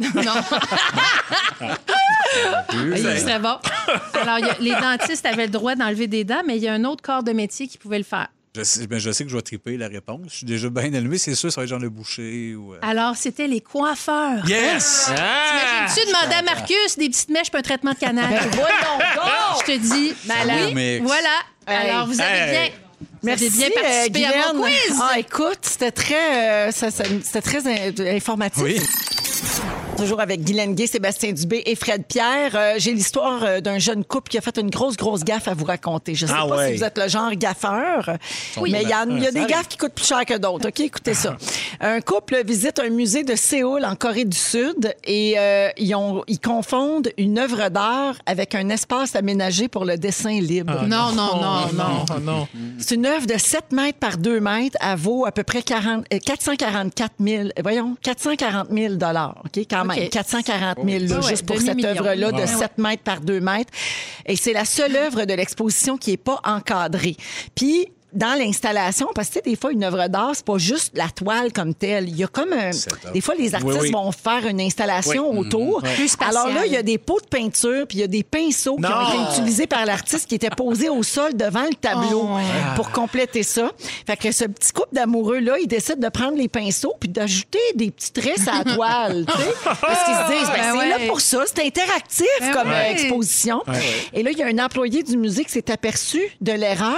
Non. 0.00 0.10
Il 2.74 2.98
serait 3.18 3.38
bon. 3.38 3.56
Alors, 4.14 4.38
il 4.38 4.46
y 4.46 4.50
a- 4.50 4.56
les 4.58 4.70
dentistes 4.80 5.26
avaient 5.26 5.46
le 5.46 5.52
droit 5.52 5.74
d'enlever 5.74 6.06
des 6.06 6.24
dents, 6.24 6.42
mais 6.46 6.56
il 6.56 6.62
y 6.62 6.68
a 6.68 6.72
un 6.72 6.84
autre 6.84 7.02
corps 7.02 7.22
de 7.22 7.32
métier 7.32 7.68
qui 7.68 7.78
pouvait 7.78 7.98
le 7.98 8.04
faire. 8.04 8.28
Je 8.55 8.62
sais, 8.64 8.86
ben, 8.86 8.98
je 8.98 9.11
sais 9.11 9.24
que 9.24 9.30
je 9.30 9.36
vais 9.36 9.40
triper 9.42 9.78
la 9.78 9.88
réponse. 9.88 10.20
Je 10.28 10.36
suis 10.36 10.46
déjà 10.46 10.68
bien 10.68 10.92
allumé. 10.92 11.16
C'est 11.16 11.34
sûr, 11.34 11.50
ça 11.50 11.62
va 11.62 11.64
être 11.64 11.70
genre 11.70 11.78
le 11.78 11.88
boucher 11.88 12.55
ou. 12.55 12.74
euh, 12.74 12.78
Alors, 12.82 13.16
c'était 13.16 13.46
les 13.48 13.62
coiffeurs. 13.62 14.46
Yes! 14.46 15.07
T'imagines-tu 15.07 16.07
demander 16.12 16.34
à 16.34 16.42
Marcus 16.42 16.98
des 16.98 17.09
petites 17.09 17.30
mèches 17.30 17.50
pour 17.50 17.61
un 17.61 17.62
traitement 17.62 17.92
de 17.92 17.98
canal? 17.98 18.28
Voyons 18.53 19.61
Je 19.61 19.72
te 19.72 19.78
dis, 19.78 20.12
Malade. 20.26 20.59
oui, 20.66 20.74
Mix. 20.74 21.07
voilà. 21.07 21.28
Hey. 21.66 21.90
Alors, 21.90 22.07
vous 22.09 22.20
avez 22.20 22.30
Hey. 22.30 22.50
bien, 22.50 22.68
vous 23.22 23.28
avez 23.30 23.40
Merci, 23.40 23.50
bien 23.57 23.68
participé 23.74 24.26
euh, 24.26 24.50
à 24.50 24.53
mon 24.53 24.62
quiz. 24.64 25.00
Ah, 25.00 25.18
écoute, 25.18 25.59
c'était 25.62 25.90
très, 25.92 26.68
euh, 26.68 26.70
ça- 26.72 26.90
ça- 26.90 27.05
c'était 27.22 27.40
très 27.40 27.66
in- 27.66 28.14
informatif. 28.16 28.62
Oui. 28.62 28.78
Toujours 30.03 30.20
avec 30.20 30.42
Guylaine 30.42 30.74
Gay, 30.74 30.88
Sébastien 30.88 31.30
Dubé 31.30 31.62
et 31.64 31.76
Fred 31.76 32.03
Pierre. 32.09 32.57
Euh, 32.57 32.74
J'ai 32.78 32.92
l'histoire 32.92 33.44
euh, 33.44 33.61
d'un 33.61 33.78
jeune 33.78 34.05
couple 34.05 34.30
qui 34.30 34.36
a 34.36 34.40
fait 34.40 34.59
une 34.59 34.68
grosse, 34.68 34.96
grosse 34.96 35.22
gaffe 35.22 35.46
à 35.46 35.55
vous 35.55 35.64
raconter. 35.64 36.16
Je 36.16 36.26
sais 36.26 36.32
Ah 36.36 36.44
pas 36.48 36.57
ouais. 36.57 36.72
si 36.72 36.78
vous 36.78 36.82
êtes 36.82 36.98
le 36.98 37.07
genre 37.07 37.30
gaffeur, 37.36 38.16
mais 38.61 38.70
il 38.70 38.72
y, 38.72 38.92
a- 38.92 39.05
y 39.07 39.26
a 39.26 39.30
des 39.30 39.44
gaffes 39.46 39.68
qui 39.68 39.78
coûtent 39.78 39.92
plus 39.94 40.05
cher 40.05 40.24
que 40.24 40.36
d'autres. 40.38 40.66
OK, 40.70 40.80
écoutez 40.80 41.14
ça. 41.14 41.36
Un 41.80 42.00
couple 42.00 42.42
visite 42.44 42.80
un 42.80 42.88
musée 42.90 43.22
de 43.22 43.36
Séoul 43.36 43.84
en 43.84 43.94
Corée 43.94 44.24
du 44.24 44.36
Sud 44.36 44.92
et 45.05 45.34
euh, 45.38 45.68
ils, 45.76 45.94
ont, 45.94 46.24
ils 46.26 46.40
confondent 46.40 47.11
une 47.16 47.38
œuvre 47.38 47.68
d'art 47.68 48.16
avec 48.26 48.57
un 48.57 48.70
espace 48.70 49.14
aménagé 49.14 49.68
pour 49.68 49.84
le 49.84 49.96
dessin 49.98 50.40
libre. 50.40 50.82
Non, 50.84 51.12
non, 51.12 51.36
non, 51.40 51.72
non. 51.72 52.05
Oh 52.11 52.20
non. 52.20 52.48
C'est 52.80 52.96
une 52.96 53.07
œuvre 53.07 53.26
de 53.28 53.38
7 53.38 53.70
mètres 53.70 53.98
par 54.00 54.16
2 54.18 54.40
mètres. 54.40 54.76
Elle 54.80 54.98
vaut 54.98 55.26
à 55.26 55.30
peu 55.30 55.44
près 55.44 55.62
40, 55.62 56.07
euh, 56.12 56.18
444 56.18 57.12
000, 57.20 57.44
euh, 57.44 57.48
voyons, 57.62 57.96
440 58.03 58.66
000 58.72 58.94
OK, 58.94 59.64
quand 59.70 59.84
même. 59.84 59.91
OK. 59.93 60.11
440 60.11 60.78
000, 60.84 61.05
là, 61.07 61.20
ouais, 61.20 61.28
juste 61.28 61.47
pour 61.47 61.59
cette 61.61 61.84
œuvre-là 61.84 62.32
de 62.32 62.36
Ouais. 62.36 62.47
7 62.47 62.78
mètres 62.78 63.03
par 63.03 63.20
2 63.20 63.40
mètres. 63.40 63.70
Et 64.26 64.36
c'est 64.36 64.53
la 64.53 64.64
seule 64.64 64.97
œuvre 64.97 65.24
de 65.24 65.34
l'exposition 65.34 65.97
qui 65.97 66.11
n'est 66.11 66.16
pas 66.16 66.40
encadrée. 66.45 67.16
Puis, 67.55 67.88
dans 68.12 68.38
l'installation, 68.38 69.08
parce 69.14 69.28
que 69.28 69.34
tu 69.34 69.38
sais, 69.40 69.50
des 69.50 69.56
fois, 69.56 69.72
une 69.72 69.84
œuvre 69.84 70.08
d'art, 70.08 70.32
c'est 70.34 70.44
pas 70.44 70.58
juste 70.58 70.92
la 70.96 71.08
toile 71.08 71.52
comme 71.52 71.74
telle. 71.74 72.08
Il 72.08 72.16
y 72.16 72.24
a 72.24 72.26
comme 72.26 72.52
un... 72.52 72.72
Setup. 72.72 73.12
Des 73.12 73.20
fois, 73.20 73.34
les 73.34 73.54
artistes 73.54 73.72
Oui, 73.74 73.86
oui. 73.86 73.90
vont 73.92 74.12
faire 74.12 74.46
une 74.46 74.60
installation 74.60 75.30
autour. 75.38 75.82
Plus 75.94 76.08
spatial. 76.08 76.36
Alors 76.36 76.54
là, 76.54 76.66
il 76.66 76.72
y 76.72 76.76
a 76.76 76.82
des 76.82 76.98
pots 76.98 77.20
de 77.20 77.26
peinture, 77.26 77.86
puis 77.86 77.98
il 77.98 78.00
y 78.00 78.04
a 78.04 78.08
des 78.08 78.22
pinceaux 78.22 78.76
qui 78.76 78.84
ont 78.86 79.08
été 79.08 79.32
utilisés 79.32 79.66
par 79.66 79.84
l'artiste 79.86 80.28
qui 80.28 80.34
étaient 80.34 80.50
posés 80.50 80.88
au 80.88 81.02
sol 81.02 81.34
devant 81.36 81.64
le 81.64 81.74
tableau 81.74 82.22
Oh. 82.24 82.38
pour 82.76 82.90
compléter 82.90 83.42
ça. 83.42 83.70
Fait 84.06 84.16
que 84.16 84.32
ce 84.32 84.44
petit 84.44 84.72
couple 84.72 84.88
d'amoureux-là, 84.94 85.56
ils 85.62 85.66
décident 85.66 86.00
de 86.00 86.08
prendre 86.08 86.36
les 86.36 86.48
pinceaux 86.48 86.94
puis 87.00 87.08
d'ajouter 87.08 87.58
des 87.74 87.90
petits 87.90 88.12
traits 88.12 88.46
à 88.48 88.62
la 88.64 88.74
toile. 88.74 89.24
tu 89.26 89.32
sais. 89.42 89.48
Parce 89.64 90.04
qu'ils 90.04 90.14
se 90.14 90.38
disent, 90.40 90.48
ben, 90.48 90.54
Ben 90.56 90.72
c'est 90.72 90.78
ouais. 90.78 90.88
là 90.88 90.96
pour 91.08 91.20
ça, 91.20 91.42
c'est 91.46 91.64
interactif 91.64 92.26
Ben 92.40 92.50
comme 92.52 92.68
euh, 92.68 92.72
ouais. 92.72 92.92
exposition. 92.92 93.62
Et 94.12 94.22
là, 94.22 94.30
il 94.30 94.38
y 94.38 94.42
a 94.42 94.46
un 94.46 94.58
employé 94.64 95.02
du 95.02 95.16
musée 95.16 95.44
qui 95.44 95.52
s'est 95.52 95.70
aperçu 95.70 96.20
de 96.40 96.52
l'erreur. 96.52 96.96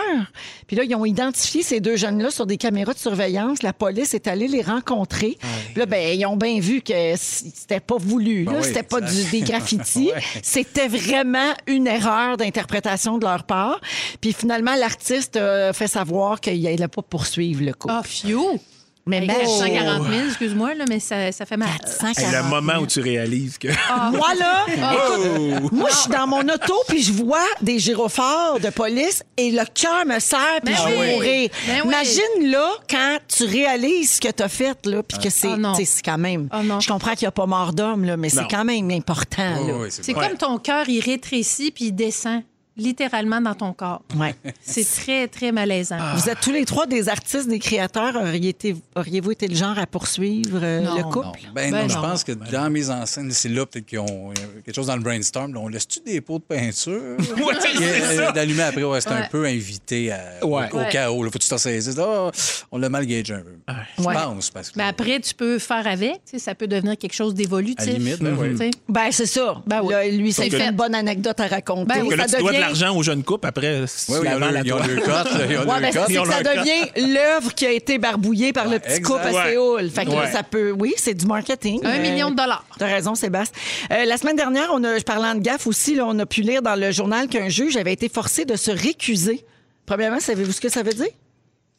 Puis 0.67 0.77
là, 0.77 0.85
ils 0.85 0.95
ont 0.95 1.04
ont 1.05 1.07
identifié 1.07 1.63
ces 1.63 1.81
deux 1.81 1.97
jeunes-là 1.97 2.31
sur 2.31 2.47
des 2.47 2.57
caméras 2.57 2.95
de 2.95 2.99
surveillance. 2.99 3.63
La 3.63 3.73
police 3.73 4.15
est 4.15 4.27
allée 4.27 4.49
les 4.49 4.63
rencontrer. 4.63 5.39
Là, 5.77 5.87
ben, 5.87 6.19
ils 6.19 6.25
ont 6.27 6.37
bien 6.37 6.59
vu 6.61 6.81
que 6.81 7.15
c'était 7.17 7.81
pas 7.81 7.97
voulu. 7.99 8.45
là. 8.45 8.53
Ben 8.53 8.59
oui, 8.59 8.65
c'était 8.65 8.83
pas 8.83 9.01
du, 9.01 9.25
des 9.31 9.41
graffitis. 9.41 9.85
Ouais. 10.15 10.23
C'était 10.43 10.87
vraiment 10.89 11.53
une 11.67 11.87
erreur 11.87 12.37
d'interprétation 12.37 13.19
de 13.19 13.25
leur 13.25 13.45
part. 13.45 13.81
Puis 14.21 14.33
finalement, 14.33 14.75
l'artiste 14.75 15.37
a 15.37 15.73
fait 15.73 15.87
savoir 15.89 16.41
qu'il 16.41 16.63
n'allait 16.63 16.89
pas 16.89 17.03
poursuivre 17.03 17.65
le 17.65 17.73
couple. 17.73 17.95
Ah, 17.97 18.03
phew! 18.05 18.61
Mais 19.07 19.19
imagine- 19.25 19.41
440 19.45 20.09
000, 20.09 20.27
excuse-moi, 20.29 20.75
là, 20.75 20.85
mais 20.89 20.99
ça, 21.01 21.31
ça 21.33 21.45
fait 21.47 21.57
mal. 21.57 21.69
440 21.79 22.19
Hey, 22.19 22.25
le 22.27 22.31
000. 22.33 22.45
moment 22.49 22.79
où 22.81 22.87
tu 22.87 23.01
réalises 23.01 23.59
que. 23.59 23.69
Moi, 23.69 24.35
là, 24.39 24.65
Ah. 24.83 24.95
écoute, 25.59 25.73
moi, 25.73 25.89
je 25.91 25.97
suis 25.97 26.11
dans 26.11 26.27
mon 26.27 26.41
auto, 26.41 26.75
puis 26.89 27.03
je 27.03 27.13
vois 27.13 27.45
des 27.61 27.79
gyrophares 27.79 28.61
de 28.61 28.71
police 28.71 29.23
et 29.37 29.51
le 29.51 29.63
cœur 29.75 30.07
me 30.07 30.19
serre, 30.21 30.61
puis 30.65 30.75
Ben 30.75 30.81
je 30.81 30.99
oui. 31.01 31.13
mourir. 31.13 31.51
Ben 31.67 31.81
oui. 31.85 31.89
Imagine, 31.89 32.51
là, 32.51 32.69
quand 32.89 33.19
tu 33.29 33.45
réalises 33.45 34.13
ce 34.13 34.21
que 34.21 34.31
tu 34.33 34.43
as 34.43 34.49
fait, 34.49 34.79
là, 34.87 35.03
puis 35.03 35.19
que 35.19 35.31
c'est 35.31 35.53
Ah 35.53 35.57
non. 35.57 35.73
tu 35.75 35.85
sais, 35.85 35.93
c'est 35.97 36.03
quand 36.03 36.19
même... 36.19 36.49
Ah 36.51 36.63
non. 36.63 36.81
Je 36.81 36.89
comprends 36.89 37.13
qu'il 37.13 37.25
n'y 37.27 37.29
a 37.29 37.33
pas 37.33 37.47
mort 37.47 37.73
d'homme, 37.73 38.05
là, 38.05 38.17
mais 38.17 38.29
c'est 38.31 38.49
quand 38.51 38.65
même 38.65 38.91
important, 38.91 39.57
oui, 39.81 39.89
c'est 39.91 40.05
C'est 40.05 40.15
comme 40.15 40.37
ton 40.39 40.59
cœur, 40.59 40.89
il 40.89 41.01
rétrécit 41.01 41.71
puis 41.71 41.87
il 41.87 41.93
descend 41.93 42.43
littéralement 42.77 43.41
dans 43.41 43.55
ton 43.55 43.73
corps. 43.73 44.03
Ouais. 44.17 44.35
C'est 44.63 44.85
très, 44.85 45.29
très 45.29 45.53
malaisant. 45.53 45.97
Vous 46.17 46.29
êtes 46.29 46.41
tous 46.41 46.51
les 46.53 46.65
trois 46.65 46.87
des 46.87 47.09
artistes, 47.09 47.49
des 47.49 47.59
créateurs. 47.59 48.17
Auriez 48.17 48.49
été- 48.51 48.75
Auriez-vous 48.97 49.33
été 49.33 49.47
le 49.49 49.55
genre 49.55 49.79
à 49.79 49.87
poursuivre 49.87 50.59
euh, 50.63 50.81
Non. 50.81 50.95
le 50.97 51.03
Non. 51.03 51.11
couple? 51.11 51.39
Ben, 51.55 51.71
Ben 51.71 51.83
non, 51.83 51.89
je 51.89 51.95
non. 51.95 52.03
pense 52.03 52.25
que 52.25 52.33
dans 52.33 52.71
mes 52.71 52.91
enceintes, 52.91 53.31
c'est 53.33 53.49
là 53.49 53.65
peut-être 53.67 53.87
qu'ils 53.87 53.99
ont 54.01 54.33
il 54.35 54.41
y 54.41 54.45
a 54.45 54.47
quelque 54.65 54.75
chose 54.75 54.87
dans 54.89 54.97
le 54.97 55.03
brainstorm. 55.03 55.55
là. 55.55 55.61
on 55.61 55.69
laisse-tu 55.69 56.01
des 56.01 56.21
pots 56.21 56.39
de 56.39 56.45
peinture? 56.45 57.17
Ouais, 57.45 57.55
euh. 57.81 58.33
D'allumer 58.33 58.63
après, 58.63 58.83
ouais, 58.83 59.01
c'est 59.01 59.11
un 59.11 59.27
peu 59.31 59.45
invité 59.45 60.13
à- 60.13 60.45
Ouais. 60.45 60.69
au, 60.73 60.77
au 60.77 60.79
Ouais. 60.81 60.89
chaos. 60.91 61.23
Là. 61.23 61.31
Faut 61.31 61.39
que 61.39 61.45
tu 61.45 61.49
t'en 61.49 61.59
saisisses. 61.59 61.97
Ah, 61.99 62.31
on 62.73 62.79
l'a 62.79 62.89
mal 62.89 63.07
gagé 63.07 63.35
un 63.35 63.41
peu. 63.43 63.55
Je 63.99 64.03
Ouais. 64.05 64.15
pense. 64.15 64.51
Parce 64.51 64.71
que, 64.71 64.79
Mais 64.79 64.85
après, 64.85 65.21
tu 65.21 65.35
peux 65.35 65.59
faire 65.59 65.87
avec. 65.87 66.21
Ça 66.37 66.55
peut 66.55 66.67
devenir 66.67 66.97
quelque 66.99 67.15
chose 67.15 67.35
d'évolutif. 67.35 67.81
À 67.81 67.87
la 67.93 67.99
limite, 67.99 68.21
ben 68.21 68.57
sais. 68.57 68.71
Ben, 68.89 69.09
c'est 69.11 69.27
ça. 69.27 69.63
Ben 69.67 69.81
oui. 69.83 69.93
Là, 69.93 70.09
lui, 70.09 70.33
c'est 70.33 70.49
une 70.49 70.71
bonne 70.77 70.95
anecdote 70.95 71.39
à 71.41 71.47
raconter. 71.47 71.95
Ben 72.01 72.27
Ça 72.29 72.39
devient- 72.39 72.64
l'argent 72.67 72.97
aux 72.97 73.03
jeunes 73.03 73.23
couples 73.25 73.47
après. 73.47 73.85
si 73.87 74.11
Oui, 74.13 74.19
oui, 74.23 74.29
ont 74.29 74.39
la 74.39 74.51
le- 74.51 74.67
ils 74.67 74.73
ont 74.73 74.79
c'est 74.83 76.15
que 76.15 76.29
ça 76.29 76.43
devient 76.43 77.13
l'œuvre 77.15 77.55
qui 77.55 77.67
a 77.67 77.71
été 77.73 77.99
barbouillée 77.99 78.53
par 78.53 78.69
le 78.69 78.79
petit 78.79 79.01
couple 79.03 79.27
à. 79.27 79.45
Séoul. 79.51 79.91
Fait 79.91 80.05
que 80.05 80.11
là, 80.11 80.31
ça 80.31 80.43
peut. 80.43 80.71
Oui, 80.77 80.95
c'est 80.97 81.15
du 81.15 81.27
marketing. 81.27 81.81
Un 81.85 81.99
Euh, 81.99 82.03
million 82.03 82.31
de 82.31 82.37
dollars. 82.37 82.65
T'as 82.79 82.87
raison, 82.87 83.15
Sébastien. 83.15 83.59
Euh, 83.93 84.05
la 84.05 84.17
semaine 84.17 84.37
dernière, 84.37 84.69
on 84.73 84.83
a, 84.85 85.01
parlant 85.01 85.35
de 85.35 85.41
gaffe 85.41 85.67
aussi, 85.67 85.95
là, 85.95 86.05
on 86.07 86.19
a 86.19 86.27
pu 86.27 86.41
lire 86.43 86.63
dans 86.63 86.75
le 86.79 86.91
journal 86.91 87.29
qu'un 87.29 87.49
juge 87.49 87.77
avait 87.77 87.93
été 87.93 88.09
forcé 88.09 88.45
de 88.45 88.57
se 88.57 88.71
récuser. 88.71 89.45
Premièrement, 89.87 90.21
savez-vous 90.21 90.53
ce 90.53 90.61
que 90.61 90.69
ça 90.71 90.83
veut 90.83 90.93
dire? 90.95 91.07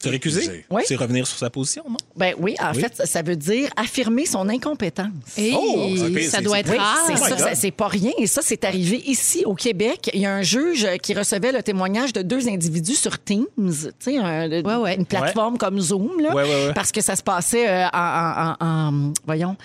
Se 0.06 0.10
récuser? 0.10 0.66
Oui. 0.70 0.84
C'est 0.86 0.96
revenir 0.96 1.26
sur 1.28 1.38
sa 1.38 1.50
position, 1.50 1.84
non? 1.90 1.98
Ben 2.16 2.34
oui, 2.40 2.56
en 2.62 2.74
Oui. 2.74 2.82
fait, 2.82 3.02
ça- 3.06 3.22
veut 3.22 3.36
dire 3.36 3.70
affirmer 3.76 4.26
son 4.26 4.48
incompétence. 4.50 5.08
Et 5.38 5.52
Oh, 5.56 5.96
ça 6.30 6.42
doit 6.42 6.60
être 6.60 6.72
Oui, 6.72 6.78
rare. 6.78 6.98
c'est 7.08 7.18
ça, 7.38 7.56
c'est 7.56 7.72
pas 7.72 7.88
rien. 7.88 8.12
Et 8.20 8.28
ça, 8.28 8.42
c'est 8.44 8.64
arrivé 8.64 9.02
ici, 9.08 9.44
au 9.46 9.56
Québec. 9.56 10.10
Il 10.14 10.22
y 10.22 10.26
a 10.26 10.34
un 10.34 10.42
juge 10.42 10.88
qui 11.02 11.14
recevait 11.14 11.52
le 11.52 11.64
témoignage 11.64 12.14
de 12.14 12.22
deux 12.22 12.48
individus 12.48 12.96
sur 12.96 13.18
Teams, 13.18 13.46
tu 13.58 13.72
sais, 14.00 14.18
un- 14.18 14.48
Ouais, 14.50 14.76
ouais. 14.76 14.96
une 14.96 15.06
plateforme 15.06 15.58
comme 15.58 15.80
Zoom, 15.82 16.20
là, 16.22 16.36
Ouais, 16.36 16.44
ouais, 16.44 16.68
ouais. 16.68 16.74
parce 16.74 16.92
que 16.92 17.02
ça 17.02 17.16
se 17.16 17.24
passait 17.24 17.68
euh, 17.68 17.88
en, 17.94 17.98
en- 18.00 18.56
en- 18.60 18.66
en- 18.68 19.14
voyons, 19.26 19.56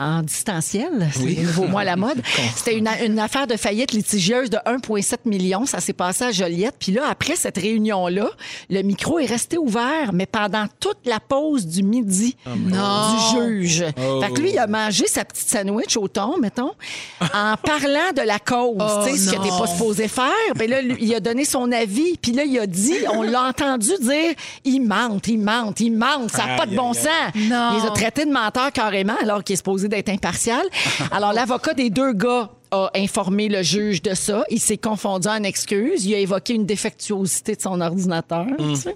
en 0.00 0.22
distanciel. 0.22 1.08
C'est 1.12 1.22
Oui. 1.22 1.38
nouveau 1.40 1.66
mot 1.66 1.78
à 1.78 1.84
la 1.84 1.96
mode. 1.96 2.20
C'était 2.56 2.76
une, 2.78 2.88
une 3.04 3.18
affaire 3.18 3.46
de 3.46 3.56
faillite 3.56 3.92
litigieuse 3.92 4.48
de 4.50 4.56
1,7 4.58 5.18
million. 5.26 5.66
Ça 5.66 5.80
s'est 5.80 5.92
passé 5.92 6.24
à 6.24 6.32
Joliette. 6.32 6.74
Puis 6.78 6.92
là, 6.92 7.02
après 7.10 7.36
cette 7.36 7.58
réunion-là, 7.58 8.30
le 8.70 8.82
micro 8.82 9.18
est 9.18 9.26
resté 9.26 9.58
ouvert, 9.58 10.12
mais 10.12 10.26
pendant 10.26 10.64
toute 10.80 10.98
la 11.04 11.20
pause 11.20 11.66
du 11.66 11.82
midi 11.82 12.36
Non. 12.46 12.56
du 13.36 13.40
juge. 13.50 13.84
Fait 13.84 14.32
que 14.32 14.40
lui, 14.40 14.50
il 14.52 14.58
a 14.58 14.66
mangé 14.66 15.06
sa 15.06 15.24
petite 15.24 15.48
sandwich 15.48 15.96
au 15.96 16.08
thon, 16.08 16.38
mettons, 16.40 16.72
en 17.20 17.54
parlant 17.62 18.12
de 18.16 18.22
la 18.22 18.38
cause, 18.38 18.76
Oh, 18.80 19.04
tu 19.06 19.10
sais, 19.10 19.16
ce 19.18 19.30
que 19.36 19.42
t'es 19.42 19.48
pas 19.50 19.66
supposé 19.66 20.08
faire. 20.08 20.30
Puis 20.58 20.66
là, 20.66 20.80
lui, 20.80 20.96
il 21.00 21.14
a 21.14 21.20
donné 21.20 21.44
son 21.44 21.70
avis. 21.72 22.16
Puis 22.20 22.32
là, 22.32 22.44
il 22.44 22.58
a 22.58 22.66
dit, 22.66 22.94
on 23.12 23.22
l'a 23.22 23.48
entendu 23.48 23.90
dire, 24.00 24.32
il 24.64 24.80
mente, 24.80 25.28
il 25.28 25.38
mente, 25.38 25.80
il 25.80 25.90
mente, 25.92 26.30
ça 26.30 26.46
n'a 26.46 26.56
pas 26.56 26.66
de 26.66 26.74
bon 26.74 26.92
aïe, 26.92 26.94
sens. 26.94 27.34
Non. 27.50 27.70
Il 27.74 27.82
les 27.82 27.86
a 27.88 27.90
traités 27.90 28.24
de 28.24 28.32
menteur 28.32 28.72
carrément, 28.72 29.16
alors 29.22 29.44
qu'il 29.44 29.54
est 29.54 29.56
supposé 29.58 29.88
d'être 29.90 30.08
impartial. 30.08 30.62
Alors, 31.10 31.32
l'avocat 31.32 31.74
des 31.74 31.90
deux 31.90 32.12
gars 32.12 32.48
a 32.70 32.90
informé 32.96 33.48
le 33.48 33.62
juge 33.62 34.02
de 34.02 34.14
ça. 34.14 34.44
Il 34.50 34.60
s'est 34.60 34.76
confondu 34.76 35.28
en 35.28 35.42
excuses. 35.42 36.04
Il 36.06 36.14
a 36.14 36.18
évoqué 36.18 36.54
une 36.54 36.66
défectuosité 36.66 37.56
de 37.56 37.60
son 37.60 37.80
ordinateur. 37.80 38.46
tu 38.58 38.76
sais. 38.76 38.94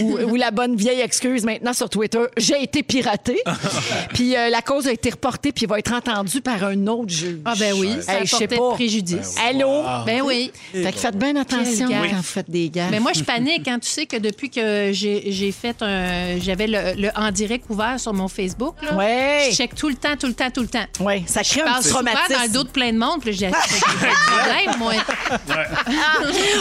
Ou, 0.00 0.18
ou 0.30 0.34
la 0.36 0.50
bonne 0.50 0.76
vieille 0.76 1.00
excuse 1.00 1.44
maintenant 1.44 1.72
sur 1.72 1.88
Twitter, 1.88 2.24
j'ai 2.36 2.62
été 2.62 2.82
piraté. 2.82 3.40
puis 4.14 4.36
euh, 4.36 4.48
la 4.50 4.62
cause 4.62 4.86
a 4.86 4.92
été 4.92 5.10
reportée 5.10 5.52
puis 5.52 5.66
va 5.66 5.78
être 5.78 5.92
entendue 5.92 6.40
par 6.40 6.62
un 6.64 6.86
autre 6.86 7.10
juge. 7.10 7.38
Ah 7.44 7.54
ben 7.58 7.74
oui, 7.78 7.90
ça 8.00 8.20
Hey, 8.20 8.28
portait 8.28 8.48
pas. 8.48 8.72
préjudice. 8.74 9.34
Allô? 9.48 9.82
Ben 10.04 10.22
oui. 10.22 10.50
Fait 10.72 10.92
que 10.92 10.98
faites 10.98 11.16
bien 11.18 11.36
attention 11.36 11.88
quand 11.88 12.16
vous 12.16 12.22
faites 12.22 12.50
des 12.50 12.70
gars. 12.70 12.88
Mais 12.90 13.00
moi, 13.00 13.12
je 13.14 13.22
panique. 13.24 13.68
Hein. 13.68 13.78
Tu 13.80 13.88
sais 13.88 14.06
que 14.06 14.16
depuis 14.16 14.50
que 14.50 14.90
j'ai 14.92 15.52
fait 15.52 15.76
un. 15.82 16.38
J'avais 16.40 16.66
le, 16.66 17.00
le 17.00 17.10
en 17.16 17.30
direct 17.30 17.66
ouvert 17.70 17.98
sur 18.00 18.12
mon 18.12 18.28
Facebook. 18.28 18.74
Là, 18.82 18.94
Ouais. 18.96 19.48
Je 19.50 19.56
check 19.56 19.74
tout 19.74 19.88
le 19.88 19.94
temps, 19.94 20.16
tout 20.18 20.26
le 20.26 20.34
temps, 20.34 20.50
tout 20.50 20.62
le 20.62 20.68
temps. 20.68 20.84
Oui, 21.00 21.22
ça 21.26 21.42
crée 21.42 21.60
Je 21.64 21.68
un 21.70 21.82
souvent 21.82 22.02
dans 22.02 22.10
le 22.10 22.14
traumatisme. 22.16 22.52
dos 22.52 22.64
de 22.64 22.68
plein 22.68 22.92
de 22.96 23.00
monde. 23.00 23.20
Puis 23.20 23.30
là, 23.30 23.36
j'ai 23.36 23.50
pas 23.50 23.58
de 23.60 24.66
problème, 24.66 24.78
moi. 24.78 24.92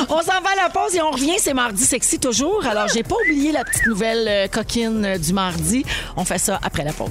On 0.09 0.19
s'en 0.21 0.41
va 0.41 0.49
à 0.53 0.63
la 0.63 0.69
pause 0.69 0.95
et 0.95 1.01
on 1.01 1.11
revient. 1.11 1.39
C'est 1.39 1.53
mardi 1.53 1.83
sexy 1.83 2.19
toujours. 2.19 2.65
Alors, 2.65 2.87
j'ai 2.87 3.03
pas 3.03 3.15
oublié 3.25 3.51
la 3.51 3.63
petite 3.63 3.87
nouvelle 3.87 4.27
euh, 4.27 4.47
coquine 4.47 5.05
euh, 5.05 5.17
du 5.17 5.33
mardi. 5.33 5.85
On 6.15 6.25
fait 6.25 6.37
ça 6.37 6.59
après 6.63 6.83
la 6.83 6.93
pause. 6.93 7.09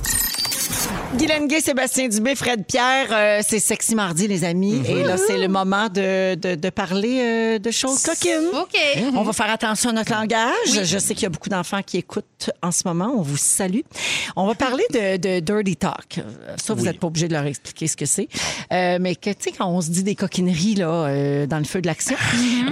Guylaine 1.16 1.46
Gay, 1.46 1.60
Sébastien 1.60 2.08
Dubé, 2.08 2.34
Fred 2.34 2.64
Pierre, 2.66 3.06
euh, 3.12 3.40
c'est 3.46 3.58
Sexy 3.58 3.94
Mardi, 3.94 4.26
les 4.26 4.44
amis. 4.44 4.82
Et 4.88 5.02
là, 5.04 5.16
c'est 5.16 5.38
le 5.38 5.48
moment 5.48 5.88
de, 5.88 6.34
de- 6.34 6.54
de 6.54 6.70
parler 6.70 7.20
euh, 7.20 7.58
de 7.58 7.70
choses 7.70 8.02
coquines. 8.02 8.48
OK. 8.52 9.12
On 9.14 9.22
va 9.22 9.32
faire 9.32 9.50
attention 9.50 9.90
à 9.90 9.92
notre 9.92 10.12
langage. 10.12 10.82
Je 10.82 10.98
sais 10.98 11.14
qu'il 11.14 11.24
y 11.24 11.26
a 11.26 11.30
beaucoup 11.30 11.48
d'enfants 11.48 11.82
qui 11.82 11.98
écoutent 11.98 12.50
en 12.62 12.72
ce 12.72 12.82
moment. 12.86 13.12
On 13.16 13.22
vous 13.22 13.36
salue. 13.36 13.80
On 14.36 14.46
va 14.46 14.54
parler 14.54 14.84
de, 14.92 15.16
de 15.16 15.40
dirty 15.40 15.76
talk. 15.76 16.20
Ça, 16.62 16.74
vous 16.74 16.84
n'êtes 16.84 16.98
pas 16.98 17.06
obligé 17.06 17.28
de 17.28 17.32
leur 17.34 17.46
expliquer 17.46 17.86
ce 17.86 17.96
que 17.96 18.06
c'est. 18.06 18.28
Euh, 18.72 18.98
mais 19.00 19.14
que, 19.14 19.30
tu 19.30 19.36
sais, 19.40 19.52
quand 19.52 19.68
on 19.68 19.80
se 19.80 19.90
dit 19.90 20.02
des 20.02 20.14
coquineries 20.16 20.74
là, 20.76 21.46
dans 21.46 21.58
le 21.58 21.64
feu 21.64 21.80
de 21.80 21.86
l'action. 21.86 22.16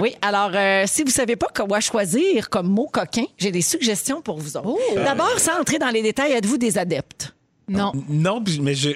Oui, 0.01 0.15
alors, 0.21 0.51
si 0.87 1.03
vous 1.03 1.11
savez 1.11 1.35
pas 1.35 1.47
quoi 1.55 1.79
choisir 1.79 2.49
comme 2.49 2.67
mot 2.67 2.89
coquin, 2.91 3.25
j'ai 3.37 3.51
des 3.51 3.61
suggestions 3.61 4.21
pour 4.21 4.37
vous 4.39 4.57
autres. 4.57 4.77
D'abord, 4.95 5.39
sans 5.39 5.59
entrer 5.59 5.79
dans 5.79 5.89
les 5.89 6.01
détails, 6.01 6.33
êtes-vous 6.33 6.57
des 6.57 6.77
adeptes? 6.77 7.33
Non. 7.67 7.91
Non, 8.09 8.43
mais 8.61 8.75
j'ai 8.75 8.95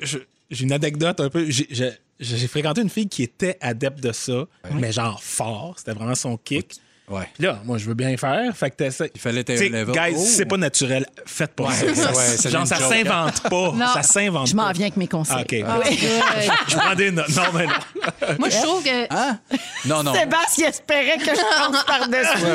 une 0.59 0.72
anecdote 0.72 1.20
un 1.20 1.30
peu. 1.30 1.47
J'ai 1.49 2.47
fréquenté 2.47 2.82
une 2.82 2.89
fille 2.89 3.07
qui 3.09 3.24
était 3.24 3.57
adepte 3.61 4.01
de 4.01 4.11
ça, 4.11 4.45
mais 4.74 4.91
genre 4.91 5.22
fort. 5.22 5.76
C'était 5.78 5.93
vraiment 5.93 6.15
son 6.15 6.38
kick. 6.38 6.76
Ouais. 7.10 7.30
Puis 7.36 7.43
là, 7.45 7.60
moi, 7.64 7.78
je 7.78 7.86
veux 7.86 7.93
bien 7.93 8.18
faire. 8.18 8.55
Fait 8.55 8.70
que 8.70 8.76
t'essaies. 8.76 9.10
Il 9.16 9.22
fallait 9.22 9.49
un 9.49 9.53
level. 9.70 9.95
Guys, 9.95 10.14
Oh. 10.18 10.20
si 10.26 10.32
c'est 10.34 10.45
pas 10.45 10.58
naturel, 10.58 11.05
faites 11.26 11.53
pas 11.53 11.66
Ouais, 11.66 11.74
ça. 11.95 12.12
ouais, 12.12 12.24
c'est 12.38 12.49
genre, 12.49 12.68
ça 12.68 12.76
s'invente 12.78 13.41
pas. 13.43 13.72
Non. 13.74 13.86
Ça 13.93 14.03
s'invente 14.03 14.47
Je 14.47 14.55
m'en 14.55 14.70
viens 14.74 14.88
avec 14.88 14.97
mes 14.97 15.08
conseils. 15.08 15.38
Ah, 15.38 15.41
OK. 15.41 15.51
Oui. 15.51 15.99
Euh, 16.03 16.20
Je 16.68 16.76
prends 16.76 16.95
des 16.95 17.12
notes. 17.12 17.30
Non, 17.30 17.43
mais 17.53 17.66
non. 17.66 17.72
moi, 18.39 18.49
je 18.49 18.58
trouve 18.62 18.84
que. 18.84 19.14
Hein? 19.14 19.39
Non, 19.86 20.03
non. 20.03 20.14
Sébastien 20.14 20.68
espérait 20.68 21.18
que 21.18 21.24
je 21.34 21.72
passe 21.72 21.84
par-dessus. 21.86 22.45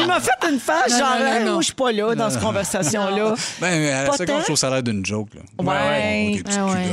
Il 0.00 0.06
m'a 0.06 0.20
fait 0.20 0.48
une 0.50 0.58
face, 0.58 0.92
Non, 0.92 0.98
genre, 0.98 1.16
non, 1.44 1.52
moi, 1.52 1.60
je 1.60 1.66
suis 1.66 1.74
pas 1.74 1.92
là 1.92 2.14
dans 2.14 2.30
cette 2.30 2.40
conversation-là. 2.40 3.34
Ben, 3.60 3.92
à 3.92 4.04
la 4.04 4.12
seconde, 4.12 4.38
je 4.40 4.44
trouve 4.44 4.56
ça 4.56 4.68
a 4.68 4.70
l'air 4.70 4.82
d'une 4.82 5.04
joke. 5.04 5.28
Là. 5.34 5.42
Ouais. 5.64 6.42
Ah 6.56 6.64
ouais. 6.64 6.86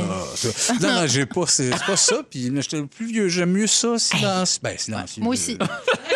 Non, 0.82 0.92
non, 1.00 1.06
j'ai 1.06 1.24
pas. 1.24 1.44
C'est 1.46 1.70
pas 1.86 1.96
ça. 1.96 2.16
Puis 2.30 2.52
j'étais 2.54 2.82
plus 2.82 3.06
vieux. 3.06 3.28
J'aime 3.28 3.52
mieux 3.52 3.66
ça, 3.66 3.98
silence. 3.98 4.60
Ben, 4.62 4.76
silencieux. 4.76 5.22
Moi 5.22 5.32
aussi. 5.32 5.56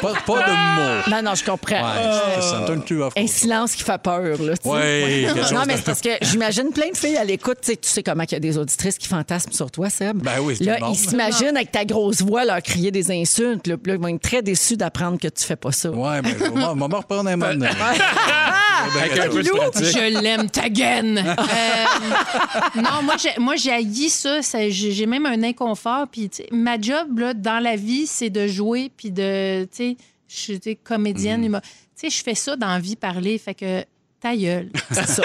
Pas, 0.00 0.12
pas 0.26 0.42
de 0.42 0.76
mots. 0.76 1.10
Non, 1.16 1.22
non, 1.22 1.34
je 1.34 1.44
comprends. 1.44 1.76
Ouais, 1.76 2.02
ça. 2.02 2.38
À 2.38 2.40
fond. 3.10 3.20
Un 3.20 3.26
silence 3.26 3.72
qui 3.74 3.82
fait 3.82 4.00
peur, 4.02 4.22
là. 4.22 4.54
chose 5.42 5.52
Non, 5.52 5.62
mais 5.66 5.76
c'est 5.76 5.84
parce 5.84 6.00
que 6.00 6.10
j'imagine 6.22 6.70
plein 6.72 6.90
de 6.90 6.96
filles 6.96 7.16
à 7.16 7.24
l'écoute. 7.24 7.58
Tu 7.62 7.72
sais, 7.72 7.76
tu 7.76 7.88
sais 7.88 8.02
comment 8.02 8.24
il 8.24 8.32
y 8.32 8.36
a 8.36 8.40
des 8.40 8.58
auditrices 8.58 8.98
qui 8.98 9.08
fantasment 9.08 9.52
sur 9.52 9.70
toi, 9.70 9.90
Seb. 9.90 10.22
Ben 10.22 10.40
oui, 10.40 10.54
c'est 10.56 10.64
Là, 10.64 10.78
ils 10.90 10.96
s'imaginent 10.96 11.56
avec 11.56 11.72
ta 11.72 11.84
grosse 11.84 12.22
voix 12.22 12.44
leur 12.44 12.62
crier 12.62 12.90
des 12.90 13.10
insultes. 13.10 13.66
Là, 13.66 13.76
ils 13.86 13.92
vont 13.98 14.08
être 14.08 14.22
très 14.22 14.42
déçus 14.42 14.76
d'apprendre 14.76 15.18
que 15.18 15.28
tu 15.28 15.44
fais 15.44 15.56
pas 15.56 15.72
ça. 15.72 15.90
Ouais, 15.90 16.22
ben, 16.22 16.34
on 16.54 16.74
va- 16.74 16.88
me 16.88 16.94
reprendre 16.96 17.28
un 17.28 17.36
moment 17.36 17.52
donné. 17.52 17.68
Avec 18.96 19.18
un 19.18 19.28
peu 19.28 19.42
de. 19.42 19.48
Je 19.84 20.20
l'aime, 20.22 20.48
ta 20.48 20.68
gaine. 20.70 21.18
Euh, 21.18 22.80
non, 22.80 23.02
moi, 23.02 23.14
j'ai, 23.18 23.38
moi, 23.38 23.56
j'ai 23.56 23.72
haï 23.72 24.08
ça. 24.08 24.40
Ça- 24.42 24.68
J'ai 24.70 25.06
même 25.06 25.26
un 25.26 25.42
inconfort. 25.42 26.06
Puis, 26.10 26.30
tu 26.30 26.38
sais, 26.38 26.48
ma 26.50 26.80
job, 26.80 27.18
là, 27.18 27.34
dans 27.34 27.62
la 27.62 27.76
vie, 27.76 28.06
c'est 28.06 28.30
de 28.30 28.46
jouer. 28.46 28.90
Puis 28.96 29.10
de, 29.10 29.64
tu 29.64 29.89
je 30.30 30.36
suis 30.36 30.76
comédienne. 30.76 31.44
humo- 31.44 31.60
Tu 31.60 32.08
sais, 32.08 32.10
je 32.10 32.22
fais 32.22 32.34
ça 32.34 32.56
dans 32.56 32.68
la 32.68 32.78
vie, 32.78 32.96
parler. 32.96 33.36
Fait 33.38 33.54
que 33.54 33.84
ta 34.20 34.36
gueule. 34.36 34.68
C'est 34.90 35.06
ça. 35.06 35.22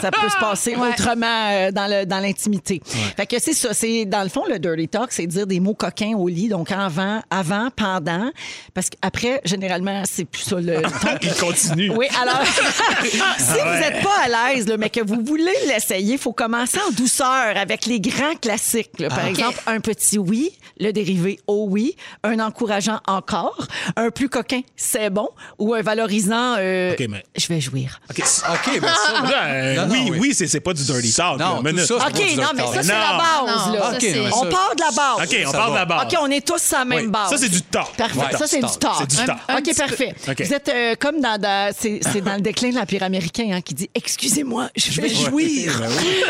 ça 0.00 0.10
peut 0.10 0.28
se 0.28 0.38
passer 0.38 0.76
autrement 0.76 1.50
euh, 1.50 1.70
dans 1.72 1.86
le- 1.90 2.04
dans 2.06 2.20
l'intimité. 2.20 2.80
Fait 3.16 3.26
que 3.26 3.36
c'est 3.40 3.54
ça. 3.54 3.72
C'est, 3.74 4.04
dans 4.04 4.22
le 4.22 4.28
fond, 4.28 4.44
le 4.48 4.58
dirty 4.58 4.88
talk, 4.88 5.10
c'est 5.10 5.26
dire 5.26 5.46
des 5.46 5.58
mots 5.60 5.74
coquins 5.74 6.12
au 6.16 6.28
lit. 6.28 6.48
Donc, 6.48 6.70
avant, 6.70 7.22
avant 7.30 7.68
pendant. 7.74 8.30
Parce 8.74 8.88
qu'après, 8.90 9.40
généralement, 9.44 10.02
c'est 10.04 10.24
plus 10.24 10.42
ça 10.42 10.56
le 10.60 10.82
ton. 11.00 11.08
Il 11.22 11.34
continue. 11.34 11.90
Oui, 11.90 12.06
alors, 12.20 12.40
si 13.06 13.16
vous 13.18 13.70
n'êtes 13.80 14.02
pas 14.02 14.16
à 14.24 14.54
l'aise, 14.54 14.68
là, 14.68 14.76
mais 14.76 14.90
que 14.90 15.00
vous 15.00 15.22
voulez 15.24 15.52
l'essayer, 15.66 16.12
il 16.14 16.18
faut 16.18 16.32
commencer 16.32 16.78
en 16.86 16.92
douceur 16.92 17.56
avec 17.56 17.86
les 17.86 18.00
grands 18.00 18.34
classiques. 18.40 18.98
là. 19.00 19.08
Par 19.08 19.20
Ah. 19.24 19.28
exemple, 19.30 19.58
un 19.66 19.80
petit 19.80 20.18
oui, 20.18 20.50
le 20.78 20.92
dérivé 20.92 21.40
au 21.46 21.66
oui, 21.68 21.96
un 22.22 22.38
encourageant 22.40 23.00
encore, 23.08 23.66
un 23.96 24.10
plus 24.10 24.28
coquin, 24.28 24.60
c'est 24.76 25.10
bon, 25.10 25.28
ou 25.58 25.74
un 25.74 25.82
valorisant, 25.82 26.56
euh, 26.58 26.92
OK, 26.92 27.06
mais- 27.08 27.24
je 27.36 27.46
vais 27.48 27.60
jouir. 27.60 28.00
OK, 28.10 28.22
OK, 28.48 28.80
ben 28.80 28.88
ça. 29.06 29.22
là, 29.22 29.44
euh, 29.46 29.74
Non, 29.76 29.86
non, 29.86 29.92
oui, 29.94 30.08
oui. 30.12 30.18
oui, 30.20 30.34
c'est 30.34 30.46
c'est 30.46 30.60
pas 30.60 30.72
du 30.72 30.82
dirty 30.84 31.12
talk. 31.12 31.38
Non, 31.38 31.56
là. 31.56 31.60
Mais 31.64 31.72
tout 31.72 31.78
ça, 31.78 31.86
c'est 31.86 31.94
OK, 31.94 32.00
pas 32.00 32.08
du 32.10 32.36
non, 32.36 32.46
mais 32.54 32.62
ça, 32.62 32.82
c'est 32.82 32.88
la 32.88 33.18
base, 33.18 33.66
Non, 33.66 33.72
là. 33.72 33.80
ça, 33.82 33.90
OK, 33.90 33.96
c'est- 34.00 34.14
non, 34.14 34.22
mais 34.24 34.30
On 34.32 34.42
ça- 34.42 34.48
part 34.48 34.74
de 34.76 34.80
la 34.80 34.90
base. 34.90 35.26
OK, 35.28 35.36
on 35.46 35.50
Ça 35.52 35.58
parle 35.58 35.68
de 35.70 35.72
va. 35.74 35.78
la 35.80 35.84
base. 35.86 36.02
OK, 36.12 36.18
on 36.22 36.30
est 36.30 36.46
tous 36.46 36.62
sur 36.62 36.78
la 36.78 36.84
même 36.84 36.98
Oui. 37.00 37.06
base. 37.08 37.30
Ça, 37.30 37.38
c'est 37.38 37.48
du 37.48 37.62
talk. 37.62 37.96
Parfait. 37.96 38.18
Ouais, 38.18 38.36
ça, 38.38 38.46
c'est 38.46 38.56
du 38.62 38.78
talk. 38.78 38.92
C'est 39.00 39.10
du 39.10 39.16
talk. 39.16 39.38
Un 39.48 39.56
OK, 39.58 39.62
petit 39.64 39.74
parfait. 39.74 40.14
OK. 40.28 40.42
Vous 40.42 40.52
êtes 40.54 40.68
euh, 40.68 40.94
comme 40.98 41.20
dans, 41.20 41.38
dans- 41.38 41.74
c'est, 41.78 42.00
c'est 42.12 42.20
dans 42.20 42.34
le 42.34 42.40
déclin 42.40 42.70
de 42.70 42.76
l'Empire 42.76 43.02
américain 43.02 43.48
hein, 43.52 43.60
qui 43.60 43.74
dit 43.74 43.90
Excusez-moi, 43.94 44.68
je 44.76 45.00
vais 45.00 45.08
jouir. 45.08 45.80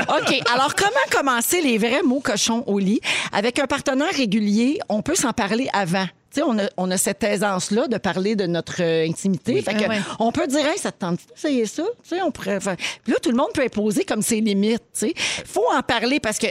OK, 0.09 0.43
alors 0.55 0.75
comment 0.75 0.91
commencer 1.11 1.61
les 1.61 1.79
vrais 1.79 2.03
mots 2.03 2.21
cochons 2.21 2.63
au 2.67 2.79
lit? 2.79 3.01
Avec 3.33 3.59
un 3.59 3.67
partenaire 3.67 4.13
régulier, 4.15 4.79
on 4.89 5.03
peut 5.03 5.15
s'en 5.15 5.33
parler 5.33 5.69
avant. 5.73 6.07
Tu 6.37 6.43
sais, 6.43 6.47
on 6.47 6.59
a, 6.59 6.65
on 6.77 6.91
a 6.91 6.99
cette 6.99 7.25
aisance-là 7.25 7.89
de 7.89 7.97
parler 7.97 8.37
de 8.37 8.45
notre 8.47 8.83
euh, 8.83 9.07
intimité. 9.09 9.63
Fait 9.63 9.73
que 9.73 9.85
Ah 9.87 9.89
ouais. 9.89 10.01
On 10.19 10.31
peut 10.33 10.47
dire, 10.47 10.67
hey, 10.67 10.77
ça 10.77 10.93
te 10.93 10.99
tente 11.01 11.21
ça? 11.35 11.49
Tu 11.49 11.65
sais, 11.67 12.23
on 12.23 12.31
pourrait 12.31 12.59
Puis 12.59 13.13
là, 13.13 13.15
tout 13.23 13.31
le 13.31 13.37
monde 13.39 13.53
peut 13.55 13.63
imposer 13.63 14.05
comme 14.05 14.21
ses 14.21 14.41
limites. 14.43 14.83
Il 15.03 15.15
faut 15.47 15.65
en 15.75 15.81
parler 15.81 16.21
parce 16.21 16.39
que, 16.39 16.47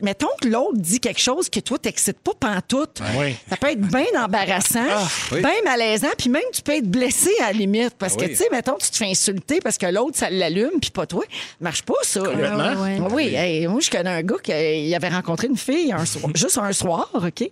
mettons 0.00 0.30
que 0.40 0.48
l'autre 0.48 0.78
dit 0.78 1.00
quelque 1.00 1.20
chose 1.20 1.50
que 1.50 1.60
toi, 1.60 1.78
t'excites 1.78 2.18
pas 2.20 2.32
pantoute. 2.38 3.00
Oui. 3.18 3.36
Ça 3.50 3.58
peut 3.58 3.68
être 3.72 3.80
bien 3.80 4.06
embarrassant, 4.18 4.84
oui. 5.32 5.40
bien 5.40 5.62
malaisant, 5.64 6.08
puis 6.16 6.30
même 6.30 6.42
tu 6.52 6.62
peux 6.62 6.72
être 6.76 6.88
blessé 6.90 7.30
à 7.42 7.48
la 7.48 7.52
limite. 7.52 7.94
Parce 7.98 8.14
Ah 8.16 8.20
que, 8.20 8.24
oui. 8.24 8.30
tu 8.30 8.36
sais, 8.36 8.48
mettons, 8.50 8.76
tu 8.80 8.88
te 8.90 8.96
fais 8.96 9.10
insulter 9.10 9.60
parce 9.60 9.76
que 9.76 9.84
l'autre, 9.86 10.16
ça 10.16 10.30
l'allume, 10.30 10.80
puis 10.80 10.90
pas 10.90 11.04
toi. 11.06 11.24
Ça 11.28 11.36
marche 11.60 11.82
pas, 11.82 11.94
ça. 12.04 12.20
là. 12.22 12.74
Ouais. 12.80 12.98
Oui, 13.12 13.34
hey, 13.34 13.66
moi, 13.66 13.80
je 13.80 13.90
connais 13.90 14.08
un 14.10 14.22
gars 14.22 14.36
qui 14.42 14.52
euh, 14.52 14.96
avait 14.96 15.08
rencontré 15.10 15.48
une 15.48 15.56
fille 15.58 15.92
un 15.92 16.06
soir- 16.06 16.30
juste 16.34 16.56
un 16.58 16.72
soir, 16.72 17.10
OK? 17.14 17.50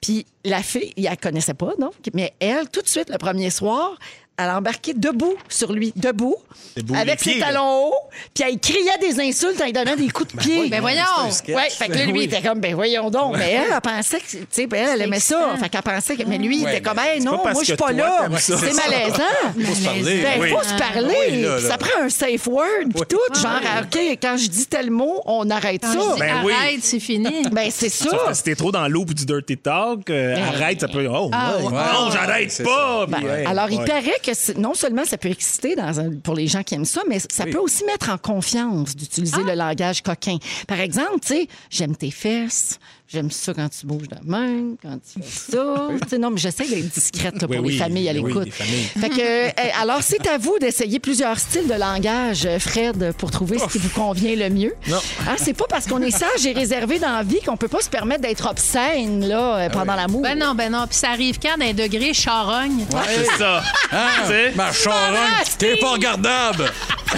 Puis 0.00 0.26
la 0.44 0.62
fille, 0.62 0.92
il 0.96 1.04
la 1.04 1.16
connaissait 1.16 1.54
pas, 1.54 1.72
donc, 1.78 1.94
mais 2.14 2.32
elle, 2.40 2.68
tout 2.68 2.82
de 2.82 2.88
suite, 2.88 3.10
le 3.10 3.18
premier 3.18 3.50
soir, 3.50 3.98
elle 4.38 4.48
a 4.48 4.58
embarqué 4.58 4.94
debout 4.94 5.34
sur 5.48 5.72
lui, 5.72 5.92
debout, 5.96 6.36
Debout, 6.76 6.94
avec 6.94 7.20
ses 7.20 7.32
pieds, 7.32 7.40
talons 7.40 7.86
hauts, 7.88 7.94
puis 8.34 8.44
elle 8.48 8.58
criait 8.58 8.98
des 9.00 9.20
insultes 9.20 9.60
en 9.60 9.64
lui 9.64 9.72
donnant 9.72 9.94
des 9.94 10.08
coups 10.08 10.32
de 10.34 10.38
pied. 10.40 10.68
Ben 10.68 10.80
voyons. 10.80 11.02
C'est 11.18 11.26
un 11.26 11.30
sketch. 11.30 11.56
Ouais, 11.56 11.70
fait 11.70 11.88
que 11.88 11.98
là, 11.98 12.06
lui, 12.06 12.20
il 12.20 12.32
était 12.34 12.40
comme, 12.46 12.60
ben 12.60 12.74
voyons 12.74 13.10
donc. 13.10 13.36
Mais 13.36 13.52
elle, 13.52 13.72
elle 13.74 13.80
pensait 13.80 14.20
que, 14.20 14.24
tu 14.30 14.46
sais, 14.50 14.66
ben, 14.66 14.82
elle, 14.84 14.88
elle 14.94 15.02
aimait 15.02 15.20
ça. 15.20 15.54
Fait 15.60 15.68
qu'elle 15.68 15.82
pensait 15.82 16.16
que, 16.16 16.22
mais 16.26 16.38
lui, 16.38 16.58
il 16.58 16.64
Ouais, 16.64 16.76
était 16.78 16.80
comme, 16.88 16.98
hey, 16.98 17.20
non, 17.20 17.38
moi, 17.42 17.52
je 17.60 17.64
suis 17.64 17.76
pas 17.76 17.92
toi, 17.92 17.92
là. 17.92 18.28
C'est 18.38 18.54
malaisant. 18.74 19.22
Faut 19.64 19.74
se 19.74 19.84
parler. 19.84 20.22
Ben, 20.22 20.40
Oui. 20.40 20.48
faut 20.50 20.62
se 20.62 20.74
parler. 20.78 21.16
Oui, 21.30 21.42
là, 21.42 21.60
là. 21.60 21.68
Ça 21.68 21.76
prend 21.78 22.00
un 22.02 22.08
safe 22.08 22.46
word, 22.46 22.66
puis 22.94 23.02
tout. 23.08 23.40
Genre, 23.40 23.60
OK, 23.82 23.98
quand 24.22 24.36
je 24.38 24.48
dis 24.48 24.66
tel 24.66 24.90
mot, 24.90 25.20
on 25.26 25.48
arrête 25.50 25.82
Quand 25.82 25.92
ça. 25.92 26.14
dis 26.14 26.20
Ben 26.20 26.36
oui. 26.44 26.52
arrête, 26.52 26.80
c'est 26.82 27.00
fini. 27.00 27.42
Ben, 27.52 27.68
c'est 27.70 27.88
ça. 27.90 28.32
Si 28.32 28.42
t'es 28.44 28.54
trop 28.54 28.72
dans 28.72 28.88
l'eau 28.88 29.04
du 29.04 29.26
dirty 29.26 29.58
talk, 29.58 30.08
euh, 30.10 30.36
arrête, 30.36 30.80
ça 30.80 30.88
peut. 30.88 31.06
Oh, 31.10 31.28
Ah, 31.32 31.54
non, 31.60 32.10
j'arrête 32.10 32.62
pas. 32.64 33.06
Ben, 33.06 33.46
alors, 33.46 33.70
il 33.70 33.78
paraît 33.84 34.20
que 34.22 34.58
non 34.58 34.74
seulement 34.74 35.04
ça 35.04 35.18
peut 35.18 35.28
exciter 35.30 35.74
dans 35.76 36.00
un- 36.00 36.10
pour 36.16 36.34
les 36.34 36.46
gens 36.46 36.62
qui 36.62 36.74
aiment 36.74 36.84
ça, 36.84 37.02
mais 37.08 37.18
ça 37.18 37.44
peut 37.44 37.58
aussi 37.58 37.84
mettre 37.84 38.10
en 38.10 38.18
confiance 38.18 38.96
d'utiliser 38.96 39.36
Ah. 39.44 39.50
le 39.50 39.54
langage 39.54 40.02
coquin. 40.02 40.38
Par 40.66 40.80
exemple, 40.80 41.20
tu 41.20 41.28
sais, 41.34 41.48
j'aime 41.70 41.96
tes 41.96 42.10
fesses, 42.10 42.78
j'aime 43.12 43.30
ça 43.30 43.52
quand 43.54 43.68
tu 43.68 43.86
bouges 43.86 44.08
de 44.08 44.16
main, 44.24 44.74
quand 44.82 44.98
tu 44.98 45.22
fais 45.22 45.52
ça. 45.52 45.88
Tu 46.02 46.08
sais, 46.08 46.18
non, 46.18 46.30
mais 46.30 46.38
j'essaie 46.38 46.66
d'être 46.66 46.88
discrète 46.88 47.40
là, 47.40 47.46
pour 47.46 47.50
Oui, 47.50 47.56
les 47.56 47.62
oui, 47.68 47.78
familles 47.78 48.08
à 48.08 48.12
oui, 48.12 48.22
l'écoute. 48.24 48.48
euh, 49.18 49.48
alors, 49.80 50.02
c'est 50.02 50.26
à 50.26 50.38
vous 50.38 50.58
d'essayer 50.58 50.98
plusieurs 50.98 51.38
styles 51.38 51.68
de 51.68 51.74
langage, 51.74 52.44
euh, 52.46 52.58
Fred, 52.58 53.12
pour 53.18 53.30
trouver 53.30 53.58
ce 53.58 53.66
qui 53.66 53.78
vous 53.78 53.90
convient 53.90 54.34
le 54.34 54.48
mieux. 54.50 54.74
Non. 54.88 55.00
Hein, 55.28 55.36
c'est 55.36 55.52
pas 55.54 55.66
parce 55.68 55.86
qu'on 55.86 56.00
est 56.00 56.10
sage 56.10 56.46
et 56.46 56.52
réservé 56.52 56.98
dans 56.98 57.12
la 57.12 57.22
vie 57.22 57.40
qu'on 57.44 57.56
peut 57.56 57.68
pas 57.68 57.80
se 57.80 57.88
permettre 57.88 58.22
d'être 58.22 58.48
obscène 58.48 59.26
là, 59.26 59.56
euh, 59.56 59.68
pendant 59.70 59.94
l'amour. 59.94 60.22
Ben 60.22 60.38
non, 60.38 60.54
ben 60.54 60.72
non. 60.72 60.86
Puis 60.88 60.98
ça 60.98 61.10
arrive 61.10 61.38
quand 61.40 61.56
d'un 61.58 61.72
degré 61.72 62.12
charogne? 62.14 62.86
C'est 63.06 63.38
ça. 63.38 63.62
Hein? 63.92 64.08
Tu 64.22 64.28
sais? 64.28 64.52
Ma 64.54 64.72
charogne, 64.72 65.18
t'es 65.58 65.76
pas 65.76 65.92
regardable. 65.92 66.72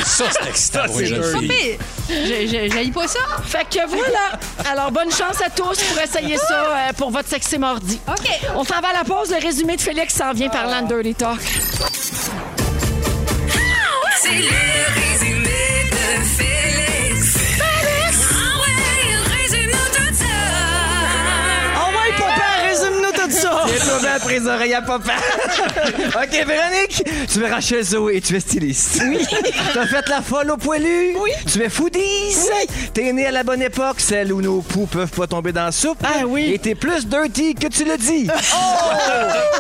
Ça, 0.05 0.25
c'est 0.31 0.49
excitant. 0.49 0.87
Ça, 0.89 0.93
c'est 0.95 2.69
J'haïs 2.71 2.91
pas 2.91 3.09
ça. 3.09 3.21
Fait 3.45 3.65
que 3.65 3.87
voilà. 3.89 4.39
Alors, 4.71 4.91
bonne 4.91 5.11
chance 5.11 5.41
à 5.45 5.51
tous 5.51 5.84
pour 5.89 6.03
essayer 6.03 6.37
ça 6.37 6.55
euh, 6.55 6.93
pour 6.97 7.11
votre 7.11 7.29
sexy 7.29 7.59
mardi. 7.59 8.01
OK. 8.09 8.29
On 8.57 8.65
s'en 8.65 8.81
va 8.81 8.89
à 8.89 8.93
la 8.93 9.05
pause. 9.05 9.31
Le 9.31 9.43
résumé 9.43 9.77
de 9.77 9.81
Félix 9.81 10.15
s'en 10.15 10.33
vient 10.33 10.49
parlant 10.49 10.83
de 10.83 10.95
Dirty 10.95 11.15
Talk. 11.15 11.41
C'est 14.21 14.31
le 14.33 15.14
après 24.15 24.39
les 24.39 24.47
oreilles 24.47 24.75
à 24.75 24.83
papa. 24.83 25.13
OK, 26.07 26.47
Véronique, 26.47 27.03
tu 27.33 27.43
es 27.45 27.49
Rachel 27.51 27.83
Zoé 27.83 28.17
et 28.17 28.21
tu 28.21 28.37
es 28.37 28.41
styliste. 28.41 29.03
Oui. 29.05 29.27
T'as 29.75 29.87
fait 29.87 30.09
la 30.09 30.23
folle 30.23 30.51
au 30.51 30.57
poilu. 30.57 31.17
Oui. 31.19 31.31
Tu 31.51 31.63
es 31.63 31.69
foodies. 31.69 32.01
Oui. 32.01 32.89
T'es 32.93 33.13
né 33.13 33.27
à 33.27 33.31
la 33.31 33.43
bonne 33.43 33.63
époque, 33.63 34.01
celle 34.01 34.33
où 34.33 34.41
nos 34.41 34.61
poux 34.61 34.87
peuvent 34.87 35.11
pas 35.11 35.27
tomber 35.27 35.53
dans 35.53 35.65
la 35.67 35.73
soupe. 35.73 35.99
Ah 36.05 36.27
oui. 36.27 36.53
Et 36.53 36.59
t'es 36.59 36.75
plus 36.75 37.07
dirty 37.07 37.55
que 37.55 37.67
tu 37.69 37.85
le 37.85 37.97
dis. 37.97 38.29
Oh! 38.57 38.91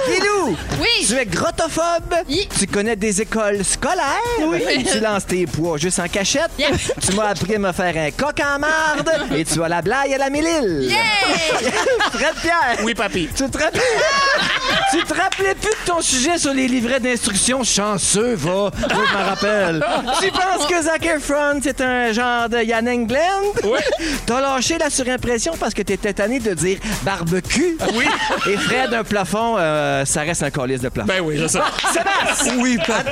Guilou! 0.08 0.56
Oui. 0.80 1.06
Tu 1.06 1.14
es 1.14 1.26
grottophobe. 1.26 2.14
Yi. 2.28 2.46
Tu 2.58 2.66
connais 2.66 2.96
des 2.96 3.20
écoles 3.22 3.64
scolaires. 3.64 4.04
Oui. 4.46 4.60
Tu 4.90 5.00
lances 5.00 5.26
tes 5.26 5.46
poids 5.46 5.78
juste 5.78 5.98
en 5.98 6.06
cachette. 6.08 6.50
Yeah. 6.58 6.68
Tu 7.00 7.12
m'as 7.16 7.28
appris 7.28 7.56
à 7.56 7.58
me 7.58 7.72
faire 7.72 7.94
un 7.96 8.10
coq 8.10 8.40
en 8.40 8.58
marde. 8.58 9.10
Et 9.34 9.44
tu 9.44 9.62
as 9.62 9.68
la 9.68 9.82
blague 9.82 10.12
à 10.12 10.18
la 10.18 10.30
mélile. 10.30 10.90
Fred 12.12 12.34
Pierre. 12.40 12.78
Oui, 12.84 12.94
papy. 12.94 13.28
Tu 13.34 13.48
te 13.50 13.58
rappelles? 13.58 13.80
tu 14.90 15.02
te 15.04 15.14
rappelais 15.14 15.54
plus 15.54 15.70
de 15.70 15.86
ton 15.86 16.00
sujet 16.00 16.38
sur 16.38 16.52
les 16.52 16.68
livrets 16.68 17.00
d'instructions 17.00 17.62
chanceux, 17.64 18.34
va. 18.34 18.66
Oui, 18.66 19.04
je 19.08 19.16
m'en 19.16 19.24
rappelle. 19.24 19.84
tu 20.20 20.30
penses 20.30 20.66
que 20.68 20.82
Zac 20.82 21.04
Efron, 21.04 21.60
c'est 21.62 21.80
un 21.80 22.12
genre 22.12 22.48
de 22.48 22.62
Yann 22.62 22.88
Englund? 22.88 23.54
Oui. 23.64 23.78
T'as 24.26 24.40
lâché 24.40 24.78
la 24.78 24.90
surimpression 24.90 25.54
parce 25.58 25.74
que 25.74 25.82
t'étais 25.82 26.12
tanné 26.12 26.38
de 26.40 26.54
dire 26.54 26.78
barbecue. 27.02 27.76
Oui. 27.94 28.06
Et 28.46 28.56
Fred, 28.56 28.92
un 28.94 29.04
plafond, 29.04 29.56
euh, 29.58 30.04
ça 30.04 30.22
reste 30.22 30.42
un 30.42 30.50
colis 30.50 30.78
de 30.78 30.88
plafond. 30.88 31.08
Ben 31.08 31.20
oui, 31.22 31.36
je 31.38 31.46
sais. 31.46 31.60
Sébastien! 31.92 32.54
Oui, 32.58 32.78
papa. 32.86 33.10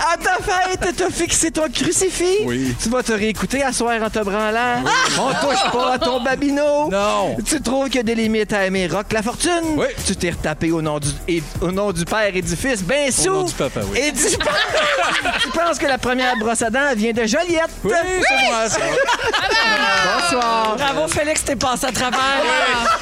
À 0.00 0.16
ta 0.16 0.36
fête, 0.42 0.96
t'as 0.96 1.10
fixé 1.10 1.50
ton 1.50 1.68
crucifix. 1.72 2.44
Oui. 2.44 2.74
Tu 2.82 2.88
vas 2.88 3.02
te 3.02 3.12
réécouter 3.12 3.62
à 3.62 3.72
soir 3.72 4.00
en 4.02 4.10
te 4.10 4.18
branlant. 4.18 4.82
On 5.18 5.30
touche 5.46 5.70
pas 5.72 5.94
à 5.94 5.98
ton 5.98 6.20
babino. 6.22 6.90
Non. 6.90 7.36
Tu 7.44 7.60
trouves 7.60 7.86
qu'il 7.86 7.96
y 7.96 8.00
a 8.00 8.02
des 8.02 8.14
limites 8.14 8.52
à 8.52 8.66
aimer 8.66 8.86
rock 8.86 9.12
la 9.12 9.21
fortune. 9.22 9.74
Oui. 9.76 9.86
Tu 10.06 10.16
t'es 10.16 10.30
retapé 10.30 10.70
au 10.72 10.82
nom 10.82 10.98
du, 10.98 11.08
et- 11.28 11.42
au 11.60 11.70
nom 11.70 11.92
du 11.92 12.04
père 12.04 12.34
et 12.34 12.42
du 12.42 12.56
fils, 12.56 12.82
ben 12.82 13.10
sous. 13.10 13.30
nom 13.32 13.44
du 13.44 13.52
papa, 13.54 13.80
oui. 13.90 13.98
Et 13.98 14.12
du 14.12 14.22
tu 15.42 15.48
penses 15.50 15.78
que 15.78 15.86
la 15.86 15.98
première 15.98 16.36
brosse 16.36 16.62
à 16.62 16.70
dents 16.70 16.94
vient 16.96 17.12
de 17.12 17.24
Joliette? 17.26 17.70
Oui, 17.84 17.92
c'est 18.28 18.46
moi, 18.50 18.68
ça. 18.68 18.78
Bonsoir. 20.30 20.76
Bravo, 20.76 21.08
Félix, 21.08 21.44
t'es 21.44 21.56
passé 21.56 21.86
à 21.86 21.92
travers. 21.92 22.20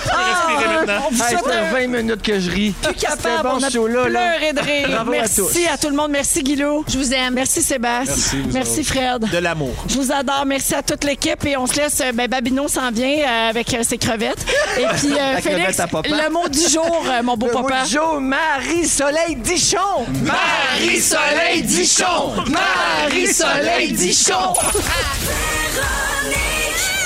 Je 0.05 0.11
peux 0.11 0.17
respirer 0.17 0.75
maintenant. 0.75 1.07
On 1.07 1.15
vous 1.15 1.23
Hey, 1.23 1.29
souhaite 1.31 1.45
ça 1.45 1.65
fait 1.75 1.87
20 1.87 2.03
minutes 2.03 2.23
que 2.23 2.41
je 2.41 2.51
ris. 2.51 2.75
plus 2.83 2.95
capable. 2.95 3.43
Bon 3.43 3.51
on 3.59 3.63
a 3.63 3.71
show-là. 3.71 4.09
là. 4.09 4.21
pleuré 4.37 4.53
de 4.53 4.61
rire. 4.61 4.89
Bravo 4.91 5.13
à 5.13 5.17
Merci 5.17 5.37
tous. 5.37 5.59
à, 5.73 5.79
tout 5.79 5.89
le 5.89 5.97
monde. 5.97 6.11
Merci, 6.11 6.43
Guilou. 6.43 6.85
Je 6.89 6.99
vous 6.99 7.13
aime. 7.13 7.35
Merci, 7.35 7.63
Sébastien. 7.63 8.39
Merci, 8.53 8.85
Fred. 8.85 9.29
De 9.31 9.39
l'amour. 9.39 9.75
Je 9.89 9.97
vous 9.97 10.13
adore. 10.13 10.45
Merci 10.47 10.75
à 10.75 10.83
toute 10.83 11.05
l'équipe. 11.05 11.45
Et 11.47 11.57
on 11.57 11.67
se 11.67 11.77
laisse. 11.77 12.01
euh, 12.01 12.13
Ben, 12.13 12.29
Babino 12.29 12.69
s'en 12.69 12.91
vient 12.91 13.09
euh, 13.27 13.51
avec 13.51 13.73
euh, 13.75 13.83
ses 13.83 13.99
crevettes. 13.99 14.45
Et 14.79 14.85
puis, 14.97 15.13
euh, 15.13 15.35
La 15.35 15.41
Félix, 15.41 15.49
crevette 15.77 15.81
à 15.81 15.87
papa. 15.87 16.09
Le 16.11 16.31
mot 16.31 16.49
du 16.49 16.69
jour, 16.69 17.03
euh, 17.07 17.23
mon 17.23 17.37
beau 17.37 17.47
Le 17.47 17.53
papa. 17.53 17.79
mot 17.81 17.85
du 17.85 17.91
jour, 17.91 18.21
Marie-Soleil 18.21 19.37
Dichon. 19.37 19.79
Marie-Soleil 20.23 21.63
Dichon! 21.63 22.35
Marie-Soleil 22.47 23.93
Dichon! 23.93 24.55
Véronique! 25.75 27.00